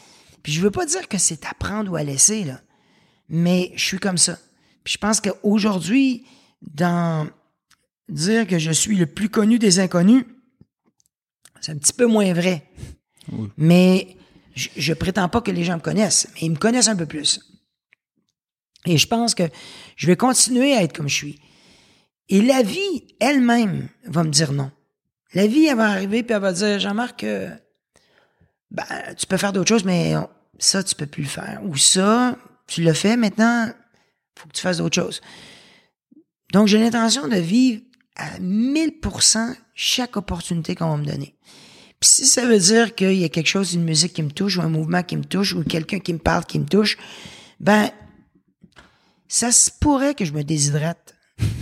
Puis 0.43 0.53
je 0.53 0.61
veux 0.61 0.71
pas 0.71 0.85
dire 0.85 1.07
que 1.07 1.17
c'est 1.17 1.45
à 1.45 1.53
prendre 1.53 1.91
ou 1.91 1.95
à 1.95 2.03
laisser, 2.03 2.43
là. 2.43 2.61
Mais 3.29 3.71
je 3.75 3.83
suis 3.83 3.97
comme 3.97 4.19
ça. 4.19 4.37
Puis 4.85 4.93
je 4.93 4.97
pense 4.97 5.19
qu'aujourd'hui, 5.19 6.25
dans 6.61 7.27
dire 8.07 8.47
que 8.47 8.59
je 8.59 8.71
suis 8.71 8.95
le 8.95 9.07
plus 9.07 9.29
connu 9.29 9.59
des 9.59 9.79
inconnus, 9.79 10.23
c'est 11.59 11.73
un 11.73 11.77
petit 11.77 11.93
peu 11.93 12.05
moins 12.05 12.33
vrai. 12.33 12.63
Mais 13.57 14.15
je, 14.55 14.69
je 14.77 14.93
prétends 14.93 15.27
pas 15.27 15.41
que 15.41 15.51
les 15.51 15.65
gens 15.65 15.75
me 15.75 15.81
connaissent, 15.81 16.27
mais 16.35 16.41
ils 16.43 16.51
me 16.51 16.55
connaissent 16.55 16.87
un 16.87 16.95
peu 16.95 17.07
plus. 17.07 17.41
Et 18.85 18.97
je 18.97 19.07
pense 19.07 19.35
que 19.35 19.43
je 19.95 20.07
vais 20.07 20.15
continuer 20.15 20.73
à 20.73 20.83
être 20.83 20.95
comme 20.95 21.09
je 21.09 21.15
suis. 21.15 21.41
Et 22.29 22.41
la 22.41 22.61
vie 22.61 23.15
elle-même 23.19 23.89
va 24.05 24.23
me 24.23 24.29
dire 24.29 24.53
non. 24.53 24.71
La 25.33 25.47
vie, 25.47 25.65
elle 25.65 25.77
va 25.77 25.89
arriver 25.89 26.23
puis 26.23 26.33
elle 26.33 26.41
va 26.41 26.53
dire, 26.53 26.79
Jean-Marc, 26.79 27.23
euh, 27.23 27.49
ben, 28.71 28.85
tu 29.17 29.25
peux 29.25 29.37
faire 29.37 29.51
d'autres 29.51 29.67
choses, 29.67 29.83
mais 29.83 30.13
ça, 30.59 30.81
tu 30.83 30.95
peux 30.95 31.05
plus 31.05 31.23
le 31.23 31.29
faire. 31.29 31.59
Ou 31.65 31.75
ça, 31.75 32.37
tu 32.67 32.83
le 32.83 32.93
fais, 32.93 33.17
maintenant, 33.17 33.69
faut 34.37 34.47
que 34.47 34.53
tu 34.53 34.61
fasses 34.61 34.77
d'autres 34.77 34.95
choses. 34.95 35.21
Donc, 36.53 36.67
j'ai 36.67 36.79
l'intention 36.79 37.27
de 37.27 37.37
vivre 37.37 37.81
à 38.15 38.39
1000% 38.39 39.55
chaque 39.73 40.17
opportunité 40.17 40.75
qu'on 40.75 40.89
va 40.89 40.97
me 40.97 41.05
donner. 41.05 41.35
Puis 41.99 42.09
si 42.09 42.25
ça 42.25 42.45
veut 42.45 42.59
dire 42.59 42.95
qu'il 42.95 43.15
y 43.15 43.23
a 43.23 43.29
quelque 43.29 43.47
chose, 43.47 43.73
une 43.73 43.83
musique 43.83 44.13
qui 44.13 44.23
me 44.23 44.31
touche, 44.31 44.57
ou 44.57 44.61
un 44.61 44.69
mouvement 44.69 45.03
qui 45.03 45.17
me 45.17 45.23
touche, 45.23 45.53
ou 45.53 45.63
quelqu'un 45.63 45.99
qui 45.99 46.13
me 46.13 46.19
parle 46.19 46.45
qui 46.45 46.59
me 46.59 46.65
touche, 46.65 46.97
ben, 47.59 47.89
ça 49.27 49.51
se 49.51 49.71
pourrait 49.71 50.13
que 50.13 50.25
je 50.25 50.33
me 50.33 50.43
déshydrate. 50.43 51.15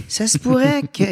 Ça 0.08 0.28
se 0.28 0.38
pourrait 0.38 0.82
que 0.94 1.04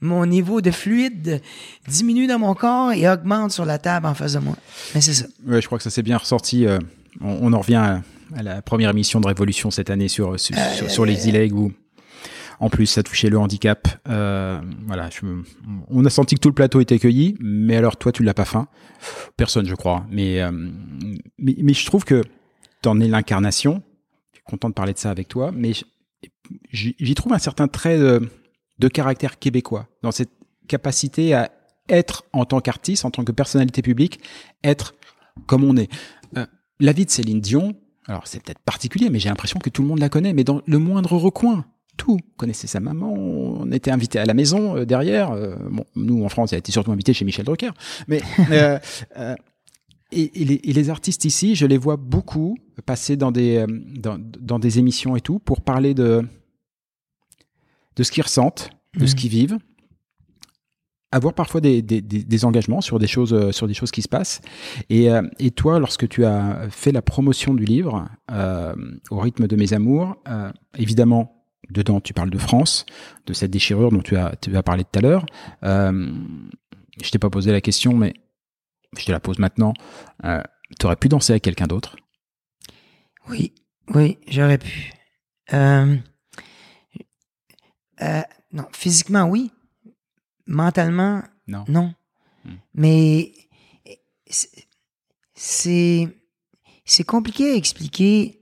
mon 0.00 0.26
niveau 0.26 0.60
de 0.60 0.70
fluide 0.70 1.40
diminue 1.88 2.26
dans 2.26 2.38
mon 2.38 2.54
corps 2.54 2.92
et 2.92 3.08
augmente 3.08 3.52
sur 3.52 3.64
la 3.64 3.78
table 3.78 4.06
en 4.06 4.14
face 4.14 4.34
de 4.34 4.40
moi. 4.40 4.56
Mais 4.94 5.00
c'est 5.00 5.14
ça. 5.14 5.26
Ouais, 5.46 5.60
je 5.60 5.66
crois 5.66 5.78
que 5.78 5.84
ça 5.84 5.90
s'est 5.90 6.02
bien 6.02 6.18
ressorti. 6.18 6.66
Euh, 6.66 6.78
on, 7.20 7.52
en 7.52 7.60
revient 7.60 7.76
à, 7.76 8.02
la 8.34 8.62
première 8.62 8.90
émission 8.90 9.20
de 9.20 9.26
Révolution 9.26 9.70
cette 9.70 9.90
année 9.90 10.08
sur, 10.08 10.38
sur, 10.38 10.56
sur, 10.90 11.04
les 11.04 11.28
e 11.28 11.52
où 11.52 11.72
en 12.58 12.70
plus, 12.70 12.86
ça 12.86 13.02
touchait 13.02 13.28
le 13.28 13.38
handicap. 13.38 13.88
Euh, 14.08 14.60
voilà, 14.86 15.10
on 15.88 16.04
a 16.04 16.10
senti 16.10 16.36
que 16.36 16.40
tout 16.40 16.48
le 16.48 16.54
plateau 16.54 16.80
était 16.80 16.98
cueilli, 16.98 17.36
mais 17.40 17.76
alors 17.76 17.96
toi, 17.96 18.12
tu 18.12 18.22
l'as 18.22 18.34
pas 18.34 18.44
faim. 18.44 18.68
Personne, 19.36 19.66
je 19.66 19.74
crois. 19.74 20.06
Mais, 20.10 20.40
euh, 20.40 20.50
mais, 21.38 21.74
je 21.74 21.86
trouve 21.86 22.04
que 22.04 22.22
en 22.86 23.00
es 23.00 23.08
l'incarnation. 23.08 23.82
Je 24.32 24.38
suis 24.38 24.44
content 24.44 24.68
de 24.68 24.74
parler 24.74 24.92
de 24.92 24.98
ça 24.98 25.10
avec 25.10 25.28
toi, 25.28 25.50
mais 25.52 25.72
j'y 26.70 27.14
trouve 27.14 27.32
un 27.32 27.38
certain 27.38 27.68
trait 27.68 27.98
de, 27.98 28.88
caractère 28.88 29.38
québécois 29.38 29.88
dans 30.02 30.12
cette 30.12 30.30
capacité 30.68 31.34
à 31.34 31.50
être 31.88 32.24
en 32.32 32.44
tant 32.44 32.60
qu'artiste, 32.60 33.04
en 33.04 33.10
tant 33.10 33.24
que 33.24 33.32
personnalité 33.32 33.82
publique, 33.82 34.20
être 34.62 34.94
comme 35.46 35.64
on 35.64 35.76
est. 35.76 35.90
Euh, 36.36 36.46
la 36.80 36.92
vie 36.92 37.04
de 37.04 37.10
Céline 37.10 37.40
Dion, 37.40 37.74
alors 38.08 38.26
c'est 38.26 38.42
peut-être 38.42 38.60
particulier, 38.60 39.10
mais 39.10 39.18
j'ai 39.18 39.28
l'impression 39.28 39.58
que 39.58 39.70
tout 39.70 39.82
le 39.82 39.88
monde 39.88 39.98
la 39.98 40.08
connaît, 40.08 40.32
mais 40.32 40.44
dans 40.44 40.62
le 40.64 40.78
moindre 40.78 41.16
recoin 41.16 41.64
tout. 41.96 42.18
On 42.22 42.36
connaissait 42.36 42.66
sa 42.66 42.80
maman, 42.80 43.12
on 43.12 43.70
était 43.72 43.90
invité 43.90 44.18
à 44.18 44.24
la 44.24 44.34
maison 44.34 44.76
euh, 44.76 44.84
derrière. 44.84 45.32
Euh, 45.32 45.56
bon, 45.70 45.84
nous 45.94 46.24
en 46.24 46.28
France, 46.28 46.52
elle 46.52 46.56
a 46.56 46.58
été 46.58 46.72
surtout 46.72 46.92
invité 46.92 47.12
chez 47.12 47.24
Michel 47.24 47.44
Drucker. 47.44 47.70
Mais 48.06 48.20
euh, 48.50 48.78
et, 50.12 50.30
les, 50.34 50.90
artistes 50.90 51.24
ici, 51.24 51.54
je 51.54 51.66
les 51.66 51.78
vois 51.78 51.96
beaucoup 51.96 52.56
passer 52.84 53.16
dans 53.16 53.32
des 53.32 53.64
dans, 53.98 54.58
des 54.58 54.78
émissions 54.78 55.16
et 55.16 55.20
tout 55.20 55.38
pour 55.38 55.62
parler 55.62 55.94
de 55.94 56.22
de 57.96 58.02
ce 58.02 58.12
qu'ils 58.12 58.22
ressentent, 58.22 58.70
de 58.94 59.06
ce 59.06 59.14
mmh. 59.14 59.16
qu'ils 59.16 59.30
vivent, 59.30 59.58
avoir 61.16 61.34
parfois 61.34 61.60
des, 61.60 61.82
des, 61.82 62.44
engagements 62.44 62.80
sur 62.80 62.98
des 62.98 63.06
choses 63.06 63.50
sur 63.50 63.66
des 63.66 63.74
choses 63.74 63.90
qui 63.90 64.02
se 64.02 64.08
passent. 64.08 64.40
Et, 64.90 65.08
et 65.38 65.50
toi, 65.50 65.78
lorsque 65.78 66.08
tu 66.08 66.24
as 66.24 66.68
fait 66.70 66.92
la 66.92 67.02
promotion 67.02 67.54
du 67.54 67.64
livre 67.64 68.08
au 69.10 69.18
rythme 69.18 69.46
de 69.46 69.56
mes 69.56 69.72
amours, 69.72 70.16
évidemment 70.76 71.36
Dedans, 71.70 72.00
tu 72.00 72.12
parles 72.12 72.30
de 72.30 72.38
France, 72.38 72.86
de 73.26 73.32
cette 73.32 73.50
déchirure 73.50 73.90
dont 73.90 74.00
tu 74.00 74.16
as, 74.16 74.36
parlé 74.64 74.84
tout 74.84 74.98
à 74.98 75.02
l'heure. 75.02 75.26
Euh, 75.64 76.12
je 77.02 77.10
t'ai 77.10 77.18
pas 77.18 77.30
posé 77.30 77.50
la 77.50 77.60
question, 77.60 77.94
mais 77.94 78.14
je 78.96 79.04
te 79.04 79.12
la 79.12 79.20
pose 79.20 79.38
maintenant. 79.38 79.74
Euh, 80.24 80.42
tu 80.78 80.86
aurais 80.86 80.96
pu 80.96 81.08
danser 81.08 81.32
avec 81.32 81.42
quelqu'un 81.42 81.66
d'autre? 81.66 81.96
Oui, 83.28 83.54
oui, 83.94 84.18
j'aurais 84.28 84.58
pu. 84.58 84.92
Euh, 85.52 85.96
euh, 88.02 88.22
non, 88.52 88.66
physiquement, 88.72 89.24
oui. 89.24 89.50
Mentalement, 90.46 91.22
non. 91.46 91.64
non. 91.68 91.94
Hmm. 92.44 92.54
Mais 92.74 93.32
c'est 95.34 96.08
c'est 96.84 97.04
compliqué 97.04 97.52
à 97.52 97.54
expliquer 97.54 98.40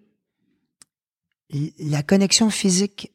la 1.78 2.02
connexion 2.02 2.51
physique 2.51 3.10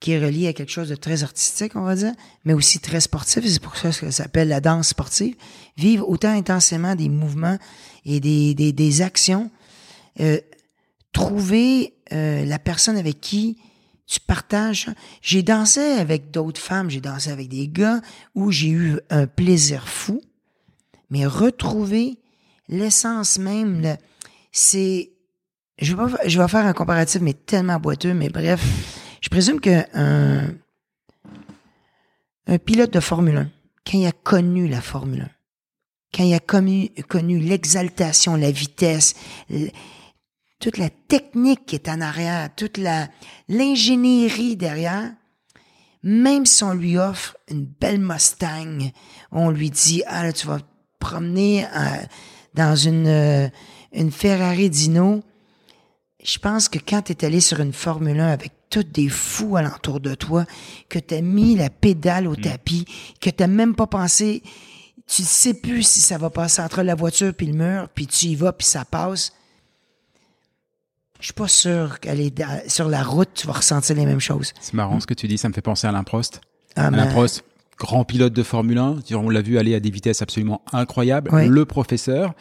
qui 0.00 0.12
est 0.12 0.18
reliée 0.18 0.48
à 0.48 0.52
quelque 0.52 0.70
chose 0.70 0.88
de 0.88 0.94
très 0.94 1.22
artistique, 1.22 1.74
on 1.74 1.82
va 1.82 1.96
dire, 1.96 2.12
mais 2.44 2.52
aussi 2.52 2.80
très 2.80 3.00
sportif. 3.00 3.44
C'est 3.46 3.62
pour 3.62 3.76
ça 3.76 3.88
que 3.88 3.94
ça 3.94 4.10
s'appelle 4.10 4.48
la 4.48 4.60
danse 4.60 4.88
sportive. 4.88 5.34
Vivre 5.76 6.08
autant 6.08 6.30
intensément 6.30 6.94
des 6.94 7.08
mouvements 7.08 7.58
et 8.04 8.20
des, 8.20 8.54
des, 8.54 8.72
des 8.72 9.02
actions. 9.02 9.50
Euh, 10.20 10.40
trouver 11.12 11.94
euh, 12.12 12.44
la 12.44 12.58
personne 12.58 12.96
avec 12.96 13.20
qui 13.20 13.58
tu 14.06 14.20
partages. 14.20 14.88
J'ai 15.22 15.42
dansé 15.42 15.80
avec 15.80 16.30
d'autres 16.30 16.60
femmes, 16.60 16.90
j'ai 16.90 17.00
dansé 17.00 17.30
avec 17.30 17.48
des 17.48 17.68
gars 17.68 18.00
où 18.34 18.50
j'ai 18.50 18.68
eu 18.68 19.00
un 19.10 19.26
plaisir 19.26 19.88
fou, 19.88 20.20
mais 21.10 21.26
retrouver 21.26 22.18
l'essence 22.68 23.38
même, 23.38 23.96
c'est 24.52 25.10
je 25.78 25.94
vais, 25.94 26.28
je 26.28 26.40
vais 26.40 26.48
faire 26.48 26.64
un 26.64 26.72
comparatif, 26.72 27.20
mais 27.20 27.34
tellement 27.34 27.78
boiteux, 27.78 28.14
mais 28.14 28.30
bref, 28.30 28.62
Je 29.20 29.28
présume 29.28 29.60
qu'un 29.60 29.84
un 32.46 32.58
pilote 32.58 32.92
de 32.92 33.00
Formule 33.00 33.36
1, 33.36 33.50
quand 33.84 33.98
il 33.98 34.06
a 34.06 34.12
connu 34.12 34.68
la 34.68 34.80
Formule 34.80 35.22
1, 35.22 35.28
quand 36.14 36.24
il 36.24 36.34
a 36.34 36.40
connu, 36.40 37.38
l'exaltation, 37.40 38.36
la 38.36 38.50
vitesse, 38.50 39.14
toute 40.58 40.78
la 40.78 40.90
technique 40.90 41.66
qui 41.66 41.74
est 41.74 41.88
en 41.88 42.00
arrière, 42.00 42.48
toute 42.54 42.78
la 42.78 43.08
l'ingénierie 43.48 44.56
derrière, 44.56 45.12
même 46.02 46.46
si 46.46 46.64
on 46.64 46.72
lui 46.72 46.98
offre 46.98 47.36
une 47.48 47.66
belle 47.66 48.00
Mustang, 48.00 48.90
on 49.32 49.50
lui 49.50 49.70
dit 49.70 50.02
ah 50.06 50.24
là, 50.24 50.32
tu 50.32 50.46
vas 50.46 50.60
te 50.60 50.64
promener 50.98 51.64
euh, 51.64 51.68
dans 52.54 52.74
une 52.74 53.06
euh, 53.06 53.48
une 53.92 54.12
Ferrari 54.12 54.70
Dino, 54.70 55.22
je 56.22 56.38
pense 56.38 56.68
que 56.68 56.78
quand 56.78 57.02
tu 57.02 57.12
es 57.12 57.24
allé 57.24 57.40
sur 57.40 57.60
une 57.60 57.72
Formule 57.72 58.18
1 58.18 58.28
avec 58.28 58.52
tous 58.68 58.82
des 58.82 59.08
fous 59.08 59.56
alentour 59.56 60.00
de 60.00 60.14
toi, 60.14 60.44
que 60.88 60.98
tu 60.98 61.14
as 61.14 61.20
mis 61.20 61.54
la 61.54 61.70
pédale 61.70 62.26
au 62.26 62.34
tapis, 62.34 62.84
que 63.20 63.30
tu 63.30 63.46
même 63.46 63.74
pas 63.74 63.86
pensé, 63.86 64.42
tu 65.06 65.22
sais 65.22 65.54
plus 65.54 65.84
si 65.84 66.00
ça 66.00 66.18
va 66.18 66.30
passer 66.30 66.60
entre 66.62 66.82
la 66.82 66.94
voiture 66.94 67.32
puis 67.32 67.46
le 67.46 67.52
mur, 67.52 67.88
puis 67.94 68.06
tu 68.06 68.26
y 68.26 68.34
vas 68.34 68.52
puis 68.52 68.66
ça 68.66 68.84
passe. 68.84 69.32
Je 71.20 71.26
suis 71.26 71.34
pas 71.34 71.48
sûr 71.48 72.00
qu'aller 72.00 72.30
da- 72.30 72.68
sur 72.68 72.88
la 72.88 73.02
route, 73.02 73.30
tu 73.34 73.46
vas 73.46 73.54
ressentir 73.54 73.96
les 73.96 74.04
mêmes 74.06 74.20
choses. 74.20 74.52
C'est 74.60 74.74
marrant 74.74 75.00
ce 75.00 75.06
que 75.06 75.14
tu 75.14 75.26
dis, 75.28 75.38
ça 75.38 75.48
me 75.48 75.54
fait 75.54 75.60
penser 75.62 75.86
à 75.86 75.90
Alain 75.90 76.04
Prost. 76.04 76.40
Ah, 76.76 76.88
Alain 76.88 77.06
Prost, 77.06 77.44
grand 77.78 78.04
pilote 78.04 78.32
de 78.34 78.42
Formule 78.42 78.78
1, 78.78 78.96
on 79.14 79.30
l'a 79.30 79.40
vu 79.42 79.58
aller 79.58 79.74
à 79.74 79.80
des 79.80 79.90
vitesses 79.90 80.20
absolument 80.22 80.62
incroyables, 80.72 81.30
Oui. 81.32 81.46
le 81.48 81.64
professeur. 81.64 82.34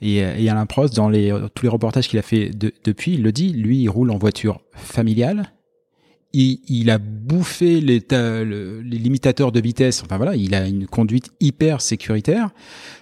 Et, 0.00 0.16
et 0.18 0.48
Alain 0.48 0.66
Prost, 0.66 0.94
dans 0.94 1.08
les, 1.08 1.34
tous 1.54 1.64
les 1.64 1.68
reportages 1.68 2.08
qu'il 2.08 2.18
a 2.18 2.22
fait 2.22 2.50
de- 2.50 2.72
depuis, 2.84 3.14
il 3.14 3.22
le 3.22 3.32
dit, 3.32 3.52
lui, 3.52 3.78
il 3.82 3.88
roule 3.88 4.10
en 4.10 4.18
voiture 4.18 4.60
familiale. 4.74 5.52
Il, 6.32 6.90
a 6.90 6.98
bouffé 6.98 7.80
les, 7.80 8.00
ta- 8.02 8.44
le- 8.44 8.80
les 8.82 8.98
limitateurs 8.98 9.50
de 9.50 9.60
vitesse. 9.60 10.02
Enfin 10.04 10.16
voilà, 10.16 10.36
il 10.36 10.54
a 10.54 10.68
une 10.68 10.86
conduite 10.86 11.30
hyper 11.40 11.80
sécuritaire. 11.80 12.50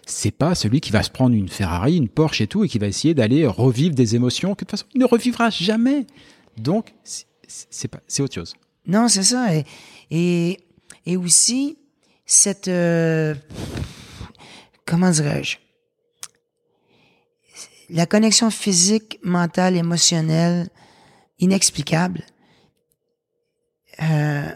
C'est 0.07 0.31
pas 0.31 0.55
celui 0.55 0.81
qui 0.81 0.93
va 0.93 1.03
se 1.03 1.11
prendre 1.11 1.35
une 1.35 1.51
Ferrari, 1.51 1.99
une 1.99 2.09
Porsche 2.09 2.41
et 2.41 2.47
tout, 2.47 2.65
et 2.65 2.69
qui 2.69 2.79
va 2.79 2.87
essayer 2.87 3.13
d'aller 3.13 3.47
revivre 3.47 3.95
des 3.95 4.15
émotions 4.17 4.55
que 4.55 4.65
de 4.65 4.71
toute 4.71 4.71
façon 4.71 4.87
il 4.95 5.01
ne 5.01 5.05
revivra 5.05 5.51
jamais. 5.51 6.07
Donc 6.57 6.95
c'est- 7.05 7.89
pas, 7.89 8.01
c'est 8.07 8.23
autre 8.23 8.35
chose. 8.35 8.55
Non, 8.87 9.09
c'est 9.09 9.23
ça. 9.25 9.55
Et, 9.55 9.65
et, 10.11 10.57
et 11.05 11.17
aussi, 11.19 11.77
cette... 12.25 12.69
euh, 12.69 13.35
comment 14.87 15.11
dirais-je? 15.11 15.59
La 17.91 18.07
connexion 18.07 18.51
physique, 18.51 19.19
mentale, 19.23 19.77
émotionnelle, 19.77 20.69
inexplicable. 21.41 22.23
Euh, 24.03 24.51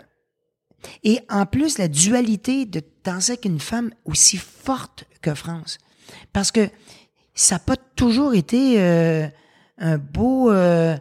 et 1.04 1.20
en 1.28 1.46
plus, 1.46 1.78
la 1.78 1.88
dualité 1.88 2.66
de 2.66 2.82
danser 3.04 3.32
avec 3.32 3.44
une 3.44 3.60
femme 3.60 3.92
aussi 4.04 4.36
forte 4.36 5.04
que 5.20 5.34
France. 5.34 5.78
Parce 6.32 6.50
que 6.50 6.68
ça 7.34 7.54
n'a 7.54 7.58
pas 7.60 7.76
toujours 7.76 8.34
été 8.34 8.80
euh, 8.80 9.28
un 9.78 9.98
beau... 9.98 10.50
euh, 10.50 10.96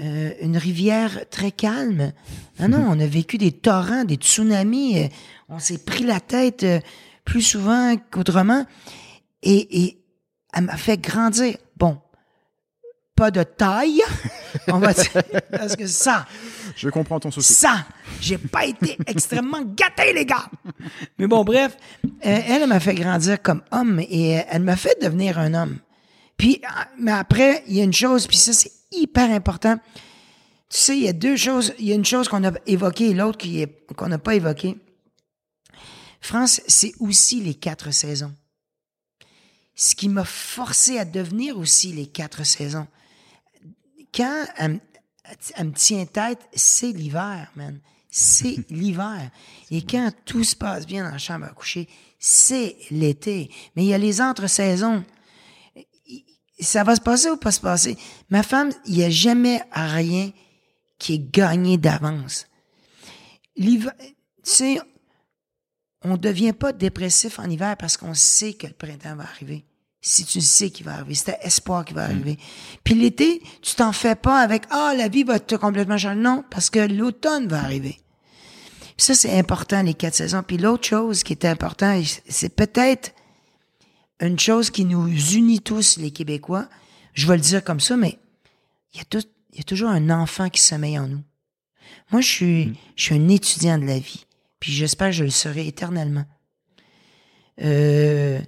euh, 0.00 0.32
une 0.40 0.56
rivière 0.56 1.28
très 1.30 1.52
calme. 1.52 2.12
Non, 2.58 2.68
non, 2.68 2.84
on 2.88 2.98
a 2.98 3.06
vécu 3.06 3.38
des 3.38 3.52
torrents, 3.52 4.04
des 4.04 4.16
tsunamis. 4.16 4.98
euh, 4.98 5.08
on 5.48 5.60
s'est 5.60 5.78
pris 5.78 6.02
la 6.02 6.18
tête 6.18 6.64
euh, 6.64 6.80
plus 7.24 7.42
souvent 7.42 7.96
qu'autrement. 8.10 8.66
Et, 9.42 9.84
et 9.84 10.04
elle 10.52 10.64
m'a 10.64 10.76
fait 10.76 10.98
grandir. 11.00 11.56
Bon, 11.76 11.98
pas 13.14 13.30
de 13.30 13.42
taille, 13.42 14.02
on 14.68 14.78
va 14.78 14.92
dire, 14.92 15.22
parce 15.50 15.76
que 15.76 15.86
ça, 15.86 16.26
Je 16.76 16.88
comprends 16.88 17.20
ton 17.20 17.30
souci. 17.30 17.52
ça, 17.52 17.86
j'ai 18.20 18.38
pas 18.38 18.66
été 18.66 18.98
extrêmement 19.06 19.62
gâté, 19.62 20.12
les 20.12 20.26
gars. 20.26 20.50
Mais 21.18 21.26
bon, 21.26 21.44
bref, 21.44 21.76
euh, 22.04 22.08
elle, 22.22 22.66
m'a 22.66 22.80
fait 22.80 22.94
grandir 22.94 23.40
comme 23.40 23.62
homme 23.70 24.00
et 24.00 24.38
euh, 24.38 24.42
elle 24.50 24.62
m'a 24.62 24.76
fait 24.76 25.00
devenir 25.00 25.38
un 25.38 25.54
homme. 25.54 25.78
Puis, 26.36 26.60
euh, 26.64 26.82
mais 26.98 27.12
après, 27.12 27.62
il 27.68 27.76
y 27.76 27.80
a 27.80 27.84
une 27.84 27.92
chose, 27.92 28.26
puis 28.26 28.36
ça, 28.36 28.52
c'est 28.52 28.72
hyper 28.90 29.30
important. 29.30 29.76
Tu 30.68 30.80
sais, 30.80 30.96
il 30.96 31.04
y 31.04 31.08
a 31.08 31.12
deux 31.12 31.36
choses. 31.36 31.72
Il 31.78 31.86
y 31.86 31.92
a 31.92 31.94
une 31.94 32.04
chose 32.04 32.28
qu'on 32.28 32.44
a 32.44 32.52
évoquée 32.66 33.10
et 33.10 33.14
l'autre 33.14 33.38
qu'on 33.94 34.08
n'a 34.08 34.18
pas 34.18 34.34
évoquée. 34.34 34.76
France, 36.20 36.60
c'est 36.66 36.94
aussi 36.98 37.40
les 37.40 37.54
quatre 37.54 37.92
saisons. 37.92 38.34
Ce 39.76 39.94
qui 39.94 40.08
m'a 40.08 40.24
forcé 40.24 40.98
à 40.98 41.04
devenir 41.04 41.58
aussi 41.58 41.92
les 41.92 42.06
quatre 42.06 42.44
saisons. 42.44 42.86
Quand 44.14 44.44
elle, 44.56 44.72
me- 44.74 44.80
elle 45.56 45.66
me 45.68 45.72
tient 45.72 46.06
tête, 46.06 46.40
c'est 46.54 46.92
l'hiver, 46.92 47.50
man. 47.56 47.80
C'est 48.10 48.58
l'hiver. 48.70 49.30
Et 49.70 49.82
quand 49.82 50.12
tout 50.24 50.44
se 50.44 50.54
passe 50.56 50.86
bien 50.86 51.04
dans 51.04 51.10
la 51.12 51.18
chambre 51.18 51.46
à 51.46 51.50
coucher, 51.50 51.88
c'est 52.18 52.76
l'été. 52.90 53.50
Mais 53.74 53.84
il 53.84 53.88
y 53.88 53.94
a 53.94 53.98
les 53.98 54.20
entre-saisons 54.20 55.04
ça 56.60 56.84
va 56.84 56.94
se 56.94 57.00
passer 57.00 57.30
ou 57.30 57.36
pas 57.36 57.50
se 57.50 57.60
passer? 57.60 57.98
Ma 58.30 58.42
femme, 58.44 58.70
il 58.86 58.94
n'y 58.94 59.04
a 59.04 59.10
jamais 59.10 59.60
rien 59.72 60.30
qui 60.98 61.14
est 61.14 61.30
gagné 61.32 61.78
d'avance. 61.78 62.46
L'hiver, 63.56 63.92
tu 63.98 64.14
sais, 64.44 64.80
on 66.02 66.16
devient 66.16 66.52
pas 66.52 66.72
dépressif 66.72 67.38
en 67.40 67.50
hiver 67.50 67.76
parce 67.76 67.96
qu'on 67.96 68.14
sait 68.14 68.54
que 68.54 68.68
le 68.68 68.72
printemps 68.72 69.16
va 69.16 69.24
arriver. 69.24 69.64
Si 70.06 70.26
tu 70.26 70.42
sais 70.42 70.68
qu'il 70.68 70.84
va 70.84 70.96
arriver, 70.96 71.14
c'est 71.14 71.30
un 71.30 71.46
espoir 71.46 71.82
qui 71.82 71.94
va 71.94 72.04
arriver. 72.04 72.36
Puis 72.84 72.94
l'été, 72.94 73.42
tu 73.62 73.74
t'en 73.74 73.90
fais 73.90 74.14
pas 74.14 74.38
avec 74.38 74.64
ah 74.68 74.92
la 74.94 75.08
vie 75.08 75.24
va 75.24 75.40
te 75.40 75.54
complètement 75.54 75.96
changer. 75.96 76.20
Non, 76.20 76.44
parce 76.50 76.68
que 76.68 76.80
l'automne 76.80 77.48
va 77.48 77.60
arriver. 77.60 77.98
Puis 78.82 79.06
ça 79.06 79.14
c'est 79.14 79.38
important 79.38 79.82
les 79.82 79.94
quatre 79.94 80.14
saisons. 80.14 80.42
Puis 80.42 80.58
l'autre 80.58 80.86
chose 80.86 81.22
qui 81.22 81.32
est 81.32 81.46
important, 81.46 81.98
c'est 82.28 82.54
peut-être 82.54 83.14
une 84.20 84.38
chose 84.38 84.68
qui 84.68 84.84
nous 84.84 85.08
unit 85.08 85.60
tous, 85.60 85.96
les 85.96 86.10
Québécois, 86.10 86.68
je 87.14 87.26
vais 87.26 87.36
le 87.36 87.42
dire 87.42 87.64
comme 87.64 87.80
ça, 87.80 87.96
mais 87.96 88.18
il 88.92 88.98
y 88.98 89.00
a, 89.00 89.04
tout, 89.04 89.26
il 89.52 89.56
y 89.56 89.60
a 89.60 89.64
toujours 89.64 89.88
un 89.88 90.10
enfant 90.10 90.50
qui 90.50 90.60
sommeille 90.60 90.98
en 90.98 91.08
nous. 91.08 91.22
Moi, 92.12 92.20
je 92.20 92.28
suis, 92.28 92.78
je 92.94 93.04
suis 93.04 93.14
un 93.14 93.28
étudiant 93.28 93.78
de 93.78 93.86
la 93.86 93.98
vie, 93.98 94.26
puis 94.60 94.70
j'espère 94.70 95.08
que 95.08 95.14
je 95.14 95.24
le 95.24 95.30
serai 95.30 95.66
éternellement. 95.66 96.26
Euh, 97.62 98.38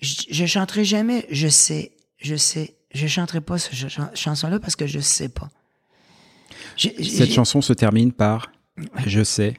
je, 0.00 0.14
je 0.30 0.46
chanterai 0.46 0.84
jamais, 0.84 1.26
je 1.30 1.48
sais, 1.48 1.92
je 2.18 2.36
sais, 2.36 2.76
je 2.92 3.06
chanterai 3.06 3.40
pas 3.40 3.58
cette 3.58 3.74
ch- 3.74 3.98
chanson-là 4.14 4.60
parce 4.60 4.76
que 4.76 4.86
je 4.86 5.00
sais 5.00 5.28
pas. 5.28 5.48
Cette 6.76 7.32
chanson 7.32 7.60
se 7.60 7.72
termine 7.72 8.12
par 8.12 8.50
Je 9.06 9.22
sais 9.22 9.58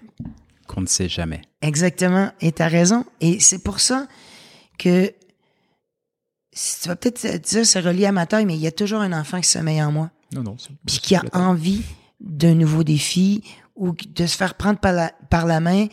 qu'on 0.68 0.82
ne 0.82 0.88
sait 0.88 1.07
jamais. 1.10 1.41
Exactement. 1.62 2.32
Et 2.41 2.52
t'as 2.52 2.68
raison. 2.68 3.06
Et 3.22 3.40
c'est 3.40 3.64
pour 3.64 3.80
ça 3.80 4.07
que 4.78 5.14
si 6.52 6.82
tu 6.82 6.88
vas 6.90 6.95
peut-être 6.95 7.22
te 7.22 7.38
dire 7.38 7.66
c'est 7.66 7.80
relié 7.80 8.06
à 8.06 8.12
ma 8.12 8.26
taille, 8.26 8.45
mais 8.45 8.56
il 8.56 8.62
y 8.62 8.68
a 8.68 8.72
toujours 8.72 8.99
un 9.02 9.14
enfant 9.14 9.40
qui 9.41 9.48
sommeille 9.49 9.82
en 9.82 9.91
moi. 9.91 10.12
Non, 10.34 10.44
non. 10.44 10.57
Puis 10.86 10.99
qui 10.99 11.16
a 11.16 11.22
envie 11.34 11.84
d'un 12.20 12.56
nouveau 12.56 12.84
défi 12.84 13.44
ou 13.76 13.94
de 13.94 14.26
se 14.26 14.36
faire 14.38 14.56
prendre 14.56 14.80
par 14.80 14.94
la, 14.94 15.12
par 15.30 15.45
la 15.45 15.60
main, 15.60 15.88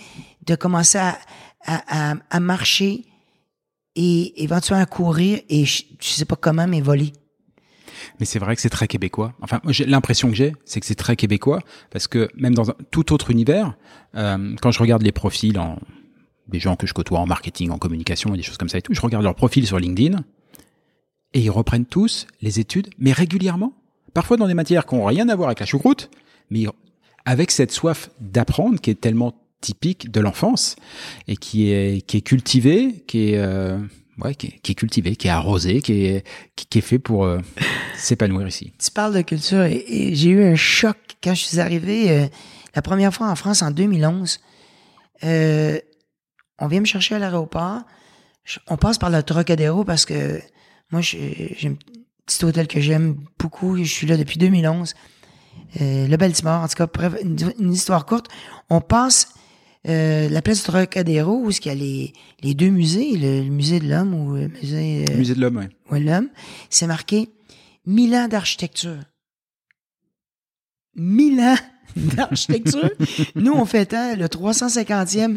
de 0.46 0.54
commencer 0.54 0.98
à, 0.98 1.18
à, 1.64 2.12
à, 2.12 2.14
à 2.30 2.40
marcher 2.40 3.04
et 3.96 4.42
éventuellement 4.42 4.86
courir 4.86 5.40
et 5.48 5.64
je, 5.64 5.84
sais 6.00 6.24
pas 6.24 6.36
comment, 6.36 6.66
mais 6.66 6.80
voler. 6.80 7.12
Mais 8.18 8.26
c'est 8.26 8.38
vrai 8.38 8.56
que 8.56 8.62
c'est 8.62 8.70
très 8.70 8.88
québécois. 8.88 9.34
Enfin, 9.42 9.60
j'ai 9.68 9.84
l'impression 9.84 10.28
que 10.28 10.34
j'ai, 10.34 10.54
c'est 10.64 10.80
que 10.80 10.86
c'est 10.86 10.94
très 10.94 11.16
québécois, 11.16 11.60
parce 11.90 12.08
que 12.08 12.28
même 12.36 12.54
dans 12.54 12.70
un 12.70 12.74
tout 12.90 13.12
autre 13.12 13.30
univers, 13.30 13.76
euh, 14.16 14.56
quand 14.60 14.70
je 14.70 14.80
regarde 14.80 15.02
les 15.02 15.12
profils 15.12 15.58
en, 15.58 15.78
des 16.48 16.58
gens 16.58 16.76
que 16.76 16.86
je 16.86 16.94
côtoie 16.94 17.20
en 17.20 17.26
marketing, 17.26 17.70
en 17.70 17.78
communication 17.78 18.34
et 18.34 18.36
des 18.36 18.42
choses 18.42 18.58
comme 18.58 18.68
ça 18.68 18.78
et 18.78 18.82
tout, 18.82 18.94
je 18.94 19.00
regarde 19.00 19.24
leurs 19.24 19.34
profils 19.34 19.66
sur 19.66 19.78
LinkedIn, 19.78 20.24
et 21.34 21.40
ils 21.40 21.50
reprennent 21.50 21.86
tous 21.86 22.26
les 22.40 22.60
études, 22.60 22.90
mais 22.98 23.12
régulièrement. 23.12 23.72
Parfois 24.14 24.36
dans 24.36 24.46
des 24.46 24.54
matières 24.54 24.84
qui 24.84 24.94
n'ont 24.94 25.04
rien 25.04 25.28
à 25.28 25.36
voir 25.36 25.48
avec 25.48 25.60
la 25.60 25.66
choucroute, 25.66 26.10
mais 26.50 26.66
avec 27.24 27.50
cette 27.50 27.72
soif 27.72 28.10
d'apprendre 28.20 28.80
qui 28.80 28.90
est 28.90 29.00
tellement 29.00 29.32
typique 29.62 30.10
de 30.10 30.20
l'enfance 30.20 30.76
et 31.28 31.36
qui 31.36 31.70
est 31.70 32.06
qui 32.06 32.18
est 32.18 32.22
cultivée, 32.22 33.04
qui 33.06 33.30
est 33.30 33.38
euh, 33.38 33.78
ouais, 34.18 34.34
qui 34.34 34.48
est, 34.62 34.74
cultivée, 34.74 35.16
qui 35.16 35.28
est 35.28 35.30
arrosée, 35.30 35.80
qui 35.80 36.04
est 36.04 36.24
qui, 36.56 36.78
est 36.78 36.82
fait 36.82 36.98
pour 36.98 37.24
euh, 37.24 37.38
s'épanouir 37.96 38.46
ici. 38.46 38.72
Tu 38.78 38.90
parles 38.90 39.14
de 39.14 39.22
culture 39.22 39.62
et, 39.62 40.14
j'ai 40.14 40.30
eu 40.30 40.44
un 40.44 40.56
choc 40.56 40.96
quand 41.22 41.34
je 41.34 41.44
suis 41.44 41.60
arrivé 41.60 42.10
euh, 42.10 42.26
la 42.74 42.82
première 42.82 43.14
fois 43.14 43.28
en 43.28 43.36
France 43.36 43.62
en 43.62 43.70
2011. 43.70 44.40
Euh, 45.24 45.78
on 46.58 46.66
vient 46.66 46.80
me 46.80 46.86
chercher 46.86 47.14
à 47.14 47.18
l'aéroport. 47.18 47.82
On 48.68 48.76
passe 48.76 48.98
par 48.98 49.10
le 49.10 49.22
Trocadéro 49.22 49.84
parce 49.84 50.04
que 50.04 50.40
moi, 50.90 51.00
j'ai 51.00 51.56
un 51.64 51.74
petit 52.26 52.44
hôtel 52.44 52.66
que 52.66 52.80
j'aime 52.80 53.16
beaucoup. 53.38 53.76
Je 53.78 53.84
suis 53.84 54.06
là 54.06 54.16
depuis 54.16 54.38
2011. 54.38 54.94
Euh, 55.80 56.06
le 56.06 56.16
Baltimore, 56.16 56.62
en 56.62 56.68
tout 56.68 56.86
cas, 56.86 57.10
une 57.22 57.72
histoire 57.72 58.04
courte. 58.04 58.26
On 58.68 58.80
passe 58.80 59.34
euh, 59.88 60.28
la 60.28 60.42
place 60.42 60.58
du 60.58 60.64
Trocadéro 60.64 61.38
où 61.44 61.50
il 61.50 61.66
y 61.66 61.70
a 61.70 61.74
les, 61.74 62.12
les 62.42 62.54
deux 62.54 62.68
musées, 62.70 63.16
le, 63.16 63.42
le 63.42 63.50
musée 63.50 63.80
de 63.80 63.88
l'homme 63.88 64.14
ou 64.14 64.34
le 64.36 64.48
musée... 64.48 65.04
euh, 65.10 65.16
Musée 65.16 65.34
de 65.34 65.40
l'homme, 65.40 65.56
ouais. 65.56 65.68
Ouais, 65.90 66.00
l'homme, 66.00 66.28
c'est 66.70 66.86
marqué 66.86 67.28
1000 67.86 68.14
ans 68.14 68.28
d'architecture. 68.28 68.98
1000 70.94 71.40
ans 71.40 71.56
d'architecture? 71.96 72.90
Nous, 73.34 73.52
on 73.52 73.64
fait 73.64 73.92
hein, 73.94 74.14
le 74.16 74.26
350e 74.26 75.36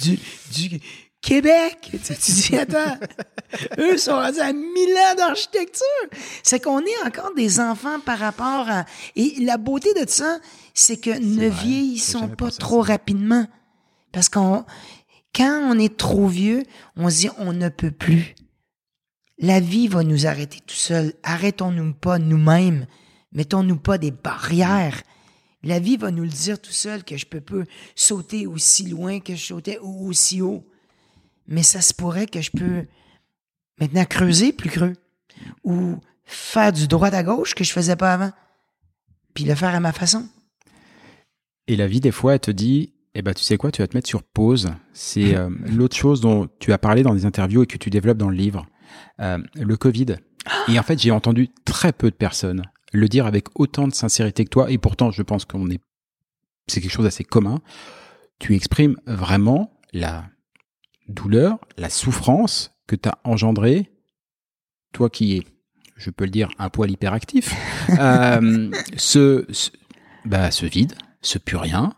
du, 0.00 0.18
du 0.54 0.80
Québec. 1.22 1.78
Tu, 1.90 1.98
tu 1.98 2.32
dis, 2.32 2.56
attends, 2.56 2.98
eux 3.78 3.96
sont 3.96 4.12
rendus 4.12 4.40
à 4.40 4.52
1000 4.52 4.62
ans 4.64 5.14
d'architecture. 5.16 5.82
C'est 6.42 6.62
qu'on 6.62 6.80
est 6.80 7.06
encore 7.06 7.32
des 7.34 7.60
enfants 7.60 7.98
par 8.04 8.18
rapport 8.18 8.68
à... 8.68 8.84
Et 9.16 9.36
la 9.40 9.56
beauté 9.56 9.94
de 9.94 10.08
ça, 10.08 10.38
c'est 10.74 10.98
que 11.00 11.10
ne 11.10 11.48
vrai, 11.48 11.64
vieillissons 11.64 12.28
pas 12.28 12.50
trop 12.50 12.84
ça. 12.84 12.92
rapidement. 12.92 13.46
Parce 14.16 14.30
qu'on, 14.30 14.64
quand 15.34 15.70
on 15.70 15.78
est 15.78 15.94
trop 15.94 16.26
vieux, 16.26 16.62
on 16.96 17.10
se 17.10 17.18
dit, 17.18 17.28
on 17.36 17.52
ne 17.52 17.68
peut 17.68 17.90
plus. 17.90 18.34
La 19.36 19.60
vie 19.60 19.88
va 19.88 20.04
nous 20.04 20.26
arrêter 20.26 20.58
tout 20.66 20.74
seul. 20.74 21.12
Arrêtons-nous 21.22 21.92
pas 21.92 22.18
nous-mêmes. 22.18 22.86
Mettons-nous 23.32 23.76
pas 23.76 23.98
des 23.98 24.12
barrières. 24.12 25.02
La 25.62 25.80
vie 25.80 25.98
va 25.98 26.10
nous 26.10 26.22
le 26.22 26.30
dire 26.30 26.58
tout 26.58 26.72
seul 26.72 27.04
que 27.04 27.18
je 27.18 27.26
peux 27.26 27.42
pas 27.42 27.64
sauter 27.94 28.46
aussi 28.46 28.86
loin 28.86 29.20
que 29.20 29.34
je 29.34 29.44
sautais 29.44 29.78
ou 29.82 30.08
aussi 30.08 30.40
haut. 30.40 30.66
Mais 31.46 31.62
ça 31.62 31.82
se 31.82 31.92
pourrait 31.92 32.26
que 32.26 32.40
je 32.40 32.52
peux 32.52 32.86
maintenant 33.78 34.06
creuser 34.06 34.54
plus 34.54 34.70
creux 34.70 34.94
ou 35.62 35.96
faire 36.24 36.72
du 36.72 36.88
droit 36.88 37.08
à 37.08 37.22
gauche 37.22 37.54
que 37.54 37.64
je 37.64 37.72
faisais 37.72 37.96
pas 37.96 38.14
avant. 38.14 38.32
Puis 39.34 39.44
le 39.44 39.54
faire 39.54 39.74
à 39.74 39.80
ma 39.80 39.92
façon. 39.92 40.26
Et 41.66 41.76
la 41.76 41.86
vie, 41.86 42.00
des 42.00 42.12
fois, 42.12 42.32
elle 42.32 42.40
te 42.40 42.50
dit, 42.50 42.94
eh 43.18 43.22
ben, 43.22 43.32
tu 43.32 43.42
sais 43.42 43.56
quoi, 43.56 43.72
tu 43.72 43.80
vas 43.80 43.88
te 43.88 43.96
mettre 43.96 44.08
sur 44.08 44.22
pause. 44.22 44.68
C'est 44.92 45.34
euh, 45.34 45.48
l'autre 45.66 45.96
chose 45.96 46.20
dont 46.20 46.48
tu 46.58 46.72
as 46.74 46.78
parlé 46.78 47.02
dans 47.02 47.14
des 47.14 47.24
interviews 47.24 47.62
et 47.62 47.66
que 47.66 47.78
tu 47.78 47.88
développes 47.88 48.18
dans 48.18 48.28
le 48.28 48.36
livre, 48.36 48.66
euh, 49.20 49.38
le 49.54 49.76
Covid. 49.78 50.16
Et 50.68 50.78
en 50.78 50.82
fait, 50.82 51.00
j'ai 51.00 51.10
entendu 51.10 51.48
très 51.64 51.92
peu 51.92 52.10
de 52.10 52.14
personnes 52.14 52.62
le 52.92 53.08
dire 53.08 53.26
avec 53.26 53.46
autant 53.58 53.88
de 53.88 53.94
sincérité 53.94 54.44
que 54.44 54.50
toi. 54.50 54.70
Et 54.70 54.76
pourtant, 54.76 55.10
je 55.10 55.22
pense 55.22 55.46
qu'on 55.46 55.70
est, 55.70 55.80
c'est 56.66 56.82
quelque 56.82 56.90
chose 56.90 57.06
d'assez 57.06 57.24
commun. 57.24 57.60
Tu 58.38 58.54
exprimes 58.54 58.96
vraiment 59.06 59.72
la 59.94 60.26
douleur, 61.08 61.58
la 61.78 61.88
souffrance 61.88 62.72
que 62.86 62.96
tu 62.96 63.08
as 63.08 63.18
engendré, 63.24 63.90
toi 64.92 65.08
qui 65.08 65.38
es, 65.38 65.42
je 65.96 66.10
peux 66.10 66.24
le 66.24 66.30
dire, 66.30 66.50
un 66.58 66.68
poil 66.68 66.90
hyperactif, 66.90 67.54
euh, 67.98 68.70
ce, 68.98 69.46
ce, 69.48 69.70
bah, 70.26 70.50
ce 70.50 70.66
vide, 70.66 70.92
ce 71.22 71.38
plus 71.38 71.56
rien, 71.56 71.94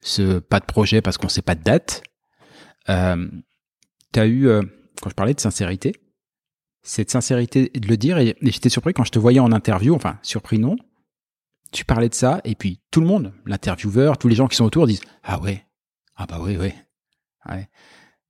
ce 0.00 0.38
pas 0.38 0.60
de 0.60 0.64
projet 0.66 1.02
parce 1.02 1.18
qu'on 1.18 1.28
sait 1.28 1.42
pas 1.42 1.54
de 1.54 1.62
date. 1.62 2.02
Euh, 2.88 3.28
tu 4.12 4.20
as 4.20 4.26
eu, 4.26 4.48
euh, 4.48 4.62
quand 5.02 5.10
je 5.10 5.14
parlais 5.14 5.34
de 5.34 5.40
sincérité, 5.40 5.94
cette 6.82 7.10
sincérité 7.10 7.70
de 7.74 7.86
le 7.88 7.96
dire, 7.96 8.18
et, 8.18 8.28
et 8.40 8.50
j'étais 8.50 8.68
surpris 8.70 8.94
quand 8.94 9.04
je 9.04 9.10
te 9.10 9.18
voyais 9.18 9.40
en 9.40 9.52
interview, 9.52 9.94
enfin, 9.94 10.18
surpris 10.22 10.58
non, 10.58 10.76
tu 11.72 11.84
parlais 11.84 12.08
de 12.08 12.14
ça, 12.14 12.40
et 12.44 12.54
puis 12.54 12.80
tout 12.90 13.00
le 13.00 13.06
monde, 13.06 13.34
l'intervieweur, 13.44 14.16
tous 14.16 14.28
les 14.28 14.34
gens 14.36 14.48
qui 14.48 14.56
sont 14.56 14.64
autour 14.64 14.86
disent 14.86 15.02
Ah 15.22 15.38
ouais, 15.40 15.66
ah 16.16 16.26
bah 16.26 16.38
oui, 16.40 16.56
oui. 16.58 16.72
Ouais. 17.48 17.68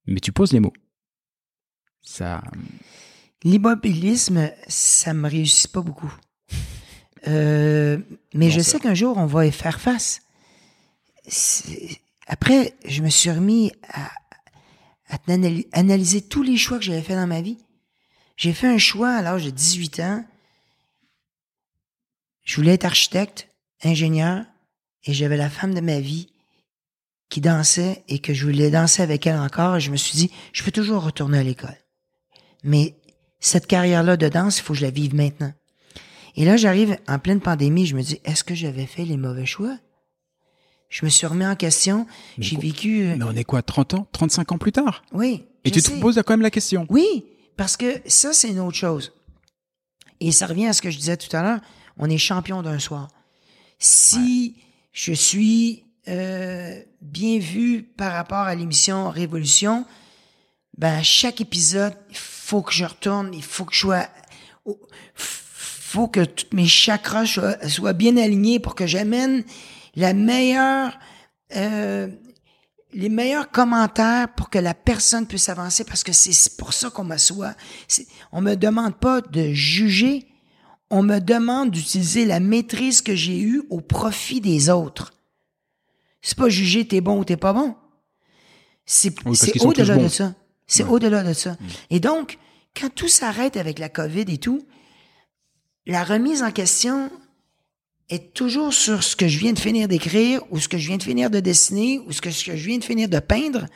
Mais 0.06 0.20
tu 0.20 0.32
poses 0.32 0.52
les 0.52 0.60
mots. 0.60 0.72
Ça. 2.02 2.42
L'immobilisme, 3.44 4.50
ça 4.66 5.14
me 5.14 5.28
réussit 5.28 5.70
pas 5.70 5.82
beaucoup. 5.82 6.12
Euh, 7.26 7.98
mais 8.34 8.46
Non, 8.46 8.50
je 8.52 8.60
ça- 8.60 8.72
sais 8.72 8.80
qu'un 8.80 8.94
jour, 8.94 9.16
on 9.18 9.26
va 9.26 9.46
y 9.46 9.52
faire 9.52 9.80
face. 9.80 10.20
Après, 12.26 12.74
je 12.84 13.02
me 13.02 13.08
suis 13.10 13.30
remis 13.30 13.72
à, 13.88 14.10
à 15.08 15.16
analy- 15.28 15.68
analyser 15.72 16.22
tous 16.22 16.42
les 16.42 16.56
choix 16.56 16.78
que 16.78 16.84
j'avais 16.84 17.02
fait 17.02 17.14
dans 17.14 17.26
ma 17.26 17.40
vie. 17.40 17.58
J'ai 18.36 18.52
fait 18.52 18.68
un 18.68 18.78
choix 18.78 19.10
à 19.10 19.22
l'âge 19.22 19.44
de 19.44 19.50
18 19.50 20.00
ans. 20.00 20.24
Je 22.44 22.56
voulais 22.56 22.74
être 22.74 22.84
architecte, 22.84 23.48
ingénieur, 23.82 24.44
et 25.04 25.12
j'avais 25.12 25.36
la 25.36 25.50
femme 25.50 25.74
de 25.74 25.80
ma 25.80 26.00
vie 26.00 26.32
qui 27.28 27.40
dansait 27.40 28.04
et 28.08 28.20
que 28.20 28.32
je 28.32 28.46
voulais 28.46 28.70
danser 28.70 29.02
avec 29.02 29.26
elle 29.26 29.38
encore. 29.38 29.76
Et 29.76 29.80
je 29.80 29.90
me 29.90 29.96
suis 29.96 30.16
dit, 30.16 30.30
je 30.52 30.62
peux 30.62 30.72
toujours 30.72 31.02
retourner 31.02 31.38
à 31.38 31.42
l'école. 31.42 31.76
Mais 32.62 32.96
cette 33.40 33.66
carrière-là 33.66 34.16
de 34.16 34.28
danse, 34.28 34.58
il 34.58 34.62
faut 34.62 34.72
que 34.72 34.78
je 34.78 34.84
la 34.84 34.90
vive 34.90 35.14
maintenant. 35.14 35.52
Et 36.36 36.44
là, 36.44 36.56
j'arrive 36.56 36.96
en 37.08 37.18
pleine 37.18 37.40
pandémie, 37.40 37.86
je 37.86 37.96
me 37.96 38.02
dis, 38.02 38.20
est-ce 38.24 38.44
que 38.44 38.54
j'avais 38.54 38.86
fait 38.86 39.04
les 39.04 39.16
mauvais 39.16 39.46
choix? 39.46 39.76
Je 40.88 41.04
me 41.04 41.10
suis 41.10 41.26
remis 41.26 41.46
en 41.46 41.54
question. 41.56 42.06
J'ai 42.38 42.56
vécu. 42.56 43.02
euh, 43.02 43.16
Mais 43.16 43.24
on 43.24 43.32
est 43.36 43.44
quoi, 43.44 43.62
30 43.62 43.94
ans? 43.94 44.08
35 44.12 44.52
ans 44.52 44.58
plus 44.58 44.72
tard? 44.72 45.02
Oui. 45.12 45.44
Et 45.64 45.70
tu 45.70 45.82
te 45.82 45.90
poses 46.00 46.16
quand 46.16 46.32
même 46.32 46.40
la 46.42 46.50
question. 46.50 46.86
Oui, 46.88 47.24
parce 47.56 47.76
que 47.76 48.00
ça, 48.06 48.32
c'est 48.32 48.48
une 48.48 48.60
autre 48.60 48.76
chose. 48.76 49.12
Et 50.20 50.32
ça 50.32 50.46
revient 50.46 50.66
à 50.66 50.72
ce 50.72 50.80
que 50.82 50.90
je 50.90 50.96
disais 50.96 51.16
tout 51.16 51.34
à 51.36 51.42
l'heure. 51.42 51.60
On 51.98 52.08
est 52.08 52.16
champion 52.18 52.62
d'un 52.62 52.78
soir. 52.78 53.08
Si 53.78 54.56
je 54.92 55.12
suis 55.12 55.84
euh, 56.08 56.80
bien 57.02 57.38
vu 57.38 57.82
par 57.82 58.12
rapport 58.12 58.38
à 58.38 58.54
l'émission 58.54 59.10
Révolution, 59.10 59.84
ben 60.78 60.94
à 60.98 61.02
chaque 61.02 61.40
épisode, 61.40 61.94
il 62.10 62.16
faut 62.16 62.62
que 62.62 62.72
je 62.72 62.84
retourne, 62.84 63.34
il 63.34 63.42
faut 63.42 63.64
que 63.64 63.74
je 63.74 63.80
sois, 63.80 64.06
au- 64.64 64.80
faut 65.14 66.08
que 66.08 66.24
tous 66.24 66.46
mes 66.52 66.66
chakras 66.66 67.26
soient, 67.26 67.68
soient 67.68 67.92
bien 67.92 68.16
alignés 68.16 68.58
pour 68.58 68.74
que 68.74 68.86
j'amène 68.86 69.44
la 69.96 70.12
meilleure, 70.14 70.98
euh, 71.56 72.08
les 72.92 73.08
meilleurs 73.08 73.50
commentaires 73.50 74.32
pour 74.34 74.50
que 74.50 74.58
la 74.58 74.74
personne 74.74 75.26
puisse 75.26 75.48
avancer 75.48 75.84
parce 75.84 76.02
que 76.02 76.12
c'est 76.12 76.56
pour 76.56 76.72
ça 76.72 76.90
qu'on 76.90 77.04
m'assoit. 77.04 77.54
On 78.32 78.40
me 78.40 78.54
demande 78.54 78.96
pas 78.96 79.20
de 79.20 79.52
juger, 79.52 80.26
on 80.90 81.02
me 81.02 81.18
demande 81.18 81.70
d'utiliser 81.70 82.24
la 82.24 82.40
maîtrise 82.40 83.02
que 83.02 83.14
j'ai 83.14 83.38
eue 83.40 83.62
au 83.70 83.80
profit 83.80 84.40
des 84.40 84.70
autres. 84.70 85.12
C'est 86.22 86.36
pas 86.36 86.48
juger 86.48 86.86
t'es 86.88 87.00
bon 87.00 87.18
ou 87.20 87.24
t'es 87.24 87.36
pas 87.36 87.52
bon. 87.52 87.76
C'est 88.86 89.12
au-delà 89.62 89.96
de 89.96 90.08
ça. 90.08 90.34
C'est 90.66 90.82
Ouais. 90.84 90.90
au-delà 90.90 91.22
de 91.22 91.32
ça. 91.32 91.56
Et 91.90 92.00
donc, 92.00 92.38
quand 92.78 92.94
tout 92.94 93.08
s'arrête 93.08 93.56
avec 93.56 93.78
la 93.78 93.88
COVID 93.88 94.24
et 94.28 94.38
tout, 94.38 94.66
la 95.86 96.04
remise 96.04 96.42
en 96.42 96.50
question 96.50 97.10
est 98.08 98.32
toujours 98.32 98.72
sur 98.72 99.02
ce 99.02 99.16
que 99.16 99.28
je 99.28 99.38
viens 99.38 99.52
de 99.52 99.58
finir 99.58 99.88
d'écrire 99.88 100.42
ou 100.50 100.58
ce 100.58 100.68
que 100.68 100.78
je 100.78 100.88
viens 100.88 100.96
de 100.96 101.02
finir 101.02 101.30
de 101.30 101.40
dessiner 101.40 102.00
ou 102.06 102.12
ce 102.12 102.20
que, 102.20 102.30
je 102.30 102.52
viens 102.52 102.78
de 102.78 102.84
finir 102.84 103.08
de 103.08 103.18
peindre. 103.18 103.66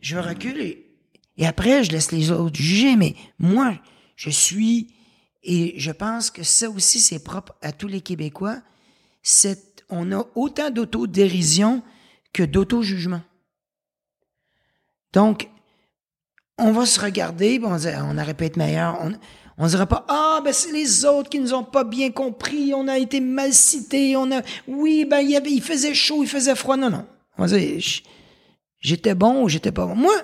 Je 0.00 0.16
recule 0.16 0.60
et, 1.36 1.46
après, 1.46 1.84
je 1.84 1.92
laisse 1.92 2.12
les 2.12 2.30
autres 2.30 2.56
juger. 2.56 2.96
Mais 2.96 3.14
moi, 3.38 3.78
je 4.16 4.30
suis, 4.30 4.94
et 5.42 5.74
je 5.78 5.90
pense 5.90 6.30
que 6.30 6.42
ça 6.42 6.68
aussi, 6.68 7.00
c'est 7.00 7.24
propre 7.24 7.54
à 7.62 7.72
tous 7.72 7.88
les 7.88 8.02
Québécois, 8.02 8.60
c'est, 9.22 9.82
on 9.88 10.12
a 10.12 10.26
autant 10.34 10.70
d'autodérision 10.70 11.82
que 12.32 12.42
d'auto-jugement. 12.42 13.22
Donc, 15.12 15.48
on 16.58 16.72
va 16.72 16.84
se 16.84 17.00
regarder, 17.00 17.58
on 17.62 17.76
on 17.76 18.18
aurait 18.18 18.34
pu 18.34 18.44
être 18.44 18.58
meilleur. 18.58 18.98
On 19.62 19.66
dira 19.66 19.84
pas, 19.84 20.06
ah, 20.08 20.40
ben 20.42 20.54
c'est 20.54 20.72
les 20.72 21.04
autres 21.04 21.28
qui 21.28 21.38
nous 21.38 21.52
ont 21.52 21.62
pas 21.62 21.84
bien 21.84 22.10
compris, 22.10 22.72
on 22.74 22.88
a 22.88 22.98
été 22.98 23.20
mal 23.20 23.52
cités, 23.52 24.16
on 24.16 24.32
a, 24.32 24.40
oui, 24.66 25.04
ben 25.04 25.20
il, 25.20 25.30
y 25.30 25.36
avait, 25.36 25.50
il 25.50 25.62
faisait 25.62 25.92
chaud, 25.92 26.22
il 26.22 26.28
faisait 26.28 26.54
froid. 26.54 26.78
Non, 26.78 26.88
non. 26.88 27.06
On 27.36 27.44
va 27.44 27.58
dire, 27.58 27.82
j'étais 28.80 29.14
bon 29.14 29.42
ou 29.42 29.50
j'étais 29.50 29.70
pas 29.70 29.84
bon. 29.84 29.94
Moi, 29.94 30.14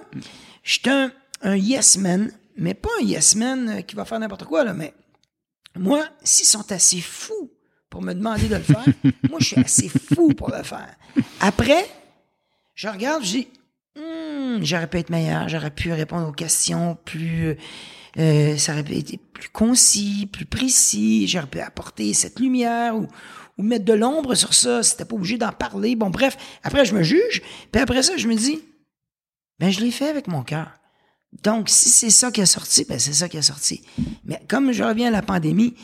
j'étais 0.64 0.88
un, 0.88 1.12
un 1.42 1.54
yes 1.54 1.98
man, 1.98 2.32
mais 2.56 2.72
pas 2.72 2.88
un 2.98 3.04
yes 3.04 3.36
man 3.36 3.68
euh, 3.68 3.80
qui 3.82 3.94
va 3.94 4.06
faire 4.06 4.18
n'importe 4.18 4.44
quoi, 4.44 4.64
là, 4.64 4.72
mais 4.72 4.94
moi, 5.78 6.02
s'ils 6.24 6.46
sont 6.46 6.72
assez 6.72 7.02
fous 7.02 7.50
pour 7.90 8.00
me 8.00 8.14
demander 8.14 8.48
de 8.48 8.56
le 8.56 8.62
faire, 8.62 8.86
moi, 9.28 9.38
je 9.38 9.44
suis 9.44 9.60
assez 9.60 9.90
fou 9.90 10.28
pour 10.28 10.50
le 10.50 10.62
faire. 10.62 10.96
Après, 11.40 11.86
je 12.74 12.88
regarde, 12.88 13.22
je 13.22 13.32
dis, 13.32 13.48
Hmm, 13.96 14.62
j'aurais 14.62 14.86
pu 14.88 14.98
être 14.98 15.08
meilleur, 15.08 15.48
j'aurais 15.48 15.70
pu 15.70 15.90
répondre 15.90 16.28
aux 16.28 16.32
questions 16.32 16.98
plus, 17.06 17.56
euh, 18.18 18.56
ça 18.56 18.72
aurait 18.72 18.84
être 18.96 19.16
plus 19.32 19.48
concis, 19.50 20.28
plus 20.32 20.46
précis, 20.46 21.28
j'aurais 21.28 21.46
pu 21.46 21.60
apporter 21.60 22.14
cette 22.14 22.40
lumière 22.40 22.96
ou, 22.96 23.06
mettre 23.58 23.86
de 23.86 23.94
l'ombre 23.94 24.34
sur 24.34 24.52
ça, 24.52 24.82
c'était 24.82 25.06
pas 25.06 25.14
obligé 25.14 25.38
d'en 25.38 25.50
parler. 25.50 25.96
Bon, 25.96 26.10
bref, 26.10 26.36
après, 26.62 26.84
je 26.84 26.94
me 26.94 27.02
juge, 27.02 27.42
puis 27.72 27.80
après 27.80 28.02
ça, 28.02 28.14
je 28.18 28.28
me 28.28 28.34
dis, 28.34 28.60
ben, 29.58 29.70
je 29.70 29.80
l'ai 29.80 29.90
fait 29.90 30.08
avec 30.08 30.28
mon 30.28 30.42
cœur. 30.42 30.72
Donc, 31.42 31.70
si 31.70 31.88
c'est 31.88 32.10
ça 32.10 32.30
qui 32.30 32.42
a 32.42 32.46
sorti, 32.46 32.84
ben, 32.84 32.98
c'est 32.98 33.14
ça 33.14 33.30
qui 33.30 33.38
a 33.38 33.42
sorti. 33.42 33.82
Mais 34.24 34.42
comme 34.48 34.72
je 34.72 34.82
reviens 34.82 35.08
à 35.08 35.10
la 35.10 35.22
pandémie, 35.22 35.74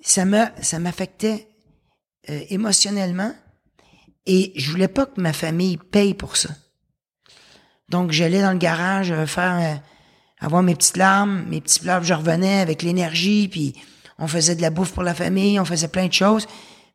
ça 0.00 0.24
m'a, 0.24 0.52
ça 0.60 0.80
m'affectait 0.80 1.48
euh, 2.30 2.40
émotionnellement 2.50 3.32
et 4.26 4.52
je 4.56 4.70
voulais 4.70 4.88
pas 4.88 5.06
que 5.06 5.20
ma 5.20 5.32
famille 5.32 5.76
paye 5.76 6.14
pour 6.14 6.36
ça. 6.36 6.50
Donc, 7.88 8.10
j'allais 8.10 8.42
dans 8.42 8.52
le 8.52 8.58
garage 8.58 9.10
euh, 9.12 9.26
faire, 9.26 9.80
avoir 10.40 10.62
mes 10.62 10.74
petites 10.74 10.96
larmes, 10.96 11.44
mes 11.48 11.60
petits 11.60 11.80
pleurs, 11.80 12.02
je 12.02 12.14
revenais 12.14 12.60
avec 12.60 12.82
l'énergie, 12.82 13.48
puis 13.48 13.74
on 14.18 14.26
faisait 14.26 14.54
de 14.54 14.62
la 14.62 14.70
bouffe 14.70 14.92
pour 14.92 15.02
la 15.02 15.14
famille, 15.14 15.58
on 15.58 15.64
faisait 15.64 15.88
plein 15.88 16.06
de 16.06 16.12
choses. 16.12 16.46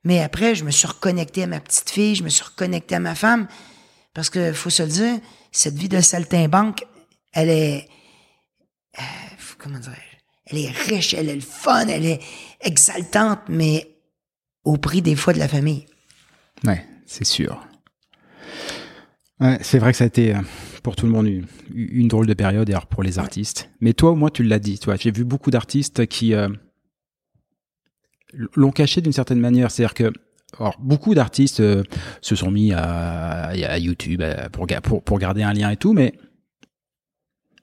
Mais 0.03 0.22
après, 0.22 0.56
je 0.56 0.64
me 0.64 0.72
suis 0.72 0.88
reconnecté 0.88 1.44
à 1.44 1.48
ma 1.48 1.60
petite 1.60 1.90
fille, 1.90 2.15
je 2.15 2.24
me 2.24 2.30
suis 2.30 2.44
reconnecté 2.44 2.95
à 2.95 2.99
ma 2.99 3.15
femme, 3.15 3.48
parce 4.14 4.30
que 4.30 4.52
faut 4.53 4.70
se 4.70 4.84
le 4.84 4.90
dire, 4.90 5.20
cette 5.52 5.76
vie 5.76 5.90
de 5.90 6.02
saltimbanque, 6.02 6.86
elle 7.32 7.49
est, 7.49 7.90
euh, 8.99 9.03
comment 9.57 9.80
dire, 9.80 9.95
elle 10.45 10.57
est 10.57 10.72
riche, 10.72 11.14
elle 11.14 11.30
est 11.30 11.40
fun, 11.40 11.88
elle 11.88 12.06
est 12.06 12.20
exaltante, 12.61 13.40
mais 13.48 13.98
au 14.64 14.78
prix 14.78 15.02
des 15.02 15.15
fois 15.15 15.34
de 15.34 15.40
la 15.40 15.48
famille. 15.48 15.86
Ouais, 16.64 16.86
c'est 17.06 17.26
sûr. 17.26 17.65
Ouais, 19.40 19.57
c'est 19.61 19.80
vrai 19.80 19.91
que 19.91 19.98
ça 19.98 20.03
a 20.03 20.07
été 20.07 20.36
euh, 20.36 20.41
pour 20.84 20.95
tout 20.95 21.05
le 21.05 21.11
monde 21.11 21.27
une, 21.27 21.45
une 21.73 22.07
drôle 22.07 22.27
de 22.27 22.34
période, 22.34 22.69
et 22.69 22.73
alors 22.73 22.85
pour 22.88 23.01
les 23.03 23.18
artistes. 23.18 23.69
Mais 23.80 23.93
toi, 23.93 24.11
au 24.11 24.15
moins, 24.15 24.30
tu 24.30 24.43
l'as 24.43 24.60
dit. 24.60 24.77
Toi, 24.77 24.95
j'ai 24.97 25.11
vu 25.11 25.23
beaucoup 25.23 25.49
d'artistes 25.49 26.05
qui 26.05 26.34
euh, 26.34 26.49
l'ont 28.55 28.72
caché 28.72 29.01
d'une 29.01 29.14
certaine 29.14 29.39
manière. 29.39 29.72
C'est-à-dire 29.72 29.93
que 29.93 30.11
alors, 30.60 30.76
beaucoup 30.80 31.15
d'artistes 31.15 31.61
euh, 31.61 31.84
se 32.22 32.35
sont 32.35 32.51
mis 32.51 32.73
à, 32.73 33.47
à 33.47 33.77
YouTube 33.80 34.22
à- 34.22 34.49
pour, 34.49 34.68
pour, 34.84 35.03
pour 35.03 35.18
garder 35.19 35.41
un 35.41 35.53
lien 35.53 35.72
et 35.72 35.77
tout, 35.77 35.93
mais 35.93 36.14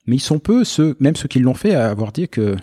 mais 0.06 0.16
ils 0.16 0.20
sont 0.20 0.40
peu 0.40 0.64
ceux, 0.64 0.96
même 0.98 1.14
ceux 1.14 1.28
qui 1.28 1.38
l'ont 1.38 1.54
fait, 1.54 1.74
à 1.74 1.90
avoir 1.90 2.10
dit 2.10 2.28
que 2.28 2.56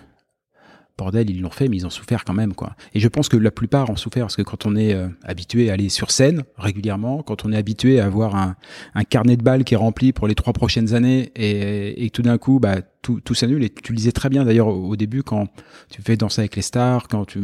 bordel, 0.98 1.30
ils 1.30 1.40
l'ont 1.40 1.48
fait, 1.50 1.68
mais 1.68 1.76
ils 1.76 1.86
ont 1.86 1.90
souffert 1.90 2.24
quand 2.24 2.34
même, 2.34 2.52
quoi. 2.54 2.74
Et 2.92 3.00
je 3.00 3.08
pense 3.08 3.28
que 3.28 3.36
la 3.36 3.50
plupart 3.52 3.88
ont 3.88 3.96
souffert 3.96 4.24
parce 4.24 4.36
que 4.36 4.42
quand 4.42 4.66
on 4.66 4.74
est 4.76 4.92
euh, 4.92 5.08
habitué 5.24 5.70
à 5.70 5.74
aller 5.74 5.88
sur 5.88 6.10
scène 6.10 6.42
régulièrement, 6.56 7.22
quand 7.22 7.44
on 7.46 7.52
est 7.52 7.56
habitué 7.56 8.00
à 8.00 8.06
avoir 8.06 8.34
un, 8.36 8.56
un 8.94 9.04
carnet 9.04 9.36
de 9.36 9.42
balles 9.42 9.62
qui 9.64 9.74
est 9.74 9.78
rempli 9.78 10.12
pour 10.12 10.26
les 10.28 10.34
trois 10.34 10.52
prochaines 10.52 10.94
années 10.94 11.30
et, 11.36 12.04
et 12.04 12.10
tout 12.10 12.22
d'un 12.22 12.36
coup, 12.36 12.58
bah, 12.58 12.82
tout, 13.00 13.20
tout 13.20 13.34
s'annule. 13.34 13.62
Et 13.64 13.70
tu 13.70 13.92
le 13.92 13.96
disais 13.96 14.12
très 14.12 14.28
bien 14.28 14.44
d'ailleurs 14.44 14.66
au, 14.68 14.88
au 14.90 14.96
début 14.96 15.22
quand 15.22 15.46
tu 15.88 16.02
fais 16.02 16.16
danser 16.16 16.40
avec 16.42 16.56
les 16.56 16.62
stars, 16.62 17.06
quand 17.08 17.24
tu 17.24 17.40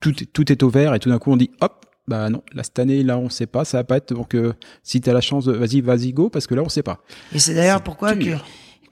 tout, 0.00 0.12
tout 0.32 0.50
est 0.50 0.62
au 0.62 0.70
vert 0.70 0.94
et 0.94 0.98
tout 0.98 1.08
d'un 1.08 1.18
coup 1.18 1.30
on 1.32 1.36
dit 1.36 1.50
hop. 1.60 1.86
Bah 2.08 2.28
non, 2.28 2.42
là 2.54 2.64
cette 2.64 2.78
année 2.80 3.04
là 3.04 3.18
on 3.18 3.28
sait 3.28 3.46
pas, 3.46 3.64
ça 3.64 3.78
va 3.78 3.84
pas 3.84 3.98
être 3.98 4.12
donc 4.14 4.34
euh, 4.34 4.52
si 4.82 5.00
t'as 5.00 5.12
la 5.12 5.20
chance, 5.20 5.44
de- 5.44 5.52
vas-y 5.52 5.80
vas-y 5.80 6.12
go 6.12 6.28
parce 6.28 6.48
que 6.48 6.56
là 6.56 6.62
on 6.64 6.68
sait 6.68 6.82
pas. 6.82 7.04
Et 7.32 7.38
c'est 7.38 7.54
d'ailleurs 7.54 7.82
pourquoi 7.82 8.16
que. 8.16 8.36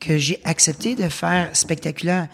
Que 0.00 0.18
j'ai 0.18 0.40
accepté 0.44 0.94
de 0.94 1.08
faire 1.08 1.54
spectaculaire. 1.54 2.28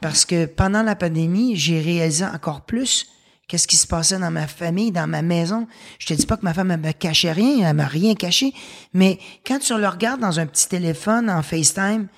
Parce 0.00 0.24
que 0.24 0.46
pendant 0.46 0.82
la 0.82 0.96
pandémie, 0.96 1.56
j'ai 1.56 1.80
réalisé 1.80 2.24
encore 2.24 2.62
plus 2.62 3.06
qu'est-ce 3.52 3.68
qui 3.68 3.76
se 3.76 3.86
passait 3.86 4.18
dans 4.18 4.30
ma 4.30 4.46
famille, 4.46 4.92
dans 4.92 5.06
ma 5.06 5.22
maison. 5.22 5.66
Je 5.98 6.06
te 6.06 6.14
dis 6.14 6.26
pas 6.26 6.36
que 6.36 6.44
ma 6.44 6.54
femme 6.54 6.70
elle 6.70 6.80
me 6.80 6.92
cachait 6.92 7.32
rien, 7.32 7.68
elle 7.68 7.76
m'a 7.76 7.86
rien 7.86 8.14
caché. 8.14 8.54
Mais 8.94 9.18
quand 9.46 9.58
tu 9.58 9.76
le 9.76 9.86
regardes 9.86 10.20
dans 10.20 10.40
un 10.40 10.46
petit 10.46 10.68
téléphone 10.68 11.28
en 11.28 11.42
FaceTime, 11.42 12.08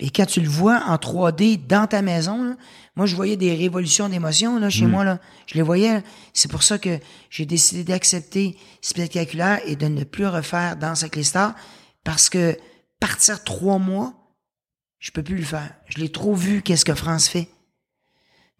et 0.00 0.10
quand 0.10 0.26
tu 0.26 0.40
le 0.40 0.48
vois 0.48 0.82
en 0.86 0.96
3D 0.96 1.66
dans 1.66 1.86
ta 1.88 2.02
maison, 2.02 2.44
là, 2.44 2.56
moi 2.94 3.06
je 3.06 3.16
voyais 3.16 3.36
des 3.36 3.54
révolutions 3.54 4.08
d'émotions 4.08 4.58
là 4.58 4.70
chez 4.70 4.86
moi 4.86 5.04
là, 5.04 5.18
je 5.46 5.54
les 5.54 5.62
voyais. 5.62 6.02
C'est 6.34 6.50
pour 6.50 6.62
ça 6.62 6.78
que 6.78 6.98
j'ai 7.30 7.46
décidé 7.46 7.82
d'accepter 7.82 8.56
spectaculaire 8.80 9.60
et 9.64 9.74
de 9.74 9.86
ne 9.86 10.04
plus 10.04 10.26
refaire 10.26 10.76
Danse 10.76 11.02
avec 11.02 11.16
les 11.16 11.24
stars 11.24 11.54
parce 12.04 12.28
que 12.28 12.56
partir 13.00 13.42
trois 13.44 13.78
mois, 13.78 14.14
je 14.98 15.10
peux 15.10 15.22
plus 15.22 15.36
le 15.36 15.44
faire. 15.44 15.74
Je 15.88 15.98
l'ai 15.98 16.10
trop 16.10 16.34
vu 16.34 16.62
qu'est-ce 16.62 16.84
que 16.84 16.94
France 16.94 17.28
fait. 17.28 17.48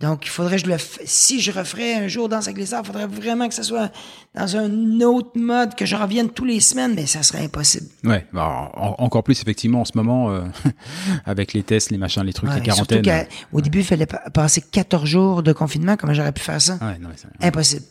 Donc, 0.01 0.27
il 0.27 0.29
faudrait 0.29 0.55
que 0.59 0.63
je 0.63 0.67
le 0.69 0.77
f- 0.77 1.01
si 1.07 1.41
je 1.41 1.51
referais 1.51 1.95
un 1.95 2.07
jour 2.07 2.29
Danse 2.29 2.47
avec 2.47 2.57
les 2.59 2.67
stars, 2.67 2.83
il 2.85 2.87
faudrait 2.87 3.09
vraiment 3.09 3.49
que 3.49 3.55
ce 3.55 3.65
soit 3.65 3.91
dans 4.33 4.57
un 4.57 5.01
autre 5.01 5.33
mode, 5.35 5.75
que 5.75 5.87
je 5.87 5.97
revienne 5.97 6.31
tous 6.31 6.45
les 6.45 6.61
semaines, 6.61 6.95
mais 6.95 7.07
ça 7.07 7.25
serait 7.25 7.43
impossible. 7.45 7.89
Ouais, 8.05 8.25
bah, 8.33 8.71
en- 8.75 8.95
encore 9.03 9.25
plus 9.25 9.41
effectivement 9.43 9.81
en 9.81 9.85
ce 9.85 9.97
moment 9.97 10.31
euh, 10.31 10.45
avec 11.27 11.53
les 11.53 11.65
tests, 11.65 11.91
les 11.91 11.99
machins, 11.99 12.23
les 12.23 12.33
trucs, 12.33 12.49
Ouais, 12.49 12.57
les 12.59 12.63
quarantaines. 12.63 13.03
Surtout 13.05 13.29
qu'au 13.51 13.61
début, 13.61 13.79
il 13.81 13.85
fallait 13.85 14.07
pa- 14.07 14.31
passer 14.31 14.61
14 14.61 15.05
jours 15.05 15.43
de 15.43 15.53
confinement. 15.53 15.97
Comment 15.97 16.15
j'aurais 16.15 16.31
pu 16.31 16.43
faire 16.43 16.63
ça? 16.63 16.79
Ouais, 16.81 16.97
non, 17.01 17.09
mais 17.09 17.47
Impossible. 17.49 17.83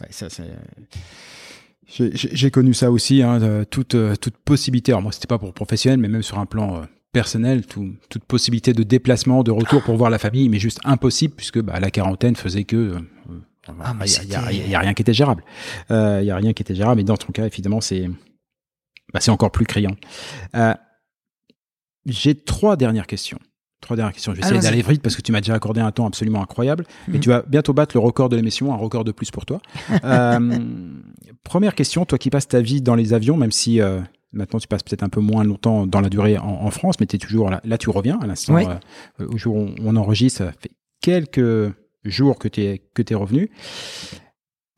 Ouais, 0.00 0.08
ça, 0.10 0.30
c'est- 0.30 0.44
J'ai 1.86 2.50
connu 2.50 2.72
ça 2.74 2.90
aussi, 2.90 3.22
hein, 3.22 3.38
de- 3.38 3.64
toute, 3.64 3.94
euh, 3.94 4.16
toute 4.16 4.36
possibilité. 4.38 4.92
Alors 4.92 5.02
moi, 5.02 5.12
c'était 5.12 5.26
pas 5.26 5.38
pour 5.38 5.52
professionnel, 5.52 5.98
mais 6.00 6.08
même 6.08 6.22
sur 6.22 6.38
un 6.38 6.46
plan 6.46 6.76
euh, 6.82 6.84
personnel, 7.12 7.66
tout- 7.66 7.94
toute 8.08 8.24
possibilité 8.24 8.72
de 8.72 8.82
déplacement, 8.82 9.42
de 9.42 9.50
retour 9.50 9.82
pour 9.82 9.96
voir 9.96 10.10
la 10.10 10.18
famille, 10.18 10.48
mais 10.48 10.58
juste 10.58 10.80
impossible 10.84 11.34
puisque 11.36 11.60
bah, 11.60 11.78
la 11.80 11.90
quarantaine 11.90 12.36
faisait 12.36 12.64
que 12.64 12.76
euh, 12.76 12.98
Ah, 13.82 13.94
il 14.06 14.70
y, 14.70 14.74
a- 14.74 14.78
rien 14.80 14.94
qui 14.94 15.02
était 15.02 15.14
gérable. 15.14 15.44
Euh, 15.90 16.20
Il 16.22 16.26
y 16.26 16.30
a 16.30 16.36
rien 16.36 16.52
qui 16.52 16.62
était 16.62 16.74
gérable. 16.74 17.00
Et 17.00 17.04
dans 17.04 17.16
ton 17.16 17.32
cas, 17.32 17.46
évidemment, 17.46 17.80
c'est 17.80 18.08
bah, 19.12 19.20
c'est 19.20 19.30
encore 19.30 19.52
plus 19.52 19.64
criant. 19.66 19.96
Euh, 20.56 20.74
J'ai 22.06 22.34
trois 22.34 22.76
dernières 22.76 23.06
questions. 23.06 23.38
Trois 23.84 23.96
dernières 23.96 24.14
questions. 24.14 24.32
Je 24.32 24.36
vais 24.36 24.40
essayer 24.40 24.56
Allons-y. 24.58 24.70
d'aller 24.70 24.82
vite 24.94 25.02
parce 25.02 25.14
que 25.14 25.20
tu 25.20 25.30
m'as 25.30 25.40
déjà 25.42 25.52
accordé 25.54 25.80
un 25.82 25.92
temps 25.92 26.06
absolument 26.06 26.42
incroyable. 26.42 26.86
Et 27.08 27.12
Mhm. 27.12 27.20
tu 27.20 27.28
vas 27.28 27.42
bientôt 27.46 27.74
battre 27.74 27.94
le 27.94 28.00
record 28.00 28.30
de 28.30 28.36
l'émission, 28.36 28.72
un 28.72 28.76
record 28.76 29.04
de 29.04 29.12
plus 29.12 29.30
pour 29.30 29.44
toi. 29.44 29.60
Euh, 30.04 30.58
première 31.44 31.74
question, 31.74 32.04
toi 32.06 32.16
qui 32.18 32.30
passes 32.30 32.48
ta 32.48 32.60
vie 32.62 32.80
dans 32.80 32.94
les 32.94 33.12
avions, 33.12 33.36
même 33.36 33.52
si 33.52 33.80
euh, 33.82 34.00
maintenant 34.32 34.58
tu 34.58 34.68
passes 34.68 34.82
peut-être 34.82 35.02
un 35.02 35.08
peu 35.10 35.20
moins 35.20 35.44
longtemps 35.44 35.86
dans 35.86 36.00
la 36.00 36.08
durée 36.08 36.38
en, 36.38 36.44
en 36.46 36.70
France, 36.70 36.96
mais 36.98 37.06
tu 37.06 37.16
es 37.16 37.18
toujours 37.18 37.50
là, 37.50 37.60
là 37.64 37.76
tu 37.78 37.90
reviens 37.90 38.18
à 38.20 38.26
l'instant 38.26 38.54
Oui. 38.54 38.64
euh, 39.20 39.26
au 39.28 39.36
jour 39.36 39.54
où 39.56 39.60
on, 39.60 39.74
on 39.84 39.96
enregistre, 39.96 40.38
ça 40.38 40.52
fait 40.52 40.70
quelques 41.02 41.70
jours 42.04 42.38
que 42.38 42.48
tu 42.48 42.62
es, 42.62 42.78
que 42.94 43.02
es 43.06 43.14
revenu. 43.14 43.50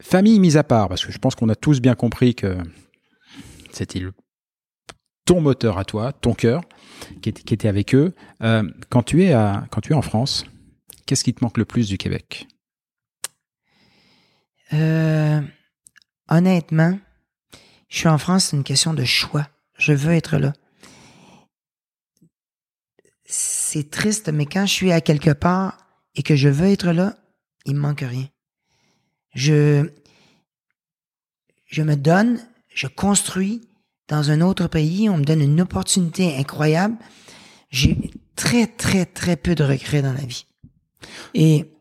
Famille 0.02 0.40
mise 0.40 0.56
à 0.56 0.64
part, 0.64 0.88
parce 0.88 1.06
que 1.06 1.12
je 1.12 1.18
pense 1.18 1.34
qu'on 1.36 1.48
a 1.48 1.54
tous 1.54 1.80
bien 1.80 1.94
compris 1.94 2.34
que 2.34 2.56
c'était 3.72 4.02
ton 5.24 5.40
moteur 5.40 5.78
à 5.78 5.84
toi, 5.84 6.12
ton 6.12 6.34
cœur, 6.34 6.60
qui 7.22 7.28
était, 7.28 7.68
avec 7.68 7.94
eux. 7.94 8.14
Euh, 8.42 8.68
quand, 8.90 9.02
tu 9.02 9.24
es 9.24 9.32
à, 9.32 9.66
quand 9.70 9.80
tu 9.80 9.92
es 9.92 9.96
en 9.96 10.02
France, 10.02 10.44
qu'est-ce 11.06 11.24
qui 11.24 11.34
te 11.34 11.44
manque 11.44 11.58
le 11.58 11.64
plus 11.64 11.88
du 11.88 11.98
Québec? 11.98 12.46
Euh, 14.72 15.40
honnêtement, 16.28 16.98
je 17.88 17.98
suis 17.98 18.08
en 18.08 18.18
France, 18.18 18.46
c'est 18.46 18.56
une 18.56 18.64
question 18.64 18.94
de 18.94 19.04
choix. 19.04 19.48
Je 19.78 19.92
veux 19.92 20.12
être 20.12 20.38
là. 20.38 20.52
C'est 23.24 23.90
triste, 23.90 24.28
mais 24.28 24.46
quand 24.46 24.66
je 24.66 24.72
suis 24.72 24.92
à 24.92 25.00
quelque 25.00 25.30
part 25.30 25.78
et 26.14 26.22
que 26.22 26.36
je 26.36 26.48
veux 26.48 26.68
être 26.68 26.92
là, 26.92 27.16
il 27.64 27.74
me 27.74 27.80
manque 27.80 28.00
rien. 28.00 28.28
Je, 29.34 29.90
je 31.66 31.82
me 31.82 31.96
donne, 31.96 32.40
je 32.68 32.86
construis 32.86 33.65
dans 34.08 34.30
un 34.30 34.40
autre 34.40 34.68
pays, 34.68 35.08
on 35.08 35.18
me 35.18 35.24
donne 35.24 35.40
une 35.40 35.60
opportunité 35.60 36.36
incroyable. 36.36 36.96
J'ai 37.70 37.96
très, 38.36 38.66
très, 38.66 39.04
très 39.06 39.36
peu 39.36 39.54
de 39.54 39.64
regrets 39.64 40.02
dans 40.02 40.12
la 40.12 40.24
vie. 40.24 40.46
Et, 41.34 41.72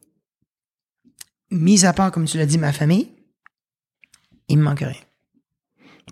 mis 1.52 1.86
à 1.86 1.94
part, 1.94 2.12
comme 2.12 2.26
tu 2.26 2.38
l'as 2.38 2.46
dit, 2.46 2.58
ma 2.58 2.74
famille, 2.74 3.12
il 4.48 4.58
me 4.58 4.64
manque 4.64 4.80
rien. 4.80 4.94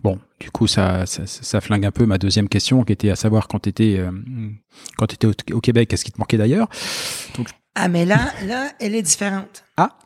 Bon, 0.03 0.19
du 0.39 0.51
coup, 0.51 0.67
ça, 0.67 1.05
ça, 1.05 1.25
ça 1.25 1.61
flingue 1.61 1.85
un 1.85 1.91
peu 1.91 2.05
ma 2.05 2.17
deuxième 2.17 2.49
question, 2.49 2.83
qui 2.83 2.93
était 2.93 3.09
à 3.09 3.15
savoir 3.15 3.47
quand 3.47 3.59
tu 3.59 3.69
étais, 3.69 4.03
quand 4.97 5.11
étais 5.11 5.27
au, 5.27 5.33
au 5.53 5.61
Québec, 5.61 5.89
qu'est-ce 5.89 6.03
qui 6.03 6.11
te 6.11 6.19
manquait 6.19 6.37
d'ailleurs? 6.37 6.67
Donc, 7.37 7.49
Ah, 7.75 7.87
mais 7.87 8.05
là, 8.05 8.33
là, 8.45 8.71
elle 8.79 8.95
est 8.95 9.01
différente. 9.01 9.63
Ah. 9.77 9.97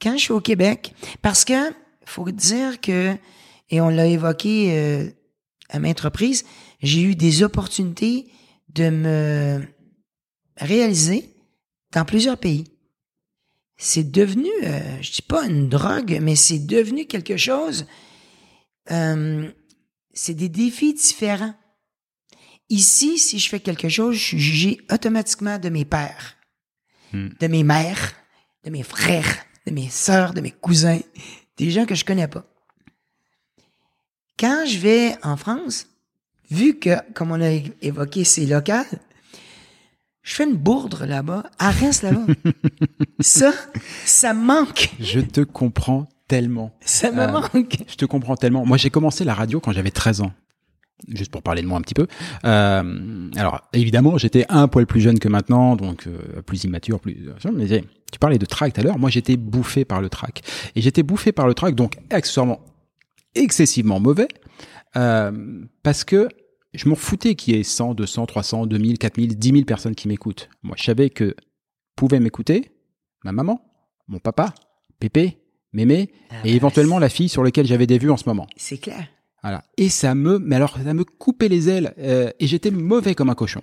Quand 0.00 0.12
je 0.12 0.22
suis 0.22 0.32
au 0.32 0.40
Québec, 0.40 0.94
parce 1.20 1.44
que, 1.44 1.74
faut 2.06 2.30
dire 2.30 2.80
que, 2.80 3.14
et 3.68 3.82
on 3.82 3.90
l'a 3.90 4.06
évoqué 4.06 4.70
euh, 4.72 5.10
à 5.70 5.78
maintes 5.78 6.00
reprises, 6.00 6.44
j'ai 6.82 7.02
eu 7.02 7.14
des 7.14 7.42
opportunités 7.42 8.30
de 8.74 8.90
me 8.90 9.62
réaliser 10.56 11.30
dans 11.92 12.04
plusieurs 12.04 12.38
pays. 12.38 12.64
C'est 13.76 14.10
devenu, 14.10 14.48
euh, 14.64 15.02
je 15.02 15.10
dis 15.12 15.22
pas 15.22 15.46
une 15.46 15.68
drogue, 15.68 16.18
mais 16.20 16.36
c'est 16.36 16.58
devenu 16.66 17.06
quelque 17.06 17.36
chose. 17.36 17.86
euh, 18.90 19.50
c'est 20.12 20.34
des 20.34 20.48
défis 20.48 20.92
différents. 20.94 21.54
Ici, 22.68 23.18
si 23.18 23.38
je 23.38 23.48
fais 23.48 23.60
quelque 23.60 23.88
chose, 23.88 24.16
je 24.16 24.24
suis 24.24 24.38
jugé 24.40 24.80
automatiquement 24.92 25.58
de 25.58 25.68
mes 25.68 25.84
pères, 25.84 26.36
Hmm. 27.12 27.28
de 27.40 27.46
mes 27.48 27.64
mères, 27.64 28.14
de 28.64 28.70
mes 28.70 28.82
frères, 28.84 29.44
de 29.66 29.72
mes 29.72 29.88
sœurs, 29.88 30.32
de 30.34 30.40
mes 30.40 30.52
cousins, 30.52 31.00
des 31.56 31.70
gens 31.70 31.84
que 31.86 31.94
je 31.96 32.04
connais 32.04 32.28
pas. 32.28 32.44
Quand 34.40 34.64
je 34.66 34.78
vais 34.78 35.14
en 35.22 35.36
France, 35.36 35.86
vu 36.50 36.78
que, 36.78 36.90
comme 37.12 37.30
on 37.30 37.40
a 37.42 37.50
évoqué, 37.82 38.24
c'est 38.24 38.46
local, 38.46 38.86
je 40.22 40.34
fais 40.34 40.44
une 40.44 40.56
bourdre 40.56 41.04
là-bas, 41.06 41.44
elle 41.60 41.66
reste 41.68 42.02
là-bas. 42.02 42.26
ça, 43.20 43.52
ça 44.04 44.32
me 44.34 44.42
manque. 44.44 44.90
je 44.98 45.20
te 45.20 45.42
comprends 45.42 46.08
tellement. 46.28 46.72
Ça 46.80 47.10
me 47.10 47.20
Euh, 47.22 47.28
manque. 47.32 47.76
Je 47.88 47.96
te 47.96 48.04
comprends 48.04 48.36
tellement. 48.36 48.64
Moi, 48.64 48.76
j'ai 48.76 48.90
commencé 48.90 49.24
la 49.24 49.34
radio 49.34 49.60
quand 49.60 49.72
j'avais 49.72 49.90
13 49.90 50.22
ans. 50.22 50.32
Juste 51.08 51.30
pour 51.32 51.42
parler 51.42 51.62
de 51.62 51.66
moi 51.66 51.78
un 51.78 51.80
petit 51.80 51.94
peu. 51.94 52.06
Euh, 52.44 53.30
alors, 53.36 53.62
évidemment, 53.72 54.18
j'étais 54.18 54.44
un 54.50 54.68
poil 54.68 54.86
plus 54.86 55.00
jeune 55.00 55.18
que 55.18 55.28
maintenant, 55.28 55.74
donc 55.74 56.06
euh, 56.06 56.42
plus 56.42 56.64
immature, 56.64 57.00
plus. 57.00 57.16
Mais 57.54 57.66
tu 58.12 58.18
parlais 58.18 58.36
de 58.38 58.44
track 58.44 58.74
tout 58.74 58.80
à 58.82 58.84
l'heure. 58.84 58.98
Moi, 58.98 59.08
j'étais 59.08 59.36
bouffé 59.38 59.86
par 59.86 60.02
le 60.02 60.10
track. 60.10 60.42
Et 60.76 60.82
j'étais 60.82 61.02
bouffé 61.02 61.32
par 61.32 61.46
le 61.48 61.54
track, 61.54 61.74
donc 61.74 61.96
accessoirement 62.10 62.60
excessivement 63.34 64.00
mauvais, 64.00 64.28
euh, 64.96 65.64
parce 65.82 66.04
que 66.04 66.28
je 66.74 66.88
m'en 66.88 66.94
foutais 66.94 67.34
qu'il 67.34 67.54
y 67.54 67.60
ait 67.60 67.64
100, 67.64 67.94
200, 67.94 68.26
300, 68.26 68.66
2000, 68.66 68.98
4000, 68.98 69.38
10 69.38 69.50
000 69.50 69.64
personnes 69.64 69.94
qui 69.94 70.08
m'écoutent. 70.08 70.48
Moi, 70.62 70.76
je 70.78 70.84
savais 70.84 71.10
que 71.10 71.34
pouvaient 71.96 72.20
m'écouter 72.20 72.70
ma 73.24 73.32
maman, 73.32 73.60
mon 74.08 74.18
papa, 74.18 74.54
Pépé, 74.98 75.38
Mémé, 75.72 76.10
et 76.44 76.54
éventuellement 76.54 76.98
la 76.98 77.08
fille 77.08 77.28
sur 77.28 77.44
laquelle 77.44 77.66
j'avais 77.66 77.86
des 77.86 77.98
vues 77.98 78.10
en 78.10 78.16
ce 78.16 78.28
moment. 78.28 78.46
C'est 78.56 78.78
clair. 78.78 79.06
Voilà. 79.42 79.62
Et 79.76 79.88
ça 79.88 80.14
me, 80.14 80.38
mais 80.38 80.56
alors, 80.56 80.76
ça 80.76 80.94
me 80.94 81.04
coupait 81.04 81.48
les 81.48 81.68
ailes, 81.68 81.94
euh, 81.98 82.30
et 82.38 82.46
j'étais 82.46 82.70
mauvais 82.70 83.14
comme 83.14 83.30
un 83.30 83.34
cochon. 83.34 83.62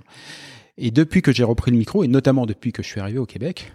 Et 0.77 0.91
depuis 0.91 1.21
que 1.21 1.31
j'ai 1.31 1.43
repris 1.43 1.71
le 1.71 1.77
micro, 1.77 2.03
et 2.03 2.07
notamment 2.07 2.45
depuis 2.45 2.71
que 2.71 2.83
je 2.83 2.87
suis 2.87 2.99
arrivé 2.99 3.19
au 3.19 3.25
Québec, 3.25 3.73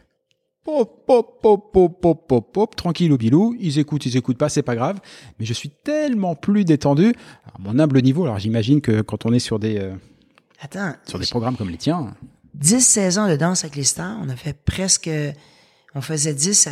Pop, 0.65 1.05
pop, 1.07 1.41
pop, 1.43 1.73
pop, 1.73 2.01
pop, 2.01 2.29
pop, 2.29 2.53
pop, 2.53 2.77
tranquille 2.77 3.13
au 3.13 3.17
bilou, 3.17 3.57
ils 3.59 3.81
écoutent, 3.81 4.07
ils 4.07 4.17
écoutent 4.17 4.39
pas, 4.39 4.49
c'est 4.49 4.63
pas 4.63 4.77
grave, 4.77 5.01
mais 5.41 5.45
je 5.45 5.53
suis 5.53 5.71
tellement 5.71 6.37
plus 6.37 6.65
détendu, 6.65 7.15
à 7.47 7.59
mon 7.59 7.81
humble 7.81 8.01
niveau, 8.01 8.23
alors 8.25 8.39
j'imagine 8.39 8.81
que 8.81 9.01
quand 9.01 9.27
on 9.27 9.33
est 9.33 9.41
sur 9.41 9.59
des, 9.59 9.79
euh, 9.79 9.95
Attends, 10.61 10.95
sur 11.05 11.19
des 11.19 11.27
programmes 11.27 11.57
comme 11.57 11.71
les 11.71 11.79
tiens, 11.79 12.15
10 12.55 12.81
saisons 12.81 13.29
de 13.29 13.35
danse 13.35 13.65
avec 13.65 13.75
les 13.75 13.83
stars, 13.83 14.17
on 14.23 14.29
a 14.29 14.37
fait 14.37 14.53
presque, 14.53 15.11
on 15.97 16.01
faisait 16.01 16.35
10 16.35 16.69
à, 16.69 16.71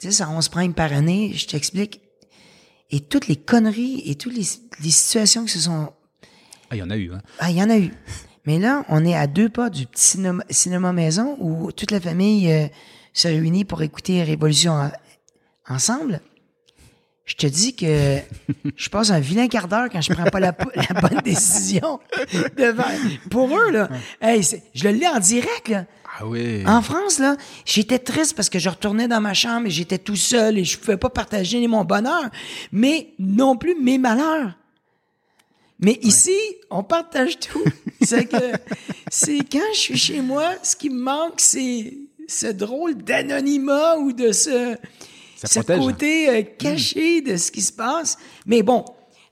10 0.00 0.20
à 0.20 0.28
11 0.28 0.48
primes 0.50 0.74
par 0.74 0.92
année, 0.92 1.32
je 1.34 1.46
t'explique. 1.46 2.02
Et 2.90 3.00
toutes 3.00 3.28
les 3.28 3.36
conneries 3.36 4.02
et 4.04 4.16
toutes 4.16 4.34
les, 4.34 4.46
les 4.82 4.90
situations 4.90 5.46
qui 5.46 5.52
se 5.52 5.60
sont 5.60 5.88
ah, 6.70 6.76
il 6.76 6.78
y 6.78 6.82
en 6.82 6.90
a 6.90 6.96
eu, 6.96 7.12
hein. 7.12 7.20
Ah, 7.38 7.50
il 7.50 7.56
y 7.56 7.62
en 7.62 7.70
a 7.70 7.78
eu. 7.78 7.92
Mais 8.46 8.58
là, 8.58 8.84
on 8.88 9.04
est 9.04 9.14
à 9.14 9.26
deux 9.26 9.48
pas 9.48 9.70
du 9.70 9.86
petit 9.86 10.02
cinéma, 10.02 10.44
cinéma 10.50 10.92
maison 10.92 11.36
où 11.40 11.72
toute 11.72 11.90
la 11.90 12.00
famille 12.00 12.52
euh, 12.52 12.66
se 13.14 13.28
réunit 13.28 13.64
pour 13.64 13.80
écouter 13.82 14.22
Révolution 14.22 14.72
en- 14.72 14.92
ensemble. 15.68 16.20
Je 17.24 17.36
te 17.36 17.46
dis 17.46 17.74
que 17.74 18.18
je 18.76 18.88
passe 18.90 19.10
un 19.10 19.20
vilain 19.20 19.48
quart 19.48 19.68
d'heure 19.68 19.88
quand 19.90 20.02
je 20.02 20.12
prends 20.12 20.24
pas 20.24 20.40
la, 20.40 20.52
bonne 20.52 21.20
décision. 21.24 22.00
devant. 22.56 22.84
Pour 23.30 23.56
eux, 23.58 23.70
là, 23.70 23.88
hey, 24.20 24.42
je 24.74 24.84
le 24.84 24.90
lis 24.90 25.06
en 25.06 25.20
direct, 25.20 25.68
là. 25.68 25.86
Ah 26.16 26.26
ouais. 26.26 26.62
En 26.66 26.80
France, 26.80 27.18
là, 27.18 27.36
j'étais 27.64 27.98
triste 27.98 28.36
parce 28.36 28.48
que 28.48 28.60
je 28.60 28.68
retournais 28.68 29.08
dans 29.08 29.20
ma 29.20 29.34
chambre 29.34 29.66
et 29.66 29.70
j'étais 29.70 29.98
tout 29.98 30.14
seul 30.14 30.58
et 30.58 30.64
je 30.64 30.78
pouvais 30.78 30.96
pas 30.96 31.10
partager 31.10 31.66
mon 31.66 31.84
bonheur, 31.84 32.30
mais 32.70 33.14
non 33.18 33.56
plus 33.56 33.74
mes 33.80 33.98
malheurs. 33.98 34.52
Mais 35.80 35.98
ici, 36.02 36.36
on 36.70 36.84
partage 36.84 37.38
tout. 37.40 37.64
c'est 38.02 38.26
que 38.26 38.36
c'est 39.10 39.38
quand 39.50 39.72
je 39.72 39.78
suis 39.78 39.98
chez 39.98 40.20
moi, 40.20 40.52
ce 40.62 40.76
qui 40.76 40.88
me 40.88 41.00
manque, 41.02 41.40
c'est 41.40 41.94
ce 42.28 42.46
drôle 42.46 42.96
d'anonymat 42.96 43.96
ou 43.98 44.12
de 44.12 44.32
ce, 44.32 44.76
ce 45.44 45.60
protège. 45.60 45.78
côté 45.80 46.28
euh, 46.28 46.42
caché 46.58 47.20
de 47.20 47.36
ce 47.36 47.50
qui 47.50 47.62
se 47.62 47.72
passe. 47.72 48.16
Mais 48.46 48.62
bon, 48.62 48.84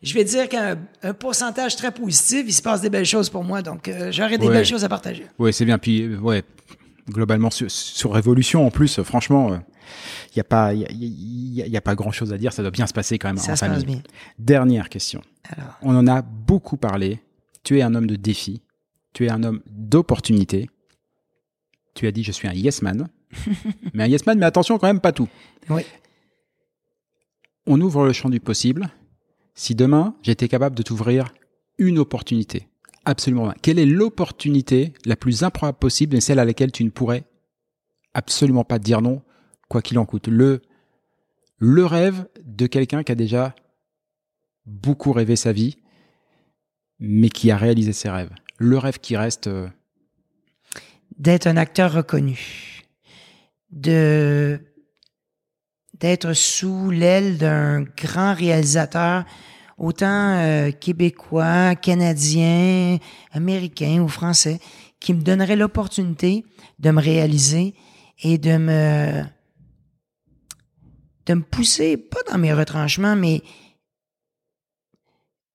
je 0.03 0.15
vais 0.15 0.25
dire 0.25 0.49
qu'un 0.49 0.79
un 1.03 1.15
pourcentage 1.15 1.77
très 1.77 1.93
positif, 1.93 2.45
il 2.47 2.53
se 2.53 2.63
passe 2.63 2.81
des 2.81 2.91
belles 2.91 3.05
choses 3.07 3.31
pour 3.31 3.45
moi, 3.45 3.63
donc 3.63 3.89
euh, 3.89 4.11
j'aurai 4.13 4.39
des 4.39 4.47
Ouais. 4.47 4.53
belles 4.55 4.67
choses 4.67 4.85
à 4.85 4.89
partager. 4.89 5.27
Ouais, 5.39 5.53
c'est 5.53 5.65
bien. 5.65 5.79
Puis, 5.79 6.03
euh, 6.03 6.19
ouais, 6.19 6.43
globalement, 7.09 7.51
sur, 7.51 7.71
sur 7.71 8.13
Révolution, 8.13 8.67
en 8.67 8.71
plus, 8.71 8.99
euh, 8.99 9.05
franchement, 9.05 9.55
il 9.55 10.37
n'y 10.37 10.41
a 10.41 10.45
pas, 10.45 10.73
y 10.75 10.85
a, 10.85 10.89
y 10.91 11.63
a- 11.63 11.67
y 11.67 11.77
a 11.77 11.81
pas 11.81 11.95
grand 11.95 12.13
chose 12.13 12.33
à 12.33 12.39
dire. 12.39 12.53
Ça 12.53 12.63
doit 12.63 12.71
bien 12.71 12.87
se 12.87 12.93
passer 12.93 13.19
quand 13.19 13.29
même 13.29 13.37
Ça 13.39 13.53
en 13.53 13.57
se 13.57 13.61
famille. 13.61 13.77
passe 13.77 13.87
bien. 13.87 14.03
Dernière 14.39 14.89
question. 14.89 15.21
Alors. 15.45 15.75
On 15.83 15.95
en 15.97 16.07
a 16.07 16.23
beaucoup 16.23 16.77
parlé. 16.77 17.21
Tu 17.65 17.79
es 17.79 17.83
un 17.83 17.95
homme 17.95 18.07
de 18.07 18.17
défi. 18.17 18.63
Tu 19.13 19.27
es 19.27 19.31
un 19.31 19.43
homme 19.45 19.61
d'opportunité. 19.71 20.69
Tu 21.95 22.07
as 22.07 22.13
dit, 22.13 22.23
je 22.23 22.33
suis 22.33 22.49
un 22.49 22.53
yes 22.53 22.83
man. 22.83 23.09
mais 23.95 24.05
un 24.05 24.07
yes 24.07 24.27
man, 24.27 24.39
mais 24.39 24.47
attention 24.47 24.79
quand 24.79 24.87
même, 24.87 25.01
pas 25.01 25.13
tout. 25.13 25.29
Oui. 25.69 25.83
On 27.67 27.81
ouvre 27.81 28.05
le 28.05 28.13
champ 28.13 28.29
du 28.29 28.41
possible. 28.41 28.89
Si 29.55 29.75
demain, 29.75 30.17
j'étais 30.23 30.49
capable 30.49 30.77
de 30.77 30.83
t'ouvrir 30.83 31.33
une 31.79 31.99
opportunité, 31.99 32.69
absolument, 33.05 33.53
quelle 33.63 33.79
est 33.79 33.87
l'opportunité 33.87 34.95
la 35.05 35.17
plus 35.17 35.43
improbable 35.43 35.79
possible 35.79 36.17
et 36.17 36.21
celle 36.21 36.39
à 36.39 36.45
laquelle 36.45 36.73
tu 36.73 36.85
ne 36.85 36.91
pourrais 36.91 37.25
absolument 38.15 38.65
pas 38.65 38.79
dire 38.79 39.03
non, 39.03 39.23
quoi 39.69 39.83
qu'il 39.83 39.99
en 39.99 40.07
coûte? 40.07 40.29
Le, 40.29 40.63
le 41.59 41.85
rêve 41.85 42.27
de 42.45 42.67
quelqu'un 42.67 43.03
qui 43.03 43.13
a 43.13 43.15
déjà 43.15 43.55
beaucoup 44.67 45.13
rêvé 45.13 45.37
sa 45.37 45.53
vie, 45.53 45.77
mais 46.99 47.29
qui 47.29 47.51
a 47.51 47.57
réalisé 47.57 47.93
ses 47.93 48.09
rêves. 48.11 48.31
Le 48.59 48.79
rêve 48.79 48.99
qui 48.99 49.17
reste. 49.17 49.51
D'être 51.23 51.47
un 51.47 51.57
acteur 51.57 51.93
reconnu, 51.93 52.83
de 53.71 54.61
d'être 56.01 56.33
sous 56.33 56.91
l'aile 56.91 57.39
d'un 57.39 57.83
grand 57.83 58.35
réalisateur, 58.35 59.25
autant 59.79 60.35
euh, 60.35 60.73
québécois, 60.73 61.77
canadien, 61.77 62.99
américain 63.31 64.03
ou 64.03 64.09
français, 64.09 64.59
qui 64.99 65.15
me 65.15 65.23
donnerait 65.23 65.55
l'opportunité 65.55 66.45
de 66.81 66.91
me 66.91 67.01
réaliser 67.01 67.77
et 68.25 68.37
de 68.37 68.57
me 68.57 69.23
de 71.27 71.35
me 71.35 71.43
pousser, 71.43 71.97
pas 71.97 72.23
dans 72.33 72.39
mes 72.39 72.53
retranchements, 72.53 73.15
mais 73.15 73.43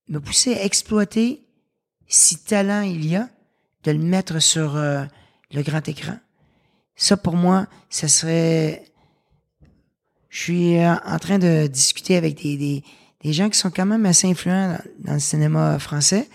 me 0.08 0.18
pousser 0.18 0.54
à 0.54 0.64
exploiter 0.64 1.46
si 2.06 2.42
talent 2.42 2.80
il 2.80 3.04
y 3.04 3.16
a, 3.16 3.28
de 3.84 3.90
le 3.90 3.98
mettre 3.98 4.40
sur 4.40 4.76
euh, 4.76 5.04
le 5.52 5.62
grand 5.62 5.86
écran. 5.88 6.18
Ça, 6.96 7.16
pour 7.16 7.36
moi, 7.36 7.66
ça 7.90 8.08
serait... 8.08 8.84
Je 10.30 10.42
suis 10.42 10.78
euh, 10.78 10.94
en 11.06 11.18
train 11.18 11.38
de 11.38 11.66
discuter 11.66 12.16
avec 12.16 12.42
des, 12.42 12.56
des, 12.56 12.84
des 13.22 13.32
gens 13.32 13.48
qui 13.48 13.58
sont 13.58 13.70
quand 13.70 13.86
même 13.86 14.04
assez 14.04 14.28
influents 14.28 14.72
dans, 14.72 14.80
dans 15.04 15.12
le 15.14 15.20
cinéma 15.20 15.78
français. 15.78 16.28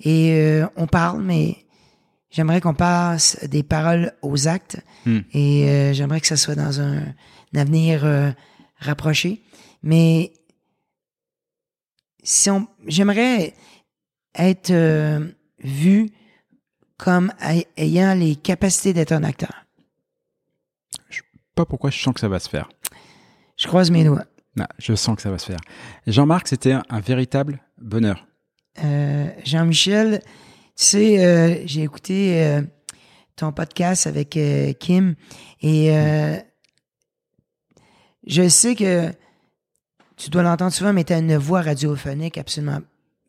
Et 0.00 0.32
euh, 0.32 0.66
on 0.76 0.86
parle, 0.86 1.22
mais 1.22 1.64
j'aimerais 2.30 2.60
qu'on 2.60 2.74
passe 2.74 3.38
des 3.44 3.62
paroles 3.62 4.12
aux 4.22 4.48
actes. 4.48 4.78
Hmm. 5.06 5.20
Et 5.32 5.68
euh, 5.68 5.92
j'aimerais 5.92 6.20
que 6.20 6.26
ça 6.26 6.36
soit 6.36 6.56
dans 6.56 6.80
un, 6.80 6.98
un 7.54 7.60
avenir 7.60 8.04
euh, 8.04 8.30
rapproché. 8.78 9.42
Mais 9.82 10.32
si 12.24 12.50
on, 12.50 12.66
j'aimerais 12.86 13.54
être 14.34 14.72
vu 15.62 16.10
comme 16.98 17.32
ay- 17.40 17.66
ayant 17.76 18.14
les 18.14 18.36
capacités 18.36 18.92
d'être 18.92 19.12
un 19.12 19.24
acteur. 19.24 19.64
Pas 21.54 21.64
pourquoi 21.64 21.90
je 21.90 21.98
sens 21.98 22.12
que 22.14 22.20
ça 22.20 22.28
va 22.28 22.38
se 22.38 22.48
faire. 22.48 22.68
Je 23.56 23.66
croise 23.66 23.90
mes 23.90 24.04
doigts. 24.04 24.24
Non, 24.56 24.66
je 24.78 24.94
sens 24.94 25.16
que 25.16 25.22
ça 25.22 25.30
va 25.30 25.38
se 25.38 25.46
faire. 25.46 25.60
Jean-Marc, 26.06 26.48
c'était 26.48 26.72
un, 26.72 26.82
un 26.90 27.00
véritable 27.00 27.60
bonheur. 27.78 28.26
Euh, 28.84 29.28
Jean-Michel, 29.44 30.20
tu 30.24 30.28
sais, 30.76 31.24
euh, 31.24 31.62
j'ai 31.64 31.82
écouté 31.82 32.44
euh, 32.44 32.62
ton 33.34 33.52
podcast 33.52 34.06
avec 34.06 34.38
Kim 34.78 35.14
et 35.62 35.90
je 38.26 38.48
sais 38.48 38.74
que 38.74 39.12
tu 40.16 40.30
dois 40.30 40.42
l'entendre 40.42 40.72
souvent, 40.72 40.92
mais 40.92 41.04
tu 41.04 41.12
as 41.12 41.18
une 41.18 41.36
voix 41.36 41.62
radiophonique 41.62 42.38
absolument 42.38 42.80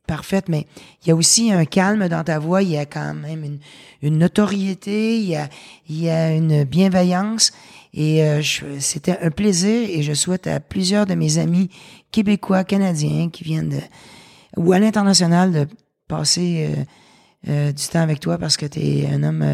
parfaite, 0.10 0.50
mais 0.50 0.66
il 1.04 1.10
y 1.10 1.12
a 1.12 1.16
aussi 1.16 1.52
un 1.52 1.66
calme 1.66 2.10
dans 2.10 2.24
ta 2.24 2.40
voix, 2.40 2.64
il 2.64 2.72
y 2.72 2.78
a 2.78 2.88
quand 2.88 3.14
même 3.14 3.60
une, 4.02 4.18
notoriété, 4.18 5.20
il 5.20 5.40
y 5.88 6.10
a, 6.10 6.32
une 6.36 6.64
bienveillance 6.64 7.54
et 7.94 8.24
euh, 8.24 8.42
c'était 8.80 9.20
un 9.22 9.30
plaisir 9.30 9.88
et 9.88 10.02
je 10.02 10.14
souhaite 10.14 10.48
à 10.48 10.60
plusieurs 10.60 11.06
de 11.06 11.14
mes 11.14 11.38
amis 11.38 11.70
québécois, 12.12 12.64
canadiens 12.64 13.30
qui 13.30 13.44
viennent 13.44 13.70
de, 13.70 13.82
ou 14.58 14.74
à 14.74 14.80
l'international 14.80 15.52
de 15.52 15.68
passer 16.08 16.68
euh, 16.68 16.84
euh, 17.50 17.72
du 17.72 17.88
temps 17.88 18.02
avec 18.02 18.20
toi 18.20 18.40
parce 18.40 18.58
que 18.58 18.66
tu 18.66 18.80
es 18.80 19.08
un 19.08 19.22
homme 19.22 19.46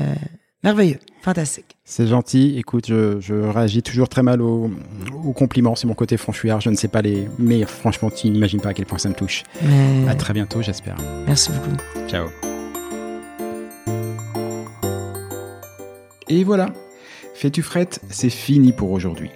merveilleux, 0.64 0.99
fantastique. 1.22 1.74
C'est 1.88 2.07
gentil. 2.07 2.56
Écoute, 2.57 2.88
je, 2.88 3.20
je 3.20 3.36
réagis 3.36 3.84
toujours 3.84 4.10
très 4.10 4.24
mal 4.24 4.41
aux, 4.41 4.72
aux 5.24 5.34
compliments. 5.34 5.76
C'est 5.76 5.86
mon 5.86 5.94
côté 5.94 6.18
franchouillard. 6.18 6.60
Je 6.60 6.72
ne 6.72 6.76
sais 6.76 6.88
pas 6.88 7.03
les. 7.03 7.28
Mais 7.38 7.64
franchement, 7.66 8.10
tu 8.10 8.28
n'imagines 8.30 8.60
pas 8.60 8.70
à 8.70 8.74
quel 8.74 8.88
point 8.88 8.98
ça 8.98 9.07
me 9.10 9.14
touche. 9.14 9.44
Mais, 9.62 10.07
À 10.10 10.16
très 10.16 10.34
bientôt, 10.34 10.64
j'espère. 10.64 10.95
merci 11.28 11.52
beaucoup. 11.52 11.78
Ciao. 12.10 12.28
Et 16.28 16.44
voilà. 16.44 16.74
Fais-tu 17.36 17.62
frette, 17.62 17.99
c'est 18.10 18.30
fini 18.32 18.72
pour 18.72 18.91
aujourd'hui. 18.91 19.30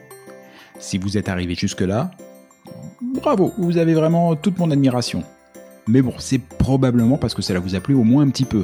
Si 0.79 0.97
vous 0.97 1.17
êtes 1.17 1.29
arrivé 1.29 1.53
jusque-là, 1.53 2.09
bravo, 3.21 3.51
vous 3.59 3.77
avez 3.77 3.93
vraiment 3.93 4.35
toute 4.35 4.57
mon 4.57 4.71
admiration. 4.71 5.23
Mais 5.87 6.01
bon, 6.01 6.13
c'est 6.17 6.39
probablement 6.39 7.17
parce 7.17 7.33
que 7.35 7.41
cela 7.43 7.59
vous 7.59 7.75
a 7.75 7.79
plu 7.81 7.93
au 7.93 8.03
moins 8.03 8.23
un 8.23 8.29
petit 8.29 8.45
peu. 8.45 8.63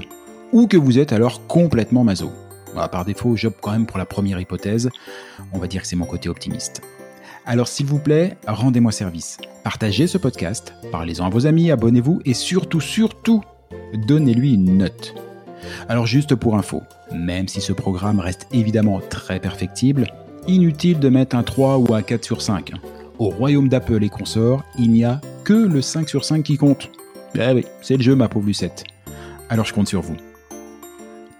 Ou 0.53 0.67
que 0.67 0.77
vous 0.77 0.97
êtes 0.97 1.11
alors 1.11 1.45
complètement 1.47 2.03
maso. 2.05 2.31
Par 2.75 3.05
défaut, 3.05 3.35
j'opte 3.35 3.59
quand 3.61 3.71
même 3.71 3.85
pour 3.85 3.97
la 3.97 4.05
première 4.05 4.39
hypothèse. 4.39 4.89
On 5.53 5.59
va 5.59 5.67
dire 5.67 5.81
que 5.81 5.87
c'est 5.87 5.95
mon 5.95 6.05
côté 6.05 6.29
optimiste. 6.29 6.81
Alors 7.45 7.67
s'il 7.67 7.85
vous 7.85 7.99
plaît, 7.99 8.37
rendez-moi 8.47 8.91
service. 8.91 9.37
Partagez 9.63 10.07
ce 10.07 10.17
podcast, 10.17 10.73
parlez-en 10.91 11.27
à 11.27 11.29
vos 11.29 11.45
amis, 11.45 11.71
abonnez-vous 11.71 12.21
et 12.25 12.33
surtout, 12.33 12.81
surtout, 12.81 13.43
donnez-lui 13.93 14.53
une 14.55 14.77
note. 14.77 15.13
Alors 15.87 16.05
juste 16.05 16.35
pour 16.35 16.57
info, 16.57 16.81
même 17.13 17.47
si 17.47 17.61
ce 17.61 17.71
programme 17.73 18.19
reste 18.19 18.47
évidemment 18.51 18.99
très 19.09 19.39
perfectible, 19.39 20.07
inutile 20.47 20.99
de 20.99 21.09
mettre 21.09 21.35
un 21.35 21.43
3 21.43 21.77
ou 21.77 21.93
un 21.93 22.01
4 22.01 22.23
sur 22.23 22.41
5. 22.41 22.71
Au 23.19 23.29
royaume 23.29 23.69
d'Apple 23.69 24.03
et 24.03 24.09
consorts, 24.09 24.63
il 24.77 24.91
n'y 24.91 25.05
a 25.05 25.21
que 25.43 25.53
le 25.53 25.81
5 25.81 26.09
sur 26.09 26.25
5 26.25 26.43
qui 26.43 26.57
compte. 26.57 26.89
Eh 27.35 27.51
oui, 27.53 27.65
c'est 27.81 27.97
le 27.97 28.03
jeu 28.03 28.15
ma 28.15 28.27
pauvre 28.27 28.47
Lucette. 28.47 28.83
Alors 29.49 29.65
je 29.65 29.73
compte 29.73 29.87
sur 29.87 30.01
vous. 30.01 30.17